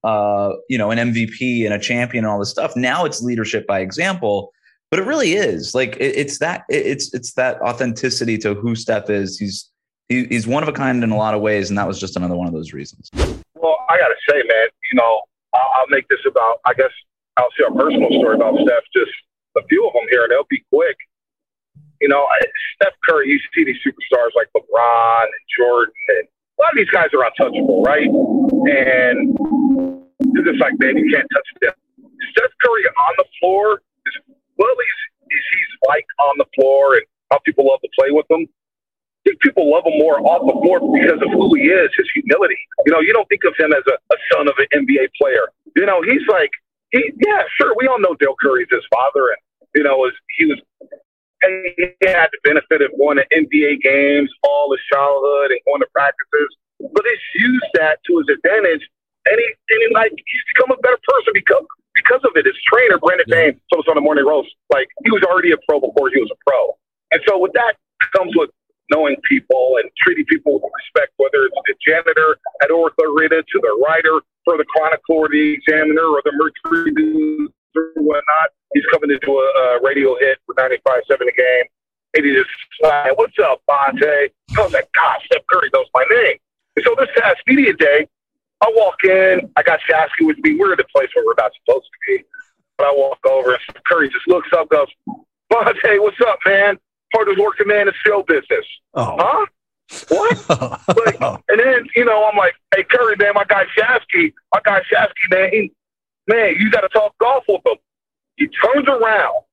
uh, 0.04 0.52
you 0.70 0.78
know, 0.78 0.92
an 0.92 1.00
MVP 1.00 1.66
and 1.66 1.74
a 1.74 1.80
champion 1.80 2.26
and 2.26 2.32
all 2.32 2.38
this 2.40 2.52
stuff, 2.52 2.76
now 2.76 3.06
it's 3.06 3.22
leadership 3.22 3.66
by 3.66 3.80
example. 3.80 4.52
But 4.92 5.00
it 5.00 5.06
really 5.08 5.34
is 5.34 5.74
like 5.74 5.96
it, 5.98 6.16
it's 6.16 6.40
that 6.40 6.64
it, 6.70 6.86
it's 6.86 7.14
it's 7.14 7.34
that 7.34 7.60
authenticity 7.62 8.38
to 8.40 8.54
who 8.54 8.76
Steph 8.76 9.10
is. 9.10 9.38
He's 9.38 9.70
he, 10.10 10.26
he's 10.26 10.48
one 10.48 10.64
of 10.64 10.70
a 10.70 10.74
kind 10.74 11.04
in 11.04 11.12
a 11.12 11.18
lot 11.18 11.34
of 11.34 11.42
ways, 11.42 11.70
and 11.70 11.78
that 11.78 11.88
was 11.88 12.00
just 12.00 12.16
another 12.16 12.36
one 12.36 12.48
of 12.48 12.54
those 12.54 12.74
reasons. 12.74 13.10
Well, 13.56 13.78
I 13.90 13.98
got 13.98 14.10
to 14.10 14.20
say, 14.30 14.38
man, 14.38 14.68
you 14.92 14.98
know, 14.98 15.22
I'll, 15.54 15.70
I'll, 15.80 15.88
make 15.90 16.08
this 16.10 16.20
about, 16.28 16.60
I 16.66 16.74
guess, 16.74 16.92
I'll 17.38 17.50
share 17.58 17.68
a 17.68 17.76
personal 17.76 18.10
story 18.10 18.36
about 18.36 18.56
Steph, 18.56 18.84
just 18.94 19.12
a 19.58 19.66
few 19.68 19.88
of 19.88 19.94
them 19.94 20.04
here, 20.10 20.24
and 20.24 20.32
they'll 20.32 20.50
be 20.50 20.64
quick. 20.72 20.98
You 22.02 22.10
know, 22.10 22.28
Steph 22.76 22.94
Curry, 23.08 23.30
you 23.30 23.40
see 23.56 23.64
these 23.64 23.80
superstars 23.86 24.36
like 24.36 24.48
LeBron 24.56 25.24
and 25.24 25.44
Jordan, 25.58 25.94
and 26.10 26.28
a 26.28 26.62
lot 26.62 26.72
of 26.72 26.78
these 26.78 26.90
guys 26.90 27.08
are 27.14 27.26
untouchable, 27.26 27.82
right? 27.84 28.08
And 28.08 29.34
it's 30.36 30.46
just 30.46 30.60
like, 30.60 30.74
man, 30.78 30.98
you 30.98 31.10
can't 31.12 31.28
touch 31.34 31.50
them. 31.62 31.74
Steph 32.32 32.52
Curry 32.64 32.84
on 32.86 33.14
the 33.18 33.26
floor, 33.40 33.82
is 34.06 34.36
well, 34.58 34.76
he's, 34.76 35.32
he's 35.32 35.72
like 35.88 36.06
on 36.20 36.38
the 36.38 36.46
floor 36.56 36.96
and 36.96 37.06
how 37.32 37.40
people 37.46 37.66
love 37.68 37.80
to 37.82 37.90
play 37.98 38.12
with 38.12 38.26
him. 38.30 38.48
I 39.26 39.32
think 39.34 39.42
people 39.42 39.72
love 39.72 39.82
him 39.86 39.98
more 39.98 40.22
off 40.22 40.46
the 40.46 40.54
court 40.54 40.86
because 40.94 41.18
of 41.18 41.34
who 41.34 41.56
he 41.56 41.66
is, 41.66 41.90
his 41.98 42.06
humility. 42.14 42.58
You 42.86 42.94
know, 42.94 43.02
you 43.02 43.12
don't 43.12 43.26
think 43.26 43.42
of 43.44 43.58
him 43.58 43.74
as 43.74 43.82
a, 43.90 43.98
a 44.14 44.18
son 44.32 44.48
of 44.48 44.54
an 44.62 44.70
NBA 44.86 45.10
player. 45.18 45.50
You 45.76 45.86
know, 45.86 46.04
he's 46.04 46.22
like, 46.30 46.52
he, 46.92 47.12
yeah, 47.26 47.42
sure, 47.58 47.74
we 47.76 47.88
all 47.88 48.00
know 48.00 48.14
Dale 48.20 48.36
Curry's 48.40 48.70
his 48.70 48.86
father, 48.94 49.34
and 49.34 49.42
you 49.74 49.82
know, 49.82 50.06
he 50.38 50.46
was 50.46 50.62
he 51.42 51.90
had 52.06 52.30
the 52.30 52.40
benefit 52.44 52.82
of 52.82 52.94
going 52.98 53.18
to 53.18 53.26
NBA 53.34 53.82
games 53.82 54.30
all 54.44 54.72
his 54.72 54.82
childhood 54.94 55.52
and 55.52 55.60
going 55.66 55.82
to 55.82 55.90
practices, 55.94 56.50
but 56.80 57.04
he's 57.06 57.42
used 57.42 57.70
that 57.76 58.00
to 58.06 58.22
his 58.22 58.30
advantage, 58.30 58.86
and 59.26 59.38
he 59.42 59.48
and 59.74 59.80
he, 59.82 59.94
like 59.94 60.14
he's 60.14 60.46
become 60.54 60.70
a 60.70 60.80
better 60.82 61.02
person 61.02 61.34
because 61.34 61.66
because 61.98 62.22
of 62.24 62.32
it. 62.38 62.46
His 62.46 62.56
trainer, 62.70 63.02
Brandon 63.02 63.26
yeah. 63.28 63.58
Told 63.74 63.86
us 63.86 63.90
on 63.90 63.96
the 63.96 64.06
morning 64.06 64.26
roast, 64.26 64.54
like 64.70 64.88
he 65.04 65.10
was 65.10 65.24
already 65.24 65.52
a 65.52 65.58
pro 65.68 65.82
before 65.82 66.14
he 66.14 66.22
was 66.22 66.30
a 66.30 66.40
pro, 66.46 66.78
and 67.12 67.22
so 67.28 67.42
with 67.42 67.54
that 67.54 67.76
comes 68.14 68.32
with 68.36 68.50
knowing 68.90 69.16
people 69.28 69.78
and 69.82 69.90
treating 69.98 70.26
people 70.26 70.54
with 70.54 70.64
respect, 70.64 71.14
whether 71.18 71.46
it's 71.46 71.56
the 71.66 71.76
janitor 71.86 72.38
at 72.64 72.72
Oracle 72.72 73.06
Arena 73.06 73.42
to 73.42 73.60
the 73.62 73.84
writer 73.86 74.22
for 74.44 74.58
the 74.58 74.66
Chronicle 74.66 75.16
or 75.16 75.30
the 75.30 75.54
Examiner 75.54 76.06
or 76.06 76.22
the 76.24 76.32
Mercury 76.36 76.92
News 76.92 77.50
or 77.76 77.92
whatnot. 77.96 78.50
He's 78.74 78.86
coming 78.92 79.12
into 79.12 79.32
a, 79.32 79.60
a 79.60 79.80
radio 79.82 80.16
hit 80.20 80.38
with 80.48 80.58
95.7 80.58 80.82
a 81.10 81.18
game. 81.18 81.66
And 82.16 82.26
he 82.26 82.34
just 82.34 82.50
what's 83.16 83.38
up, 83.44 83.62
Bonta? 83.70 84.30
I 84.58 84.68
like, 84.68 84.90
gosh, 84.94 85.26
Steph 85.26 85.46
Curry 85.52 85.70
knows 85.74 85.88
my 85.94 86.06
name. 86.10 86.38
And 86.76 86.86
so 86.86 86.96
this 86.98 87.10
past 87.18 87.38
media 87.48 87.74
day, 87.74 88.08
I 88.62 88.72
walk 88.76 89.04
in, 89.04 89.52
I 89.58 89.64
got 89.64 89.80
Shasky 89.90 90.26
with 90.26 90.38
me. 90.40 90.56
We're 90.56 90.72
in 90.72 90.78
the 90.78 90.86
place 90.96 91.10
where 91.14 91.26
we're 91.26 91.36
not 91.38 91.52
supposed 91.66 91.86
to 91.86 91.98
be. 92.08 92.24
But 92.78 92.88
I 92.88 92.94
walk 92.94 93.20
over 93.26 93.54
and 93.54 93.84
Curry 93.86 94.10
just 94.10 94.28
looks 94.28 94.50
up, 94.54 94.70
goes, 94.70 94.88
Bonta, 95.52 95.74
what's 96.02 96.18
up, 96.22 96.40
man? 96.46 96.78
Hardest 97.16 97.40
working 97.40 97.68
man 97.68 97.88
in 97.88 97.94
show 98.06 98.24
business. 98.24 98.66
Oh. 98.94 99.16
Huh? 99.18 99.46
What? 100.10 100.50
like, 101.22 101.42
and 101.50 101.60
then, 101.60 101.88
you 101.96 102.06
know, 102.06 102.28
I'm 102.30 102.38
like, 102.38 102.56
hey, 102.74 102.84
Curry, 102.84 103.16
man, 103.18 103.34
my 103.36 103.46
guy 103.46 103.66
Shasky, 103.78 104.34
my 104.54 104.60
guy 104.64 104.82
Shasky, 104.92 105.30
man, 105.30 105.50
he, 105.52 105.72
man, 106.28 106.56
you 106.60 106.70
got 106.72 106.82
to 106.82 106.90
talk 106.90 107.18
golf 107.20 107.44
with 107.48 107.62
him. 107.66 107.78
He 108.38 108.48
turns 108.48 108.88
around. 108.88 109.44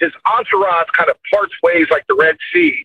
His 0.00 0.10
entourage 0.26 0.88
kind 0.96 1.08
of 1.08 1.16
parts 1.32 1.54
ways 1.62 1.86
like 1.90 2.04
the 2.08 2.16
Red 2.16 2.36
Sea. 2.52 2.84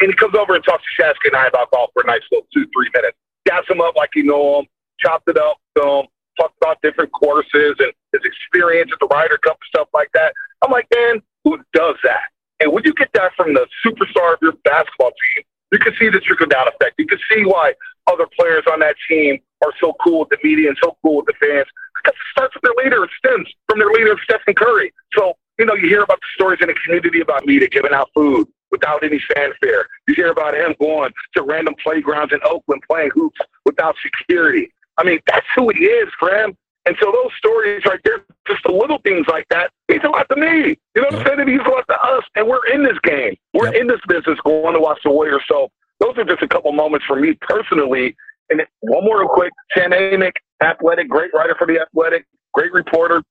And 0.00 0.10
he 0.10 0.16
comes 0.16 0.34
over 0.34 0.56
and 0.56 0.64
talks 0.64 0.82
to 0.82 1.02
Shasky 1.02 1.28
and 1.28 1.36
I 1.36 1.46
about 1.46 1.70
golf 1.70 1.90
for 1.94 2.02
a 2.02 2.06
nice 2.06 2.22
little 2.32 2.48
two, 2.52 2.66
three 2.74 2.90
minutes. 2.92 3.16
Gas 3.46 3.62
him 3.68 3.80
up 3.80 3.94
like 3.94 4.10
you 4.16 4.24
know 4.24 4.58
him, 4.58 4.66
chopped 4.98 5.28
it 5.28 5.38
up 5.38 5.58
him, 5.76 6.06
talked 6.38 6.56
about 6.60 6.78
different 6.82 7.12
courses 7.12 7.76
and 7.78 7.92
his 8.12 8.22
experience 8.24 8.90
at 8.92 8.98
the 9.00 9.06
Ryder 9.06 9.38
Cup 9.38 9.58
and 9.60 9.68
stuff 9.68 9.88
like 9.94 10.10
that. 10.14 10.32
I'm 10.62 10.70
like, 10.70 10.86
man, 10.94 11.22
who 11.44 11.58
does 11.72 11.96
that? 12.02 12.30
And 12.60 12.72
when 12.72 12.84
you 12.84 12.94
get 12.94 13.10
that 13.14 13.32
from 13.36 13.54
the 13.54 13.66
superstar 13.84 14.34
of 14.34 14.38
your 14.40 14.52
basketball 14.64 15.10
team, 15.10 15.44
you 15.72 15.78
can 15.78 15.94
see 15.98 16.08
the 16.08 16.20
trickle 16.20 16.46
down 16.46 16.68
effect. 16.68 16.94
You 16.98 17.06
can 17.06 17.18
see 17.30 17.44
why 17.44 17.74
other 18.06 18.26
players 18.38 18.64
on 18.70 18.80
that 18.80 18.96
team 19.08 19.38
are 19.64 19.72
so 19.80 19.94
cool 20.02 20.20
with 20.20 20.28
the 20.30 20.38
media 20.42 20.68
and 20.68 20.78
so 20.82 20.96
cool 21.02 21.16
with 21.16 21.26
the 21.26 21.34
fans. 21.40 21.66
Because 21.96 22.16
it 22.16 22.26
starts 22.30 22.54
with 22.54 22.62
their 22.62 22.84
leader. 22.84 23.04
It 23.04 23.10
stems 23.18 23.48
from 23.68 23.78
their 23.78 23.90
leader, 23.90 24.16
Stephen 24.22 24.54
Curry. 24.54 24.92
So, 25.14 25.34
you 25.58 25.64
know, 25.64 25.74
you 25.74 25.88
hear 25.88 26.02
about 26.02 26.20
the 26.20 26.26
stories 26.34 26.60
in 26.60 26.68
the 26.68 26.74
community 26.84 27.20
about 27.20 27.46
media 27.46 27.68
giving 27.68 27.92
out 27.92 28.10
food 28.14 28.48
without 28.70 29.02
any 29.04 29.20
fanfare. 29.34 29.86
You 30.06 30.14
hear 30.14 30.30
about 30.30 30.54
him 30.54 30.74
going 30.80 31.12
to 31.34 31.42
random 31.42 31.74
playgrounds 31.82 32.32
in 32.32 32.40
Oakland 32.44 32.82
playing 32.88 33.10
hoops 33.14 33.38
without 33.64 33.96
security. 34.02 34.72
I 34.98 35.04
mean, 35.04 35.18
that's 35.26 35.46
who 35.54 35.68
he 35.70 35.84
is, 35.84 36.08
Graham. 36.18 36.56
And 36.86 36.96
so 37.00 37.10
those 37.12 37.32
stories 37.36 37.82
right 37.84 38.00
there, 38.04 38.24
just 38.46 38.62
the 38.64 38.72
little 38.72 38.98
things 39.04 39.26
like 39.28 39.46
that, 39.50 39.70
means 39.88 40.02
a 40.04 40.08
lot 40.08 40.28
to 40.30 40.36
me. 40.36 40.78
You 40.94 41.02
know 41.02 41.08
what 41.10 41.14
I'm 41.16 41.26
saying? 41.26 41.40
It 41.40 41.46
means 41.46 41.62
a 41.66 41.68
lot 41.68 41.84
to 41.88 42.00
us. 42.00 42.22
And 42.36 42.46
we're 42.46 42.64
in 42.72 42.84
this 42.84 42.98
game. 43.02 43.34
We're 43.54 43.74
in 43.74 43.88
this 43.88 44.00
business 44.06 44.38
going 44.44 44.74
to 44.74 44.80
watch 44.80 45.00
the 45.04 45.10
Warriors. 45.10 45.42
So 45.50 45.68
those 45.98 46.16
are 46.16 46.24
just 46.24 46.42
a 46.42 46.48
couple 46.48 46.72
moments 46.72 47.04
for 47.06 47.16
me 47.16 47.36
personally. 47.40 48.16
And 48.50 48.62
one 48.80 49.04
more 49.04 49.20
real 49.20 49.28
quick. 49.28 49.52
Sam 49.76 49.90
Amick, 49.90 50.34
athletic, 50.62 51.08
great 51.08 51.34
writer 51.34 51.56
for 51.58 51.66
the 51.66 51.80
athletic, 51.80 52.24
great 52.54 52.72
reporter. 52.72 53.22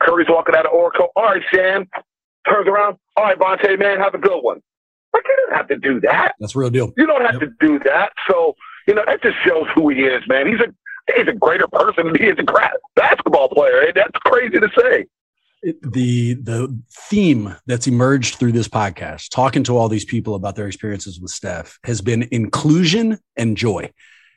Curry's 0.00 0.28
walking 0.30 0.54
out 0.54 0.66
of 0.66 0.72
Oracle. 0.72 1.08
All 1.16 1.24
right, 1.24 1.42
Sam. 1.52 1.88
Turns 2.48 2.68
around. 2.68 2.98
All 3.16 3.24
right, 3.24 3.38
Bonta, 3.38 3.78
man, 3.78 3.98
have 3.98 4.14
a 4.14 4.18
good 4.18 4.40
one. 4.40 4.60
Like, 5.12 5.24
you 5.26 5.46
don't 5.46 5.56
have 5.56 5.68
to 5.68 5.76
do 5.76 6.00
that. 6.02 6.34
That's 6.38 6.54
real 6.54 6.70
deal. 6.70 6.92
You 6.96 7.06
don't 7.06 7.24
have 7.24 7.40
yep. 7.40 7.50
to 7.50 7.66
do 7.66 7.78
that. 7.80 8.12
So, 8.30 8.54
you 8.86 8.94
know, 8.94 9.02
that 9.06 9.22
just 9.22 9.36
shows 9.44 9.66
who 9.74 9.88
he 9.90 10.02
is, 10.02 10.22
man. 10.28 10.46
He's 10.46 10.60
a 10.60 10.72
he's 11.14 11.28
a 11.28 11.32
greater 11.32 11.68
person 11.68 12.06
than 12.06 12.16
he 12.16 12.28
is 12.28 12.38
a 12.38 12.70
basketball 12.94 13.48
player. 13.48 13.92
That's 13.94 14.16
crazy 14.24 14.60
to 14.60 14.70
say. 14.78 15.06
The 15.62 16.34
the 16.34 16.76
theme 17.08 17.54
that's 17.66 17.86
emerged 17.86 18.36
through 18.36 18.52
this 18.52 18.66
podcast, 18.66 19.28
talking 19.30 19.62
to 19.64 19.76
all 19.76 19.88
these 19.88 20.04
people 20.04 20.34
about 20.34 20.56
their 20.56 20.66
experiences 20.66 21.20
with 21.20 21.30
Steph, 21.30 21.78
has 21.84 22.00
been 22.00 22.28
inclusion 22.32 23.18
and 23.36 23.56
joy. 23.56 23.92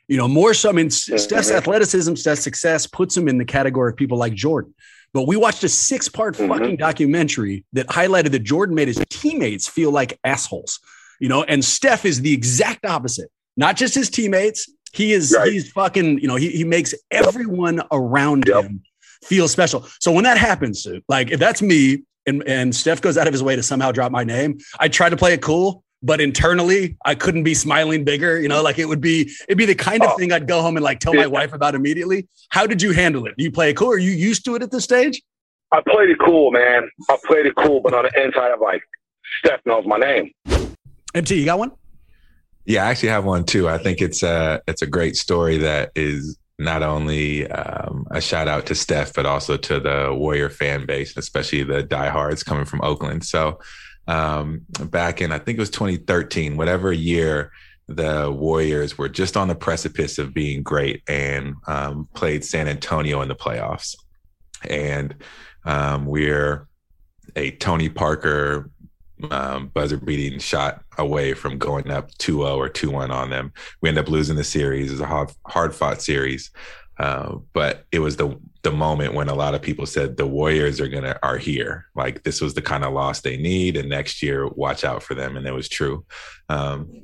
You 0.06 0.18
know, 0.18 0.28
more 0.28 0.54
so. 0.54 0.68
I 0.68 0.72
mean, 0.72 0.88
Steph's 0.90 1.50
athleticism, 1.50 2.14
Steph's 2.14 2.42
success 2.42 2.86
puts 2.86 3.16
him 3.16 3.26
in 3.26 3.38
the 3.38 3.44
category 3.44 3.90
of 3.90 3.96
people 3.96 4.18
like 4.18 4.34
Jordan. 4.34 4.72
But 5.12 5.26
we 5.26 5.36
watched 5.36 5.64
a 5.64 5.68
six 5.68 6.08
part 6.08 6.36
mm-hmm. 6.36 6.48
fucking 6.48 6.76
documentary 6.76 7.64
that 7.72 7.88
highlighted 7.88 8.30
that 8.30 8.44
Jordan 8.44 8.76
made 8.76 8.86
his 8.86 9.02
teammates 9.08 9.66
feel 9.66 9.90
like 9.90 10.18
assholes. 10.22 10.78
You 11.18 11.28
know, 11.28 11.42
and 11.42 11.64
Steph 11.64 12.04
is 12.04 12.20
the 12.20 12.32
exact 12.32 12.84
opposite. 12.86 13.30
Not 13.56 13.76
just 13.76 13.94
his 13.94 14.10
teammates, 14.10 14.70
he 14.92 15.12
is 15.12 15.34
right. 15.36 15.52
he's 15.52 15.70
fucking, 15.72 16.20
you 16.20 16.28
know, 16.28 16.36
he, 16.36 16.50
he 16.50 16.64
makes 16.64 16.94
everyone 17.10 17.82
around 17.92 18.46
yep. 18.46 18.64
him 18.64 18.82
feel 19.22 19.48
special. 19.48 19.86
So 20.00 20.12
when 20.12 20.24
that 20.24 20.38
happens, 20.38 20.86
like 21.08 21.30
if 21.30 21.40
that's 21.40 21.62
me 21.62 22.02
and, 22.26 22.42
and 22.46 22.74
Steph 22.74 23.00
goes 23.00 23.18
out 23.18 23.26
of 23.26 23.32
his 23.32 23.42
way 23.42 23.56
to 23.56 23.62
somehow 23.62 23.92
drop 23.92 24.12
my 24.12 24.24
name, 24.24 24.58
I 24.78 24.88
try 24.88 25.08
to 25.08 25.16
play 25.16 25.32
it 25.32 25.42
cool, 25.42 25.84
but 26.02 26.20
internally 26.20 26.96
I 27.04 27.14
couldn't 27.14 27.44
be 27.44 27.54
smiling 27.54 28.04
bigger, 28.04 28.40
you 28.40 28.48
know, 28.48 28.62
like 28.62 28.78
it 28.78 28.86
would 28.86 29.00
be, 29.00 29.30
it'd 29.48 29.58
be 29.58 29.66
the 29.66 29.74
kind 29.74 30.02
of 30.02 30.10
oh. 30.12 30.16
thing 30.16 30.32
I'd 30.32 30.46
go 30.46 30.62
home 30.62 30.76
and 30.76 30.84
like 30.84 31.00
tell 31.00 31.14
my 31.14 31.26
wife 31.26 31.52
about 31.52 31.74
immediately. 31.74 32.28
How 32.50 32.66
did 32.66 32.80
you 32.80 32.92
handle 32.92 33.26
it? 33.26 33.34
Do 33.36 33.44
you 33.44 33.52
play 33.52 33.70
it 33.70 33.76
cool? 33.76 33.90
Are 33.90 33.98
you 33.98 34.12
used 34.12 34.44
to 34.46 34.54
it 34.54 34.62
at 34.62 34.70
this 34.70 34.84
stage? 34.84 35.22
I 35.72 35.82
played 35.86 36.10
it 36.10 36.18
cool, 36.24 36.52
man. 36.52 36.88
I 37.10 37.18
played 37.26 37.46
it 37.46 37.54
cool, 37.56 37.80
but 37.80 37.92
on 37.92 38.04
the 38.04 38.22
inside, 38.22 38.52
I'm 38.52 38.60
like, 38.60 38.82
Steph 39.40 39.60
knows 39.66 39.84
my 39.84 39.98
name. 39.98 40.30
MT, 41.14 41.40
you 41.40 41.44
got 41.44 41.58
one? 41.58 41.72
Yeah, 42.66 42.84
I 42.84 42.90
actually 42.90 43.10
have 43.10 43.24
one 43.24 43.44
too. 43.44 43.68
I 43.68 43.78
think 43.78 44.00
it's 44.00 44.22
a 44.22 44.60
it's 44.66 44.82
a 44.82 44.86
great 44.86 45.16
story 45.16 45.58
that 45.58 45.92
is 45.94 46.36
not 46.58 46.82
only 46.82 47.48
um, 47.50 48.06
a 48.10 48.20
shout 48.20 48.48
out 48.48 48.66
to 48.66 48.74
Steph, 48.74 49.14
but 49.14 49.24
also 49.24 49.56
to 49.56 49.78
the 49.78 50.12
Warrior 50.12 50.50
fan 50.50 50.84
base, 50.84 51.16
especially 51.16 51.62
the 51.62 51.82
diehards 51.82 52.42
coming 52.42 52.64
from 52.64 52.80
Oakland. 52.82 53.24
So 53.24 53.60
um, 54.08 54.62
back 54.80 55.20
in 55.20 55.30
I 55.30 55.38
think 55.38 55.58
it 55.58 55.62
was 55.62 55.70
2013, 55.70 56.56
whatever 56.56 56.92
year 56.92 57.52
the 57.88 58.32
Warriors 58.32 58.98
were 58.98 59.08
just 59.08 59.36
on 59.36 59.46
the 59.46 59.54
precipice 59.54 60.18
of 60.18 60.34
being 60.34 60.64
great 60.64 61.02
and 61.08 61.54
um, 61.68 62.08
played 62.14 62.44
San 62.44 62.66
Antonio 62.66 63.22
in 63.22 63.28
the 63.28 63.36
playoffs, 63.36 63.94
and 64.68 65.14
um, 65.64 66.06
we're 66.06 66.66
a 67.36 67.52
Tony 67.52 67.88
Parker 67.88 68.70
um, 69.30 69.68
buzzer 69.68 69.96
beating 69.96 70.38
shot 70.38 70.82
away 70.98 71.34
from 71.34 71.58
going 71.58 71.90
up 71.90 72.12
2-0 72.18 72.56
or 72.56 72.68
2-1 72.68 73.10
on 73.10 73.30
them. 73.30 73.52
We 73.80 73.88
end 73.88 73.98
up 73.98 74.08
losing 74.08 74.36
the 74.36 74.44
series. 74.44 74.90
It 74.90 74.94
was 74.94 75.00
a 75.00 75.06
hard, 75.06 75.30
hard 75.46 75.74
fought 75.74 76.02
series. 76.02 76.50
Uh, 76.98 77.36
but 77.52 77.84
it 77.92 77.98
was 77.98 78.16
the 78.16 78.38
the 78.62 78.72
moment 78.72 79.14
when 79.14 79.28
a 79.28 79.34
lot 79.34 79.54
of 79.54 79.60
people 79.60 79.84
said 79.84 80.16
the 80.16 80.26
Warriors 80.26 80.80
are 80.80 80.88
gonna 80.88 81.18
are 81.22 81.36
here. 81.36 81.86
Like 81.94 82.22
this 82.22 82.40
was 82.40 82.54
the 82.54 82.62
kind 82.62 82.84
of 82.84 82.94
loss 82.94 83.20
they 83.20 83.36
need, 83.36 83.76
and 83.76 83.88
next 83.88 84.22
year 84.22 84.48
watch 84.48 84.82
out 84.82 85.02
for 85.02 85.14
them. 85.14 85.36
And 85.36 85.46
it 85.46 85.52
was 85.52 85.68
true. 85.68 86.06
Um, 86.48 87.02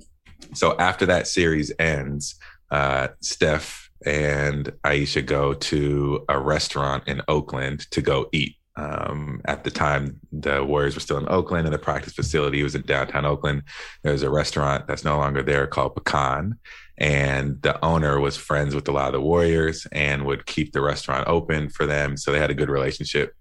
so 0.55 0.76
after 0.78 1.05
that 1.06 1.28
series 1.28 1.72
ends, 1.78 2.36
uh, 2.70 3.09
Steph 3.20 3.90
and 4.05 4.72
Ayesha 4.82 5.22
go 5.22 5.55
to 5.55 6.24
a 6.28 6.39
restaurant 6.39 7.06
in 7.06 7.22
Oakland 7.28 7.90
to 7.90 8.01
go 8.01 8.28
eat 8.32 8.56
um, 8.77 9.40
at 9.44 9.65
the 9.65 9.70
time, 9.70 10.20
the 10.32 10.65
Warriors 10.65 10.94
were 10.94 11.01
still 11.01 11.19
in 11.19 11.28
Oakland, 11.28 11.66
and 11.66 11.74
the 11.74 11.78
practice 11.78 12.15
facility 12.15 12.62
was 12.62 12.74
in 12.74 12.82
downtown 12.82 13.27
Oakland. 13.27 13.62
There 14.03 14.12
was 14.12 14.23
a 14.23 14.31
restaurant 14.31 14.86
that's 14.86 15.05
no 15.05 15.19
longer 15.19 15.43
there 15.43 15.66
called 15.66 15.94
Picán, 15.94 16.53
and 16.97 17.61
the 17.62 17.82
owner 17.85 18.19
was 18.19 18.36
friends 18.36 18.74
with 18.74 18.89
a 18.89 18.93
lot 18.93 19.09
of 19.09 19.12
the 19.12 19.20
Warriors 19.20 19.86
and 19.93 20.24
would 20.24 20.47
keep 20.47 20.73
the 20.73 20.81
restaurant 20.81 21.28
open 21.28 21.69
for 21.69 21.85
them. 21.85 22.16
So 22.16 22.32
they 22.32 22.39
had 22.39 22.51
a 22.51 22.55
good 22.55 22.70
relationship. 22.70 23.35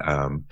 Um, 0.00 0.44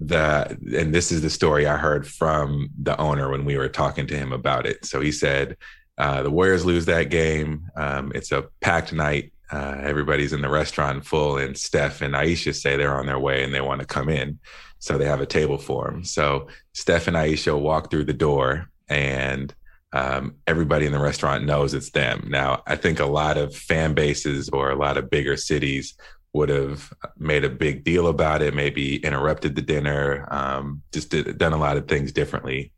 the 0.00 0.58
and 0.76 0.94
this 0.94 1.12
is 1.12 1.22
the 1.22 1.30
story 1.30 1.66
I 1.66 1.76
heard 1.76 2.08
from 2.08 2.70
the 2.80 2.98
owner 3.00 3.30
when 3.30 3.44
we 3.44 3.56
were 3.56 3.68
talking 3.68 4.06
to 4.08 4.16
him 4.16 4.32
about 4.32 4.66
it. 4.66 4.84
So 4.84 5.00
he 5.00 5.12
said, 5.12 5.56
uh, 5.98 6.22
"The 6.22 6.30
Warriors 6.30 6.64
lose 6.64 6.86
that 6.86 7.10
game. 7.10 7.68
Um, 7.76 8.12
it's 8.14 8.32
a 8.32 8.46
packed 8.60 8.92
night 8.92 9.32
uh, 9.52 9.76
everybody's 9.80 10.32
in 10.32 10.40
the 10.40 10.48
restaurant 10.48 11.04
full, 11.04 11.36
and 11.36 11.56
Steph 11.56 12.02
and 12.02 12.16
Ayesha 12.16 12.54
say 12.54 12.76
they're 12.76 12.98
on 12.98 13.06
their 13.06 13.18
way 13.18 13.44
and 13.44 13.52
they 13.52 13.60
want 13.60 13.80
to 13.80 13.86
come 13.86 14.08
in. 14.08 14.38
So 14.78 14.98
they 14.98 15.04
have 15.04 15.20
a 15.20 15.26
table 15.26 15.58
for 15.58 15.90
them. 15.90 16.04
So 16.04 16.48
Steph 16.72 17.06
and 17.06 17.16
Ayesha 17.16 17.56
walk 17.56 17.90
through 17.90 18.06
the 18.06 18.12
door, 18.12 18.68
and 18.88 19.54
um, 19.92 20.36
everybody 20.46 20.86
in 20.86 20.92
the 20.92 20.98
restaurant 20.98 21.44
knows 21.44 21.74
it's 21.74 21.90
them. 21.90 22.26
Now, 22.28 22.62
I 22.66 22.76
think 22.76 22.98
a 22.98 23.06
lot 23.06 23.36
of 23.36 23.54
fan 23.54 23.94
bases 23.94 24.48
or 24.48 24.70
a 24.70 24.76
lot 24.76 24.96
of 24.96 25.10
bigger 25.10 25.36
cities 25.36 25.94
would 26.32 26.48
have 26.48 26.92
made 27.18 27.44
a 27.44 27.50
big 27.50 27.84
deal 27.84 28.06
about 28.06 28.40
it, 28.40 28.54
maybe 28.54 28.96
interrupted 29.04 29.54
the 29.54 29.60
dinner, 29.60 30.26
um, 30.30 30.80
just 30.90 31.10
did, 31.10 31.36
done 31.36 31.52
a 31.52 31.58
lot 31.58 31.76
of 31.76 31.86
things 31.86 32.10
differently. 32.10 32.72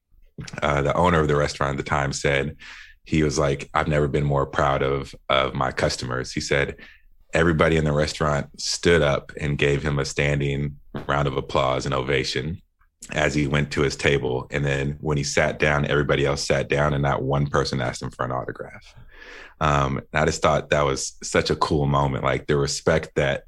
uh, 0.62 0.82
the 0.82 0.94
owner 0.94 1.20
of 1.20 1.28
the 1.28 1.36
restaurant 1.36 1.78
at 1.78 1.84
the 1.84 1.88
time 1.88 2.12
said 2.12 2.56
he 3.04 3.22
was 3.22 3.38
like, 3.38 3.70
"I've 3.74 3.88
never 3.88 4.08
been 4.08 4.24
more 4.24 4.46
proud 4.46 4.82
of 4.82 5.14
of 5.28 5.54
my 5.54 5.70
customers." 5.72 6.32
He 6.32 6.40
said, 6.40 6.76
"Everybody 7.32 7.76
in 7.76 7.84
the 7.84 7.92
restaurant 7.92 8.60
stood 8.60 9.02
up 9.02 9.32
and 9.40 9.58
gave 9.58 9.82
him 9.82 9.98
a 9.98 10.04
standing 10.04 10.76
round 11.06 11.28
of 11.28 11.36
applause 11.36 11.86
and 11.86 11.94
ovation." 11.94 12.60
As 13.12 13.34
he 13.34 13.46
went 13.46 13.70
to 13.72 13.82
his 13.82 13.96
table, 13.96 14.46
and 14.50 14.64
then 14.64 14.96
when 15.00 15.18
he 15.18 15.24
sat 15.24 15.58
down, 15.58 15.84
everybody 15.84 16.24
else 16.24 16.42
sat 16.42 16.70
down, 16.70 16.94
and 16.94 17.02
not 17.02 17.22
one 17.22 17.46
person 17.46 17.82
asked 17.82 18.00
him 18.00 18.10
for 18.10 18.24
an 18.24 18.32
autograph. 18.32 18.94
Um, 19.60 20.00
I 20.14 20.24
just 20.24 20.40
thought 20.40 20.70
that 20.70 20.86
was 20.86 21.12
such 21.22 21.50
a 21.50 21.56
cool 21.56 21.84
moment, 21.86 22.24
like 22.24 22.46
the 22.46 22.56
respect 22.56 23.10
that 23.16 23.44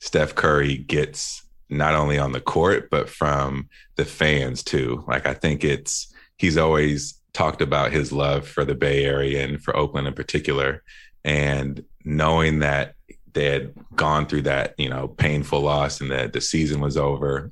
Steph 0.00 0.36
Curry 0.36 0.78
gets 0.78 1.42
not 1.72 1.94
only 1.94 2.18
on 2.18 2.32
the 2.32 2.40
court 2.40 2.88
but 2.90 3.08
from 3.08 3.68
the 3.96 4.04
fans 4.04 4.62
too. 4.62 5.04
Like 5.08 5.26
I 5.26 5.34
think 5.34 5.64
it's 5.64 6.12
he's 6.36 6.56
always 6.56 7.14
talked 7.34 7.62
about 7.62 7.92
his 7.92 8.12
love 8.12 8.46
for 8.46 8.64
the 8.64 8.74
Bay 8.74 9.04
Area 9.04 9.44
and 9.44 9.62
for 9.62 9.76
Oakland 9.76 10.06
in 10.06 10.14
particular, 10.14 10.82
and 11.24 11.84
knowing 12.04 12.60
that 12.60 12.94
they 13.32 13.46
had 13.46 13.72
gone 13.94 14.26
through 14.26 14.42
that 14.42 14.74
you 14.76 14.88
know 14.88 15.08
painful 15.08 15.60
loss 15.60 16.00
and 16.00 16.10
that 16.10 16.32
the 16.32 16.40
season 16.40 16.80
was 16.80 16.96
over 16.96 17.50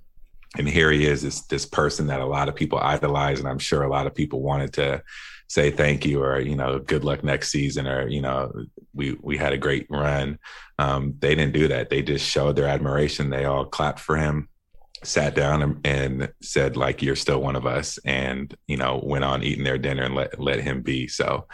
and 0.59 0.69
here 0.69 0.91
he 0.91 1.07
is 1.07 1.23
this 1.23 1.43
this 1.47 1.65
person 1.65 2.09
that 2.09 2.21
a 2.21 2.27
lot 2.27 2.49
of 2.49 2.55
people 2.55 2.79
idolize 2.79 3.39
and 3.39 3.49
i'm 3.49 3.59
sure 3.59 3.83
a 3.83 3.89
lot 3.89 4.07
of 4.07 4.15
people 4.15 4.43
wanted 4.43 4.75
to 4.75 5.03
say 5.49 5.71
thank 5.71 6.05
you 6.05 6.23
or 6.23 6.39
you 6.39 6.55
know 6.55 6.79
good 6.79 7.03
luck 7.03 7.25
next 7.25 7.51
season 7.51 7.87
or 7.87 8.07
you 8.09 8.21
know 8.21 8.53
we 8.95 9.17
we 9.21 9.37
had 9.37 9.53
a 9.53 9.59
great 9.59 9.87
run. 9.91 10.39
Um, 10.79 11.15
they 11.19 11.35
didn't 11.35 11.55
do 11.55 11.69
that. 11.69 11.91
They 11.91 12.03
just 12.03 12.27
showed 12.27 12.57
their 12.57 12.69
admiration. 12.69 13.31
They 13.31 13.45
all 13.45 13.65
clapped 13.65 14.01
for 14.01 14.17
him 14.17 14.49
sat 15.03 15.35
down 15.35 15.63
and, 15.63 15.87
and 15.87 16.33
said 16.43 16.77
like 16.77 17.03
you're 17.03 17.17
still 17.17 17.41
one 17.41 17.57
of 17.57 17.67
us 17.67 17.99
and 18.05 18.55
you 18.67 18.77
know 18.77 19.01
went 19.03 19.25
on 19.25 19.43
eating 19.43 19.65
their 19.65 19.79
dinner 19.79 20.03
and 20.03 20.15
let 20.15 20.39
let 20.39 20.61
him 20.61 20.83
be 20.83 21.09
so 21.09 21.47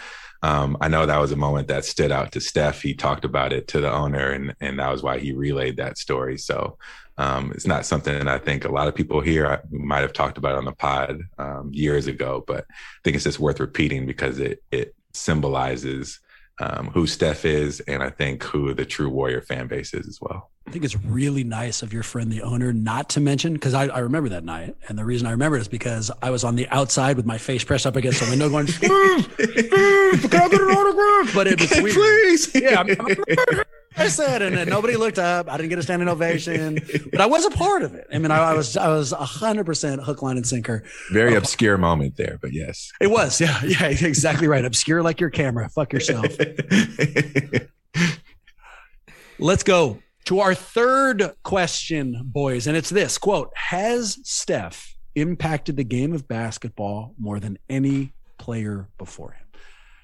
um, 0.42 0.76
I 0.80 0.88
know 0.88 1.06
that 1.06 1.18
was 1.18 1.32
a 1.32 1.36
moment 1.36 1.68
that 1.68 1.84
stood 1.84 2.12
out 2.12 2.32
to 2.32 2.40
Steph. 2.40 2.82
He 2.82 2.94
talked 2.94 3.24
about 3.24 3.52
it 3.52 3.68
to 3.68 3.80
the 3.80 3.90
owner, 3.90 4.30
and 4.30 4.54
and 4.60 4.78
that 4.78 4.92
was 4.92 5.02
why 5.02 5.18
he 5.18 5.32
relayed 5.32 5.76
that 5.78 5.98
story. 5.98 6.38
So 6.38 6.78
um, 7.18 7.52
it's 7.52 7.66
not 7.66 7.86
something 7.86 8.16
that 8.16 8.28
I 8.28 8.38
think 8.38 8.64
a 8.64 8.72
lot 8.72 8.88
of 8.88 8.94
people 8.94 9.20
here 9.20 9.62
might 9.70 10.02
have 10.02 10.12
talked 10.12 10.38
about 10.38 10.56
on 10.56 10.64
the 10.64 10.72
pod 10.72 11.20
um, 11.38 11.70
years 11.72 12.06
ago, 12.06 12.44
but 12.46 12.64
I 12.68 12.74
think 13.02 13.16
it's 13.16 13.24
just 13.24 13.40
worth 13.40 13.60
repeating 13.60 14.06
because 14.06 14.38
it 14.38 14.62
it 14.70 14.94
symbolizes 15.14 16.20
um, 16.60 16.88
who 16.88 17.06
Steph 17.06 17.44
is, 17.44 17.80
and 17.80 18.02
I 18.02 18.10
think 18.10 18.42
who 18.44 18.74
the 18.74 18.84
true 18.84 19.08
Warrior 19.08 19.42
fan 19.42 19.66
base 19.66 19.94
is 19.94 20.06
as 20.06 20.20
well. 20.20 20.50
I 20.66 20.70
think 20.72 20.84
it's 20.84 20.96
really 20.96 21.44
nice 21.44 21.82
of 21.82 21.92
your 21.92 22.02
friend, 22.02 22.30
the 22.30 22.42
owner, 22.42 22.72
not 22.72 23.08
to 23.10 23.20
mention 23.20 23.52
because 23.52 23.72
I, 23.72 23.86
I, 23.86 24.00
remember 24.00 24.30
that 24.30 24.42
night, 24.42 24.74
and 24.88 24.98
the 24.98 25.04
reason 25.04 25.28
I 25.28 25.30
remember 25.30 25.56
it 25.56 25.60
is 25.60 25.68
because 25.68 26.10
I 26.22 26.30
was 26.30 26.42
on 26.42 26.56
the 26.56 26.68
outside 26.70 27.16
with 27.16 27.24
my 27.24 27.38
face 27.38 27.62
pressed 27.62 27.86
up 27.86 27.94
against 27.94 28.20
the 28.20 28.28
window, 28.28 28.48
going, 28.48 28.66
"Steve, 28.66 28.90
Steve, 29.34 30.28
can 30.28 30.42
I 30.42 30.48
get 30.48 30.60
an 30.60 30.70
autograph?" 30.70 31.34
But 31.34 31.46
it 31.46 31.60
was 31.60 31.70
weird. 31.80 31.94
Please, 31.94 32.52
yeah. 32.52 32.80
I'm, 32.80 32.90
I'm, 32.90 33.62
I 33.96 34.08
said, 34.08 34.42
and 34.42 34.56
then 34.56 34.68
nobody 34.68 34.96
looked 34.96 35.20
up. 35.20 35.48
I 35.48 35.56
didn't 35.56 35.68
get 35.70 35.78
a 35.78 35.84
standing 35.84 36.08
ovation, 36.08 36.80
but 37.12 37.20
I 37.20 37.26
was 37.26 37.44
a 37.44 37.50
part 37.50 37.82
of 37.82 37.94
it. 37.94 38.08
I 38.12 38.18
mean, 38.18 38.32
I, 38.32 38.50
I 38.50 38.54
was 38.54 38.76
I 38.76 38.88
was 38.88 39.12
hundred 39.12 39.66
percent 39.66 40.02
hook, 40.02 40.20
line, 40.20 40.36
and 40.36 40.46
sinker. 40.46 40.82
Very 41.12 41.36
uh, 41.36 41.38
obscure 41.38 41.78
moment 41.78 42.16
there, 42.16 42.38
but 42.42 42.52
yes, 42.52 42.90
it 43.00 43.06
was. 43.06 43.40
Yeah, 43.40 43.62
yeah, 43.64 43.84
exactly 43.86 44.48
right. 44.48 44.64
Obscure 44.64 45.00
like 45.00 45.20
your 45.20 45.30
camera. 45.30 45.68
Fuck 45.68 45.92
yourself. 45.92 46.26
Let's 49.38 49.62
go 49.62 50.00
to 50.26 50.40
our 50.40 50.54
third 50.54 51.32
question, 51.42 52.20
boys, 52.24 52.66
and 52.66 52.76
it's 52.76 52.90
this 52.90 53.16
quote: 53.16 53.52
Has 53.56 54.18
Steph 54.24 54.94
impacted 55.14 55.76
the 55.76 55.84
game 55.84 56.12
of 56.12 56.28
basketball 56.28 57.14
more 57.18 57.40
than 57.40 57.58
any 57.68 58.12
player 58.38 58.88
before 58.98 59.32
him? 59.32 59.46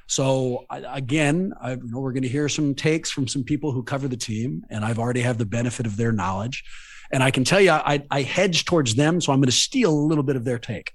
So 0.07 0.67
again, 0.71 1.55
I, 1.61 1.75
know, 1.75 2.01
we're 2.01 2.13
going 2.13 2.23
to 2.23 2.29
hear 2.29 2.49
some 2.49 2.75
takes 2.75 3.11
from 3.11 3.27
some 3.27 3.45
people 3.45 3.73
who 3.73 3.83
cover 3.83 4.09
the 4.09 4.17
team, 4.17 4.63
and 4.71 4.85
I've 4.85 4.99
already 4.99 5.23
have 5.23 5.39
the 5.39 5.47
benefit 5.47 5.87
of 5.87 5.97
their 5.97 6.13
knowledge. 6.13 6.65
And 7.13 7.23
I 7.23 7.31
can 7.31 7.45
tell 7.45 7.61
you, 7.61 7.71
I, 7.71 8.03
I 8.11 8.23
hedge 8.23 8.65
towards 8.65 8.95
them, 8.95 9.21
so 9.21 9.33
I'm 9.33 9.39
going 9.41 9.47
to 9.47 9.53
steal 9.53 9.91
a 9.91 10.07
little 10.07 10.25
bit 10.25 10.37
of 10.37 10.45
their 10.45 10.59
take. 10.59 10.93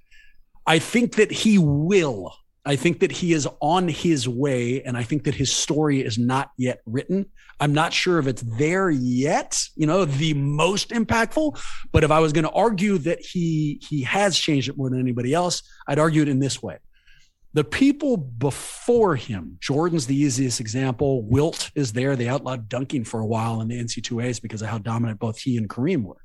I 0.65 0.79
think 0.79 1.15
that 1.15 1.31
he 1.31 1.57
will. 1.57 2.35
I 2.67 2.75
think 2.75 2.99
that 2.99 3.13
he 3.13 3.31
is 3.31 3.47
on 3.61 3.87
his 3.87 4.27
way, 4.27 4.83
and 4.83 4.97
I 4.97 5.03
think 5.03 5.23
that 5.23 5.33
his 5.33 5.53
story 5.53 6.01
is 6.01 6.17
not 6.17 6.51
yet 6.57 6.81
written. 6.85 7.27
I'm 7.61 7.73
not 7.73 7.93
sure 7.93 8.19
if 8.19 8.27
it's 8.27 8.41
there 8.41 8.89
yet, 8.89 9.63
you 9.75 9.87
know, 9.87 10.03
the 10.03 10.33
most 10.33 10.89
impactful. 10.89 11.59
But 11.93 12.03
if 12.03 12.11
I 12.11 12.19
was 12.19 12.33
going 12.33 12.43
to 12.43 12.51
argue 12.51 12.97
that 12.99 13.21
he 13.21 13.81
he 13.87 14.03
has 14.03 14.37
changed 14.37 14.67
it 14.67 14.77
more 14.77 14.89
than 14.89 14.99
anybody 14.99 15.33
else, 15.33 15.63
I'd 15.87 15.97
argue 15.97 16.21
it 16.21 16.27
in 16.27 16.39
this 16.39 16.61
way. 16.61 16.77
The 17.53 17.63
people 17.63 18.17
before 18.17 19.15
him, 19.15 19.57
Jordan's 19.61 20.05
the 20.05 20.17
easiest 20.17 20.59
example. 20.59 21.23
Wilt 21.23 21.71
is 21.73 21.93
there. 21.93 22.17
They 22.17 22.27
outlawed 22.27 22.67
dunking 22.67 23.05
for 23.05 23.21
a 23.21 23.25
while 23.25 23.61
in 23.61 23.69
the 23.69 23.81
NC2As 23.81 24.41
because 24.41 24.61
of 24.61 24.67
how 24.67 24.77
dominant 24.77 25.19
both 25.19 25.39
he 25.39 25.55
and 25.55 25.69
Kareem 25.69 26.03
were. 26.03 26.21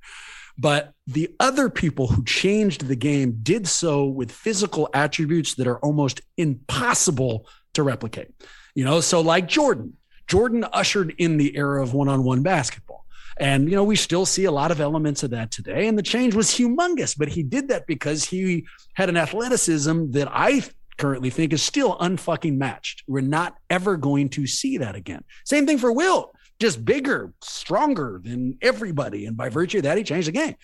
But 0.58 0.92
the 1.06 1.34
other 1.40 1.70
people 1.70 2.08
who 2.08 2.24
changed 2.24 2.86
the 2.86 2.96
game 2.96 3.38
did 3.42 3.66
so 3.66 4.04
with 4.06 4.30
physical 4.30 4.88
attributes 4.94 5.54
that 5.54 5.66
are 5.66 5.78
almost 5.78 6.20
impossible 6.36 7.46
to 7.74 7.82
replicate. 7.82 8.28
You 8.74 8.84
know, 8.84 9.00
so 9.00 9.20
like 9.20 9.48
Jordan, 9.48 9.94
Jordan 10.26 10.64
ushered 10.72 11.14
in 11.18 11.36
the 11.36 11.56
era 11.56 11.82
of 11.82 11.94
one 11.94 12.08
on 12.08 12.22
one 12.22 12.42
basketball. 12.42 13.04
And, 13.38 13.68
you 13.68 13.76
know, 13.76 13.84
we 13.84 13.96
still 13.96 14.26
see 14.26 14.44
a 14.44 14.50
lot 14.50 14.70
of 14.70 14.80
elements 14.80 15.22
of 15.22 15.30
that 15.30 15.50
today. 15.50 15.88
And 15.88 15.98
the 15.98 16.02
change 16.02 16.34
was 16.34 16.48
humongous, 16.48 17.16
but 17.16 17.28
he 17.28 17.42
did 17.42 17.68
that 17.68 17.86
because 17.86 18.24
he 18.24 18.66
had 18.94 19.08
an 19.08 19.16
athleticism 19.16 20.10
that 20.10 20.28
I 20.30 20.62
currently 20.98 21.30
think 21.30 21.52
is 21.52 21.62
still 21.62 21.96
unfucking 21.98 22.56
matched. 22.56 23.02
We're 23.06 23.22
not 23.22 23.56
ever 23.70 23.96
going 23.96 24.28
to 24.30 24.46
see 24.46 24.78
that 24.78 24.94
again. 24.94 25.24
Same 25.44 25.66
thing 25.66 25.78
for 25.78 25.90
Wilt, 25.92 26.34
just 26.62 26.84
bigger, 26.84 27.34
stronger 27.42 28.20
than 28.24 28.56
everybody. 28.62 29.26
And 29.26 29.36
by 29.36 29.48
virtue 29.48 29.78
of 29.78 29.84
that, 29.84 29.98
he 29.98 30.04
changed 30.04 30.28
the 30.28 30.32
game. 30.32 30.54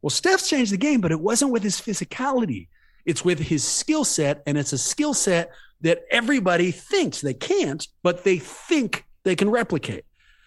Well, 0.00 0.10
Steph's 0.10 0.48
changed 0.48 0.72
the 0.72 0.78
game, 0.78 1.00
but 1.00 1.12
it 1.12 1.20
wasn't 1.20 1.50
with 1.50 1.64
his 1.64 1.80
physicality. 1.80 2.68
It's 3.04 3.24
with 3.24 3.40
his 3.40 3.64
skill 3.64 4.04
set, 4.04 4.42
and 4.46 4.56
it's 4.56 4.72
a 4.72 4.78
skill 4.78 5.14
set 5.14 5.50
that 5.80 6.02
everybody 6.10 6.70
thinks 6.70 7.20
they 7.20 7.34
can't, 7.34 7.86
but 8.02 8.22
they 8.22 8.38
think 8.38 9.04
they 9.24 9.34
can 9.34 9.50
replicate. 9.50 10.04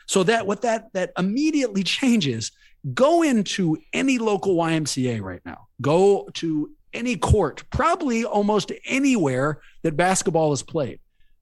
So 0.07 0.23
that 0.23 0.47
what 0.47 0.61
that 0.61 0.93
that 0.93 1.11
immediately 1.17 1.83
changes. 1.83 2.51
Go 2.93 3.21
into 3.21 3.77
any 3.93 4.17
local 4.17 4.55
YMCA 4.55 5.21
right 5.21 5.41
now. 5.45 5.67
Go 5.81 6.29
to 6.35 6.71
any 6.93 7.15
court, 7.15 7.63
probably 7.69 8.25
almost 8.25 8.71
anywhere 8.85 9.61
that 9.83 9.95
basketball 9.95 10.51
is 10.51 10.63
played. 10.63 10.99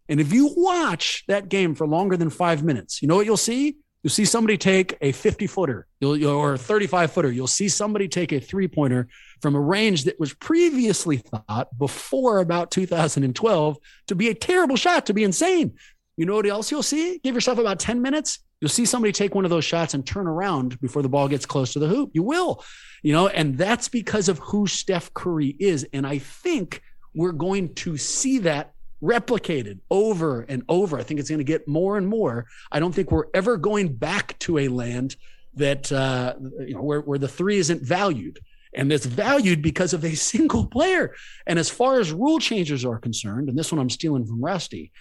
And 0.09 0.19
if 0.19 0.33
you 0.33 0.53
watch 0.55 1.23
that 1.27 1.49
game 1.49 1.75
for 1.75 1.87
longer 1.87 2.17
than 2.17 2.29
five 2.29 2.63
minutes, 2.63 3.01
you 3.01 3.07
know 3.07 3.15
what 3.15 3.25
you'll 3.25 3.37
see? 3.37 3.77
You'll 4.03 4.11
see 4.11 4.25
somebody 4.25 4.57
take 4.57 4.97
a 5.01 5.11
50 5.11 5.47
footer 5.47 5.85
or 6.01 6.53
a 6.53 6.57
35 6.57 7.11
footer. 7.11 7.31
You'll 7.31 7.47
see 7.47 7.69
somebody 7.69 8.07
take 8.07 8.31
a 8.31 8.39
three 8.39 8.67
pointer 8.67 9.07
from 9.41 9.55
a 9.55 9.61
range 9.61 10.05
that 10.05 10.19
was 10.19 10.33
previously 10.33 11.17
thought 11.17 11.77
before 11.77 12.39
about 12.39 12.71
2012 12.71 13.77
to 14.07 14.15
be 14.15 14.29
a 14.29 14.33
terrible 14.33 14.77
shot, 14.77 15.05
to 15.05 15.13
be 15.13 15.23
insane. 15.23 15.75
You 16.17 16.25
know 16.25 16.35
what 16.35 16.47
else 16.47 16.71
you'll 16.71 16.83
see? 16.83 17.19
Give 17.23 17.35
yourself 17.35 17.59
about 17.59 17.79
10 17.79 18.01
minutes. 18.01 18.39
You'll 18.61 18.69
see 18.69 18.85
somebody 18.85 19.13
take 19.13 19.35
one 19.35 19.45
of 19.45 19.51
those 19.51 19.63
shots 19.63 19.93
and 19.93 20.05
turn 20.05 20.27
around 20.27 20.79
before 20.81 21.01
the 21.01 21.09
ball 21.09 21.27
gets 21.27 21.45
close 21.45 21.73
to 21.73 21.79
the 21.79 21.87
hoop. 21.87 22.11
You 22.13 22.23
will 22.23 22.63
you 23.03 23.13
know, 23.13 23.27
and 23.27 23.57
that's 23.57 23.87
because 23.87 24.29
of 24.29 24.39
who 24.39 24.67
Steph 24.67 25.13
Curry 25.13 25.55
is. 25.59 25.87
And 25.93 26.05
I 26.05 26.19
think 26.19 26.81
we're 27.13 27.31
going 27.31 27.73
to 27.75 27.97
see 27.97 28.39
that 28.39 28.73
replicated 29.01 29.79
over 29.89 30.41
and 30.41 30.63
over. 30.69 30.97
I 30.97 31.03
think 31.03 31.19
it's 31.19 31.29
going 31.29 31.39
to 31.39 31.43
get 31.43 31.67
more 31.67 31.97
and 31.97 32.07
more. 32.07 32.45
I 32.71 32.79
don't 32.79 32.93
think 32.93 33.11
we're 33.11 33.27
ever 33.33 33.57
going 33.57 33.93
back 33.93 34.37
to 34.39 34.59
a 34.59 34.67
land 34.67 35.15
that 35.55 35.91
uh, 35.91 36.35
you 36.59 36.75
know 36.75 36.81
where, 36.81 37.01
where 37.01 37.19
the 37.19 37.27
three 37.27 37.57
isn't 37.57 37.81
valued. 37.81 38.39
And 38.75 38.93
it's 38.93 39.05
valued 39.05 39.63
because 39.63 39.93
of 39.93 40.05
a 40.05 40.13
single 40.15 40.67
player. 40.67 41.15
And 41.47 41.57
as 41.57 41.69
far 41.69 41.99
as 41.99 42.11
rule 42.11 42.39
changes 42.39 42.85
are 42.85 42.99
concerned, 42.99 43.49
and 43.49 43.57
this 43.57 43.71
one 43.71 43.79
I'm 43.79 43.89
stealing 43.89 44.25
from 44.25 44.43
Rusty, 44.43 44.91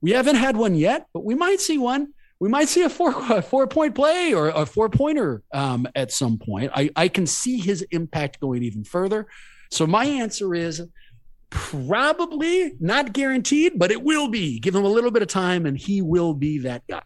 we 0.00 0.12
haven't 0.12 0.36
had 0.36 0.56
one 0.56 0.74
yet, 0.74 1.06
but 1.12 1.24
we 1.24 1.34
might 1.34 1.60
see 1.60 1.78
one 1.78 2.12
we 2.38 2.48
might 2.48 2.68
see 2.68 2.82
a 2.82 2.88
four 2.88 3.14
a 3.30 3.42
four 3.42 3.66
point 3.66 3.94
play 3.94 4.34
or 4.34 4.48
a 4.48 4.66
four 4.66 4.88
pointer 4.88 5.42
um, 5.52 5.88
at 5.94 6.12
some 6.12 6.38
point. 6.38 6.70
I, 6.74 6.90
I 6.96 7.08
can 7.08 7.26
see 7.26 7.58
his 7.58 7.82
impact 7.90 8.40
going 8.40 8.62
even 8.62 8.84
further. 8.84 9.26
So 9.70 9.86
my 9.86 10.04
answer 10.04 10.54
is 10.54 10.82
probably 11.50 12.74
not 12.80 13.12
guaranteed, 13.12 13.78
but 13.78 13.90
it 13.90 14.02
will 14.02 14.28
be. 14.28 14.58
Give 14.58 14.74
him 14.74 14.84
a 14.84 14.88
little 14.88 15.10
bit 15.10 15.22
of 15.22 15.28
time, 15.28 15.66
and 15.66 15.76
he 15.76 16.02
will 16.02 16.34
be 16.34 16.58
that 16.58 16.82
guy. 16.88 17.02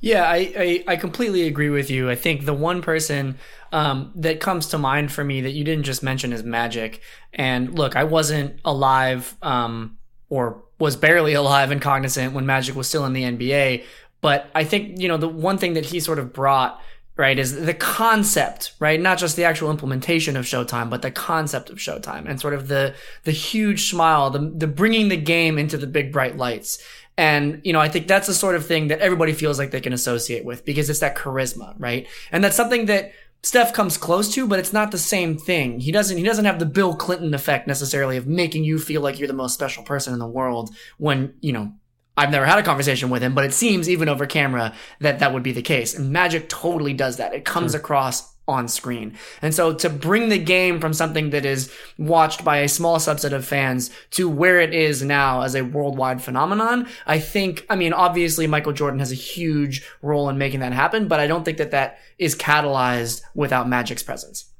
Yeah, 0.00 0.24
I, 0.24 0.52
I, 0.56 0.84
I 0.88 0.96
completely 0.96 1.46
agree 1.46 1.68
with 1.68 1.90
you. 1.90 2.08
I 2.08 2.14
think 2.14 2.46
the 2.46 2.54
one 2.54 2.80
person 2.80 3.36
um, 3.70 4.12
that 4.16 4.40
comes 4.40 4.68
to 4.68 4.78
mind 4.78 5.12
for 5.12 5.22
me 5.22 5.42
that 5.42 5.50
you 5.50 5.62
didn't 5.62 5.84
just 5.84 6.02
mention 6.02 6.32
is 6.32 6.42
Magic. 6.42 7.02
And 7.34 7.78
look, 7.78 7.96
I 7.96 8.04
wasn't 8.04 8.60
alive 8.64 9.36
um, 9.42 9.98
or 10.30 10.62
was 10.78 10.96
barely 10.96 11.34
alive 11.34 11.70
and 11.70 11.82
cognizant 11.82 12.32
when 12.32 12.46
Magic 12.46 12.74
was 12.74 12.88
still 12.88 13.04
in 13.04 13.12
the 13.12 13.24
NBA. 13.24 13.84
But 14.22 14.50
I 14.54 14.64
think, 14.64 14.98
you 14.98 15.08
know, 15.08 15.18
the 15.18 15.28
one 15.28 15.58
thing 15.58 15.74
that 15.74 15.84
he 15.84 16.00
sort 16.00 16.18
of 16.18 16.32
brought 16.32 16.80
right, 17.20 17.38
is 17.38 17.66
the 17.66 17.74
concept, 17.74 18.72
right? 18.80 19.00
Not 19.00 19.18
just 19.18 19.36
the 19.36 19.44
actual 19.44 19.70
implementation 19.70 20.36
of 20.36 20.46
Showtime, 20.46 20.90
but 20.90 21.02
the 21.02 21.10
concept 21.10 21.70
of 21.70 21.78
Showtime 21.78 22.28
and 22.28 22.40
sort 22.40 22.54
of 22.54 22.68
the, 22.68 22.94
the 23.24 23.30
huge 23.30 23.90
smile, 23.90 24.30
the, 24.30 24.52
the 24.56 24.66
bringing 24.66 25.08
the 25.08 25.16
game 25.16 25.58
into 25.58 25.76
the 25.76 25.86
big 25.86 26.12
bright 26.12 26.36
lights. 26.36 26.82
And, 27.18 27.60
you 27.62 27.74
know, 27.74 27.80
I 27.80 27.88
think 27.88 28.08
that's 28.08 28.26
the 28.26 28.34
sort 28.34 28.56
of 28.56 28.64
thing 28.64 28.88
that 28.88 29.00
everybody 29.00 29.34
feels 29.34 29.58
like 29.58 29.70
they 29.70 29.82
can 29.82 29.92
associate 29.92 30.44
with 30.44 30.64
because 30.64 30.88
it's 30.88 31.00
that 31.00 31.16
charisma, 31.16 31.74
right? 31.78 32.08
And 32.32 32.42
that's 32.42 32.56
something 32.56 32.86
that 32.86 33.12
Steph 33.42 33.72
comes 33.74 33.98
close 33.98 34.32
to, 34.34 34.46
but 34.46 34.58
it's 34.58 34.72
not 34.72 34.90
the 34.90 34.98
same 34.98 35.36
thing. 35.36 35.80
He 35.80 35.92
doesn't 35.92 36.16
he 36.16 36.24
doesn't 36.24 36.44
have 36.44 36.58
the 36.58 36.66
Bill 36.66 36.94
Clinton 36.94 37.32
effect 37.32 37.66
necessarily 37.66 38.16
of 38.16 38.26
making 38.26 38.64
you 38.64 38.78
feel 38.78 39.00
like 39.00 39.18
you're 39.18 39.28
the 39.28 39.34
most 39.34 39.54
special 39.54 39.82
person 39.82 40.12
in 40.12 40.18
the 40.18 40.26
world 40.26 40.70
when, 40.98 41.34
you 41.40 41.52
know, 41.52 41.72
I've 42.20 42.30
never 42.30 42.44
had 42.44 42.58
a 42.58 42.62
conversation 42.62 43.08
with 43.08 43.22
him, 43.22 43.34
but 43.34 43.46
it 43.46 43.54
seems 43.54 43.88
even 43.88 44.10
over 44.10 44.26
camera 44.26 44.74
that 45.00 45.20
that 45.20 45.32
would 45.32 45.42
be 45.42 45.52
the 45.52 45.62
case. 45.62 45.96
And 45.96 46.12
Magic 46.12 46.50
totally 46.50 46.92
does 46.92 47.16
that. 47.16 47.32
It 47.32 47.46
comes 47.46 47.72
sure. 47.72 47.80
across 47.80 48.34
on 48.46 48.68
screen. 48.68 49.16
And 49.40 49.54
so 49.54 49.72
to 49.72 49.88
bring 49.88 50.28
the 50.28 50.36
game 50.36 50.80
from 50.80 50.92
something 50.92 51.30
that 51.30 51.46
is 51.46 51.72
watched 51.96 52.44
by 52.44 52.58
a 52.58 52.68
small 52.68 52.98
subset 52.98 53.32
of 53.32 53.46
fans 53.46 53.90
to 54.10 54.28
where 54.28 54.60
it 54.60 54.74
is 54.74 55.02
now 55.02 55.40
as 55.40 55.54
a 55.54 55.62
worldwide 55.64 56.20
phenomenon, 56.20 56.86
I 57.06 57.20
think, 57.20 57.64
I 57.70 57.76
mean, 57.76 57.94
obviously 57.94 58.46
Michael 58.46 58.74
Jordan 58.74 58.98
has 58.98 59.12
a 59.12 59.14
huge 59.14 59.82
role 60.02 60.28
in 60.28 60.36
making 60.36 60.60
that 60.60 60.74
happen, 60.74 61.08
but 61.08 61.20
I 61.20 61.26
don't 61.26 61.44
think 61.44 61.56
that 61.56 61.70
that 61.70 62.00
is 62.18 62.36
catalyzed 62.36 63.22
without 63.34 63.66
Magic's 63.66 64.02
presence. 64.02 64.52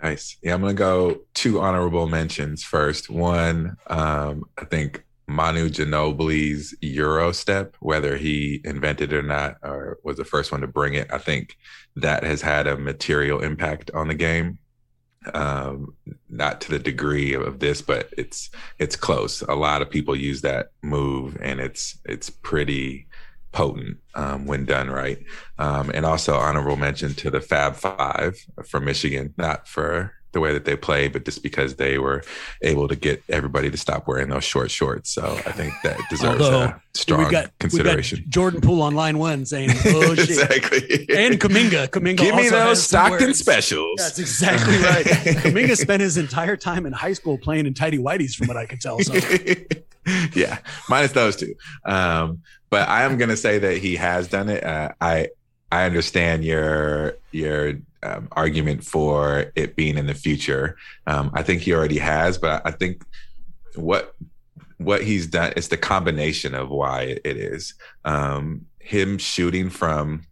Nice. 0.00 0.36
Yeah, 0.42 0.54
I'm 0.54 0.60
going 0.60 0.76
to 0.76 0.78
go 0.78 1.22
two 1.34 1.60
honorable 1.60 2.06
mentions 2.06 2.62
first. 2.62 3.10
One, 3.10 3.78
um, 3.88 4.44
I 4.56 4.64
think 4.66 5.02
Manu 5.26 5.68
Ginobili's 5.68 6.74
Euro 6.80 7.32
step, 7.32 7.76
whether 7.80 8.16
he 8.16 8.60
invented 8.64 9.12
it 9.12 9.16
or 9.16 9.22
not, 9.22 9.56
or 9.62 9.98
was 10.04 10.16
the 10.16 10.24
first 10.24 10.52
one 10.52 10.60
to 10.60 10.66
bring 10.66 10.94
it. 10.94 11.12
I 11.12 11.18
think 11.18 11.56
that 11.96 12.24
has 12.24 12.42
had 12.42 12.66
a 12.66 12.76
material 12.76 13.42
impact 13.42 13.90
on 13.92 14.08
the 14.08 14.14
game. 14.14 14.58
Um, 15.32 15.94
not 16.28 16.60
to 16.62 16.70
the 16.70 16.78
degree 16.78 17.32
of 17.32 17.58
this, 17.58 17.80
but 17.80 18.12
it's 18.18 18.50
it's 18.78 18.96
close. 18.96 19.40
A 19.40 19.54
lot 19.54 19.80
of 19.80 19.88
people 19.88 20.14
use 20.14 20.42
that 20.42 20.72
move, 20.82 21.38
and 21.40 21.60
it's 21.60 21.98
it's 22.04 22.28
pretty 22.28 23.06
potent 23.50 23.96
um, 24.14 24.44
when 24.44 24.66
done 24.66 24.90
right. 24.90 25.18
Um, 25.58 25.90
and 25.94 26.04
also 26.04 26.34
honorable 26.34 26.76
mention 26.76 27.14
to 27.14 27.30
the 27.30 27.40
Fab 27.40 27.74
Five 27.76 28.36
from 28.66 28.84
Michigan, 28.84 29.32
not 29.38 29.66
for 29.66 30.12
the 30.34 30.40
way 30.40 30.52
that 30.52 30.66
they 30.66 30.76
played, 30.76 31.12
but 31.12 31.24
just 31.24 31.42
because 31.42 31.76
they 31.76 31.98
were 31.98 32.22
able 32.60 32.86
to 32.88 32.96
get 32.96 33.22
everybody 33.30 33.70
to 33.70 33.76
stop 33.76 34.06
wearing 34.06 34.28
those 34.28 34.44
short 34.44 34.70
shorts. 34.70 35.10
So 35.10 35.40
I 35.46 35.52
think 35.52 35.72
that 35.82 35.98
deserves 36.10 36.42
Although, 36.42 36.64
a 36.64 36.80
strong 36.92 37.30
got, 37.30 37.58
consideration. 37.58 38.24
Jordan 38.28 38.60
Poole 38.60 38.82
on 38.82 38.94
line 38.94 39.18
one 39.18 39.46
saying, 39.46 39.70
"Oh 39.86 40.14
shit!" 40.14 40.30
exactly. 40.30 41.06
And 41.16 41.40
Kuminga, 41.40 41.88
Kuminga, 41.88 42.18
give 42.18 42.34
me 42.34 42.50
those 42.50 42.82
Stockton 42.82 43.32
specials. 43.32 43.96
That's 43.96 44.18
exactly 44.18 44.76
right. 44.78 45.04
Kuminga 45.06 45.76
spent 45.76 46.02
his 46.02 46.18
entire 46.18 46.56
time 46.56 46.84
in 46.84 46.92
high 46.92 47.14
school 47.14 47.38
playing 47.38 47.66
in 47.66 47.72
tidy 47.72 47.98
whities, 47.98 48.34
from 48.34 48.48
what 48.48 48.58
I 48.58 48.66
could 48.66 48.80
tell. 48.80 48.98
So. 49.00 49.14
yeah, 50.34 50.58
minus 50.90 51.12
those 51.12 51.36
two. 51.36 51.54
Um, 51.86 52.42
but 52.68 52.88
I 52.88 53.04
am 53.04 53.16
going 53.16 53.30
to 53.30 53.36
say 53.36 53.58
that 53.58 53.78
he 53.78 53.96
has 53.96 54.28
done 54.28 54.50
it. 54.50 54.62
Uh, 54.62 54.90
I 55.00 55.28
I 55.70 55.86
understand 55.86 56.44
your 56.44 57.16
your 57.32 57.74
um, 58.04 58.28
argument 58.32 58.84
for 58.84 59.52
it 59.56 59.76
being 59.76 59.98
in 59.98 60.06
the 60.06 60.14
future. 60.14 60.76
Um, 61.06 61.30
I 61.34 61.42
think 61.42 61.62
he 61.62 61.72
already 61.72 61.98
has, 61.98 62.38
but 62.38 62.62
I 62.64 62.70
think 62.70 63.04
what 63.74 64.14
what 64.78 65.02
he's 65.02 65.26
done 65.26 65.52
is 65.56 65.68
the 65.68 65.76
combination 65.76 66.54
of 66.54 66.68
why 66.68 67.18
it 67.24 67.36
is 67.36 67.74
um, 68.04 68.66
him 68.80 69.18
shooting 69.18 69.70
from 69.70 70.22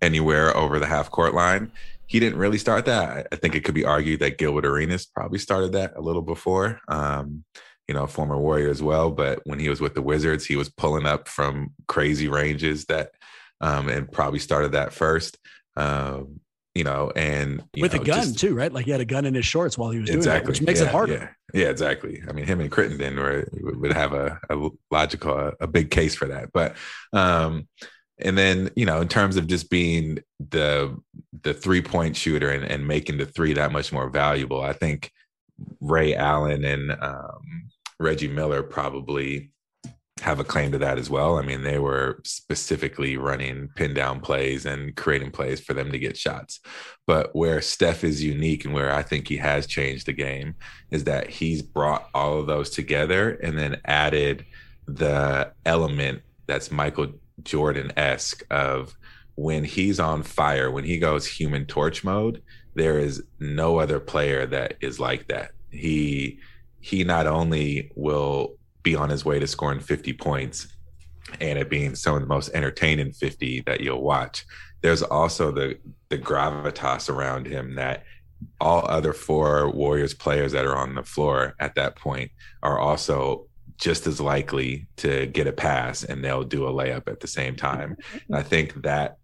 anywhere 0.00 0.56
over 0.56 0.78
the 0.78 0.86
half 0.86 1.10
court 1.10 1.34
line. 1.34 1.70
He 2.06 2.20
didn't 2.20 2.38
really 2.38 2.58
start 2.58 2.84
that. 2.86 3.26
I 3.32 3.36
think 3.36 3.54
it 3.54 3.64
could 3.64 3.74
be 3.74 3.84
argued 3.84 4.20
that 4.20 4.38
Gilbert 4.38 4.66
Arenas 4.66 5.06
probably 5.06 5.38
started 5.38 5.72
that 5.72 5.94
a 5.96 6.00
little 6.00 6.22
before. 6.22 6.80
Um, 6.88 7.44
you 7.88 7.94
know, 7.94 8.06
former 8.06 8.38
Warrior 8.38 8.70
as 8.70 8.82
well. 8.82 9.10
But 9.10 9.40
when 9.44 9.58
he 9.58 9.68
was 9.68 9.80
with 9.80 9.94
the 9.94 10.02
Wizards, 10.02 10.46
he 10.46 10.56
was 10.56 10.68
pulling 10.68 11.06
up 11.06 11.28
from 11.28 11.72
crazy 11.88 12.28
ranges 12.28 12.84
that, 12.86 13.12
um, 13.60 13.88
and 13.88 14.10
probably 14.10 14.38
started 14.38 14.72
that 14.72 14.92
first. 14.92 15.38
Um, 15.76 16.40
you 16.74 16.84
know, 16.84 17.12
and 17.14 17.62
with 17.76 17.94
know, 17.94 18.00
a 18.00 18.04
gun 18.04 18.22
just, 18.22 18.38
too, 18.38 18.54
right? 18.54 18.72
Like 18.72 18.86
he 18.86 18.90
had 18.90 19.00
a 19.00 19.04
gun 19.04 19.26
in 19.26 19.34
his 19.34 19.44
shorts 19.44 19.76
while 19.76 19.90
he 19.90 20.00
was 20.00 20.08
exactly, 20.08 20.30
doing 20.30 20.42
it, 20.42 20.48
which 20.48 20.62
makes 20.62 20.80
yeah, 20.80 20.86
it 20.86 20.90
harder. 20.90 21.36
Yeah, 21.52 21.62
yeah, 21.62 21.68
exactly. 21.68 22.22
I 22.26 22.32
mean, 22.32 22.46
him 22.46 22.60
and 22.60 22.70
Crittenton 22.70 23.16
were, 23.16 23.48
would 23.76 23.92
have 23.92 24.14
a, 24.14 24.40
a 24.48 24.70
logical, 24.90 25.36
a, 25.36 25.52
a, 25.60 25.66
big 25.66 25.90
case 25.90 26.14
for 26.14 26.28
that. 26.28 26.50
But, 26.52 26.76
um, 27.12 27.68
and 28.18 28.38
then 28.38 28.70
you 28.74 28.86
know, 28.86 29.00
in 29.00 29.08
terms 29.08 29.36
of 29.36 29.46
just 29.46 29.68
being 29.68 30.20
the 30.38 30.96
the 31.42 31.52
three 31.52 31.82
point 31.82 32.16
shooter 32.16 32.50
and, 32.50 32.64
and 32.64 32.86
making 32.86 33.18
the 33.18 33.26
three 33.26 33.52
that 33.54 33.72
much 33.72 33.92
more 33.92 34.08
valuable, 34.08 34.62
I 34.62 34.72
think 34.72 35.10
Ray 35.80 36.14
Allen 36.14 36.64
and 36.64 36.92
um, 36.92 37.70
Reggie 37.98 38.28
Miller 38.28 38.62
probably 38.62 39.51
have 40.22 40.38
a 40.38 40.44
claim 40.44 40.70
to 40.72 40.78
that 40.78 40.98
as 40.98 41.10
well. 41.10 41.36
I 41.36 41.42
mean, 41.42 41.62
they 41.62 41.78
were 41.78 42.20
specifically 42.24 43.16
running 43.16 43.68
pin 43.74 43.92
down 43.92 44.20
plays 44.20 44.64
and 44.64 44.94
creating 44.96 45.32
plays 45.32 45.60
for 45.60 45.74
them 45.74 45.90
to 45.90 45.98
get 45.98 46.16
shots. 46.16 46.60
But 47.06 47.34
where 47.34 47.60
Steph 47.60 48.04
is 48.04 48.22
unique 48.22 48.64
and 48.64 48.72
where 48.72 48.94
I 48.94 49.02
think 49.02 49.26
he 49.26 49.36
has 49.38 49.66
changed 49.66 50.06
the 50.06 50.12
game 50.12 50.54
is 50.90 51.04
that 51.04 51.28
he's 51.28 51.60
brought 51.60 52.08
all 52.14 52.38
of 52.38 52.46
those 52.46 52.70
together 52.70 53.30
and 53.42 53.58
then 53.58 53.80
added 53.84 54.44
the 54.86 55.52
element 55.66 56.22
that's 56.46 56.70
Michael 56.70 57.14
Jordan 57.42 57.92
esque 57.96 58.44
of 58.50 58.94
when 59.34 59.64
he's 59.64 59.98
on 59.98 60.22
fire, 60.22 60.70
when 60.70 60.84
he 60.84 60.98
goes 60.98 61.26
human 61.26 61.66
torch 61.66 62.04
mode, 62.04 62.42
there 62.74 62.98
is 62.98 63.22
no 63.40 63.78
other 63.78 63.98
player 63.98 64.46
that 64.46 64.76
is 64.80 65.00
like 65.00 65.28
that. 65.28 65.50
He 65.70 66.38
he 66.80 67.04
not 67.04 67.26
only 67.26 67.90
will 67.94 68.56
be 68.82 68.94
on 68.94 69.10
his 69.10 69.24
way 69.24 69.38
to 69.38 69.46
scoring 69.46 69.80
50 69.80 70.12
points 70.14 70.68
and 71.40 71.58
it 71.58 71.70
being 71.70 71.94
some 71.94 72.14
of 72.14 72.20
the 72.20 72.26
most 72.26 72.50
entertaining 72.54 73.12
50 73.12 73.60
that 73.66 73.80
you'll 73.80 74.02
watch. 74.02 74.44
There's 74.80 75.02
also 75.02 75.52
the 75.52 75.78
the 76.08 76.18
gravitas 76.18 77.08
around 77.08 77.46
him 77.46 77.76
that 77.76 78.04
all 78.60 78.84
other 78.88 79.12
four 79.12 79.70
Warriors 79.70 80.14
players 80.14 80.52
that 80.52 80.66
are 80.66 80.76
on 80.76 80.94
the 80.94 81.04
floor 81.04 81.54
at 81.60 81.76
that 81.76 81.96
point 81.96 82.30
are 82.62 82.78
also 82.78 83.46
just 83.78 84.06
as 84.06 84.20
likely 84.20 84.86
to 84.96 85.26
get 85.26 85.46
a 85.46 85.52
pass 85.52 86.04
and 86.04 86.24
they'll 86.24 86.44
do 86.44 86.66
a 86.66 86.72
layup 86.72 87.08
at 87.08 87.20
the 87.20 87.26
same 87.26 87.56
time. 87.56 87.96
And 88.28 88.36
I 88.36 88.42
think 88.42 88.82
that 88.82 89.18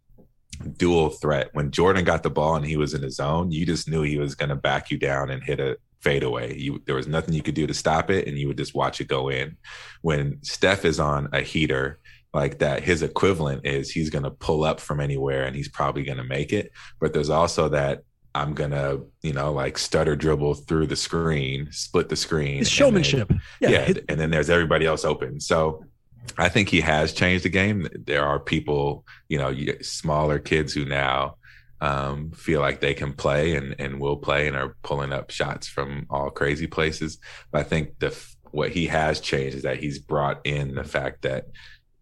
dual 0.77 1.11
threat 1.11 1.51
when 1.53 1.71
Jordan 1.71 2.05
got 2.05 2.23
the 2.23 2.31
ball 2.31 2.57
and 2.57 2.65
he 2.65 2.77
was 2.77 2.95
in 2.95 3.03
his 3.03 3.17
zone, 3.17 3.53
you 3.53 3.67
just 3.67 3.89
knew 3.89 4.03
he 4.03 4.19
was 4.19 4.35
going 4.35 4.49
to 4.49 4.57
back 4.57 4.91
you 4.91 4.99
down 4.99 5.31
and 5.31 5.43
hit 5.43 5.61
a 5.61 5.77
fadeaway. 6.01 6.57
You 6.57 6.83
there 6.87 6.95
was 6.95 7.09
nothing 7.09 7.35
you 7.35 7.43
could 7.43 7.55
do 7.55 7.67
to 7.67 7.75
stop 7.75 8.11
it, 8.11 8.27
and 8.27 8.39
you 8.39 8.49
would 8.49 8.59
just 8.59 8.75
watch 8.75 9.01
it 9.01 9.09
go 9.09 9.29
in. 9.29 9.57
When 10.03 10.39
Steph 10.43 10.85
is 10.85 11.01
on 11.01 11.29
a 11.33 11.41
heater 11.41 11.99
like 12.35 12.59
that, 12.59 12.83
his 12.83 13.03
equivalent 13.03 13.67
is 13.67 13.91
he's 13.91 14.11
going 14.11 14.25
to 14.25 14.31
pull 14.31 14.65
up 14.65 14.81
from 14.81 15.01
anywhere, 15.01 15.45
and 15.45 15.57
he's 15.57 15.69
probably 15.69 16.05
going 16.05 16.19
to 16.19 16.25
make 16.25 16.53
it. 16.53 16.73
But 17.01 17.13
there's 17.13 17.31
also 17.31 17.69
that 17.71 18.03
I'm 18.35 18.55
gonna, 18.55 18.99
you 19.23 19.33
know, 19.33 19.53
like 19.53 19.79
stutter 19.79 20.15
dribble 20.15 20.55
through 20.55 20.87
the 20.87 20.97
screen, 20.97 21.69
split 21.73 22.09
the 22.09 22.17
screen. 22.17 22.61
It's 22.61 22.71
showmanship. 22.71 23.29
Then, 23.29 23.41
yeah. 23.61 23.71
yeah. 23.71 23.95
And 24.09 24.21
then 24.21 24.31
there's 24.31 24.51
everybody 24.51 24.87
else 24.87 25.05
open. 25.05 25.41
So 25.41 25.85
I 26.37 26.49
think 26.49 26.69
he 26.69 26.81
has 26.83 27.13
changed 27.13 27.45
the 27.45 27.49
game. 27.49 27.89
There 27.95 28.25
are 28.25 28.39
people, 28.39 29.05
you 29.29 29.39
know, 29.39 29.55
smaller 29.83 30.39
kids 30.39 30.73
who 30.73 30.85
now 30.85 31.37
um, 31.81 32.33
feel 32.33 32.61
like 32.61 32.81
they 32.81 32.95
can 32.95 33.13
play 33.13 33.55
and, 33.55 33.77
and 33.79 34.01
will 34.01 34.17
play 34.17 34.49
and 34.49 34.57
are 34.57 34.77
pulling 34.83 35.13
up 35.13 35.31
shots 35.31 35.67
from 35.67 36.07
all 36.11 36.31
crazy 36.31 36.67
places. 36.67 37.19
But 37.51 37.61
I 37.61 37.65
think 37.65 37.99
the 37.99 38.19
what 38.51 38.71
he 38.71 38.87
has 38.87 39.21
changed 39.21 39.57
is 39.57 39.63
that 39.63 39.79
he's 39.79 39.99
brought 39.99 40.41
in 40.45 40.75
the 40.75 40.85
fact 40.85 41.23
that 41.23 41.47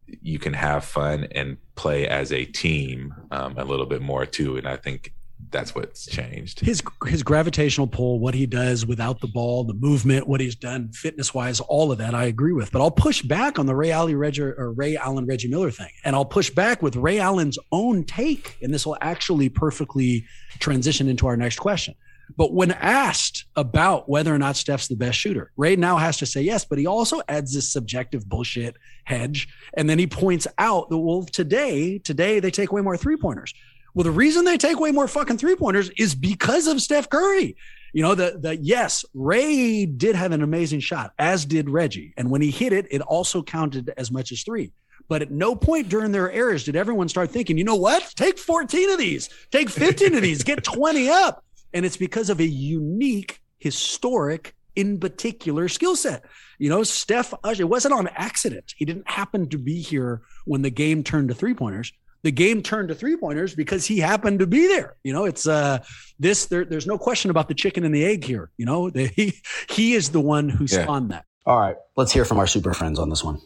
you 0.06 0.38
can 0.38 0.52
have 0.52 0.84
fun 0.84 1.26
and 1.32 1.56
play 1.74 2.06
as 2.06 2.32
a 2.32 2.44
team 2.44 3.12
um, 3.30 3.58
a 3.58 3.64
little 3.64 3.86
bit 3.86 4.00
more 4.00 4.24
too. 4.24 4.56
And 4.56 4.68
I 4.68 4.76
think 4.76 5.12
that's 5.50 5.74
what's 5.74 6.06
changed. 6.06 6.60
His 6.60 6.82
his 7.06 7.22
gravitational 7.22 7.86
pull, 7.86 8.18
what 8.18 8.34
he 8.34 8.46
does 8.46 8.86
without 8.86 9.20
the 9.20 9.26
ball, 9.26 9.64
the 9.64 9.74
movement, 9.74 10.26
what 10.26 10.40
he's 10.40 10.56
done 10.56 10.90
fitness 10.92 11.34
wise, 11.34 11.60
all 11.60 11.92
of 11.92 11.98
that 11.98 12.14
I 12.14 12.24
agree 12.24 12.52
with. 12.52 12.72
But 12.72 12.82
I'll 12.82 12.90
push 12.90 13.22
back 13.22 13.58
on 13.58 13.66
the 13.66 13.74
Ray 13.74 13.90
Allen 13.90 14.16
Reggie 14.16 14.42
or 14.42 14.72
Ray 14.72 14.96
Allen 14.96 15.26
Reggie 15.26 15.48
Miller 15.48 15.70
thing, 15.70 15.90
and 16.04 16.16
I'll 16.16 16.24
push 16.24 16.50
back 16.50 16.82
with 16.82 16.96
Ray 16.96 17.18
Allen's 17.18 17.58
own 17.72 18.04
take, 18.04 18.56
and 18.62 18.72
this 18.72 18.86
will 18.86 18.96
actually 19.00 19.48
perfectly 19.48 20.24
transition 20.58 21.08
into 21.08 21.26
our 21.26 21.36
next 21.36 21.58
question. 21.58 21.94
But 22.36 22.52
when 22.52 22.72
asked 22.72 23.44
about 23.54 24.08
whether 24.08 24.34
or 24.34 24.38
not 24.38 24.56
Steph's 24.56 24.88
the 24.88 24.96
best 24.96 25.18
shooter, 25.18 25.52
Ray 25.56 25.76
now 25.76 25.96
has 25.96 26.16
to 26.18 26.26
say 26.26 26.42
yes, 26.42 26.64
but 26.64 26.78
he 26.78 26.86
also 26.86 27.22
adds 27.28 27.54
this 27.54 27.70
subjective 27.70 28.28
bullshit 28.28 28.76
hedge. 29.04 29.48
And 29.74 29.88
then 29.88 29.98
he 29.98 30.08
points 30.08 30.46
out 30.58 30.90
that, 30.90 30.98
well, 30.98 31.22
today, 31.22 31.98
today 31.98 32.40
they 32.40 32.50
take 32.50 32.72
way 32.72 32.82
more 32.82 32.96
three 32.96 33.16
pointers 33.16 33.54
Well, 33.96 34.04
the 34.04 34.10
reason 34.10 34.44
they 34.44 34.58
take 34.58 34.78
way 34.78 34.92
more 34.92 35.08
fucking 35.08 35.38
three 35.38 35.56
pointers 35.56 35.88
is 35.96 36.14
because 36.14 36.66
of 36.66 36.82
Steph 36.82 37.08
Curry. 37.08 37.56
You 37.94 38.02
know, 38.02 38.14
the 38.14 38.36
the 38.38 38.54
yes, 38.54 39.06
Ray 39.14 39.86
did 39.86 40.14
have 40.14 40.32
an 40.32 40.42
amazing 40.42 40.80
shot, 40.80 41.14
as 41.18 41.46
did 41.46 41.70
Reggie. 41.70 42.12
And 42.18 42.30
when 42.30 42.42
he 42.42 42.50
hit 42.50 42.74
it, 42.74 42.86
it 42.90 43.00
also 43.00 43.42
counted 43.42 43.94
as 43.96 44.10
much 44.10 44.32
as 44.32 44.42
three. 44.42 44.70
But 45.08 45.22
at 45.22 45.30
no 45.30 45.56
point 45.56 45.88
during 45.88 46.12
their 46.12 46.30
eras 46.30 46.64
did 46.64 46.76
everyone 46.76 47.08
start 47.08 47.30
thinking, 47.30 47.56
you 47.56 47.64
know 47.64 47.76
what? 47.76 48.02
Take 48.16 48.38
14 48.38 48.90
of 48.90 48.98
these, 48.98 49.30
take 49.50 49.70
15 49.70 50.14
of 50.14 50.20
these, 50.20 50.42
get 50.42 50.62
20 50.62 51.08
up. 51.08 51.42
And 51.72 51.86
it's 51.86 51.96
because 51.96 52.28
of 52.28 52.38
a 52.40 52.46
unique, 52.46 53.40
historic, 53.60 54.54
in 54.74 55.00
particular 55.00 55.68
skill 55.68 55.96
set. 55.96 56.26
You 56.58 56.68
know, 56.68 56.82
Steph, 56.82 57.32
it 57.46 57.64
wasn't 57.64 57.94
on 57.94 58.08
accident. 58.08 58.74
He 58.76 58.84
didn't 58.84 59.08
happen 59.08 59.48
to 59.48 59.56
be 59.56 59.80
here 59.80 60.20
when 60.44 60.60
the 60.60 60.70
game 60.70 61.02
turned 61.02 61.28
to 61.28 61.34
three 61.34 61.54
pointers 61.54 61.92
the 62.26 62.32
game 62.32 62.60
turned 62.60 62.88
to 62.88 62.94
three 62.96 63.16
pointers 63.16 63.54
because 63.54 63.86
he 63.86 64.00
happened 64.00 64.40
to 64.40 64.48
be 64.48 64.66
there. 64.66 64.96
You 65.04 65.12
know, 65.12 65.26
it's 65.26 65.46
uh 65.46 65.78
this 66.18 66.46
there, 66.46 66.64
there's 66.64 66.88
no 66.88 66.98
question 66.98 67.30
about 67.30 67.46
the 67.46 67.54
chicken 67.54 67.84
and 67.84 67.94
the 67.94 68.04
egg 68.04 68.24
here. 68.24 68.50
You 68.58 68.66
know, 68.66 68.90
the, 68.90 69.06
he 69.16 69.32
he 69.70 69.94
is 69.94 70.10
the 70.10 70.20
one 70.20 70.48
who 70.48 70.64
Yeah. 70.68 70.82
spawned 70.82 71.12
that. 71.12 71.24
All 71.46 71.56
right, 71.56 71.76
let's 71.96 72.10
hear 72.10 72.24
from 72.24 72.38
our 72.40 72.48
super 72.48 72.74
friends 72.74 72.98
on 72.98 73.10
this 73.10 73.22
one. 73.22 73.38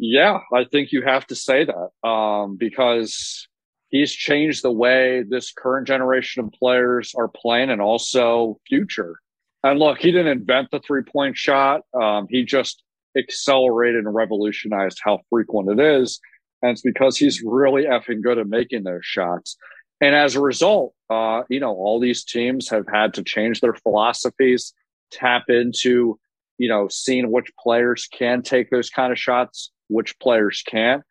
Yeah, 0.00 0.40
I 0.52 0.64
think 0.64 0.90
you 0.90 1.02
have 1.02 1.24
to 1.28 1.36
say 1.36 1.64
that 1.64 2.08
um, 2.08 2.56
because 2.56 3.46
he's 3.90 4.12
changed 4.12 4.64
the 4.64 4.72
way 4.72 5.22
this 5.22 5.52
current 5.52 5.86
generation 5.86 6.42
of 6.42 6.50
players 6.50 7.14
are 7.16 7.28
playing 7.28 7.70
and 7.70 7.80
also 7.80 8.58
future. 8.66 9.20
And 9.62 9.78
look, 9.78 9.98
he 9.98 10.10
didn't 10.10 10.38
invent 10.38 10.72
the 10.72 10.80
three 10.80 11.02
point 11.04 11.36
shot. 11.36 11.82
Um, 11.94 12.26
he 12.28 12.42
just 12.44 12.82
accelerated 13.16 14.04
and 14.04 14.12
revolutionized 14.12 14.98
how 15.00 15.20
frequent 15.30 15.70
it 15.70 15.80
is. 15.80 16.18
And 16.62 16.72
it's 16.72 16.82
because 16.82 17.16
he's 17.16 17.42
really 17.44 17.84
effing 17.84 18.22
good 18.22 18.38
at 18.38 18.48
making 18.48 18.84
those 18.84 19.04
shots. 19.04 19.56
And 20.00 20.14
as 20.14 20.34
a 20.34 20.40
result, 20.40 20.94
uh, 21.08 21.42
you 21.48 21.60
know, 21.60 21.72
all 21.72 22.00
these 22.00 22.24
teams 22.24 22.68
have 22.68 22.86
had 22.92 23.14
to 23.14 23.22
change 23.22 23.60
their 23.60 23.74
philosophies, 23.74 24.72
tap 25.10 25.44
into, 25.48 26.18
you 26.58 26.68
know, 26.68 26.88
seeing 26.88 27.30
which 27.30 27.50
players 27.58 28.08
can 28.12 28.42
take 28.42 28.70
those 28.70 28.90
kind 28.90 29.12
of 29.12 29.18
shots, 29.18 29.70
which 29.88 30.18
players 30.18 30.62
can't. 30.66 31.02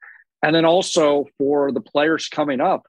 And 0.44 0.56
then 0.56 0.66
also 0.66 1.26
for 1.38 1.72
the 1.72 1.82
players 1.82 2.28
coming 2.28 2.62
up, 2.62 2.84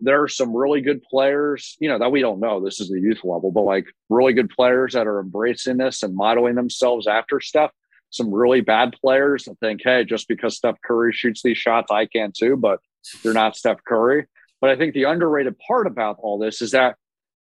there 0.00 0.22
are 0.22 0.28
some 0.28 0.56
really 0.56 0.80
good 0.80 1.02
players, 1.02 1.76
you 1.80 1.88
know, 1.88 1.98
that 1.98 2.12
we 2.12 2.20
don't 2.20 2.40
know. 2.40 2.62
This 2.62 2.80
is 2.80 2.88
the 2.88 3.00
youth 3.00 3.20
level, 3.24 3.50
but 3.50 3.62
like 3.62 3.86
really 4.08 4.32
good 4.32 4.48
players 4.48 4.94
that 4.94 5.06
are 5.06 5.20
embracing 5.20 5.76
this 5.76 6.02
and 6.02 6.14
modeling 6.14 6.54
themselves 6.54 7.06
after 7.06 7.40
stuff. 7.40 7.70
Some 8.10 8.32
really 8.32 8.60
bad 8.60 8.96
players 9.00 9.44
that 9.44 9.58
think, 9.60 9.80
hey, 9.84 10.04
just 10.04 10.28
because 10.28 10.56
Steph 10.56 10.76
Curry 10.84 11.12
shoots 11.12 11.42
these 11.42 11.58
shots, 11.58 11.90
I 11.90 12.06
can 12.06 12.32
too, 12.36 12.56
but 12.56 12.80
you're 13.22 13.34
not 13.34 13.56
Steph 13.56 13.84
Curry. 13.86 14.26
But 14.60 14.70
I 14.70 14.76
think 14.76 14.94
the 14.94 15.04
underrated 15.04 15.56
part 15.58 15.86
about 15.86 16.16
all 16.20 16.38
this 16.38 16.60
is 16.60 16.72
that, 16.72 16.96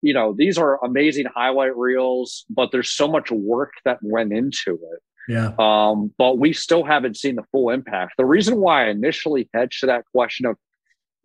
you 0.01 0.13
know, 0.13 0.33
these 0.33 0.57
are 0.57 0.83
amazing 0.83 1.25
highlight 1.33 1.75
reels, 1.77 2.45
but 2.49 2.71
there's 2.71 2.91
so 2.91 3.07
much 3.07 3.29
work 3.31 3.73
that 3.85 3.99
went 4.01 4.33
into 4.33 4.73
it. 4.73 4.99
Yeah. 5.27 5.53
Um, 5.57 6.13
but 6.17 6.37
we 6.37 6.53
still 6.53 6.83
haven't 6.83 7.17
seen 7.17 7.35
the 7.35 7.43
full 7.51 7.69
impact. 7.69 8.13
The 8.17 8.25
reason 8.25 8.59
why 8.59 8.87
I 8.87 8.89
initially 8.89 9.49
hedged 9.53 9.81
to 9.81 9.85
that 9.85 10.05
question 10.11 10.45
of 10.45 10.57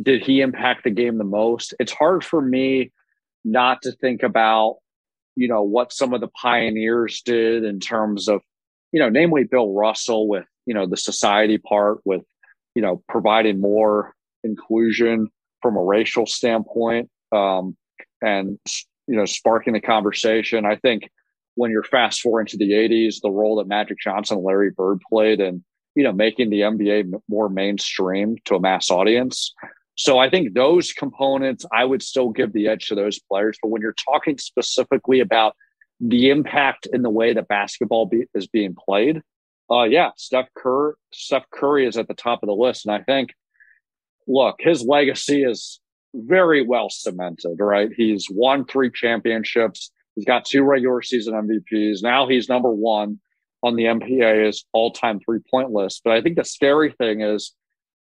did 0.00 0.22
he 0.22 0.40
impact 0.40 0.84
the 0.84 0.90
game 0.90 1.18
the 1.18 1.24
most? 1.24 1.74
It's 1.80 1.92
hard 1.92 2.24
for 2.24 2.40
me 2.40 2.92
not 3.44 3.82
to 3.82 3.92
think 3.92 4.22
about, 4.22 4.76
you 5.34 5.48
know, 5.48 5.62
what 5.62 5.92
some 5.92 6.14
of 6.14 6.20
the 6.20 6.28
pioneers 6.28 7.22
did 7.22 7.64
in 7.64 7.80
terms 7.80 8.28
of, 8.28 8.42
you 8.92 9.00
know, 9.00 9.08
namely 9.08 9.44
Bill 9.44 9.72
Russell 9.72 10.28
with, 10.28 10.46
you 10.66 10.74
know, 10.74 10.86
the 10.86 10.96
society 10.96 11.58
part 11.58 11.98
with, 12.04 12.22
you 12.74 12.82
know, 12.82 13.02
providing 13.08 13.60
more 13.60 14.14
inclusion 14.44 15.28
from 15.62 15.76
a 15.76 15.82
racial 15.82 16.26
standpoint. 16.26 17.10
Um, 17.32 17.76
and, 18.22 18.58
you 19.06 19.16
know, 19.16 19.24
sparking 19.24 19.72
the 19.72 19.80
conversation. 19.80 20.66
I 20.66 20.76
think 20.76 21.08
when 21.54 21.70
you're 21.70 21.82
fast 21.82 22.20
forward 22.20 22.42
into 22.42 22.56
the 22.56 22.72
80s, 22.72 23.16
the 23.22 23.30
role 23.30 23.56
that 23.56 23.66
Magic 23.66 23.98
Johnson 23.98 24.36
and 24.36 24.46
Larry 24.46 24.70
Bird 24.70 25.00
played 25.08 25.40
and, 25.40 25.62
you 25.94 26.04
know, 26.04 26.12
making 26.12 26.50
the 26.50 26.60
NBA 26.60 27.12
more 27.28 27.48
mainstream 27.48 28.36
to 28.44 28.56
a 28.56 28.60
mass 28.60 28.90
audience. 28.90 29.54
So 29.96 30.18
I 30.18 30.30
think 30.30 30.54
those 30.54 30.92
components, 30.92 31.66
I 31.72 31.84
would 31.84 32.02
still 32.02 32.30
give 32.30 32.52
the 32.52 32.68
edge 32.68 32.86
to 32.88 32.94
those 32.94 33.18
players. 33.18 33.58
But 33.60 33.70
when 33.70 33.82
you're 33.82 33.96
talking 34.08 34.38
specifically 34.38 35.18
about 35.18 35.56
the 36.00 36.30
impact 36.30 36.86
in 36.92 37.02
the 37.02 37.10
way 37.10 37.32
that 37.32 37.48
basketball 37.48 38.06
be, 38.06 38.24
is 38.34 38.46
being 38.46 38.74
played, 38.74 39.22
uh, 39.70 39.84
yeah, 39.84 40.10
Steph 40.16 40.48
Curry, 40.54 40.94
Steph 41.12 41.44
Curry 41.52 41.86
is 41.86 41.96
at 41.96 42.08
the 42.08 42.14
top 42.14 42.42
of 42.42 42.46
the 42.46 42.54
list. 42.54 42.86
And 42.86 42.94
I 42.94 43.02
think, 43.02 43.34
look, 44.26 44.56
his 44.60 44.82
legacy 44.82 45.42
is 45.42 45.80
very 46.14 46.66
well 46.66 46.88
cemented, 46.90 47.56
right? 47.58 47.90
He's 47.94 48.28
won 48.30 48.64
three 48.64 48.90
championships. 48.90 49.90
He's 50.14 50.24
got 50.24 50.44
two 50.44 50.62
regular 50.62 51.02
season 51.02 51.34
MVPs. 51.34 52.02
Now 52.02 52.28
he's 52.28 52.48
number 52.48 52.72
one 52.72 53.20
on 53.62 53.76
the 53.76 53.84
NBA's 53.84 54.64
all 54.72 54.92
time 54.92 55.20
three 55.20 55.40
point 55.50 55.70
list. 55.70 56.02
But 56.04 56.14
I 56.14 56.22
think 56.22 56.36
the 56.36 56.44
scary 56.44 56.92
thing 56.92 57.20
is 57.20 57.52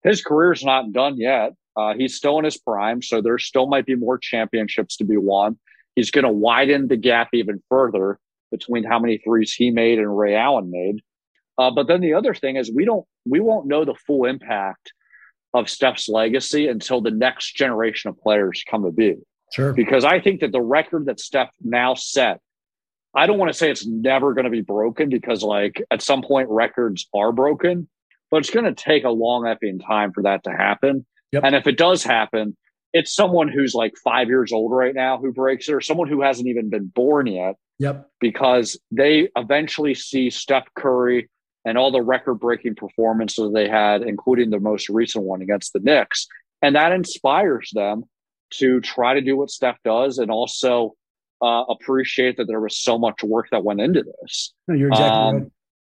his 0.05 0.23
career's 0.23 0.65
not 0.65 0.93
done 0.93 1.17
yet. 1.17 1.53
Uh, 1.77 1.95
he's 1.95 2.17
still 2.17 2.39
in 2.39 2.45
his 2.45 2.59
prime, 2.59 3.03
so 3.03 3.21
there 3.21 3.39
still 3.39 3.67
might 3.69 3.87
be 3.87 3.95
more 3.95 4.19
championships 4.19 4.97
to 4.97 5.05
be 5.05 5.17
won. 5.17 5.59
He's 5.99 6.13
going 6.13 6.25
to 6.25 6.31
widen 6.31 6.87
the 6.87 6.97
gap 6.97 7.31
even 7.33 7.61
further 7.69 8.21
between 8.53 8.85
how 8.85 9.01
many 9.01 9.19
threes 9.19 9.53
he 9.53 9.73
made 9.73 9.99
and 9.99 10.17
Ray 10.17 10.37
Allen 10.37 10.71
made. 10.71 11.03
Uh, 11.59 11.73
but 11.73 11.89
then 11.89 12.01
the 12.01 12.15
other 12.15 12.35
thing 12.35 12.55
is 12.55 12.71
we 12.73 12.85
don't 12.85 13.05
we 13.29 13.41
won't 13.41 13.67
know 13.67 13.85
the 13.85 13.97
full 14.07 14.25
impact 14.25 14.93
of 15.55 15.69
Steph's 15.69 16.09
legacy 16.09 16.69
until 16.69 17.01
the 17.01 17.11
next 17.11 17.57
generation 17.57 18.11
of 18.11 18.21
players 18.21 18.63
come 18.71 18.85
to 18.85 18.93
be. 18.93 19.17
Sure. 19.53 19.73
Because 19.73 20.05
I 20.05 20.21
think 20.21 20.41
that 20.43 20.53
the 20.53 20.61
record 20.61 21.07
that 21.07 21.19
Steph 21.19 21.51
now 21.65 21.95
set, 21.95 22.39
I 23.13 23.27
don't 23.27 23.39
want 23.39 23.51
to 23.51 23.59
say 23.59 23.69
it's 23.69 23.85
never 23.85 24.35
going 24.35 24.45
to 24.45 24.53
be 24.53 24.61
broken 24.61 25.09
because 25.09 25.43
like 25.43 25.83
at 25.91 26.01
some 26.01 26.23
point 26.23 26.49
records 26.49 27.09
are 27.13 27.33
broken, 27.33 27.89
but 28.31 28.37
it's 28.37 28.51
going 28.51 28.73
to 28.73 28.73
take 28.73 29.03
a 29.03 29.11
long 29.11 29.47
effing 29.47 29.85
time 29.85 30.13
for 30.13 30.23
that 30.23 30.45
to 30.45 30.51
happen. 30.51 31.05
And 31.33 31.57
if 31.57 31.67
it 31.67 31.77
does 31.77 32.05
happen, 32.05 32.57
it's 32.93 33.15
someone 33.15 33.49
who's 33.49 33.75
like 33.75 33.95
five 34.03 34.29
years 34.29 34.53
old 34.53 34.73
right 34.73 34.95
now 34.95 35.19
who 35.19 35.33
breaks 35.33 35.69
it, 35.69 35.75
or 35.75 35.81
someone 35.81 36.09
who 36.09 36.23
hasn't 36.23 36.49
even 36.49 36.71
been 36.71 36.87
born 36.87 37.27
yet, 37.27 37.55
Yep. 37.79 38.09
because 38.21 38.79
they 38.91 39.29
eventually 39.37 39.95
see 39.95 40.31
Steph 40.31 40.67
Curry 40.75 41.29
and 41.65 41.77
all 41.77 41.91
the 41.93 42.03
record 42.03 42.37
breaking 42.37 42.75
performances 42.77 43.53
they 43.53 43.69
had, 43.69 44.03
including 44.03 44.51
the 44.51 44.61
most 44.61 44.89
recent 44.89 45.25
one 45.25 45.43
against 45.43 45.73
the 45.73 45.81
Knicks. 45.81 46.27
And 46.63 46.75
that 46.77 46.93
inspires 46.93 47.71
them 47.75 48.05
to 48.55 48.81
try 48.81 49.15
to 49.15 49.21
do 49.21 49.37
what 49.37 49.51
Steph 49.51 49.77
does 49.85 50.19
and 50.19 50.31
also 50.31 50.95
uh, 51.43 51.65
appreciate 51.69 52.37
that 52.39 52.47
there 52.49 52.61
was 52.61 52.77
so 52.81 52.99
much 52.99 53.23
work 53.23 53.49
that 53.53 53.63
went 53.65 53.81
into 53.81 54.03
this. 54.23 54.53
No, 54.67 54.75
you're 54.75 54.89
exactly 54.89 55.19
Um, 55.19 55.35
right. 55.37 55.47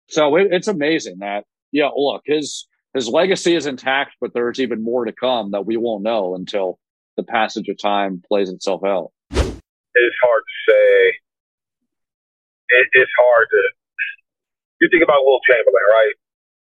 So 0.09 0.37
it, 0.37 0.49
it's 0.53 0.69
amazing 0.69 1.19
that, 1.21 1.45
yeah, 1.73 1.89
look, 1.97 2.23
his 2.27 2.67
his 2.95 3.09
legacy 3.09 3.55
is 3.55 3.67
intact, 3.67 4.17
but 4.21 4.33
there's 4.35 4.59
even 4.61 4.83
more 4.83 5.05
to 5.05 5.13
come 5.13 5.53
that 5.53 5.65
we 5.67 5.77
won't 5.77 6.03
know 6.03 6.35
until 6.35 6.79
the 7.19 7.27
passage 7.27 7.67
of 7.67 7.75
time 7.83 8.23
plays 8.23 8.47
itself 8.47 8.87
out. 8.87 9.11
it's 9.35 10.21
hard 10.23 10.43
to 10.47 10.57
say. 10.71 10.89
It, 12.71 12.87
it's 12.95 13.15
hard 13.19 13.47
to. 13.51 13.63
You 14.79 14.87
think 14.95 15.03
about 15.03 15.27
Wilt 15.27 15.43
Chamberlain, 15.51 15.87
right? 15.91 16.15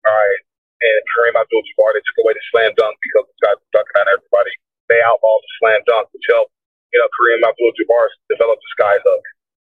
All 0.08 0.16
right, 0.16 0.40
and 0.80 1.00
Kareem 1.12 1.36
Abdul-Jabbar. 1.36 1.92
They 1.92 2.00
took 2.08 2.24
away 2.24 2.32
the 2.32 2.44
slam 2.48 2.72
dunk 2.80 2.96
because 3.04 3.28
guy 3.44 3.52
was 3.52 3.68
dunking 3.76 4.00
on 4.00 4.08
everybody. 4.08 4.54
They 4.88 4.96
outlawed 5.04 5.44
the 5.44 5.52
slam 5.60 5.80
dunk, 5.84 6.08
which 6.16 6.24
helped. 6.32 6.56
You 6.96 7.04
know, 7.04 7.10
Kareem 7.12 7.44
Abdul-Jabbar 7.44 8.04
develop 8.32 8.56
the 8.56 8.70
sky 8.72 8.96
hook. 9.04 9.24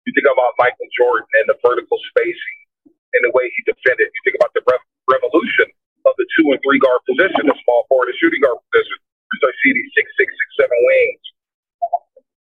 You 0.09 0.17
think 0.17 0.25
about 0.25 0.57
Michael 0.57 0.89
Jordan 0.97 1.29
and 1.37 1.45
the 1.53 1.57
vertical 1.61 2.01
spacing 2.09 2.57
and 2.89 3.21
the 3.21 3.31
way 3.37 3.45
he 3.53 3.61
defended. 3.69 4.09
You 4.09 4.21
think 4.25 4.41
about 4.41 4.49
the 4.57 4.65
rev- 4.65 4.89
revolution 5.05 5.69
of 6.09 6.17
the 6.17 6.25
two 6.33 6.49
and 6.49 6.57
three 6.65 6.81
guard 6.81 7.05
position, 7.05 7.45
the 7.45 7.53
small 7.61 7.85
forward 7.85 8.09
and 8.09 8.17
shooting 8.17 8.41
guard 8.41 8.57
position. 8.73 8.97
You 9.31 9.35
start 9.39 9.55
seeing 9.63 9.75
these 9.79 9.93
six, 9.95 10.05
six, 10.19 10.27
six, 10.27 10.47
seven 10.59 10.75
wings. 10.75 11.23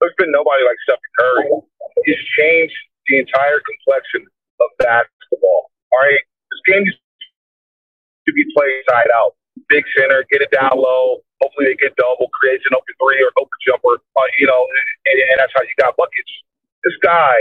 There's 0.02 0.16
been 0.18 0.34
nobody 0.34 0.62
like 0.66 0.78
Stephen 0.82 1.12
Curry. 1.16 1.48
He's 2.02 2.22
changed 2.34 2.76
the 3.06 3.22
entire 3.22 3.62
complexion 3.62 4.26
of 4.60 4.68
basketball. 4.82 5.70
All 5.70 6.00
right, 6.02 6.22
this 6.50 6.62
game 6.66 6.82
used 6.82 6.98
to 8.26 8.32
be 8.34 8.44
played 8.56 8.82
side 8.90 9.08
out. 9.14 9.38
Big 9.70 9.86
center, 9.96 10.26
get 10.28 10.42
it 10.42 10.50
down 10.50 10.74
low. 10.76 11.22
Hopefully 11.40 11.72
they 11.72 11.78
get 11.78 11.94
double, 11.96 12.28
creates 12.34 12.66
an 12.68 12.74
open 12.76 12.94
three 12.98 13.22
or 13.22 13.30
open 13.38 13.58
jumper. 13.64 14.02
Uh, 14.16 14.28
you 14.36 14.46
know, 14.50 14.66
and, 15.06 15.16
and 15.30 15.36
that's 15.38 15.54
how 15.54 15.62
you 15.62 15.72
got 15.78 15.96
buckets. 15.96 16.32
This 16.84 16.96
guy, 17.00 17.34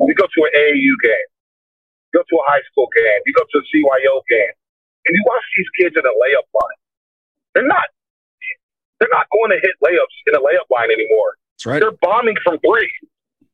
we 0.00 0.14
go 0.14 0.24
to 0.24 0.40
an 0.48 0.52
AAU 0.54 0.94
game, 1.04 1.28
you 2.08 2.12
go 2.16 2.24
to 2.24 2.36
a 2.40 2.44
high 2.48 2.64
school 2.72 2.88
game, 2.96 3.20
you 3.26 3.34
go 3.36 3.44
to 3.44 3.56
a 3.60 3.64
CYO 3.68 4.24
game, 4.32 4.54
and 5.04 5.12
you 5.12 5.22
watch 5.28 5.44
these 5.60 5.70
kids 5.76 5.94
in 5.98 6.04
a 6.08 6.14
layup 6.14 6.48
line. 6.56 6.80
They're 7.52 7.68
not. 7.68 7.84
They're 9.00 9.12
not 9.12 9.30
going 9.30 9.50
to 9.54 9.58
hit 9.62 9.74
layups 9.82 10.16
in 10.26 10.34
a 10.34 10.42
layup 10.42 10.66
line 10.70 10.90
anymore. 10.90 11.38
That's 11.54 11.66
right. 11.66 11.80
They're 11.80 11.98
bombing 12.02 12.36
from 12.42 12.58
three. 12.58 12.90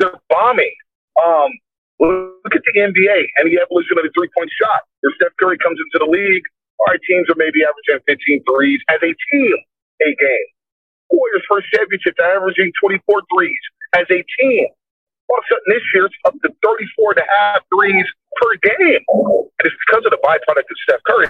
They're 0.00 0.18
bombing. 0.28 0.74
Um, 1.20 1.50
look 2.00 2.54
at 2.54 2.64
the 2.64 2.74
NBA 2.80 3.18
and 3.38 3.48
the 3.48 3.60
evolution 3.60 4.00
of 4.00 4.04
the 4.04 4.12
three 4.16 4.28
point 4.36 4.50
shot. 4.56 4.88
Where 5.00 5.12
Steph 5.20 5.36
Curry 5.40 5.60
comes 5.60 5.76
into 5.76 6.04
the 6.04 6.10
league, 6.10 6.42
all 6.80 6.92
right, 6.92 7.00
teams 7.04 7.28
are 7.28 7.38
maybe 7.38 7.60
averaging 7.62 8.00
15 8.08 8.44
threes 8.48 8.80
as 8.88 9.00
a 9.04 9.12
team 9.12 9.56
a 10.02 10.10
game. 10.16 10.48
Warriors' 11.12 11.46
first 11.46 11.70
championship 11.70 12.16
to 12.16 12.24
averaging 12.24 12.72
24 12.82 13.22
threes 13.30 13.64
as 13.94 14.08
a 14.10 14.20
team. 14.40 14.66
All 15.30 15.38
of 15.38 15.44
a 15.44 15.48
sudden 15.48 15.68
this 15.70 15.84
year, 15.94 16.06
it's 16.10 16.18
up 16.26 16.34
to 16.42 16.50
34 16.64 17.14
and 17.14 17.22
a 17.22 17.28
half 17.38 17.60
threes 17.70 18.08
per 18.40 18.50
game. 18.60 19.02
And 19.06 19.62
it's 19.64 19.78
because 19.86 20.02
of 20.04 20.12
the 20.12 20.20
byproduct 20.20 20.66
of 20.66 20.76
Steph 20.82 21.04
Curry. 21.06 21.28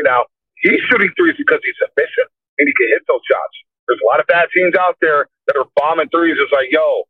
Now, 0.00 0.24
he's 0.62 0.80
shooting 0.88 1.10
threes 1.18 1.34
because 1.36 1.60
he's 1.64 1.80
efficient 1.82 2.30
and 2.58 2.64
he 2.66 2.72
can 2.74 2.88
hit 2.92 3.02
those 3.08 3.22
shots. 3.28 3.56
There's 3.88 4.00
a 4.02 4.08
lot 4.10 4.20
of 4.20 4.26
bad 4.26 4.48
teams 4.54 4.74
out 4.74 4.96
there 5.00 5.28
that 5.46 5.56
are 5.56 5.68
bombing 5.76 6.08
threes. 6.10 6.36
It's 6.40 6.52
like, 6.52 6.68
yo, 6.70 7.06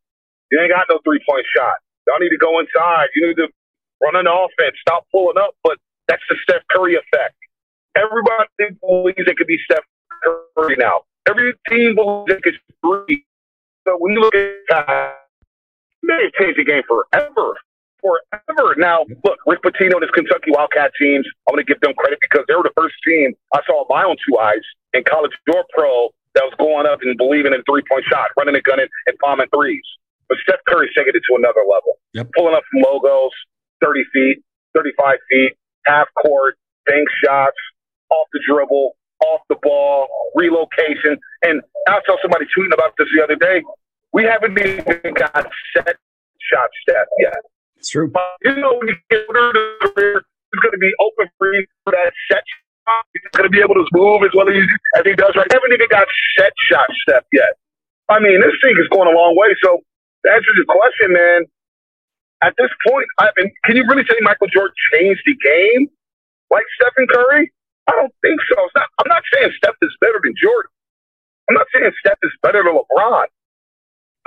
you 0.51 0.59
ain't 0.61 0.71
got 0.71 0.85
no 0.89 0.99
three 1.03 1.21
point 1.27 1.45
shot. 1.55 1.81
Y'all 2.07 2.19
need 2.19 2.29
to 2.29 2.37
go 2.39 2.59
inside. 2.59 3.09
You 3.15 3.27
need 3.27 3.39
to 3.41 3.49
run 4.03 4.15
an 4.15 4.27
offense. 4.27 4.77
Stop 4.81 5.05
pulling 5.11 5.37
up. 5.37 5.55
But 5.63 5.77
that's 6.07 6.23
the 6.29 6.37
Steph 6.43 6.63
Curry 6.71 6.95
effect. 6.95 7.35
Everybody 7.97 8.77
believes 8.79 9.27
it 9.27 9.37
could 9.37 9.47
be 9.47 9.57
Steph 9.65 9.83
Curry 10.55 10.75
now. 10.77 11.01
Every 11.27 11.53
team 11.69 11.95
believes 11.95 12.31
it 12.31 12.43
could 12.43 12.59
three. 12.85 13.25
So 13.87 13.97
when 13.97 14.13
you 14.13 14.21
look 14.21 14.35
at 14.35 14.53
that, 14.69 15.13
they've 16.07 16.33
changed 16.39 16.59
the 16.59 16.63
game 16.63 16.83
forever. 16.87 17.57
Forever. 18.01 18.75
Now, 18.77 19.05
look, 19.23 19.39
Rick 19.45 19.63
Pitino 19.63 19.97
and 19.97 20.05
his 20.05 20.11
Kentucky 20.13 20.51
Wildcat 20.53 20.91
teams, 20.99 21.25
I'm 21.47 21.55
going 21.55 21.65
to 21.65 21.67
give 21.67 21.81
them 21.81 21.93
credit 21.97 22.19
because 22.21 22.45
they 22.47 22.55
were 22.55 22.63
the 22.63 22.75
first 22.77 22.95
team 23.05 23.33
I 23.53 23.61
saw 23.65 23.85
my 23.89 24.03
own 24.03 24.15
two 24.21 24.37
eyes 24.37 24.61
in 24.93 25.03
college 25.03 25.31
or 25.53 25.65
pro 25.73 26.09
that 26.35 26.45
was 26.45 26.53
going 26.61 26.85
up 26.85 27.01
and 27.01 27.17
believing 27.17 27.53
in 27.53 27.59
a 27.59 27.65
three 27.65 27.81
point 27.89 28.05
shot, 28.05 28.29
running 28.37 28.53
and 28.53 28.63
gunning 28.63 28.87
and 29.07 29.17
bombing 29.19 29.49
threes. 29.49 29.83
But 30.29 30.37
Steph 30.43 30.61
Curry's 30.67 30.91
taking 30.95 31.15
it 31.15 31.23
to 31.25 31.33
another 31.35 31.65
level. 31.65 31.97
Yep. 32.13 32.29
Pulling 32.35 32.53
up 32.53 32.63
from 32.69 32.85
logos, 32.85 33.31
30 33.81 34.03
feet, 34.13 34.37
35 34.75 35.17
feet, 35.29 35.51
half 35.85 36.07
court, 36.21 36.57
bank 36.85 37.07
shots, 37.23 37.57
off 38.11 38.27
the 38.33 38.39
dribble, 38.47 38.95
off 39.25 39.41
the 39.49 39.57
ball, 39.63 40.07
relocation. 40.35 41.17
And 41.41 41.61
I 41.87 41.99
saw 42.05 42.17
somebody 42.21 42.45
tweeting 42.45 42.73
about 42.73 42.93
this 42.97 43.07
the 43.15 43.23
other 43.23 43.35
day. 43.35 43.63
We 44.13 44.23
haven't 44.23 44.57
even 44.59 45.13
got 45.13 45.47
set 45.73 45.97
shot 46.39 46.69
Steph 46.83 47.07
yet. 47.19 47.41
It's 47.77 47.89
true. 47.89 48.09
But 48.09 48.23
you 48.43 48.55
know, 48.55 48.75
when 48.77 48.89
you 48.89 48.95
get 49.09 49.25
older 49.29 50.23
it's 50.53 50.63
going 50.63 50.73
to 50.73 50.81
be 50.81 50.93
open 50.99 51.29
free 51.37 51.67
for 51.83 51.91
that 51.91 52.11
set 52.31 52.41
shot. 52.41 53.03
He's 53.13 53.23
going 53.35 53.45
to 53.45 53.53
be 53.53 53.59
able 53.59 53.75
to 53.75 53.85
move 53.91 54.23
as 54.23 54.31
well 54.33 54.47
as 54.47 54.55
he, 54.55 55.13
does 55.13 55.35
right. 55.35 55.47
Haven't 55.51 55.73
even 55.75 55.91
got 55.91 56.07
set 56.39 56.53
shot 56.71 56.87
Steph 57.03 57.27
yet. 57.33 57.59
I 58.07 58.19
mean, 58.19 58.39
this 58.39 58.55
thing 58.63 58.79
is 58.79 58.87
going 58.87 59.11
a 59.11 59.15
long 59.15 59.35
way. 59.35 59.51
So 59.59 59.83
to 59.83 60.27
answer 60.31 60.51
your 60.55 60.65
question, 60.71 61.11
man, 61.11 61.39
at 62.41 62.55
this 62.57 62.71
point, 62.87 63.07
I 63.19 63.27
mean, 63.35 63.51
can 63.65 63.75
you 63.75 63.83
really 63.85 64.07
say 64.07 64.15
Michael 64.21 64.47
Jordan 64.47 64.73
changed 64.93 65.21
the 65.25 65.35
game 65.35 65.91
like 66.49 66.63
Stephen 66.79 67.07
Curry? 67.11 67.51
I 67.87 67.91
don't 67.91 68.13
think 68.23 68.39
so. 68.47 68.55
Not, 68.75 68.87
I'm 68.99 69.09
not 69.11 69.23
saying 69.35 69.51
Steph 69.57 69.75
is 69.81 69.91
better 69.99 70.19
than 70.23 70.33
Jordan. 70.39 70.71
I'm 71.49 71.55
not 71.55 71.67
saying 71.75 71.91
Steph 71.99 72.19
is 72.23 72.31
better 72.41 72.63
than 72.63 72.75
LeBron. 72.75 73.27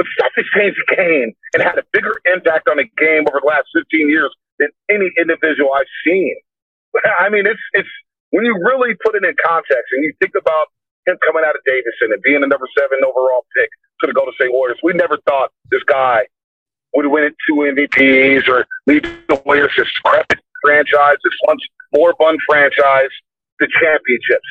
But 0.00 0.08
Steph 0.16 0.32
has 0.40 0.48
changed 0.56 0.80
the 0.80 0.96
game 0.96 1.36
and 1.52 1.60
had 1.60 1.76
a 1.76 1.84
bigger 1.92 2.16
impact 2.24 2.72
on 2.72 2.80
the 2.80 2.88
game 2.96 3.28
over 3.28 3.36
the 3.36 3.44
last 3.44 3.68
15 3.76 4.08
years 4.08 4.32
than 4.56 4.72
any 4.88 5.12
individual 5.20 5.76
I've 5.76 5.92
seen. 6.08 6.40
I 7.20 7.28
mean, 7.28 7.44
it's 7.44 7.60
it's 7.76 7.92
when 8.30 8.48
you 8.48 8.56
really 8.64 8.96
put 9.04 9.12
it 9.14 9.28
in 9.28 9.36
context 9.44 9.92
and 9.92 10.00
you 10.02 10.16
think 10.16 10.32
about 10.40 10.72
him 11.04 11.20
coming 11.20 11.44
out 11.44 11.52
of 11.52 11.60
Davidson 11.68 12.16
and 12.16 12.22
being 12.24 12.40
the 12.40 12.48
number 12.48 12.64
seven 12.72 13.04
overall 13.04 13.44
pick 13.52 13.68
to 14.00 14.06
the 14.08 14.16
Golden 14.16 14.32
State 14.40 14.56
Warriors. 14.56 14.80
We 14.82 14.94
never 14.94 15.18
thought 15.28 15.52
this 15.70 15.84
guy 15.84 16.24
would 16.96 17.04
win 17.04 17.36
two 17.44 17.68
MVPs 17.68 18.48
or 18.48 18.64
lead 18.86 19.04
the 19.28 19.36
Warriors 19.44 19.76
this 19.76 19.92
decrepit 20.00 20.40
franchise, 20.64 21.20
this 21.22 21.36
once 21.46 21.60
more 21.92 22.14
fun 22.16 22.38
franchise, 22.48 23.12
the 23.60 23.68
championships. 23.68 24.48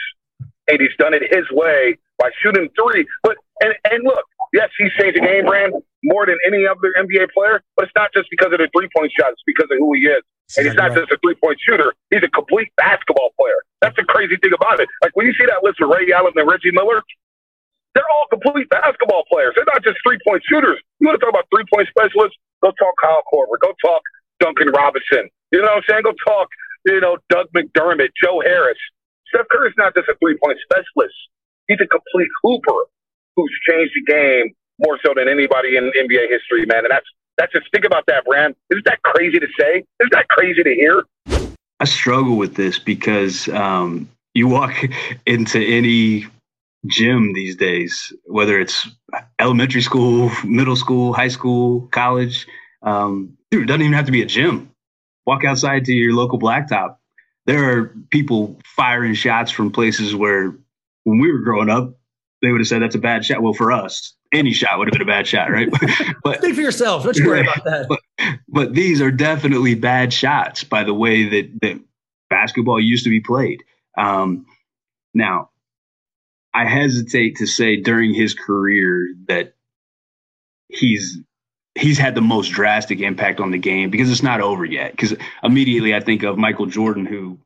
And 0.70 0.80
he's 0.80 0.94
done 1.00 1.16
it 1.16 1.26
his 1.26 1.50
way 1.50 1.98
by 2.20 2.30
shooting 2.38 2.70
three. 2.78 3.08
But 3.24 3.38
and 3.62 3.74
and 3.90 4.04
look, 4.04 4.30
yes, 4.54 4.70
he's 4.78 4.92
changed 4.94 5.18
the 5.18 5.26
game 5.26 5.46
brand 5.46 5.74
more 6.04 6.26
than 6.26 6.38
any 6.48 6.66
other 6.66 6.94
NBA 6.98 7.32
player, 7.32 7.62
but 7.76 7.86
it's 7.86 7.96
not 7.96 8.14
just 8.14 8.30
because 8.30 8.54
of 8.54 8.60
the 8.60 8.70
three 8.76 8.90
point 8.96 9.12
shot, 9.18 9.32
it's 9.32 9.44
because 9.46 9.68
of 9.72 9.78
who 9.78 9.94
he 9.94 10.08
is. 10.08 10.24
And 10.58 10.66
he's 10.66 10.76
not 10.76 10.98
just 10.98 11.12
a 11.12 11.18
three 11.22 11.36
point 11.36 11.60
shooter, 11.62 11.94
he's 12.10 12.24
a 12.24 12.32
complete 12.32 12.70
basketball 12.78 13.32
player. 13.38 13.60
That's 13.82 13.96
the 13.96 14.04
crazy 14.04 14.38
thing 14.42 14.54
about 14.54 14.80
it. 14.80 14.90
Like 15.04 15.14
when 15.14 15.28
you 15.28 15.34
see 15.34 15.46
that 15.46 15.62
list 15.62 15.82
of 15.82 15.90
Ray 15.90 16.10
Allen 16.12 16.34
and 16.36 16.48
Reggie 16.48 16.72
Miller, 16.72 17.04
they're 17.94 18.10
all 18.18 18.28
complete 18.30 18.70
basketball 18.70 19.24
players. 19.30 19.54
They're 19.56 19.70
not 19.70 19.84
just 19.84 19.98
three 20.02 20.18
point 20.26 20.42
shooters. 20.46 20.80
You 21.00 21.08
want 21.08 21.20
to 21.20 21.24
talk 21.24 21.34
about 21.34 21.46
three 21.54 21.66
point 21.70 21.88
specialists? 21.90 22.38
Go 22.62 22.72
talk 22.76 22.96
Kyle 23.02 23.24
Korver. 23.30 23.60
Go 23.62 23.74
talk 23.84 24.02
Duncan 24.40 24.70
Robinson. 24.74 25.30
You 25.52 25.62
know 25.62 25.74
what 25.74 25.84
I'm 25.84 25.88
saying? 25.90 26.04
Go 26.04 26.14
talk, 26.26 26.48
you 26.86 27.02
know, 27.02 27.18
Doug 27.30 27.48
McDermott, 27.56 28.10
Joe 28.18 28.42
Harris. 28.42 28.78
Steph 29.30 29.48
Curry's 29.52 29.78
not 29.78 29.94
just 29.94 30.10
a 30.10 30.16
three 30.18 30.38
point 30.42 30.58
specialist. 30.66 31.16
He's 31.68 31.78
a 31.82 31.88
complete 31.88 32.30
hooper 32.42 32.90
who's 33.36 33.52
changed 33.68 33.94
the 33.96 34.12
game 34.12 34.54
more 34.80 35.00
so 35.06 35.14
than 35.16 35.28
anybody 35.28 35.78
in 35.78 35.92
NBA 35.92 36.30
history, 36.30 36.66
man. 36.66 36.86
And 36.86 36.92
that's 36.92 37.06
that's 37.38 37.54
just 37.54 37.72
think 37.72 37.86
about 37.86 38.06
that, 38.08 38.26
Brand. 38.26 38.56
Isn't 38.70 38.86
that 38.86 39.02
crazy 39.04 39.40
to 39.40 39.48
say? 39.58 39.84
Isn't 40.02 40.12
that 40.12 40.28
crazy 40.30 40.62
to 40.62 40.74
hear? 40.74 41.04
I 41.80 41.86
struggle 41.86 42.36
with 42.36 42.56
this 42.56 42.78
because 42.78 43.48
um, 43.50 44.10
you 44.34 44.48
walk 44.48 44.74
into 45.26 45.60
any 45.60 46.28
gym 46.86 47.34
these 47.34 47.56
days, 47.56 48.14
whether 48.26 48.60
it's 48.60 48.88
elementary 49.40 49.82
school, 49.82 50.32
middle 50.44 50.76
school, 50.76 51.14
high 51.14 51.28
school, 51.28 51.88
college. 51.92 52.48
Um, 52.82 53.38
dude, 53.52 53.64
it 53.64 53.66
doesn't 53.66 53.82
even 53.82 53.94
have 53.94 54.06
to 54.06 54.12
be 54.12 54.22
a 54.22 54.26
gym. 54.26 54.72
Walk 55.26 55.44
outside 55.44 55.86
to 55.86 55.94
your 55.94 56.14
local 56.14 56.40
blacktop. 56.40 56.98
There 57.46 57.70
are 57.70 57.96
people 58.10 58.60
firing 58.66 59.14
shots 59.14 59.52
from 59.52 59.72
places 59.72 60.16
where, 60.16 60.56
when 61.04 61.20
we 61.20 61.32
were 61.32 61.40
growing 61.40 61.70
up, 61.70 61.94
they 62.42 62.52
would 62.52 62.62
have 62.62 62.68
said 62.68 62.82
that's 62.82 62.96
a 62.96 63.00
bad 63.00 63.26
shot. 63.26 63.42
Well, 63.42 63.54
for 63.54 63.72
us, 63.72 64.14
any 64.34 64.54
shot 64.54 64.78
would 64.78 64.88
have 64.88 64.94
been 64.94 65.02
a 65.02 65.06
bad 65.06 65.28
shot, 65.28 65.52
right? 65.52 65.70
but 66.24 66.38
Speak 66.38 66.56
for 66.56 66.62
yourself. 66.62 67.04
Don't 67.04 67.18
you 67.18 67.28
worry 67.28 67.42
about 67.42 67.64
that. 67.66 67.88
but, 67.90 68.00
but 68.48 68.74
these 68.74 69.02
are 69.02 69.12
definitely 69.12 69.76
bad 69.76 70.14
shots 70.14 70.64
by 70.64 70.84
the 70.84 70.94
way 70.94 71.30
that, 71.30 71.60
that 71.62 71.80
basketball 72.30 72.80
used 72.80 73.04
to 73.04 73.10
be 73.10 73.20
played. 73.20 73.64
Um, 73.98 74.46
now, 75.14 75.50
I 76.54 76.66
hesitate 76.66 77.38
to 77.38 77.48
say 77.48 77.78
during 77.78 78.14
his 78.14 78.34
career 78.34 79.08
that 79.28 79.54
he's 80.68 81.20
he's 81.76 81.98
had 81.98 82.16
the 82.16 82.22
most 82.22 82.50
drastic 82.50 83.00
impact 83.00 83.40
on 83.40 83.52
the 83.52 83.58
game 83.58 83.90
because 83.90 84.12
it's 84.12 84.24
not 84.24 84.42
over 84.42 84.66
yet. 84.66 84.92
Because 84.92 85.16
immediately 85.44 85.96
I 85.96 86.00
think 86.00 86.24
of 86.24 86.38
Michael 86.38 86.66
Jordan, 86.66 87.06
who 87.06 87.40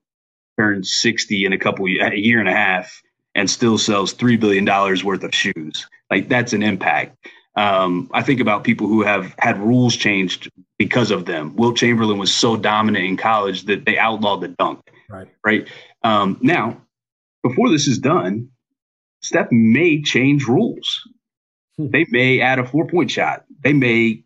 turned 0.57 0.85
60 0.85 1.45
in 1.45 1.53
a 1.53 1.57
couple 1.57 1.85
a 1.85 2.15
year 2.15 2.39
and 2.39 2.49
a 2.49 2.53
half 2.53 3.01
and 3.35 3.49
still 3.49 3.77
sells 3.77 4.13
three 4.13 4.37
billion 4.37 4.65
dollars 4.65 5.03
worth 5.03 5.23
of 5.23 5.33
shoes. 5.33 5.87
Like 6.09 6.29
that's 6.29 6.53
an 6.53 6.63
impact. 6.63 7.17
Um, 7.55 8.09
I 8.13 8.23
think 8.23 8.39
about 8.39 8.63
people 8.63 8.87
who 8.87 9.03
have 9.03 9.35
had 9.37 9.59
rules 9.59 9.95
changed 9.95 10.51
because 10.79 11.11
of 11.11 11.25
them. 11.25 11.55
Wilt 11.55 11.77
Chamberlain 11.77 12.17
was 12.17 12.33
so 12.33 12.57
dominant 12.57 13.05
in 13.05 13.17
college 13.17 13.65
that 13.65 13.85
they 13.85 13.97
outlawed 13.97 14.41
the 14.41 14.47
dunk. 14.47 14.81
Right. 15.09 15.27
Right. 15.45 15.67
Um, 16.03 16.39
now, 16.41 16.81
before 17.43 17.69
this 17.69 17.87
is 17.87 17.99
done, 17.99 18.49
Steph 19.21 19.51
may 19.51 20.01
change 20.01 20.47
rules. 20.47 21.01
They 21.77 22.05
may 22.09 22.41
add 22.41 22.59
a 22.59 22.65
four 22.65 22.87
point 22.87 23.11
shot. 23.11 23.45
They 23.63 23.73
may 23.73 24.22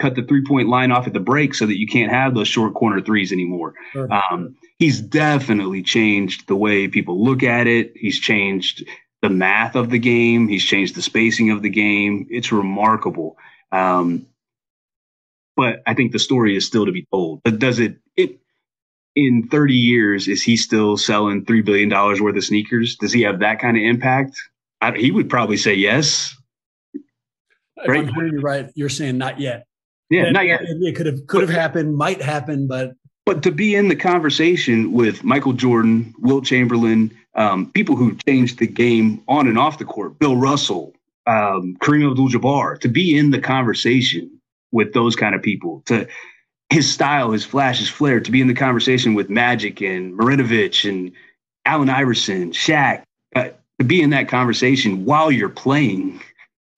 cut 0.00 0.16
the 0.16 0.22
three 0.22 0.44
point 0.44 0.68
line 0.68 0.90
off 0.90 1.06
at 1.06 1.12
the 1.12 1.20
break 1.20 1.54
so 1.54 1.66
that 1.66 1.78
you 1.78 1.86
can't 1.86 2.10
have 2.10 2.34
those 2.34 2.48
short 2.48 2.74
corner 2.74 3.00
threes 3.00 3.32
anymore. 3.32 3.74
Sure. 3.92 4.08
Um, 4.12 4.56
he's 4.78 5.00
definitely 5.00 5.82
changed 5.82 6.48
the 6.48 6.56
way 6.56 6.88
people 6.88 7.22
look 7.22 7.42
at 7.42 7.66
it. 7.66 7.92
He's 7.94 8.18
changed 8.18 8.84
the 9.22 9.28
math 9.28 9.76
of 9.76 9.90
the 9.90 9.98
game. 9.98 10.48
He's 10.48 10.64
changed 10.64 10.94
the 10.94 11.02
spacing 11.02 11.50
of 11.50 11.62
the 11.62 11.68
game. 11.68 12.26
It's 12.30 12.50
remarkable. 12.50 13.36
Um, 13.70 14.26
but 15.56 15.82
I 15.86 15.94
think 15.94 16.12
the 16.12 16.18
story 16.18 16.56
is 16.56 16.66
still 16.66 16.86
to 16.86 16.92
be 16.92 17.06
told. 17.12 17.42
But 17.44 17.58
does 17.58 17.78
it, 17.78 17.96
it 18.16 18.40
in 19.14 19.48
30 19.48 19.74
years, 19.74 20.26
is 20.26 20.42
he 20.42 20.56
still 20.56 20.96
selling 20.96 21.44
$3 21.44 21.64
billion 21.64 21.90
worth 21.90 22.36
of 22.36 22.44
sneakers? 22.44 22.96
Does 22.96 23.12
he 23.12 23.22
have 23.22 23.40
that 23.40 23.60
kind 23.60 23.76
of 23.76 23.82
impact? 23.82 24.40
I, 24.80 24.92
he 24.92 25.10
would 25.10 25.28
probably 25.28 25.58
say 25.58 25.74
yes. 25.74 26.34
If 26.94 27.02
Right. 27.88 28.00
I'm 28.00 28.14
hearing 28.14 28.32
you 28.34 28.40
right, 28.40 28.70
you're 28.74 28.88
saying 28.88 29.18
not 29.18 29.38
yet. 29.40 29.66
Yeah, 30.10 30.30
not 30.30 30.46
yet. 30.46 30.60
It, 30.62 30.96
could 30.96 31.06
have 31.06 31.26
could 31.28 31.40
have 31.42 31.50
happened, 31.50 31.96
might 31.96 32.20
happen, 32.20 32.66
but 32.66 32.94
But 33.24 33.42
to 33.44 33.52
be 33.52 33.76
in 33.76 33.88
the 33.88 33.96
conversation 33.96 34.92
with 34.92 35.22
Michael 35.22 35.52
Jordan, 35.52 36.12
Wilt 36.18 36.44
Chamberlain, 36.44 37.16
um, 37.36 37.70
people 37.70 37.94
who 37.94 38.16
changed 38.26 38.58
the 38.58 38.66
game 38.66 39.22
on 39.28 39.46
and 39.46 39.56
off 39.56 39.78
the 39.78 39.84
court, 39.84 40.18
Bill 40.18 40.36
Russell, 40.36 40.92
um, 41.26 41.76
Kareem 41.80 42.10
Abdul-Jabbar, 42.10 42.80
to 42.80 42.88
be 42.88 43.16
in 43.16 43.30
the 43.30 43.40
conversation 43.40 44.40
with 44.72 44.92
those 44.94 45.14
kind 45.14 45.34
of 45.34 45.42
people, 45.42 45.82
to 45.86 46.08
his 46.70 46.90
style, 46.90 47.30
his 47.30 47.44
flash, 47.44 47.78
his 47.78 47.88
flair, 47.88 48.20
to 48.20 48.30
be 48.30 48.40
in 48.40 48.48
the 48.48 48.54
conversation 48.54 49.14
with 49.14 49.30
Magic 49.30 49.80
and 49.80 50.18
Maravich 50.18 50.88
and 50.88 51.12
Allen 51.66 51.88
Iverson, 51.88 52.52
Shaq, 52.52 53.02
uh, 53.36 53.50
to 53.78 53.84
be 53.84 54.02
in 54.02 54.10
that 54.10 54.28
conversation 54.28 55.04
while 55.04 55.30
you're 55.30 55.48
playing 55.48 56.20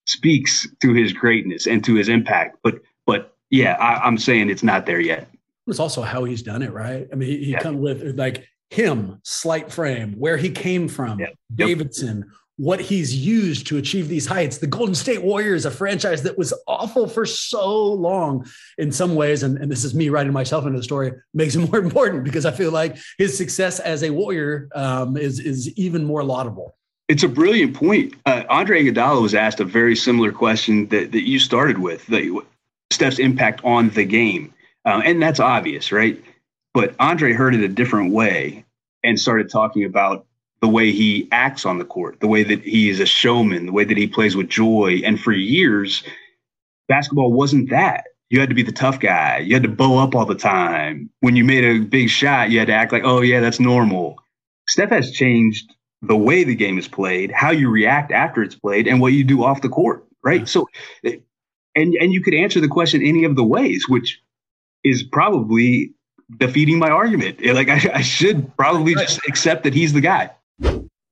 speaks 0.06 0.66
to 0.82 0.92
his 0.92 1.12
greatness 1.12 1.66
and 1.66 1.84
to 1.84 1.94
his 1.94 2.08
impact. 2.08 2.58
But 2.62 2.80
but 3.06 3.34
yeah, 3.50 3.74
I, 3.74 4.06
I'm 4.06 4.18
saying 4.18 4.50
it's 4.50 4.62
not 4.62 4.86
there 4.86 5.00
yet. 5.00 5.28
it's 5.66 5.78
also 5.80 6.02
how 6.02 6.24
he's 6.24 6.42
done 6.42 6.62
it, 6.62 6.72
right? 6.72 7.06
I 7.12 7.14
mean, 7.16 7.28
he, 7.28 7.44
he 7.44 7.50
Yeah. 7.52 7.60
come 7.60 7.80
with 7.80 8.18
like 8.18 8.46
him, 8.70 9.20
slight 9.22 9.70
frame, 9.70 10.14
where 10.18 10.36
he 10.36 10.50
came 10.50 10.88
from, 10.88 11.18
Yep. 11.20 11.34
Davidson, 11.54 12.30
what 12.56 12.80
he's 12.80 13.14
used 13.14 13.66
to 13.66 13.76
achieve 13.78 14.08
these 14.08 14.26
heights. 14.26 14.58
The 14.58 14.66
Golden 14.66 14.94
State 14.94 15.22
Warriors, 15.22 15.64
a 15.64 15.70
franchise 15.70 16.22
that 16.22 16.36
was 16.38 16.52
awful 16.68 17.08
for 17.08 17.24
so 17.26 17.92
long 17.92 18.46
in 18.78 18.92
some 18.92 19.14
ways, 19.14 19.42
and, 19.42 19.58
and 19.58 19.70
this 19.70 19.84
is 19.84 19.94
me 19.94 20.08
writing 20.10 20.32
myself 20.32 20.64
into 20.66 20.78
the 20.78 20.82
story, 20.82 21.12
makes 21.34 21.54
it 21.54 21.60
more 21.70 21.78
important 21.86 22.24
because 22.24 22.46
I 22.46 22.50
feel 22.52 22.70
like 22.70 22.96
his 23.18 23.36
success 23.36 23.80
as 23.80 24.02
a 24.02 24.10
Warrior 24.10 24.68
um, 24.74 25.16
is, 25.16 25.38
is 25.40 25.68
even 25.76 26.04
more 26.04 26.22
laudable. 26.24 26.76
It's 27.08 27.22
a 27.24 27.28
brilliant 27.28 27.74
point. 27.74 28.14
Uh, 28.26 28.44
Andre 28.48 28.84
Iguodala 28.84 29.20
was 29.20 29.34
asked 29.34 29.60
a 29.60 29.64
very 29.64 29.96
similar 29.96 30.30
question 30.32 30.86
that, 30.88 31.12
that 31.12 31.26
you 31.28 31.38
started 31.38 31.78
with, 31.78 32.06
the, 32.06 32.40
Steph's 32.92 33.18
impact 33.18 33.60
on 33.64 33.90
the 33.90 34.04
game. 34.04 34.52
Um, 34.84 35.02
and 35.04 35.22
that's 35.22 35.40
obvious, 35.40 35.92
right? 35.92 36.22
But 36.74 36.94
Andre 36.98 37.32
heard 37.32 37.54
it 37.54 37.62
a 37.62 37.68
different 37.68 38.12
way 38.12 38.64
and 39.04 39.18
started 39.18 39.50
talking 39.50 39.84
about 39.84 40.26
the 40.60 40.68
way 40.68 40.92
he 40.92 41.28
acts 41.32 41.66
on 41.66 41.78
the 41.78 41.84
court, 41.84 42.20
the 42.20 42.28
way 42.28 42.44
that 42.44 42.62
he 42.62 42.88
is 42.88 43.00
a 43.00 43.06
showman, 43.06 43.66
the 43.66 43.72
way 43.72 43.84
that 43.84 43.96
he 43.96 44.06
plays 44.06 44.36
with 44.36 44.48
joy. 44.48 45.02
And 45.04 45.20
for 45.20 45.32
years, 45.32 46.04
basketball 46.88 47.32
wasn't 47.32 47.70
that. 47.70 48.04
You 48.30 48.40
had 48.40 48.48
to 48.48 48.54
be 48.54 48.62
the 48.62 48.72
tough 48.72 48.98
guy. 48.98 49.38
You 49.38 49.54
had 49.54 49.64
to 49.64 49.68
bow 49.68 49.98
up 49.98 50.14
all 50.14 50.24
the 50.24 50.34
time. 50.34 51.10
When 51.20 51.36
you 51.36 51.44
made 51.44 51.64
a 51.64 51.80
big 51.80 52.08
shot, 52.08 52.50
you 52.50 52.58
had 52.60 52.68
to 52.68 52.74
act 52.74 52.92
like, 52.92 53.02
oh, 53.04 53.20
yeah, 53.20 53.40
that's 53.40 53.60
normal. 53.60 54.16
Steph 54.68 54.90
has 54.90 55.10
changed 55.10 55.74
the 56.00 56.16
way 56.16 56.42
the 56.44 56.54
game 56.54 56.78
is 56.78 56.88
played, 56.88 57.30
how 57.30 57.50
you 57.50 57.68
react 57.68 58.10
after 58.10 58.42
it's 58.42 58.54
played, 58.54 58.88
and 58.88 59.00
what 59.00 59.12
you 59.12 59.24
do 59.24 59.44
off 59.44 59.60
the 59.60 59.68
court, 59.68 60.06
right? 60.22 60.40
Yeah. 60.40 60.46
So, 60.46 60.66
and 61.74 61.94
and 61.94 62.12
you 62.12 62.22
could 62.22 62.34
answer 62.34 62.60
the 62.60 62.68
question 62.68 63.02
any 63.02 63.24
of 63.24 63.36
the 63.36 63.44
ways, 63.44 63.88
which 63.88 64.20
is 64.84 65.02
probably 65.02 65.94
defeating 66.38 66.78
my 66.78 66.90
argument. 66.90 67.44
Like 67.44 67.68
I, 67.68 67.80
I 67.94 68.02
should 68.02 68.54
probably 68.56 68.94
just 68.94 69.20
accept 69.28 69.64
that 69.64 69.74
he's 69.74 69.92
the 69.92 70.00
guy. 70.00 70.30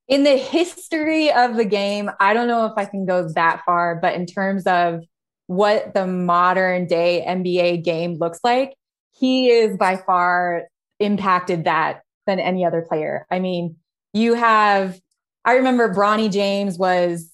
In 0.08 0.24
the 0.24 0.36
history 0.36 1.30
of 1.30 1.56
the 1.56 1.64
game, 1.64 2.10
I 2.18 2.34
don't 2.34 2.48
know 2.48 2.66
if 2.66 2.72
I 2.76 2.84
can 2.84 3.06
go 3.06 3.28
that 3.34 3.62
far, 3.64 3.96
but 3.96 4.14
in 4.14 4.26
terms 4.26 4.66
of 4.66 5.02
what 5.46 5.94
the 5.94 6.06
modern 6.06 6.86
day 6.86 7.24
NBA 7.26 7.84
game 7.84 8.14
looks 8.18 8.40
like, 8.42 8.74
he 9.12 9.50
is 9.50 9.76
by 9.76 9.96
far 9.96 10.64
impacted 10.98 11.64
that 11.64 12.02
than 12.26 12.40
any 12.40 12.64
other 12.64 12.82
player. 12.82 13.26
I 13.30 13.38
mean, 13.38 13.76
you 14.12 14.34
have, 14.34 15.00
I 15.44 15.54
remember 15.54 15.92
Bronny 15.92 16.30
James 16.30 16.78
was 16.78 17.30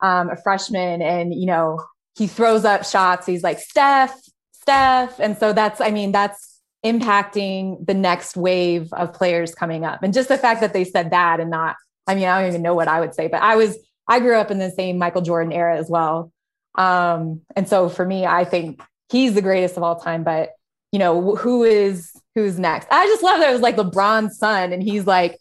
um, 0.00 0.30
a 0.30 0.36
freshman 0.36 1.02
and, 1.02 1.34
you 1.34 1.46
know, 1.46 1.80
he 2.20 2.26
throws 2.26 2.66
up 2.66 2.84
shots. 2.84 3.26
He's 3.26 3.42
like, 3.42 3.58
Steph, 3.58 4.14
Steph. 4.52 5.18
And 5.20 5.38
so 5.38 5.54
that's, 5.54 5.80
I 5.80 5.90
mean, 5.90 6.12
that's 6.12 6.60
impacting 6.84 7.86
the 7.86 7.94
next 7.94 8.36
wave 8.36 8.92
of 8.92 9.14
players 9.14 9.54
coming 9.54 9.86
up. 9.86 10.02
And 10.02 10.12
just 10.12 10.28
the 10.28 10.36
fact 10.36 10.60
that 10.60 10.74
they 10.74 10.84
said 10.84 11.12
that 11.12 11.40
and 11.40 11.48
not, 11.48 11.76
I 12.06 12.14
mean, 12.14 12.24
I 12.24 12.38
don't 12.38 12.50
even 12.50 12.60
know 12.60 12.74
what 12.74 12.88
I 12.88 13.00
would 13.00 13.14
say, 13.14 13.28
but 13.28 13.40
I 13.40 13.56
was, 13.56 13.78
I 14.06 14.20
grew 14.20 14.36
up 14.36 14.50
in 14.50 14.58
the 14.58 14.70
same 14.70 14.98
Michael 14.98 15.22
Jordan 15.22 15.50
era 15.50 15.78
as 15.78 15.88
well. 15.88 16.30
Um, 16.74 17.40
and 17.56 17.66
so 17.66 17.88
for 17.88 18.04
me, 18.04 18.26
I 18.26 18.44
think 18.44 18.82
he's 19.10 19.32
the 19.32 19.40
greatest 19.40 19.78
of 19.78 19.82
all 19.82 19.98
time, 19.98 20.22
but 20.22 20.50
you 20.92 20.98
know, 20.98 21.36
who 21.36 21.64
is, 21.64 22.12
who's 22.34 22.58
next? 22.58 22.88
I 22.90 23.06
just 23.06 23.22
love 23.22 23.40
that 23.40 23.48
it 23.48 23.52
was 23.54 23.62
like 23.62 23.76
LeBron's 23.76 24.36
son 24.36 24.74
and 24.74 24.82
he's 24.82 25.06
like 25.06 25.38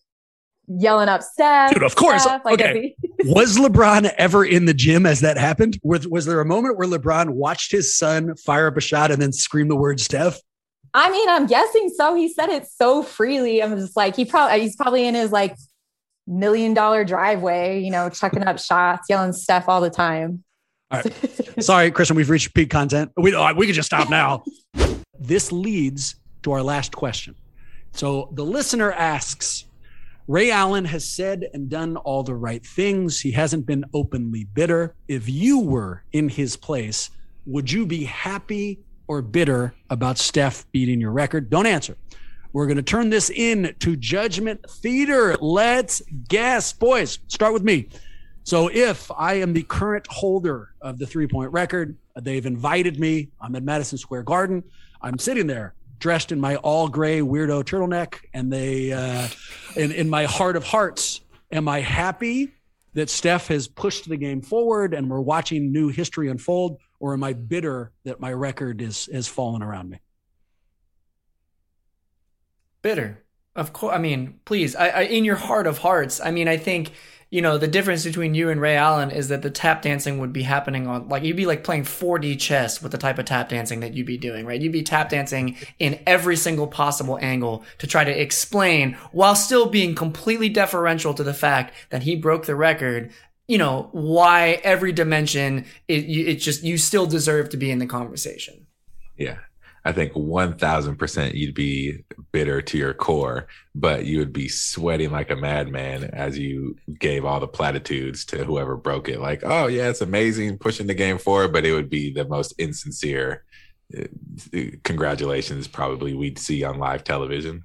yelling 0.70 1.10
up 1.10 1.24
Steph. 1.24 1.74
Dude, 1.74 1.84
of 1.84 1.98
course. 1.98 2.24
Steph, 2.24 2.46
like 2.46 2.62
okay. 2.62 2.96
Was 3.26 3.58
LeBron 3.58 4.12
ever 4.18 4.46
in 4.46 4.66
the 4.66 4.74
gym 4.74 5.06
as 5.06 5.22
that 5.22 5.38
happened? 5.38 5.80
Was, 5.84 6.08
was 6.08 6.26
there 6.26 6.42
a 6.42 6.46
moment 6.46 6.78
where 6.78 6.88
LeBron 6.88 7.30
watched 7.30 7.72
his 7.72 7.96
son 7.96 8.36
fire 8.36 8.68
up 8.68 8.78
a 8.78 8.82
shot 8.82 9.12
and 9.12 9.22
then 9.22 9.32
scream 9.32 9.68
the 9.68 9.76
word 9.76 10.00
Steph? 10.00 10.40
I 10.94 11.12
mean, 11.12 11.30
I'm 11.30 11.46
guessing 11.46 11.92
so. 11.96 12.16
He 12.16 12.32
said 12.32 12.50
it 12.50 12.66
so 12.68 13.04
freely. 13.04 13.62
I'm 13.62 13.78
just 13.78 13.96
like, 13.96 14.16
he 14.16 14.26
probably 14.26 14.62
he's 14.62 14.76
probably 14.76 15.08
in 15.08 15.16
his 15.16 15.32
like 15.32 15.56
million 16.26 16.74
dollar 16.74 17.04
driveway, 17.04 17.82
you 17.82 17.92
know, 17.92 18.10
chucking 18.10 18.44
up 18.44 18.60
shots, 18.60 19.08
yelling 19.10 19.34
stuff 19.34 19.66
all 19.68 19.82
the 19.82 19.90
time. 19.90 20.44
All 20.92 21.02
right. 21.02 21.64
Sorry, 21.64 21.92
Christian, 21.92 22.16
we've 22.16 22.30
reached 22.30 22.54
peak 22.54 22.70
content. 22.70 23.12
We, 23.18 23.36
we 23.54 23.66
can 23.66 23.76
just 23.76 23.88
stop 23.88 24.10
now. 24.10 24.44
this 25.20 25.52
leads 25.52 26.16
to 26.44 26.52
our 26.52 26.64
last 26.64 26.96
question. 26.96 27.36
So 27.92 28.30
the 28.34 28.46
listener 28.46 28.92
asks 28.92 29.66
Ray 30.30 30.52
Allen 30.52 30.86
has 30.86 31.10
said 31.10 31.50
and 31.56 31.72
done 31.72 31.98
all 31.98 32.22
the 32.22 32.36
right 32.36 32.64
things. 32.64 33.20
He 33.20 33.32
hasn't 33.32 33.66
been 33.66 33.84
openly 33.96 34.44
bitter. 34.44 34.94
If 35.08 35.28
you 35.28 35.58
were 35.58 36.04
in 36.12 36.30
his 36.30 36.56
place, 36.56 37.10
would 37.48 37.72
you 37.72 37.88
be 37.88 38.04
happy 38.04 38.78
or 39.08 39.24
bitter 39.24 39.74
about 39.90 40.20
Steph 40.20 40.72
beating 40.72 41.02
your 41.02 41.14
record? 41.14 41.50
Don't 41.50 41.66
answer. 41.66 41.98
We're 42.54 42.68
going 42.68 42.78
to 42.78 42.84
turn 42.84 43.10
this 43.10 43.32
in 43.32 43.74
to 43.80 43.96
Judgment 43.96 44.64
Theater. 44.70 45.36
Let's 45.42 46.04
guess. 46.28 46.74
Boys, 46.74 47.18
start 47.28 47.52
with 47.52 47.64
me. 47.64 47.90
So, 48.44 48.70
if 48.72 49.10
I 49.18 49.34
am 49.34 49.54
the 49.54 49.64
current 49.64 50.06
holder 50.12 50.76
of 50.80 51.00
the 51.00 51.08
three 51.08 51.28
point 51.28 51.52
record, 51.54 51.98
they've 52.22 52.46
invited 52.46 53.00
me. 53.00 53.30
I'm 53.42 53.56
at 53.56 53.64
Madison 53.64 53.98
Square 53.98 54.24
Garden. 54.24 54.64
I'm 55.02 55.18
sitting 55.18 55.48
there 55.48 55.74
dressed 56.00 56.32
in 56.32 56.40
my 56.40 56.56
all 56.58 56.88
gray 56.88 57.20
weirdo 57.20 57.64
turtleneck. 57.64 58.16
And 58.34 58.52
they, 58.52 58.92
uh, 58.92 59.28
in, 59.76 59.92
in 59.92 60.10
my 60.10 60.26
heart 60.26 60.56
of 60.56 60.64
hearts, 60.64 61.22
am 61.52 61.68
I 61.68 61.82
happy 61.82 62.54
that 62.94 63.10
Steph 63.10 63.48
has 63.50 63.68
pushed 63.68 64.10
the 64.10 64.18
game 64.18 64.42
forward 64.42 64.94
and 64.94 65.10
we're 65.10 65.20
watching 65.20 65.72
new 65.72 65.90
history 65.90 66.30
unfold? 66.30 66.80
or 67.00 67.14
am 67.14 67.24
I 67.24 67.34
bitter 67.34 67.92
that 68.04 68.20
my 68.20 68.32
record 68.34 68.82
is 68.82 69.10
has 69.12 69.28
fallen 69.28 69.64
around 69.64 69.90
me? 69.90 70.00
Bitter, 72.82 73.24
of 73.56 73.74
course. 73.74 73.96
I 73.96 74.00
mean, 74.00 74.40
please, 74.46 74.76
I, 74.76 74.90
I, 74.90 75.02
in 75.02 75.26
your 75.26 75.36
heart 75.36 75.68
of 75.68 75.80
hearts. 75.80 76.22
I 76.22 76.32
mean, 76.32 76.48
I 76.48 76.58
think 76.58 76.94
you 77.30 77.42
know 77.42 77.58
the 77.58 77.68
difference 77.68 78.04
between 78.04 78.34
you 78.34 78.50
and 78.50 78.60
Ray 78.60 78.76
Allen 78.76 79.12
is 79.12 79.28
that 79.30 79.42
the 79.42 79.52
tap 79.52 79.82
dancing 79.82 80.18
would 80.18 80.34
be 80.34 80.44
happening 80.44 80.88
on 80.88 81.08
like 81.10 81.24
you'd 81.24 81.38
be 81.38 81.46
like 81.46 81.64
playing 81.64 81.84
4D 81.84 82.40
chess 82.40 82.82
with 82.82 82.92
the 82.92 82.98
type 82.98 83.20
of 83.20 83.26
tap 83.26 83.50
dancing 83.50 83.82
that 83.82 83.94
you'd 83.94 84.08
be 84.08 84.18
doing, 84.18 84.46
right? 84.46 84.60
You'd 84.60 84.72
be 84.72 84.84
tap 84.84 85.10
dancing 85.10 85.56
in 85.78 86.00
every 86.08 86.36
single 86.36 86.68
possible 86.68 87.20
angle 87.22 87.64
to 87.78 87.88
try 87.88 88.04
to 88.04 88.22
explain 88.22 88.94
while 89.12 89.36
still 89.36 89.68
being 89.68 89.94
completely 89.94 90.50
deferential 90.50 91.14
to 91.14 91.24
the 91.24 91.34
fact 91.34 91.74
that 91.90 92.04
he 92.04 92.16
broke 92.16 92.46
the 92.46 92.56
record 92.56 93.12
you 93.48 93.58
know 93.58 93.90
why 93.92 94.62
every 94.64 94.92
dimension 94.92 95.66
it, 95.88 96.06
it 96.06 96.36
just 96.36 96.64
you 96.64 96.78
still 96.78 97.08
deserve 97.08 97.50
to 97.50 97.58
be 97.58 97.72
in 97.72 97.80
the 97.80 97.88
conversation 97.88 98.68
yeah 99.18 99.40
i 99.86 99.92
think 99.92 100.14
1000% 100.14 101.34
you'd 101.34 101.56
be 101.56 102.04
bitter 102.32 102.62
to 102.62 102.78
your 102.78 102.94
core 102.94 103.48
but 103.80 104.06
you 104.06 104.20
would 104.20 104.34
be 104.34 104.48
sweating 104.48 105.12
like 105.12 105.30
a 105.30 105.36
madman 105.36 106.04
as 106.04 106.38
you 106.38 106.76
gave 106.98 107.24
all 107.24 107.40
the 107.40 107.48
platitudes 107.48 108.26
to 108.26 108.44
whoever 108.44 108.76
broke 108.76 109.08
it. 109.08 109.20
Like 109.20 109.42
oh 109.44 109.68
yeah 109.68 109.90
it's 109.90 110.02
amazing 110.02 110.58
pushing 110.58 110.88
the 110.88 110.94
game 110.94 111.18
forward 111.18 111.54
but 111.54 111.66
it 111.66 111.74
would 111.74 111.90
be 111.90 112.12
the 112.12 112.26
most 112.26 112.54
insincere 112.58 113.44
uh, 113.98 114.04
congratulations 114.84 115.68
probably 115.68 116.14
we'd 116.14 116.38
see 116.38 116.64
on 116.64 116.78
live 116.78 117.04
television. 117.04 117.64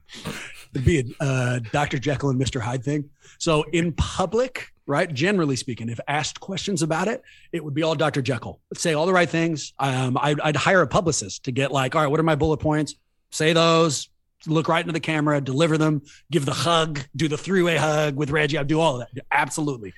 It'd 0.74 0.86
be 0.86 1.15
a 1.20 1.24
uh, 1.24 1.61
dr 1.73 1.99
jekyll 1.99 2.31
and 2.31 2.41
mr 2.41 2.61
hyde 2.61 2.85
thing. 2.85 3.11
So 3.39 3.65
in 3.73 3.93
public 3.93 4.73
right? 4.86 5.12
Generally 5.12 5.56
speaking, 5.56 5.89
if 5.89 6.01
asked 6.06 6.40
questions 6.40 6.82
about 6.82 7.09
it, 7.09 7.23
it 7.52 7.65
would 7.65 7.74
be 7.74 7.82
all 7.82 7.94
Dr. 7.94 8.23
Jekyll. 8.23 8.61
Say 8.74 8.94
all 8.94 9.06
the 9.06 9.12
right 9.12 9.28
things. 9.28 9.73
Um, 9.78 10.19
I'd, 10.20 10.40
I'd 10.40 10.56
hire 10.56 10.82
a 10.82 10.86
publicist 10.86 11.44
to 11.44 11.52
get 11.52 11.73
like, 11.73 11.94
all 11.94 12.02
right, 12.02 12.11
what 12.11 12.20
are 12.20 12.24
my 12.24 12.35
bullet 12.35 12.59
points? 12.59 12.94
Say 13.31 13.52
those, 13.52 14.09
look 14.47 14.69
right 14.69 14.81
into 14.81 14.93
the 14.93 15.01
camera, 15.01 15.40
deliver 15.40 15.78
them, 15.78 16.02
give 16.31 16.44
the 16.44 16.52
hug, 16.52 17.01
do 17.16 17.28
the 17.28 17.39
three 17.39 17.62
way 17.62 17.77
hug 17.77 18.16
with 18.16 18.31
Reggie. 18.31 18.59
I'd 18.59 18.66
do 18.66 18.81
all 18.81 19.01
of 19.01 19.09
that. 19.15 19.24
Absolutely. 19.32 19.93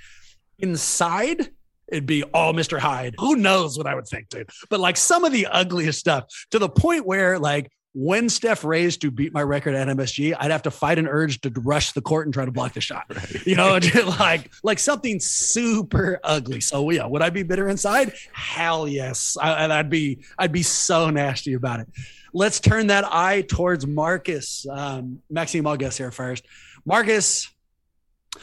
Inside, 0.59 1.51
it'd 1.89 2.07
be 2.07 2.23
all 2.25 2.53
Mr. 2.53 2.79
Hyde. 2.79 3.15
Who 3.19 3.37
knows 3.37 3.77
what 3.77 3.87
I 3.87 3.95
would 3.95 4.07
think, 4.07 4.29
dude? 4.29 4.51
But 4.71 4.81
like 4.81 4.97
some 4.97 5.25
of 5.25 5.33
the 5.33 5.47
ugliest 5.47 5.99
stuff 5.99 6.25
to 6.51 6.59
the 6.59 6.69
point 6.69 7.07
where 7.07 7.39
like 7.39 7.71
when 7.99 8.29
Steph 8.29 8.63
raised 8.63 9.01
to 9.01 9.11
beat 9.11 9.33
my 9.33 9.43
record 9.43 9.75
at 9.75 9.89
MSG, 9.89 10.37
I'd 10.39 10.51
have 10.51 10.65
to 10.65 10.71
fight 10.71 10.99
an 10.99 11.09
urge 11.09 11.41
to 11.41 11.51
rush 11.61 11.93
the 11.93 12.03
court 12.03 12.27
and 12.27 12.35
try 12.35 12.45
to 12.45 12.51
block 12.51 12.75
the 12.75 12.81
shot. 12.83 13.07
Right. 13.09 13.47
You 13.47 13.57
know, 13.57 13.79
like 14.21 14.51
like 14.63 14.79
something 14.79 15.19
super 15.19 16.21
ugly. 16.23 16.61
So 16.61 16.91
yeah, 16.91 17.07
would 17.07 17.23
I 17.23 17.31
be 17.31 17.43
bitter 17.43 17.71
inside? 17.71 18.13
Hell 18.35 18.87
yes. 18.87 19.39
I, 19.41 19.79
would 19.79 19.89
be 19.89 20.19
I'd 20.39 20.53
be 20.53 20.63
so 20.63 21.09
nasty 21.09 21.55
about 21.55 21.81
it. 21.81 21.89
Let's 22.35 22.61
turn 22.61 22.89
that 22.89 23.07
eye 23.11 23.45
towards 23.49 23.87
Marcus. 23.87 24.67
Um, 24.71 25.23
Maxime, 25.31 25.67
I'll 25.67 25.79
guess 25.79 25.97
here 25.97 26.11
first. 26.11 26.45
Marcus, 26.85 27.49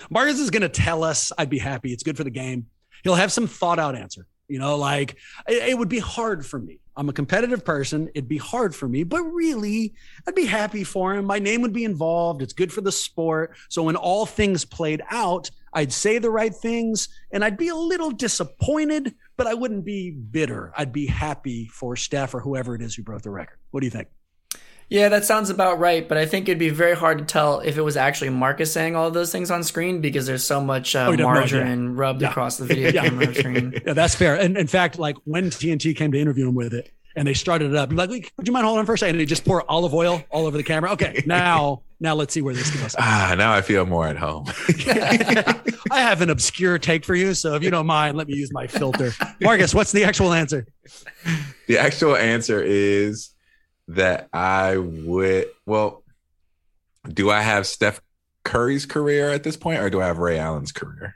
Marcus 0.10 0.40
is 0.40 0.50
going 0.50 0.64
to 0.64 0.70
tell 0.70 1.04
us. 1.04 1.32
I'd 1.38 1.52
be 1.52 1.60
happy. 1.60 1.94
It's 1.94 2.02
good 2.02 2.18
for 2.18 2.24
the 2.24 2.32
game. 2.32 2.66
He'll 3.04 3.14
have 3.14 3.32
some 3.32 3.46
thought 3.46 3.78
out 3.78 3.96
answer. 3.96 4.26
You 4.48 4.58
know, 4.58 4.78
like 4.78 5.12
it, 5.48 5.70
it 5.70 5.78
would 5.78 5.90
be 5.90 6.00
hard 6.00 6.44
for 6.44 6.58
me 6.58 6.80
I'm 6.96 7.10
a 7.10 7.14
competitive 7.14 7.66
person. 7.66 8.10
It'd 8.14 8.30
be 8.30 8.38
hard 8.38 8.76
for 8.76 8.88
me, 8.88 9.04
but 9.04 9.24
really, 9.24 9.94
I'd 10.28 10.36
be 10.36 10.46
happy 10.46 10.84
for 10.84 11.14
him. 11.14 11.26
My 11.26 11.40
name 11.40 11.62
would 11.62 11.74
be 11.74 11.86
involved. 11.86 12.42
It's 12.42 12.54
good 12.54 12.72
for 12.72 12.82
the 12.82 12.92
sport. 12.92 13.56
So 13.70 13.84
when 13.84 13.96
all 13.96 14.26
things 14.26 14.64
played 14.64 15.02
out, 15.10 15.50
I'd 15.74 15.92
say 15.92 16.20
the 16.20 16.30
right 16.30 16.54
things 16.54 17.10
and 17.32 17.44
I'd 17.44 17.58
be 17.58 17.70
a 17.70 17.76
little 17.76 18.12
disappointed, 18.12 19.16
but 19.38 19.48
I 19.48 19.56
wouldn't 19.56 19.86
be 19.86 20.12
bitter. 20.12 20.72
I'd 20.78 20.94
be 20.94 21.08
happy 21.08 21.68
for 21.74 21.96
Steph 21.96 22.36
or 22.36 22.40
whoever 22.40 22.76
it 22.76 22.82
is 22.82 22.94
who 22.94 23.04
broke 23.04 23.24
the 23.24 23.32
record. 23.32 23.58
What 23.72 23.80
do 23.80 23.88
you 23.88 23.92
think? 23.92 24.10
Yeah, 24.90 25.10
that 25.10 25.26
sounds 25.26 25.50
about 25.50 25.80
right. 25.80 26.08
But 26.08 26.18
I 26.18 26.26
think 26.26 26.48
it'd 26.48 26.60
be 26.60 26.70
very 26.70 26.96
hard 26.96 27.18
to 27.20 27.26
tell 27.26 27.60
if 27.62 27.78
it 27.78 27.82
was 27.82 27.98
actually 27.98 28.30
Marcus 28.30 28.72
saying 28.72 28.96
all 28.96 29.08
of 29.08 29.14
those 29.14 29.32
things 29.32 29.50
on 29.52 29.64
screen 29.64 30.02
because 30.02 30.26
there's 30.28 30.44
so 30.44 30.62
much 30.62 30.96
uh, 30.96 31.06
Oh, 31.08 31.12
you 31.12 31.18
don't 31.18 31.34
know, 31.34 31.40
margarine 31.40 31.84
yeah. 31.84 31.92
rubbed 31.94 32.22
Yeah. 32.22 32.30
across 32.30 32.58
the 32.58 32.66
video 32.74 32.92
Yeah. 32.92 33.04
camera 33.04 33.34
screen. 33.34 33.74
Yeah, 33.86 33.94
that's 33.94 34.16
fair. 34.16 34.36
And 34.36 34.58
in 34.58 34.68
fact, 34.68 35.00
like 35.00 35.16
when 35.26 35.50
TNT 35.50 35.96
came 35.96 36.12
to 36.12 36.20
interview 36.20 36.48
him 36.48 36.56
with 36.56 36.74
it 36.74 36.92
and 37.16 37.28
they 37.28 37.34
started 37.34 37.72
it 37.72 37.76
up, 37.78 37.92
like, 37.94 38.10
would 38.10 38.48
you 38.48 38.54
mind 38.54 38.66
holding 38.66 38.80
on 38.80 38.86
for 38.86 38.94
a 38.94 38.98
second? 38.98 39.16
And 39.16 39.22
they 39.22 39.26
just 39.26 39.46
pour 39.46 39.70
olive 39.70 39.94
oil 39.94 40.24
all 40.30 40.46
over 40.46 40.58
the 40.58 40.64
camera. 40.64 40.92
Okay, 40.94 41.24
now, 41.28 41.82
now 42.00 42.14
let's 42.16 42.34
see 42.34 42.42
where 42.42 42.54
this 42.54 42.70
goes. 42.72 42.96
Ah, 43.00 43.36
now 43.38 43.54
I 43.54 43.62
feel 43.62 43.86
more 43.86 44.08
at 44.08 44.18
home. 44.18 44.46
I 45.92 46.00
have 46.02 46.22
an 46.22 46.30
obscure 46.30 46.78
take 46.80 47.06
for 47.06 47.16
you. 47.16 47.34
So 47.34 47.56
if 47.56 47.64
you 47.64 47.70
don't 47.72 47.86
mind, 47.86 48.18
let 48.18 48.28
me 48.28 48.36
use 48.36 48.52
my 48.52 48.68
filter. 48.68 49.12
Marcus, 49.42 49.74
what's 49.74 49.92
the 49.92 50.04
actual 50.04 50.34
answer? 50.34 50.66
the 51.68 51.78
actual 51.78 52.16
answer 52.16 52.62
is 52.64 53.30
that 53.90 54.30
I 54.34 54.78
would. 54.78 55.48
Well, 55.66 56.04
do 57.08 57.30
I 57.30 57.42
have 57.42 57.68
Steph 57.68 58.02
Curry's 58.44 58.86
career 58.86 59.30
at 59.30 59.44
this 59.44 59.58
point, 59.58 59.80
or 59.82 59.90
do 59.90 60.02
I 60.02 60.08
have 60.08 60.18
Ray 60.18 60.40
Allen's 60.40 60.72
career? 60.72 61.16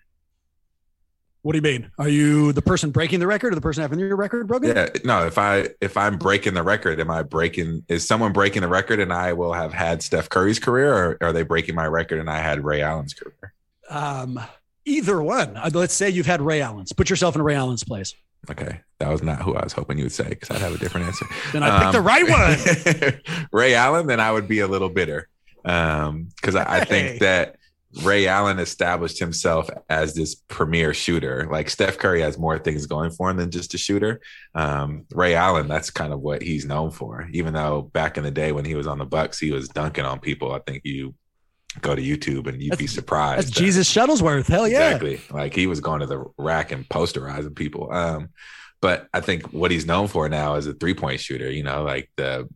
What 1.43 1.53
do 1.53 1.59
you 1.59 1.61
mean? 1.61 1.91
Are 1.97 2.09
you 2.09 2.51
the 2.51 2.61
person 2.61 2.91
breaking 2.91 3.21
the 3.21 3.27
record 3.27 3.53
or 3.53 3.55
the 3.55 3.61
person 3.61 3.81
having 3.81 3.99
your 3.99 4.17
record 4.17 4.47
broken? 4.47 4.75
Yeah, 4.75 4.89
no. 5.05 5.25
If 5.25 5.37
I 5.37 5.69
if 5.79 5.95
I'm 5.95 6.17
breaking 6.17 6.55
the 6.55 6.63
record, 6.63 6.99
am 6.99 7.09
I 7.09 7.23
breaking? 7.23 7.85
Is 7.87 8.05
someone 8.05 8.33
breaking 8.33 8.63
the 8.63 8.67
record, 8.67 8.99
and 8.99 9.13
I 9.13 9.31
will 9.31 9.53
have 9.53 9.71
had 9.71 10.03
Steph 10.03 10.27
Curry's 10.27 10.59
career, 10.59 10.93
or 10.93 11.17
are 11.21 11.31
they 11.31 11.43
breaking 11.43 11.73
my 11.75 11.87
record 11.87 12.19
and 12.19 12.29
I 12.29 12.39
had 12.39 12.65
Ray 12.65 12.81
Allen's 12.81 13.13
career? 13.13 13.53
Um, 13.89 14.39
either 14.83 15.21
one. 15.21 15.55
Uh, 15.55 15.69
Let's 15.73 15.93
say 15.93 16.09
you've 16.09 16.25
had 16.25 16.41
Ray 16.41 16.59
Allen's. 16.59 16.91
Put 16.91 17.09
yourself 17.09 17.35
in 17.35 17.41
Ray 17.41 17.55
Allen's 17.55 17.83
place. 17.85 18.13
Okay, 18.49 18.79
that 18.99 19.09
was 19.09 19.21
not 19.21 19.41
who 19.41 19.55
I 19.55 19.63
was 19.63 19.73
hoping 19.73 19.97
you 19.97 20.05
would 20.05 20.11
say 20.11 20.29
because 20.29 20.49
I'd 20.49 20.61
have 20.61 20.73
a 20.73 20.77
different 20.77 21.07
answer. 21.07 21.25
Then 21.51 21.63
I 21.63 21.79
picked 21.79 21.93
the 21.93 22.01
right 22.01 22.27
one. 22.29 23.47
Ray 23.51 23.75
Allen, 23.75 24.07
then 24.07 24.19
I 24.19 24.31
would 24.31 24.47
be 24.47 24.59
a 24.59 24.67
little 24.67 24.89
bitter 24.89 25.27
because 25.63 26.55
I, 26.55 26.77
I 26.79 26.85
think 26.85 27.19
that 27.19 27.57
Ray 28.03 28.27
Allen 28.27 28.59
established 28.59 29.19
himself 29.19 29.69
as 29.89 30.13
this 30.13 30.35
premier 30.35 30.93
shooter. 30.93 31.47
Like 31.49 31.69
Steph 31.69 31.97
Curry 31.97 32.21
has 32.21 32.37
more 32.37 32.59
things 32.59 32.85
going 32.85 33.11
for 33.11 33.29
him 33.29 33.37
than 33.37 33.51
just 33.51 33.73
a 33.73 33.77
shooter. 33.77 34.21
Um, 34.55 35.05
Ray 35.11 35.35
Allen, 35.35 35.67
that's 35.67 35.89
kind 35.89 36.13
of 36.13 36.19
what 36.21 36.41
he's 36.41 36.65
known 36.65 36.91
for. 36.91 37.27
Even 37.33 37.53
though 37.53 37.83
back 37.83 38.17
in 38.17 38.23
the 38.23 38.31
day 38.31 38.51
when 38.51 38.65
he 38.65 38.75
was 38.75 38.87
on 38.87 38.99
the 38.99 39.05
Bucks, 39.05 39.39
he 39.39 39.51
was 39.51 39.69
dunking 39.69 40.05
on 40.05 40.19
people. 40.19 40.51
I 40.51 40.59
think 40.59 40.81
you 40.85 41.15
go 41.81 41.95
to 41.95 42.01
YouTube 42.01 42.47
and 42.47 42.61
you'd 42.61 42.77
be 42.77 42.87
surprised. 42.87 43.39
That's 43.39 43.55
that- 43.55 43.63
Jesus 43.63 43.91
Shuttlesworth. 43.91 44.47
Hell 44.47 44.67
yeah. 44.67 44.95
Exactly. 44.95 45.21
Like 45.31 45.53
he 45.53 45.67
was 45.67 45.79
going 45.79 46.01
to 46.01 46.05
the 46.05 46.25
rack 46.37 46.71
and 46.71 46.87
posterizing 46.87 47.55
people. 47.55 47.91
Um, 47.91 48.29
but 48.81 49.07
I 49.13 49.21
think 49.21 49.51
what 49.53 49.71
he's 49.71 49.85
known 49.85 50.07
for 50.07 50.29
now 50.29 50.55
is 50.55 50.67
a 50.67 50.73
three 50.73 50.93
point 50.93 51.19
shooter. 51.19 51.51
You 51.51 51.63
know, 51.63 51.83
like 51.83 52.11
the 52.15 52.47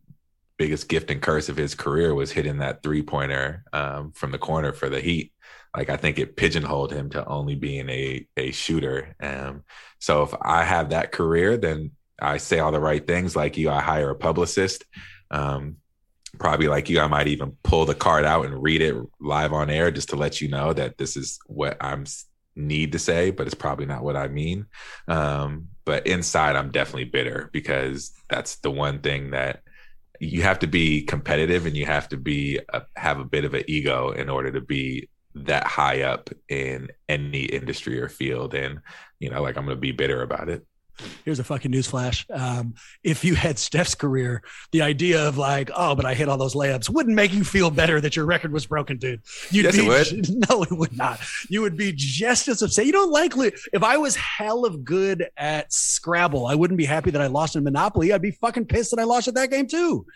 biggest 0.56 0.88
gift 0.88 1.10
and 1.10 1.20
curse 1.20 1.48
of 1.48 1.56
his 1.56 1.74
career 1.74 2.14
was 2.14 2.30
hitting 2.30 2.58
that 2.58 2.82
three 2.82 3.02
pointer 3.02 3.64
um, 3.72 4.12
from 4.12 4.30
the 4.30 4.38
corner 4.38 4.72
for 4.72 4.88
the 4.88 5.00
Heat. 5.00 5.32
Like 5.76 5.90
I 5.90 5.96
think 5.96 6.18
it 6.18 6.36
pigeonholed 6.36 6.92
him 6.92 7.10
to 7.10 7.26
only 7.26 7.54
being 7.54 7.88
a 7.88 8.26
a 8.36 8.52
shooter. 8.52 9.16
Um, 9.20 9.64
so 9.98 10.22
if 10.22 10.34
I 10.40 10.64
have 10.64 10.90
that 10.90 11.12
career, 11.12 11.56
then 11.56 11.92
I 12.20 12.36
say 12.36 12.58
all 12.60 12.72
the 12.72 12.78
right 12.80 13.04
things. 13.04 13.34
Like 13.34 13.56
you, 13.56 13.70
I 13.70 13.80
hire 13.80 14.10
a 14.10 14.14
publicist. 14.14 14.84
Um, 15.30 15.78
probably 16.38 16.68
like 16.68 16.88
you, 16.88 17.00
I 17.00 17.06
might 17.06 17.28
even 17.28 17.56
pull 17.62 17.84
the 17.84 17.94
card 17.94 18.24
out 18.24 18.46
and 18.46 18.62
read 18.62 18.82
it 18.82 18.96
live 19.20 19.52
on 19.52 19.70
air 19.70 19.90
just 19.90 20.10
to 20.10 20.16
let 20.16 20.40
you 20.40 20.48
know 20.48 20.72
that 20.72 20.98
this 20.98 21.16
is 21.16 21.38
what 21.46 21.76
I'm 21.80 22.04
need 22.56 22.92
to 22.92 22.98
say, 22.98 23.30
but 23.30 23.46
it's 23.46 23.54
probably 23.54 23.86
not 23.86 24.02
what 24.02 24.16
I 24.16 24.28
mean. 24.28 24.66
Um, 25.08 25.68
but 25.84 26.06
inside, 26.06 26.56
I'm 26.56 26.70
definitely 26.70 27.04
bitter 27.04 27.50
because 27.52 28.12
that's 28.28 28.56
the 28.56 28.70
one 28.70 29.00
thing 29.00 29.30
that 29.30 29.62
you 30.20 30.42
have 30.42 30.60
to 30.60 30.66
be 30.66 31.02
competitive 31.02 31.66
and 31.66 31.76
you 31.76 31.86
have 31.86 32.08
to 32.10 32.16
be 32.16 32.60
a, 32.72 32.82
have 32.96 33.18
a 33.18 33.24
bit 33.24 33.44
of 33.44 33.54
an 33.54 33.64
ego 33.66 34.10
in 34.10 34.28
order 34.28 34.52
to 34.52 34.60
be 34.60 35.08
that 35.34 35.66
high 35.66 36.02
up 36.02 36.30
in 36.48 36.88
any 37.08 37.44
industry 37.44 38.00
or 38.00 38.08
field. 38.08 38.54
And 38.54 38.80
you 39.18 39.30
know, 39.30 39.42
like 39.42 39.56
I'm 39.56 39.64
going 39.64 39.76
to 39.76 39.80
be 39.80 39.92
bitter 39.92 40.22
about 40.22 40.48
it. 40.48 40.64
Here's 41.24 41.38
a 41.38 41.44
fucking 41.44 41.72
newsflash. 41.72 42.24
Um, 42.38 42.74
if 43.02 43.24
you 43.24 43.34
had 43.34 43.58
Steph's 43.58 43.94
career, 43.94 44.42
the 44.72 44.82
idea 44.82 45.26
of 45.26 45.38
like, 45.38 45.70
oh, 45.74 45.94
but 45.94 46.04
I 46.04 46.14
hit 46.14 46.28
all 46.28 46.36
those 46.36 46.54
layups 46.54 46.88
wouldn't 46.90 47.16
make 47.16 47.32
you 47.32 47.44
feel 47.44 47.70
better 47.70 48.00
that 48.00 48.14
your 48.14 48.24
record 48.26 48.52
was 48.52 48.66
broken, 48.66 48.98
dude. 48.98 49.20
You'd 49.50 49.64
Yes, 49.64 49.76
be, 49.76 49.86
it 49.86 49.88
would. 49.88 50.28
No, 50.50 50.62
it 50.62 50.70
would 50.72 50.96
not. 50.96 51.18
You 51.48 51.62
would 51.62 51.76
be 51.76 51.92
just 51.96 52.46
as 52.48 52.62
upset. 52.62 52.86
You 52.86 52.92
don't 52.92 53.10
likely. 53.10 53.52
if 53.72 53.82
I 53.82 53.96
was 53.96 54.16
hell 54.16 54.64
of 54.64 54.84
good 54.84 55.28
at 55.36 55.72
Scrabble, 55.72 56.46
I 56.46 56.54
wouldn't 56.54 56.78
be 56.78 56.84
happy 56.84 57.10
that 57.10 57.22
I 57.22 57.26
lost 57.26 57.56
in 57.56 57.64
Monopoly. 57.64 58.12
I'd 58.12 58.22
be 58.22 58.30
fucking 58.32 58.66
pissed 58.66 58.90
that 58.90 59.00
I 59.00 59.04
lost 59.04 59.28
at 59.28 59.34
that 59.34 59.50
game 59.50 59.66
too. 59.66 60.06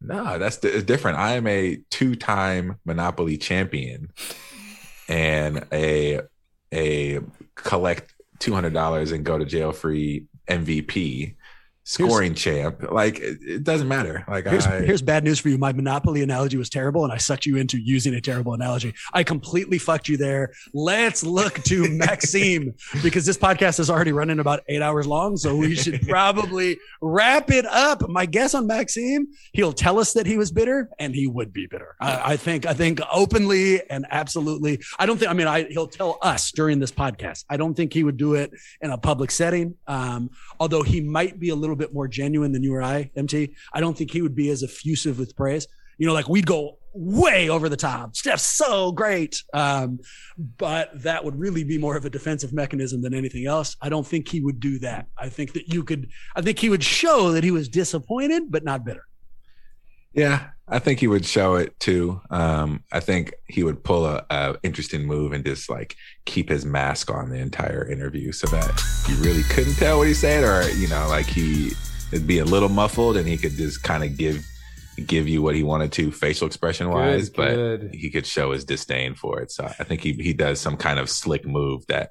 No, 0.00 0.38
that's 0.38 0.58
it's 0.62 0.84
different. 0.84 1.18
I 1.18 1.32
am 1.32 1.46
a 1.48 1.80
two-time 1.90 2.78
Monopoly 2.84 3.36
champion 3.36 4.12
and 5.08 5.66
a 5.72 6.20
a 6.72 7.18
collect 7.56 8.12
two 8.38 8.54
hundred 8.54 8.72
dollars 8.72 9.12
and 9.12 9.24
go 9.24 9.38
to 9.38 9.44
jail 9.44 9.72
free 9.72 10.26
MVP 10.48 11.34
scoring 11.88 12.34
champ. 12.34 12.82
Like 12.92 13.18
it, 13.18 13.38
it 13.42 13.64
doesn't 13.64 13.88
matter. 13.88 14.22
Like 14.28 14.46
Here's, 14.46 14.66
I, 14.66 14.82
here's 14.82 15.00
bad 15.00 15.24
news 15.24 15.38
for 15.38 15.48
you. 15.48 15.56
My 15.56 15.72
Monopoly 15.72 16.22
analogy 16.22 16.58
was 16.58 16.68
terrible, 16.68 17.02
and 17.04 17.12
I 17.12 17.16
sucked 17.16 17.46
you 17.46 17.56
into 17.56 17.78
using 17.78 18.14
a 18.14 18.20
terrible 18.20 18.52
analogy. 18.52 18.94
I 19.14 19.22
completely 19.22 19.78
fucked 19.78 20.06
you 20.06 20.18
there. 20.18 20.52
Let's 20.74 21.24
look 21.24 21.54
to 21.64 21.88
Maxime 21.96 22.74
because 23.02 23.24
this 23.24 23.38
podcast 23.38 23.80
is 23.80 23.88
already 23.88 24.12
running 24.12 24.38
about 24.38 24.60
eight 24.68 24.82
hours 24.82 25.06
long, 25.06 25.38
so 25.38 25.56
we 25.56 25.74
should 25.74 26.02
probably 26.08 26.78
wrap 27.00 27.50
it 27.50 27.64
up. 27.64 28.06
My 28.06 28.26
guess 28.26 28.54
on 28.54 28.66
Maxime, 28.66 29.28
he'll 29.54 29.72
tell 29.72 29.98
us 29.98 30.12
that 30.12 30.26
he 30.26 30.36
was 30.36 30.52
bitter, 30.52 30.90
and 30.98 31.14
he 31.14 31.26
would 31.26 31.54
be 31.54 31.66
bitter. 31.66 31.96
I, 32.00 32.32
I 32.32 32.36
think. 32.36 32.66
I 32.66 32.74
think 32.74 33.00
openly 33.10 33.80
and 33.88 34.04
absolutely. 34.10 34.80
I 34.98 35.06
don't 35.06 35.16
think. 35.16 35.30
I 35.30 35.34
mean, 35.34 35.46
I, 35.46 35.64
he'll 35.64 35.88
tell 35.88 36.18
us 36.20 36.52
during 36.52 36.80
this 36.80 36.92
podcast. 36.92 37.46
I 37.48 37.56
don't 37.56 37.74
think 37.74 37.94
he 37.94 38.04
would 38.04 38.18
do 38.18 38.34
it 38.34 38.50
in 38.82 38.90
a 38.90 38.98
public 38.98 39.30
setting. 39.30 39.74
Um, 39.86 40.30
although 40.60 40.82
he 40.82 41.00
might 41.00 41.40
be 41.40 41.48
a 41.48 41.54
little 41.54 41.77
bit 41.78 41.94
more 41.94 42.08
genuine 42.08 42.52
than 42.52 42.62
you 42.62 42.74
or 42.74 42.82
I, 42.82 43.10
MT. 43.16 43.54
I 43.72 43.80
don't 43.80 43.96
think 43.96 44.10
he 44.10 44.22
would 44.22 44.34
be 44.34 44.50
as 44.50 44.62
effusive 44.62 45.18
with 45.18 45.36
praise. 45.36 45.66
You 45.98 46.06
know, 46.06 46.12
like 46.12 46.28
we'd 46.28 46.46
go 46.46 46.78
way 46.92 47.48
over 47.48 47.68
the 47.68 47.76
top. 47.76 48.16
Steph's 48.16 48.46
so 48.46 48.92
great. 48.92 49.42
Um, 49.52 50.00
but 50.36 50.90
that 51.02 51.24
would 51.24 51.38
really 51.38 51.64
be 51.64 51.78
more 51.78 51.96
of 51.96 52.04
a 52.04 52.10
defensive 52.10 52.52
mechanism 52.52 53.02
than 53.02 53.14
anything 53.14 53.46
else. 53.46 53.76
I 53.80 53.88
don't 53.88 54.06
think 54.06 54.28
he 54.28 54.40
would 54.40 54.60
do 54.60 54.78
that. 54.80 55.06
I 55.16 55.28
think 55.28 55.52
that 55.52 55.72
you 55.72 55.84
could, 55.84 56.10
I 56.34 56.42
think 56.42 56.58
he 56.58 56.70
would 56.70 56.82
show 56.82 57.32
that 57.32 57.44
he 57.44 57.50
was 57.50 57.68
disappointed, 57.68 58.50
but 58.50 58.64
not 58.64 58.84
bitter. 58.84 59.04
Yeah, 60.12 60.48
I 60.70 60.78
think 60.78 61.00
he 61.00 61.06
would 61.06 61.24
show 61.24 61.54
it 61.54 61.78
too. 61.80 62.20
Um, 62.30 62.84
I 62.92 63.00
think 63.00 63.32
he 63.46 63.62
would 63.62 63.82
pull 63.82 64.06
a, 64.06 64.24
a 64.30 64.56
interesting 64.62 65.06
move 65.06 65.32
and 65.32 65.44
just 65.44 65.70
like 65.70 65.96
keep 66.26 66.50
his 66.50 66.64
mask 66.64 67.10
on 67.10 67.30
the 67.30 67.38
entire 67.38 67.88
interview 67.90 68.32
so 68.32 68.46
that 68.48 68.82
you 69.08 69.16
really 69.16 69.42
couldn't 69.44 69.74
tell 69.74 69.98
what 69.98 70.08
he 70.08 70.14
said, 70.14 70.44
or 70.44 70.70
you 70.76 70.88
know, 70.88 71.06
like 71.08 71.26
he 71.26 71.72
it'd 72.12 72.26
be 72.26 72.38
a 72.38 72.44
little 72.44 72.68
muffled 72.68 73.16
and 73.16 73.26
he 73.26 73.36
could 73.36 73.52
just 73.52 73.82
kind 73.82 74.04
of 74.04 74.16
give 74.16 74.46
give 75.06 75.28
you 75.28 75.40
what 75.42 75.54
he 75.54 75.62
wanted 75.62 75.92
to 75.92 76.10
facial 76.10 76.46
expression 76.46 76.90
wise, 76.90 77.30
but 77.30 77.54
good. 77.54 77.90
he 77.94 78.10
could 78.10 78.26
show 78.26 78.52
his 78.52 78.64
disdain 78.64 79.14
for 79.14 79.40
it. 79.40 79.50
So 79.50 79.64
I 79.64 79.84
think 79.84 80.02
he 80.02 80.12
he 80.12 80.32
does 80.32 80.60
some 80.60 80.76
kind 80.76 80.98
of 80.98 81.08
slick 81.08 81.46
move 81.46 81.86
that 81.86 82.10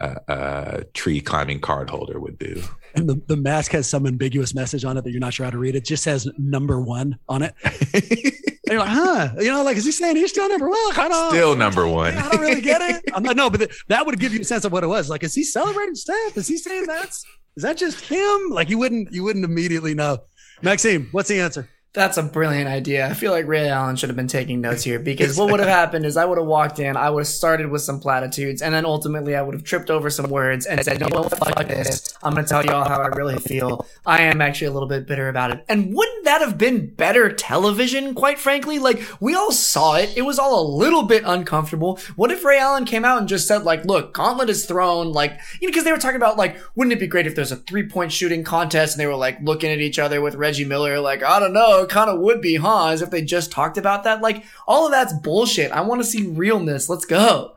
uh, 0.00 0.14
a 0.28 0.84
tree 0.94 1.20
climbing 1.20 1.60
card 1.60 1.90
holder 1.90 2.20
would 2.20 2.38
do. 2.38 2.62
And 2.94 3.08
the, 3.08 3.20
the 3.26 3.36
mask 3.36 3.72
has 3.72 3.88
some 3.88 4.06
ambiguous 4.06 4.54
message 4.54 4.84
on 4.84 4.96
it 4.96 5.04
that 5.04 5.10
you're 5.10 5.20
not 5.20 5.34
sure 5.34 5.44
how 5.44 5.50
to 5.50 5.58
read. 5.58 5.76
It 5.76 5.84
just 5.84 6.02
says 6.02 6.28
number 6.38 6.80
one 6.80 7.18
on 7.28 7.42
it. 7.42 7.54
and 7.64 8.32
you're 8.66 8.78
like, 8.78 8.88
huh? 8.88 9.30
You 9.38 9.50
know, 9.50 9.62
like, 9.62 9.76
is 9.76 9.84
he 9.84 9.92
saying 9.92 10.16
he's 10.16 10.30
still 10.30 10.48
number 10.48 10.68
one? 10.68 10.92
Kind 10.92 11.12
of. 11.12 11.30
Still 11.30 11.56
number 11.56 11.86
one. 11.86 12.16
I 12.16 12.28
don't 12.30 12.40
really 12.40 12.60
get 12.60 12.80
it. 12.80 13.04
I'm 13.14 13.22
like, 13.22 13.36
no, 13.36 13.50
but 13.50 13.58
th- 13.58 13.84
that 13.88 14.06
would 14.06 14.18
give 14.18 14.32
you 14.32 14.40
a 14.40 14.44
sense 14.44 14.64
of 14.64 14.72
what 14.72 14.84
it 14.84 14.88
was. 14.88 15.10
Like, 15.10 15.22
is 15.22 15.34
he 15.34 15.44
celebrating 15.44 15.94
Steph? 15.94 16.36
Is 16.36 16.48
he 16.48 16.56
saying 16.56 16.86
that's 16.86 17.24
is 17.56 17.64
that 17.64 17.76
just 17.76 18.04
him? 18.04 18.50
Like, 18.50 18.70
you 18.70 18.78
wouldn't 18.78 19.12
you 19.12 19.24
wouldn't 19.24 19.44
immediately 19.44 19.92
know. 19.92 20.18
Maxime, 20.62 21.08
what's 21.12 21.28
the 21.28 21.40
answer? 21.40 21.68
That's 21.94 22.18
a 22.18 22.22
brilliant 22.22 22.68
idea. 22.68 23.08
I 23.08 23.14
feel 23.14 23.32
like 23.32 23.46
Ray 23.46 23.68
Allen 23.68 23.96
should 23.96 24.10
have 24.10 24.16
been 24.16 24.28
taking 24.28 24.60
notes 24.60 24.84
here 24.84 24.98
because 24.98 25.38
what 25.38 25.50
would 25.50 25.58
have 25.58 25.68
happened 25.80 26.04
is 26.04 26.18
I 26.18 26.26
would 26.26 26.36
have 26.36 26.46
walked 26.46 26.78
in, 26.78 26.96
I 26.96 27.08
would 27.08 27.20
have 27.20 27.28
started 27.28 27.70
with 27.70 27.80
some 27.80 27.98
platitudes, 27.98 28.60
and 28.60 28.74
then 28.74 28.84
ultimately 28.84 29.34
I 29.34 29.40
would 29.40 29.54
have 29.54 29.64
tripped 29.64 29.90
over 29.90 30.10
some 30.10 30.30
words 30.30 30.66
and 30.66 30.84
said, 30.84 31.00
"No, 31.00 31.22
fuck 31.24 31.66
this. 31.66 32.14
I'm 32.22 32.34
going 32.34 32.44
to 32.44 32.48
tell 32.48 32.64
you 32.64 32.72
all 32.72 32.86
how 32.86 33.00
I 33.00 33.06
really 33.08 33.38
feel. 33.38 33.86
I 34.04 34.22
am 34.22 34.42
actually 34.42 34.66
a 34.66 34.72
little 34.72 34.88
bit 34.88 35.06
bitter 35.06 35.28
about 35.30 35.50
it." 35.50 35.64
And 35.68 35.94
wouldn't 35.94 36.24
that 36.26 36.42
have 36.42 36.58
been 36.58 36.94
better 36.94 37.32
television? 37.32 38.14
Quite 38.14 38.38
frankly, 38.38 38.78
like 38.78 39.02
we 39.18 39.34
all 39.34 39.50
saw 39.50 39.94
it. 39.96 40.12
It 40.14 40.22
was 40.22 40.38
all 40.38 40.60
a 40.60 40.68
little 40.70 41.04
bit 41.04 41.22
uncomfortable. 41.24 41.98
What 42.16 42.30
if 42.30 42.44
Ray 42.44 42.58
Allen 42.58 42.84
came 42.84 43.04
out 43.04 43.18
and 43.18 43.28
just 43.28 43.48
said, 43.48 43.64
"Like, 43.64 43.86
look, 43.86 44.12
Gauntlet 44.12 44.50
is 44.50 44.66
thrown." 44.66 45.12
Like, 45.12 45.40
you 45.60 45.66
know, 45.66 45.72
because 45.72 45.84
they 45.84 45.92
were 45.92 45.98
talking 45.98 46.16
about 46.16 46.36
like, 46.36 46.58
wouldn't 46.74 46.92
it 46.92 47.00
be 47.00 47.06
great 47.06 47.26
if 47.26 47.34
there's 47.34 47.52
a 47.52 47.56
three 47.56 47.88
point 47.88 48.12
shooting 48.12 48.44
contest 48.44 48.94
and 48.94 49.00
they 49.00 49.06
were 49.06 49.16
like 49.16 49.40
looking 49.40 49.70
at 49.70 49.78
each 49.78 49.98
other 49.98 50.20
with 50.20 50.34
Reggie 50.34 50.66
Miller, 50.66 51.00
like, 51.00 51.22
I 51.22 51.40
don't 51.40 51.54
know, 51.54 51.77
it 51.82 51.90
kind 51.90 52.10
of 52.10 52.20
would 52.20 52.40
be, 52.40 52.56
huh? 52.56 52.88
As 52.88 53.02
if 53.02 53.10
they 53.10 53.22
just 53.22 53.50
talked 53.52 53.78
about 53.78 54.04
that. 54.04 54.20
Like, 54.22 54.44
all 54.66 54.86
of 54.86 54.92
that's 54.92 55.12
bullshit. 55.12 55.70
I 55.72 55.80
want 55.82 56.00
to 56.00 56.06
see 56.06 56.26
realness. 56.26 56.88
Let's 56.88 57.04
go. 57.04 57.54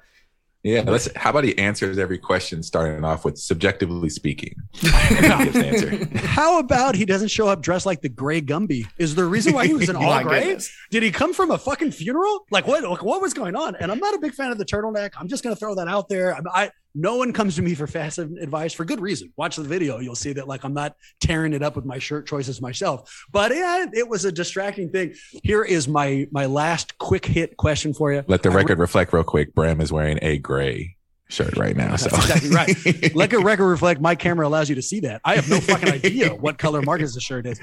Yeah, 0.64 0.84
let's. 0.86 1.10
How 1.16 1.32
about 1.32 1.44
he 1.44 1.58
answers 1.58 1.98
every 1.98 2.20
question 2.20 2.62
starting 2.62 3.04
off 3.04 3.26
with 3.26 3.40
subjectively 3.40 4.10
speaking? 4.10 4.54
Answer. 4.84 6.08
How 6.20 6.60
about 6.60 6.94
he 6.94 7.04
doesn't 7.04 7.30
show 7.30 7.48
up 7.48 7.64
dressed 7.64 7.88
like 7.88 8.02
the 8.02 8.10
Gray 8.10 8.42
Gumby? 8.42 8.86
Is 9.00 9.16
there 9.16 9.26
a 9.26 9.28
reason 9.28 9.54
why 9.54 9.66
he 9.66 9.74
was 9.74 9.90
in 9.90 9.96
all 9.98 10.04
My 10.04 10.22
gray? 10.22 10.42
goodness. 10.42 10.72
Did 10.92 11.02
he 11.02 11.10
come 11.10 11.34
from 11.34 11.50
a 11.50 11.58
fucking 11.58 11.92
funeral? 11.94 12.46
Like 12.52 12.68
what? 12.68 12.84
Like 12.84 13.02
what 13.04 13.22
was 13.24 13.34
going 13.34 13.56
on? 13.56 13.76
And 13.78 13.92
I'm 13.92 13.98
not 13.98 14.14
a 14.14 14.20
big 14.20 14.36
fan 14.36 14.52
of 14.52 14.60
the 14.60 14.66
turtleneck. 14.66 15.14
I'm 15.18 15.28
just 15.28 15.44
gonna 15.44 15.56
throw 15.56 15.74
that 15.76 15.88
out 15.88 16.10
there. 16.10 16.36
I, 16.36 16.42
I 16.66 16.72
no 16.94 17.16
one 17.16 17.34
comes 17.34 17.56
to 17.56 17.62
me 17.62 17.76
for 17.76 17.88
fashion 17.88 18.38
advice 18.42 18.74
for 18.74 18.86
good 18.86 19.00
reason. 19.00 19.32
Watch 19.38 19.56
the 19.56 19.64
video, 19.64 20.00
you'll 20.00 20.16
see 20.16 20.34
that 20.34 20.48
like 20.48 20.64
I'm 20.64 20.74
not 20.74 20.96
tearing 21.20 21.54
it 21.54 21.62
up 21.62 21.76
with 21.76 21.86
my 21.86 22.00
shirt 22.00 22.28
choices 22.28 22.62
myself. 22.62 23.26
But 23.32 23.54
yeah, 23.54 23.86
it 23.94 24.08
was 24.08 24.26
a 24.26 24.32
distracting 24.32 24.90
thing. 24.90 25.14
Here 25.44 25.64
is 25.64 25.88
my 25.88 26.28
my 26.32 26.46
last 26.46 26.98
quick 26.98 27.26
hit 27.26 27.58
question 27.58 27.94
for 27.94 28.12
you. 28.12 28.24
Let 28.28 28.44
the 28.44 28.52
record 28.52 28.80
reflect 28.80 29.14
real 29.14 29.24
quick. 29.24 29.54
Bram 29.54 29.82
is 29.82 29.92
wearing 29.92 30.20
a 30.22 30.38
gray 30.38 30.98
shirt 31.32 31.58
right 31.58 31.76
now. 31.76 31.96
So 31.96 32.10
That's 32.10 32.44
exactly 32.46 32.50
right. 32.50 33.16
Let 33.16 33.30
the 33.30 33.40
record 33.40 33.68
reflect. 33.68 34.02
My 34.02 34.16
camera 34.16 34.48
allows 34.48 34.70
you 34.70 34.76
to 34.76 34.82
see 34.82 35.00
that. 35.02 35.22
I 35.24 35.36
have 35.36 35.50
no 35.50 35.60
fucking 35.60 35.90
idea 35.90 36.36
what 36.36 36.58
color 36.58 36.82
Marcus's 36.82 37.24
shirt 37.24 37.46
is. 37.46 37.60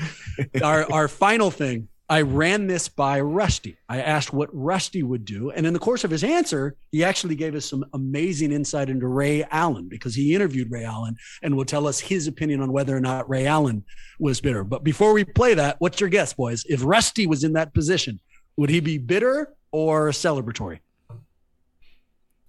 Our 0.62 0.90
our 0.92 1.08
final 1.08 1.50
thing. 1.50 1.88
I 2.10 2.22
ran 2.22 2.66
this 2.66 2.88
by 2.88 3.20
Rusty. 3.20 3.76
I 3.86 4.00
asked 4.00 4.32
what 4.32 4.48
Rusty 4.52 5.02
would 5.02 5.26
do, 5.26 5.50
and 5.50 5.66
in 5.66 5.74
the 5.74 5.78
course 5.78 6.04
of 6.04 6.10
his 6.10 6.24
answer, 6.24 6.74
he 6.90 7.04
actually 7.04 7.34
gave 7.34 7.54
us 7.54 7.66
some 7.66 7.84
amazing 7.92 8.50
insight 8.50 8.88
into 8.88 9.06
Ray 9.06 9.44
Allen 9.50 9.88
because 9.88 10.14
he 10.14 10.34
interviewed 10.34 10.70
Ray 10.70 10.84
Allen 10.84 11.16
and 11.42 11.54
will 11.54 11.66
tell 11.66 11.86
us 11.86 12.00
his 12.00 12.26
opinion 12.26 12.62
on 12.62 12.72
whether 12.72 12.96
or 12.96 13.00
not 13.00 13.28
Ray 13.28 13.46
Allen 13.46 13.84
was 14.18 14.40
bitter. 14.40 14.64
But 14.64 14.84
before 14.84 15.12
we 15.12 15.22
play 15.22 15.52
that, 15.54 15.76
what's 15.80 16.00
your 16.00 16.08
guess, 16.08 16.32
boys? 16.32 16.64
If 16.66 16.82
Rusty 16.82 17.26
was 17.26 17.44
in 17.44 17.52
that 17.52 17.74
position, 17.74 18.20
would 18.56 18.70
he 18.70 18.80
be 18.80 18.96
bitter 18.96 19.54
or 19.70 20.08
celebratory? 20.08 20.78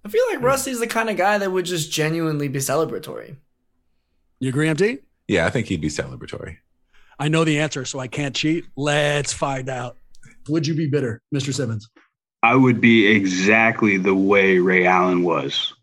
I 0.02 0.08
feel 0.08 0.24
like 0.32 0.42
Rusty's 0.42 0.80
the 0.80 0.86
kind 0.86 1.10
of 1.10 1.18
guy 1.18 1.36
that 1.36 1.52
would 1.52 1.66
just 1.66 1.92
genuinely 1.92 2.48
be 2.48 2.60
celebratory. 2.60 3.36
You 4.38 4.48
agree, 4.48 4.68
MT? 4.68 5.00
yeah, 5.28 5.46
I 5.46 5.50
think 5.50 5.66
he'd 5.66 5.82
be 5.82 5.88
celebratory. 5.88 6.56
I 7.20 7.28
know 7.28 7.44
the 7.44 7.60
answer, 7.60 7.84
so 7.84 7.98
I 7.98 8.08
can't 8.08 8.34
cheat. 8.34 8.64
Let's 8.76 9.30
find 9.30 9.68
out. 9.68 9.98
Would 10.48 10.66
you 10.66 10.74
be 10.74 10.88
bitter, 10.88 11.20
Mr. 11.34 11.52
Simmons? 11.52 11.90
I 12.42 12.54
would 12.56 12.80
be 12.80 13.06
exactly 13.06 13.98
the 13.98 14.14
way 14.14 14.58
Ray 14.58 14.86
Allen 14.86 15.22
was. 15.22 15.74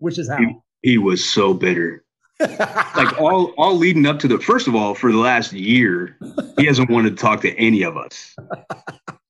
Which 0.00 0.18
is 0.18 0.28
how? 0.28 0.36
He, 0.36 0.56
he 0.82 0.98
was 0.98 1.28
so 1.28 1.54
bitter. 1.54 2.04
like 2.40 3.18
all 3.18 3.54
all 3.56 3.76
leading 3.76 4.04
up 4.04 4.18
to 4.18 4.28
the 4.28 4.38
first 4.38 4.68
of 4.68 4.74
all, 4.74 4.94
for 4.94 5.10
the 5.10 5.18
last 5.18 5.54
year, 5.54 6.18
he 6.58 6.66
hasn't 6.66 6.90
wanted 6.90 7.16
to 7.16 7.22
talk 7.22 7.40
to 7.40 7.54
any 7.56 7.82
of 7.82 7.96
us. 7.96 8.36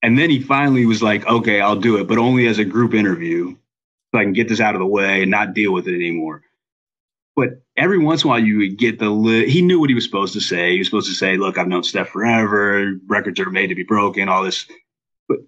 And 0.02 0.18
then 0.18 0.30
he 0.30 0.40
finally 0.40 0.84
was 0.84 1.01
like, 1.01 1.24
okay, 1.26 1.60
I'll 1.60 1.76
do 1.76 1.98
it, 1.98 2.09
but 2.09 2.18
only 2.18 2.48
as 2.48 2.59
a 2.59 2.64
group 2.64 2.93
interview. 2.93 3.55
So 4.12 4.20
I 4.20 4.24
can 4.24 4.32
get 4.32 4.48
this 4.48 4.60
out 4.60 4.74
of 4.74 4.80
the 4.80 4.86
way 4.86 5.22
and 5.22 5.30
not 5.30 5.55
deal 5.55 5.72
with 5.72 5.86
it 5.86 5.94
anymore. 5.94 6.43
But 7.34 7.62
every 7.76 7.98
once 7.98 8.22
in 8.22 8.28
a 8.28 8.30
while, 8.30 8.42
you 8.42 8.59
would 8.59 8.78
get 8.78 8.98
the. 8.98 9.09
Li- 9.09 9.48
he 9.48 9.62
knew 9.62 9.80
what 9.80 9.88
he 9.88 9.94
was 9.94 10.04
supposed 10.04 10.34
to 10.34 10.40
say. 10.40 10.72
He 10.72 10.78
was 10.78 10.88
supposed 10.88 11.09
to 11.09 11.14
say, 11.14 11.36
"Look, 11.36 11.56
I've 11.56 11.68
known 11.68 11.82
Steph 11.82 12.10
forever. 12.10 12.92
Records 13.06 13.40
are 13.40 13.50
made 13.50 13.68
to 13.68 13.74
be 13.74 13.84
broken. 13.84 14.28
All 14.28 14.42
this." 14.42 14.66
But 15.28 15.38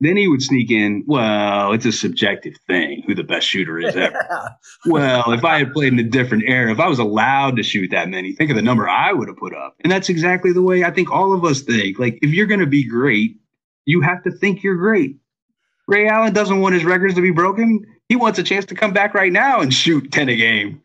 then 0.00 0.16
he 0.16 0.28
would 0.28 0.42
sneak 0.42 0.70
in. 0.70 1.02
Well, 1.06 1.72
it's 1.72 1.86
a 1.86 1.92
subjective 1.92 2.54
thing. 2.68 3.02
Who 3.06 3.16
the 3.16 3.24
best 3.24 3.48
shooter 3.48 3.80
is 3.80 3.96
ever? 3.96 4.56
well, 4.86 5.32
if 5.32 5.44
I 5.44 5.58
had 5.58 5.72
played 5.72 5.92
in 5.92 5.98
a 5.98 6.04
different 6.04 6.44
era, 6.46 6.70
if 6.70 6.78
I 6.78 6.86
was 6.86 7.00
allowed 7.00 7.56
to 7.56 7.64
shoot 7.64 7.90
that 7.90 8.08
many, 8.08 8.32
think 8.32 8.50
of 8.50 8.56
the 8.56 8.62
number 8.62 8.88
I 8.88 9.12
would 9.12 9.26
have 9.26 9.36
put 9.36 9.54
up. 9.54 9.74
And 9.80 9.90
that's 9.90 10.08
exactly 10.08 10.52
the 10.52 10.62
way 10.62 10.84
I 10.84 10.92
think 10.92 11.10
all 11.10 11.32
of 11.32 11.44
us 11.44 11.62
think. 11.62 11.98
Like, 11.98 12.20
if 12.22 12.30
you're 12.30 12.46
going 12.46 12.60
to 12.60 12.66
be 12.66 12.88
great, 12.88 13.38
you 13.86 14.02
have 14.02 14.22
to 14.22 14.30
think 14.30 14.62
you're 14.62 14.76
great. 14.76 15.16
Ray 15.88 16.08
Allen 16.08 16.32
doesn't 16.32 16.60
want 16.60 16.74
his 16.74 16.84
records 16.84 17.14
to 17.14 17.20
be 17.20 17.30
broken. 17.30 17.84
He 18.08 18.16
wants 18.16 18.38
a 18.38 18.42
chance 18.42 18.64
to 18.66 18.74
come 18.74 18.92
back 18.92 19.14
right 19.14 19.32
now 19.32 19.60
and 19.60 19.72
shoot 19.72 20.12
10 20.12 20.28
a 20.28 20.36
game. 20.36 20.80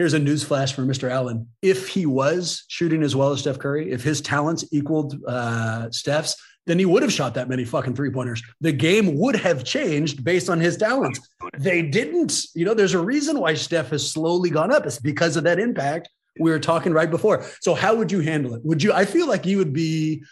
Here's 0.00 0.14
a 0.14 0.18
news 0.18 0.42
flash 0.42 0.72
for 0.72 0.80
Mr. 0.80 1.10
Allen. 1.10 1.46
If 1.60 1.86
he 1.86 2.06
was 2.06 2.64
shooting 2.68 3.02
as 3.02 3.14
well 3.14 3.32
as 3.32 3.40
Steph 3.40 3.58
Curry, 3.58 3.92
if 3.92 4.02
his 4.02 4.22
talents 4.22 4.64
equaled 4.72 5.22
uh, 5.28 5.90
Steph's, 5.90 6.34
then 6.66 6.78
he 6.78 6.86
would 6.86 7.02
have 7.02 7.12
shot 7.12 7.34
that 7.34 7.50
many 7.50 7.66
fucking 7.66 7.94
three 7.94 8.08
pointers. 8.10 8.42
The 8.62 8.72
game 8.72 9.18
would 9.18 9.36
have 9.36 9.62
changed 9.62 10.24
based 10.24 10.48
on 10.48 10.58
his 10.58 10.78
talents. 10.78 11.20
They 11.58 11.82
didn't. 11.82 12.46
You 12.54 12.64
know, 12.64 12.72
there's 12.72 12.94
a 12.94 12.98
reason 12.98 13.40
why 13.40 13.52
Steph 13.52 13.90
has 13.90 14.10
slowly 14.10 14.48
gone 14.48 14.72
up. 14.72 14.86
It's 14.86 14.98
because 14.98 15.36
of 15.36 15.44
that 15.44 15.58
impact 15.58 16.08
we 16.40 16.50
were 16.50 16.58
talking 16.58 16.94
right 16.94 17.10
before. 17.10 17.44
So, 17.60 17.74
how 17.74 17.94
would 17.94 18.10
you 18.10 18.20
handle 18.20 18.54
it? 18.54 18.64
Would 18.64 18.82
you? 18.82 18.94
I 18.94 19.04
feel 19.04 19.28
like 19.28 19.44
you 19.44 19.58
would 19.58 19.74
be 19.74 20.24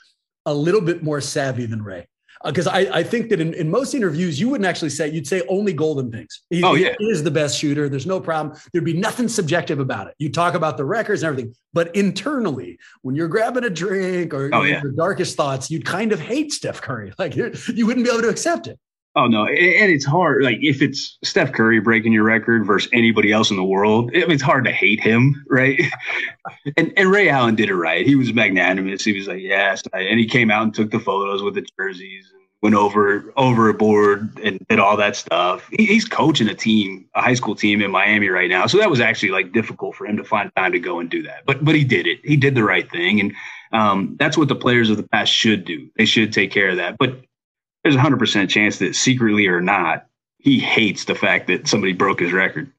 a 0.47 0.55
little 0.55 0.81
bit 0.81 1.03
more 1.03 1.21
savvy 1.21 1.67
than 1.67 1.83
Ray. 1.83 2.09
Uh, 2.45 2.51
because 2.51 2.67
I, 2.67 2.81
I 2.93 3.03
think 3.03 3.31
that 3.31 3.41
in, 3.41 3.53
in 3.55 3.69
most 3.71 3.95
interviews, 3.95 4.39
you 4.39 4.49
wouldn't 4.49 4.67
actually 4.67 4.91
say, 4.91 5.09
you'd 5.11 5.27
say 5.27 5.43
only 5.49 5.73
golden 5.73 6.11
things. 6.13 6.43
He, 6.51 6.63
Oh, 6.63 6.75
yeah. 6.75 6.95
he 6.99 7.07
is 7.07 7.23
the 7.25 7.31
best 7.31 7.59
shooter. 7.59 7.89
There's 7.89 8.07
no 8.07 8.21
problem. 8.21 8.57
There'd 8.73 8.85
be 8.85 8.93
nothing 8.93 9.29
subjective 9.29 9.81
about 9.81 10.07
it. 10.09 10.15
You 10.19 10.31
talk 10.31 10.55
about 10.55 10.77
the 10.77 10.85
records 10.85 11.23
and 11.23 11.31
everything. 11.31 11.55
But 11.73 11.95
internally, 11.97 12.79
when 13.03 13.15
you're 13.17 13.29
grabbing 13.29 13.65
a 13.65 13.71
drink 13.71 14.33
or 14.35 14.51
Oh, 14.55 14.63
yeah. 14.63 14.81
your 14.83 14.93
darkest 14.93 15.37
thoughts, 15.37 15.71
you'd 15.71 15.85
kind 15.85 16.13
of 16.13 16.21
hate 16.21 16.53
Steph 16.53 16.81
Curry. 16.81 17.13
Like 17.19 17.35
you 17.37 17.87
wouldn't 17.87 18.05
be 18.07 18.11
able 18.13 18.23
to 18.23 18.29
accept 18.29 18.67
it. 18.69 18.79
Oh 19.17 19.27
no, 19.27 19.47
and 19.47 19.91
it's 19.91 20.05
hard. 20.05 20.45
Like 20.45 20.59
if 20.61 20.81
it's 20.83 21.19
Steph 21.25 21.53
Curry 21.53 21.81
breaking 21.81 22.13
your 22.13 22.25
record 22.25 22.65
versus 22.67 22.91
anybody 22.93 23.33
else 23.33 23.51
in 23.51 23.57
the 23.57 23.65
world, 23.65 24.11
it's 24.13 24.43
hard 24.43 24.65
to 24.65 24.71
hate 24.71 25.01
him, 25.01 25.45
right? 25.49 25.81
and 26.77 26.93
and 26.97 27.11
Ray 27.11 27.29
Allen 27.29 27.55
did 27.55 27.69
it 27.69 27.75
right. 27.75 28.07
He 28.07 28.15
was 28.15 28.33
magnanimous. 28.33 29.05
He 29.05 29.19
was 29.19 29.27
like, 29.27 29.41
yes, 29.41 29.83
and 29.93 30.21
he 30.21 30.27
came 30.27 30.51
out 30.51 30.63
and 30.63 30.75
took 30.75 30.91
the 30.91 31.01
photos 31.01 31.43
with 31.43 31.55
the 31.55 31.67
jerseys 31.79 32.31
and 32.33 32.43
went 32.63 32.77
over 32.77 33.33
overboard 33.37 34.39
and 34.41 34.65
did 34.69 34.79
all 34.79 34.97
that 34.99 35.17
stuff. 35.17 35.69
He, 35.73 35.87
he's 35.87 36.05
coaching 36.05 36.49
a 36.49 36.55
team, 36.55 37.07
a 37.15 37.23
high 37.23 37.35
school 37.35 37.55
team 37.57 37.81
in 37.81 37.91
Miami 37.91 38.29
right 38.29 38.51
now, 38.51 38.67
so 38.67 38.79
that 38.79 38.91
was 38.91 39.01
actually 39.01 39.31
like 39.31 39.53
difficult 39.53 39.97
for 39.97 40.07
him 40.07 40.17
to 40.19 40.25
find 40.25 40.53
time 40.55 40.73
to 40.73 40.79
go 40.79 41.01
and 41.01 41.11
do 41.11 41.23
that. 41.23 41.45
But 41.47 41.65
but 41.65 41.75
he 41.75 41.83
did 41.83 42.07
it. 42.07 42.21
He 42.23 42.37
did 42.37 42.55
the 42.55 42.65
right 42.65 42.89
thing, 42.89 43.21
and 43.21 43.33
um, 43.73 44.17
that's 44.19 44.39
what 44.39 44.49
the 44.49 44.55
players 44.55 44.91
of 44.91 44.97
the 44.97 45.09
past 45.09 45.33
should 45.33 45.65
do. 45.65 45.89
They 45.97 46.05
should 46.05 46.33
take 46.33 46.51
care 46.51 46.69
of 46.69 46.77
that. 46.77 46.99
But 46.99 47.25
there's 47.83 47.97
a 47.97 48.01
hundred 48.01 48.19
percent 48.19 48.51
chance 48.51 48.79
that 48.79 48.95
secretly 48.95 49.47
or 49.47 49.61
not, 49.61 50.07
he 50.39 50.59
hates 50.59 51.05
the 51.05 51.15
fact 51.15 51.47
that 51.49 51.69
somebody 51.69 51.93
broke 51.93 52.21
his 52.21 52.33
record. 52.33 52.73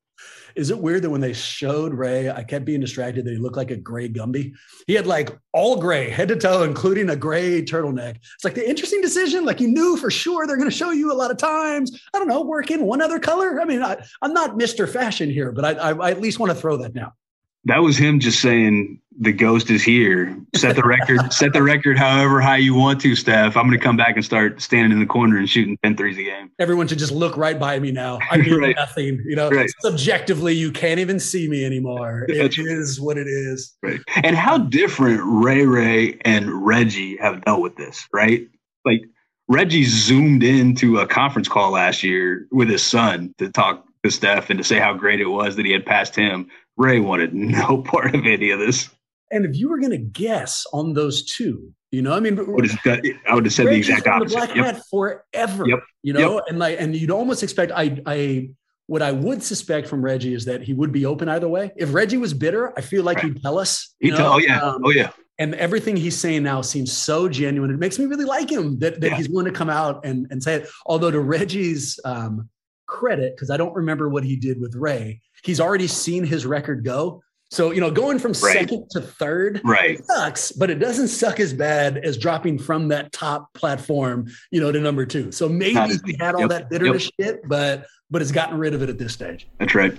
Is 0.56 0.72
it 0.72 0.80
weird 0.80 1.04
that 1.04 1.10
when 1.10 1.22
they 1.22 1.32
showed 1.32 1.94
Ray, 1.94 2.30
I 2.30 2.44
kept 2.44 2.66
being 2.66 2.82
distracted 2.82 3.24
that 3.24 3.32
he 3.32 3.38
looked 3.38 3.56
like 3.56 3.72
a 3.72 3.78
gray 3.78 4.10
Gumby? 4.10 4.54
He 4.88 4.94
had 4.94 5.08
like 5.08 5.38
all 5.54 5.78
gray, 5.78 6.10
head 6.10 6.28
to 6.30 6.36
toe, 6.36 6.64
including 6.64 7.10
a 7.10 7.16
gray 7.16 7.64
turtleneck. 7.64 8.18
It's 8.18 8.44
like 8.44 8.56
the 8.56 8.68
interesting 8.68 9.02
decision. 9.02 9.46
Like 9.46 9.60
you 9.60 9.68
knew 9.68 9.96
for 9.96 10.12
sure 10.12 10.46
they're 10.48 10.58
going 10.58 10.70
to 10.70 10.76
show 10.76 10.92
you 10.92 11.12
a 11.12 11.14
lot 11.14 11.32
of 11.32 11.38
times. 11.38 12.02
I 12.14 12.20
don't 12.20 12.28
know, 12.28 12.42
work 12.42 12.72
in 12.72 12.86
one 12.86 13.02
other 13.02 13.20
color. 13.20 13.62
I 13.62 13.66
mean, 13.66 13.82
I, 13.82 14.04
I'm 14.22 14.34
not 14.34 14.58
Mr. 14.58 14.92
Fashion 14.92 15.30
here, 15.30 15.52
but 15.52 15.64
I, 15.64 15.72
I, 15.72 15.92
I 15.94 16.12
at 16.12 16.20
least 16.20 16.40
want 16.40 16.52
to 16.52 16.58
throw 16.58 16.78
that 16.78 16.94
down. 16.94 17.12
That 17.66 17.80
was 17.84 17.98
him 17.98 18.20
just 18.20 18.40
saying 18.42 19.02
the 19.22 19.34
ghost 19.34 19.70
is 19.70 19.84
here. 19.84 20.34
Set 20.56 20.78
the 20.78 20.84
record, 20.84 21.32
set 21.34 21.52
the 21.52 21.62
record 21.62 21.98
however 21.98 22.40
high 22.40 22.56
you 22.58 22.74
want 22.74 23.02
to, 23.02 23.16
Steph. 23.18 23.58
I'm 23.58 23.68
going 23.68 23.78
to 23.78 23.84
come 23.84 23.98
back 23.98 24.16
and 24.16 24.24
start 24.24 24.62
standing 24.62 24.94
in 24.94 25.00
the 25.00 25.06
corner 25.06 25.38
and 25.38 25.50
shooting 25.50 25.78
10 25.84 25.98
threes 25.98 26.18
a 26.18 26.24
game. 26.24 26.52
Everyone 26.58 26.88
should 26.88 27.00
just 27.00 27.12
look 27.12 27.36
right 27.36 27.60
by 27.60 27.78
me 27.80 27.92
now. 27.92 28.20
I 28.32 28.38
mean 28.38 28.54
Right. 28.60 28.76
nothing. 28.78 29.22
You 29.26 29.36
know, 29.36 29.50
Right. 29.50 29.70
subjectively, 29.82 30.54
you 30.54 30.72
can't 30.72 31.02
even 31.02 31.20
see 31.20 31.50
me 31.50 31.66
anymore. 31.66 32.26
It 32.30 32.58
is 32.58 33.02
what 33.02 33.18
it 33.18 33.28
is. 33.28 33.76
Right. 33.84 34.00
And 34.24 34.38
how 34.38 34.58
different 34.58 35.20
Ray 35.24 35.66
Ray 35.66 36.18
and 36.22 36.66
Reggie 36.66 37.18
have 37.18 37.44
dealt 37.44 37.62
with 37.62 37.76
this, 37.76 38.08
right? 38.14 38.48
Like 38.86 39.02
Reggie 39.50 39.84
zoomed 39.84 40.44
into 40.44 41.00
a 41.00 41.06
conference 41.08 41.50
call 41.50 41.72
last 41.72 42.04
year 42.04 42.48
with 42.52 42.70
his 42.70 42.82
son 42.84 43.34
to 43.38 43.50
talk 43.52 43.86
to 44.04 44.10
Steph 44.10 44.50
and 44.50 44.58
to 44.60 44.64
say 44.64 44.80
how 44.80 44.94
great 44.94 45.20
it 45.20 45.26
was 45.28 45.58
that 45.58 45.66
he 45.66 45.74
had 45.74 45.86
passed 45.86 46.16
him. 46.16 46.48
Ray 46.80 47.00
wanted 47.00 47.34
no 47.36 47.82
part 47.86 48.16
of 48.16 48.26
any 48.26 48.50
of 48.50 48.58
this. 48.60 48.90
And 49.32 49.46
if 49.46 49.56
you 49.56 49.70
were 49.70 49.78
going 49.78 49.92
to 49.92 49.98
guess 50.00 50.66
on 50.74 50.94
those 50.94 51.24
two, 51.24 51.72
you 51.92 52.02
know, 52.02 52.14
I 52.14 52.20
mean, 52.20 52.40
I 52.40 52.44
would 52.44 52.68
have, 52.70 52.82
got- 52.82 53.00
I 53.28 53.36
would 53.36 53.46
have 53.46 53.54
said 53.54 53.68
the 53.68 53.74
exact 53.76 54.08
opposite. 54.08 54.30
The 54.40 54.46
black 54.48 54.56
Yep. 54.56 54.66
hat 54.66 54.82
forever. 54.90 55.68
Yep. 55.68 55.80
You 56.02 56.14
know, 56.14 56.42
and 56.48 56.58
like, 56.58 56.80
and 56.80 56.96
you'd 56.96 57.12
almost 57.12 57.44
expect. 57.44 57.72
I, 57.76 58.00
I, 58.08 58.50
what 58.88 59.04
I 59.04 59.12
would 59.12 59.44
suspect 59.44 59.88
from 59.88 60.02
Reggie 60.04 60.34
is 60.34 60.46
that 60.46 60.64
he 60.64 60.74
would 60.74 60.92
be 60.92 61.06
open 61.06 61.30
either 61.30 61.48
way. 61.48 61.72
If 61.76 61.94
Reggie 61.94 62.18
was 62.18 62.34
bitter, 62.34 62.74
I 62.78 62.82
feel 62.82 63.04
like 63.04 63.20
he'd 63.20 63.40
tell 63.42 63.60
us. 63.60 63.94
He 64.00 64.10
tell, 64.10 64.34
oh 64.34 64.38
yeah, 64.40 64.62
um, 64.62 64.82
oh 64.84 64.90
yeah. 64.90 65.12
and 65.38 65.54
everything 65.56 65.96
he's 65.96 66.18
saying 66.18 66.42
now 66.42 66.62
seems 66.62 66.92
so 66.92 67.30
genuine. 67.30 67.70
It 67.70 67.78
makes 67.78 68.00
me 68.00 68.06
really 68.06 68.26
like 68.26 68.50
him 68.52 68.80
that, 68.80 69.00
that 69.02 69.12
Yeah. 69.12 69.18
he's 69.18 69.30
willing 69.30 69.46
to 69.52 69.56
come 69.56 69.70
out 69.70 70.06
and, 70.06 70.26
and 70.32 70.42
say 70.42 70.56
it. 70.56 70.70
Although 70.88 71.12
to 71.12 71.20
Reggie's 71.20 72.00
um, 72.04 72.50
credit, 72.88 73.36
because 73.36 73.52
I 73.52 73.58
don't 73.58 73.76
remember 73.76 74.10
what 74.10 74.24
he 74.24 74.36
did 74.36 74.60
with 74.60 74.74
Ray, 74.76 75.22
he's 75.44 75.60
already 75.60 75.88
seen 75.88 76.24
his 76.24 76.46
record 76.46 76.84
go. 76.84 77.22
So, 77.52 77.72
you 77.72 77.82
know, 77.82 77.90
going 77.90 78.20
from 78.20 78.32
Right. 78.34 78.54
second 78.60 78.86
to 78.92 79.02
third 79.02 79.62
Right. 79.64 80.00
sucks, 80.06 80.52
but 80.52 80.70
it 80.70 80.76
doesn't 80.76 81.08
suck 81.08 81.40
as 81.40 81.52
bad 81.52 81.98
as 81.98 82.16
dropping 82.18 82.60
from 82.60 82.90
that 82.90 83.12
top 83.12 83.52
platform, 83.56 84.28
you 84.52 84.62
know, 84.62 84.72
to 84.72 84.80
number 84.80 85.04
two. 85.06 85.32
So 85.32 85.50
maybe 85.50 86.00
he 86.06 86.16
had 86.20 86.36
all 86.36 86.42
Yep. 86.42 86.50
that 86.52 86.70
bitterness 86.70 87.10
shit, 87.20 87.42
but 87.48 87.86
but 88.12 88.22
it's 88.24 88.32
gotten 88.32 88.58
rid 88.58 88.74
of 88.74 88.82
it 88.82 88.90
at 88.90 88.98
this 88.98 89.14
stage. 89.14 89.48
That's 89.60 89.76
right. 89.76 89.96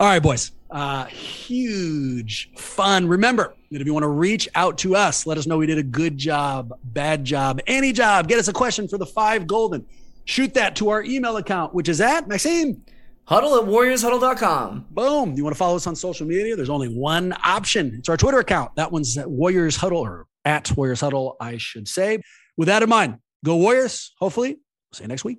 All 0.00 0.08
right, 0.08 0.18
boys. 0.22 0.50
Uh, 0.70 1.04
huge 1.04 2.50
fun. 2.56 3.06
Remember 3.06 3.54
that 3.70 3.80
if 3.80 3.86
you 3.86 3.92
want 3.92 4.02
to 4.04 4.08
reach 4.08 4.48
out 4.54 4.78
to 4.78 4.96
us, 4.96 5.26
let 5.26 5.36
us 5.38 5.46
know 5.46 5.58
we 5.58 5.66
did 5.66 5.78
a 5.78 5.82
good 5.84 6.16
job, 6.16 6.72
bad 6.82 7.24
job, 7.24 7.60
any 7.66 7.92
job. 7.92 8.26
Get 8.28 8.38
us 8.38 8.48
a 8.48 8.52
question 8.52 8.88
for 8.88 8.98
the 8.98 9.06
five 9.06 9.46
golden. 9.46 9.86
shoot 10.26 10.54
that 10.54 10.76
to 10.76 10.90
our 10.90 11.02
email 11.02 11.36
account, 11.38 11.74
which 11.74 11.88
is 11.88 12.00
at 12.00 12.28
Maxime. 12.28 12.82
Huddle 13.30 13.54
at 13.54 13.62
warriorshuddle.com. 13.62 14.86
Boom. 14.90 15.34
You 15.34 15.44
want 15.44 15.54
to 15.54 15.58
follow 15.58 15.76
us 15.76 15.86
on 15.86 15.94
social 15.94 16.26
media? 16.26 16.56
There's 16.56 16.68
only 16.68 16.88
one 16.88 17.32
option. 17.44 17.94
It's 17.96 18.08
our 18.08 18.16
Twitter 18.16 18.40
account. 18.40 18.74
That 18.74 18.90
one's 18.90 19.16
at 19.16 19.30
Warriors 19.30 19.76
Huddle 19.76 20.00
or 20.00 20.26
at 20.44 20.76
Warriors 20.76 21.00
Huddle, 21.00 21.36
I 21.40 21.56
should 21.56 21.86
say. 21.86 22.18
With 22.56 22.66
that 22.66 22.82
in 22.82 22.88
mind, 22.88 23.18
go 23.44 23.54
Warriors. 23.54 24.14
Hopefully, 24.18 24.58
see 24.92 25.04
you 25.04 25.08
next 25.08 25.22
week. 25.22 25.38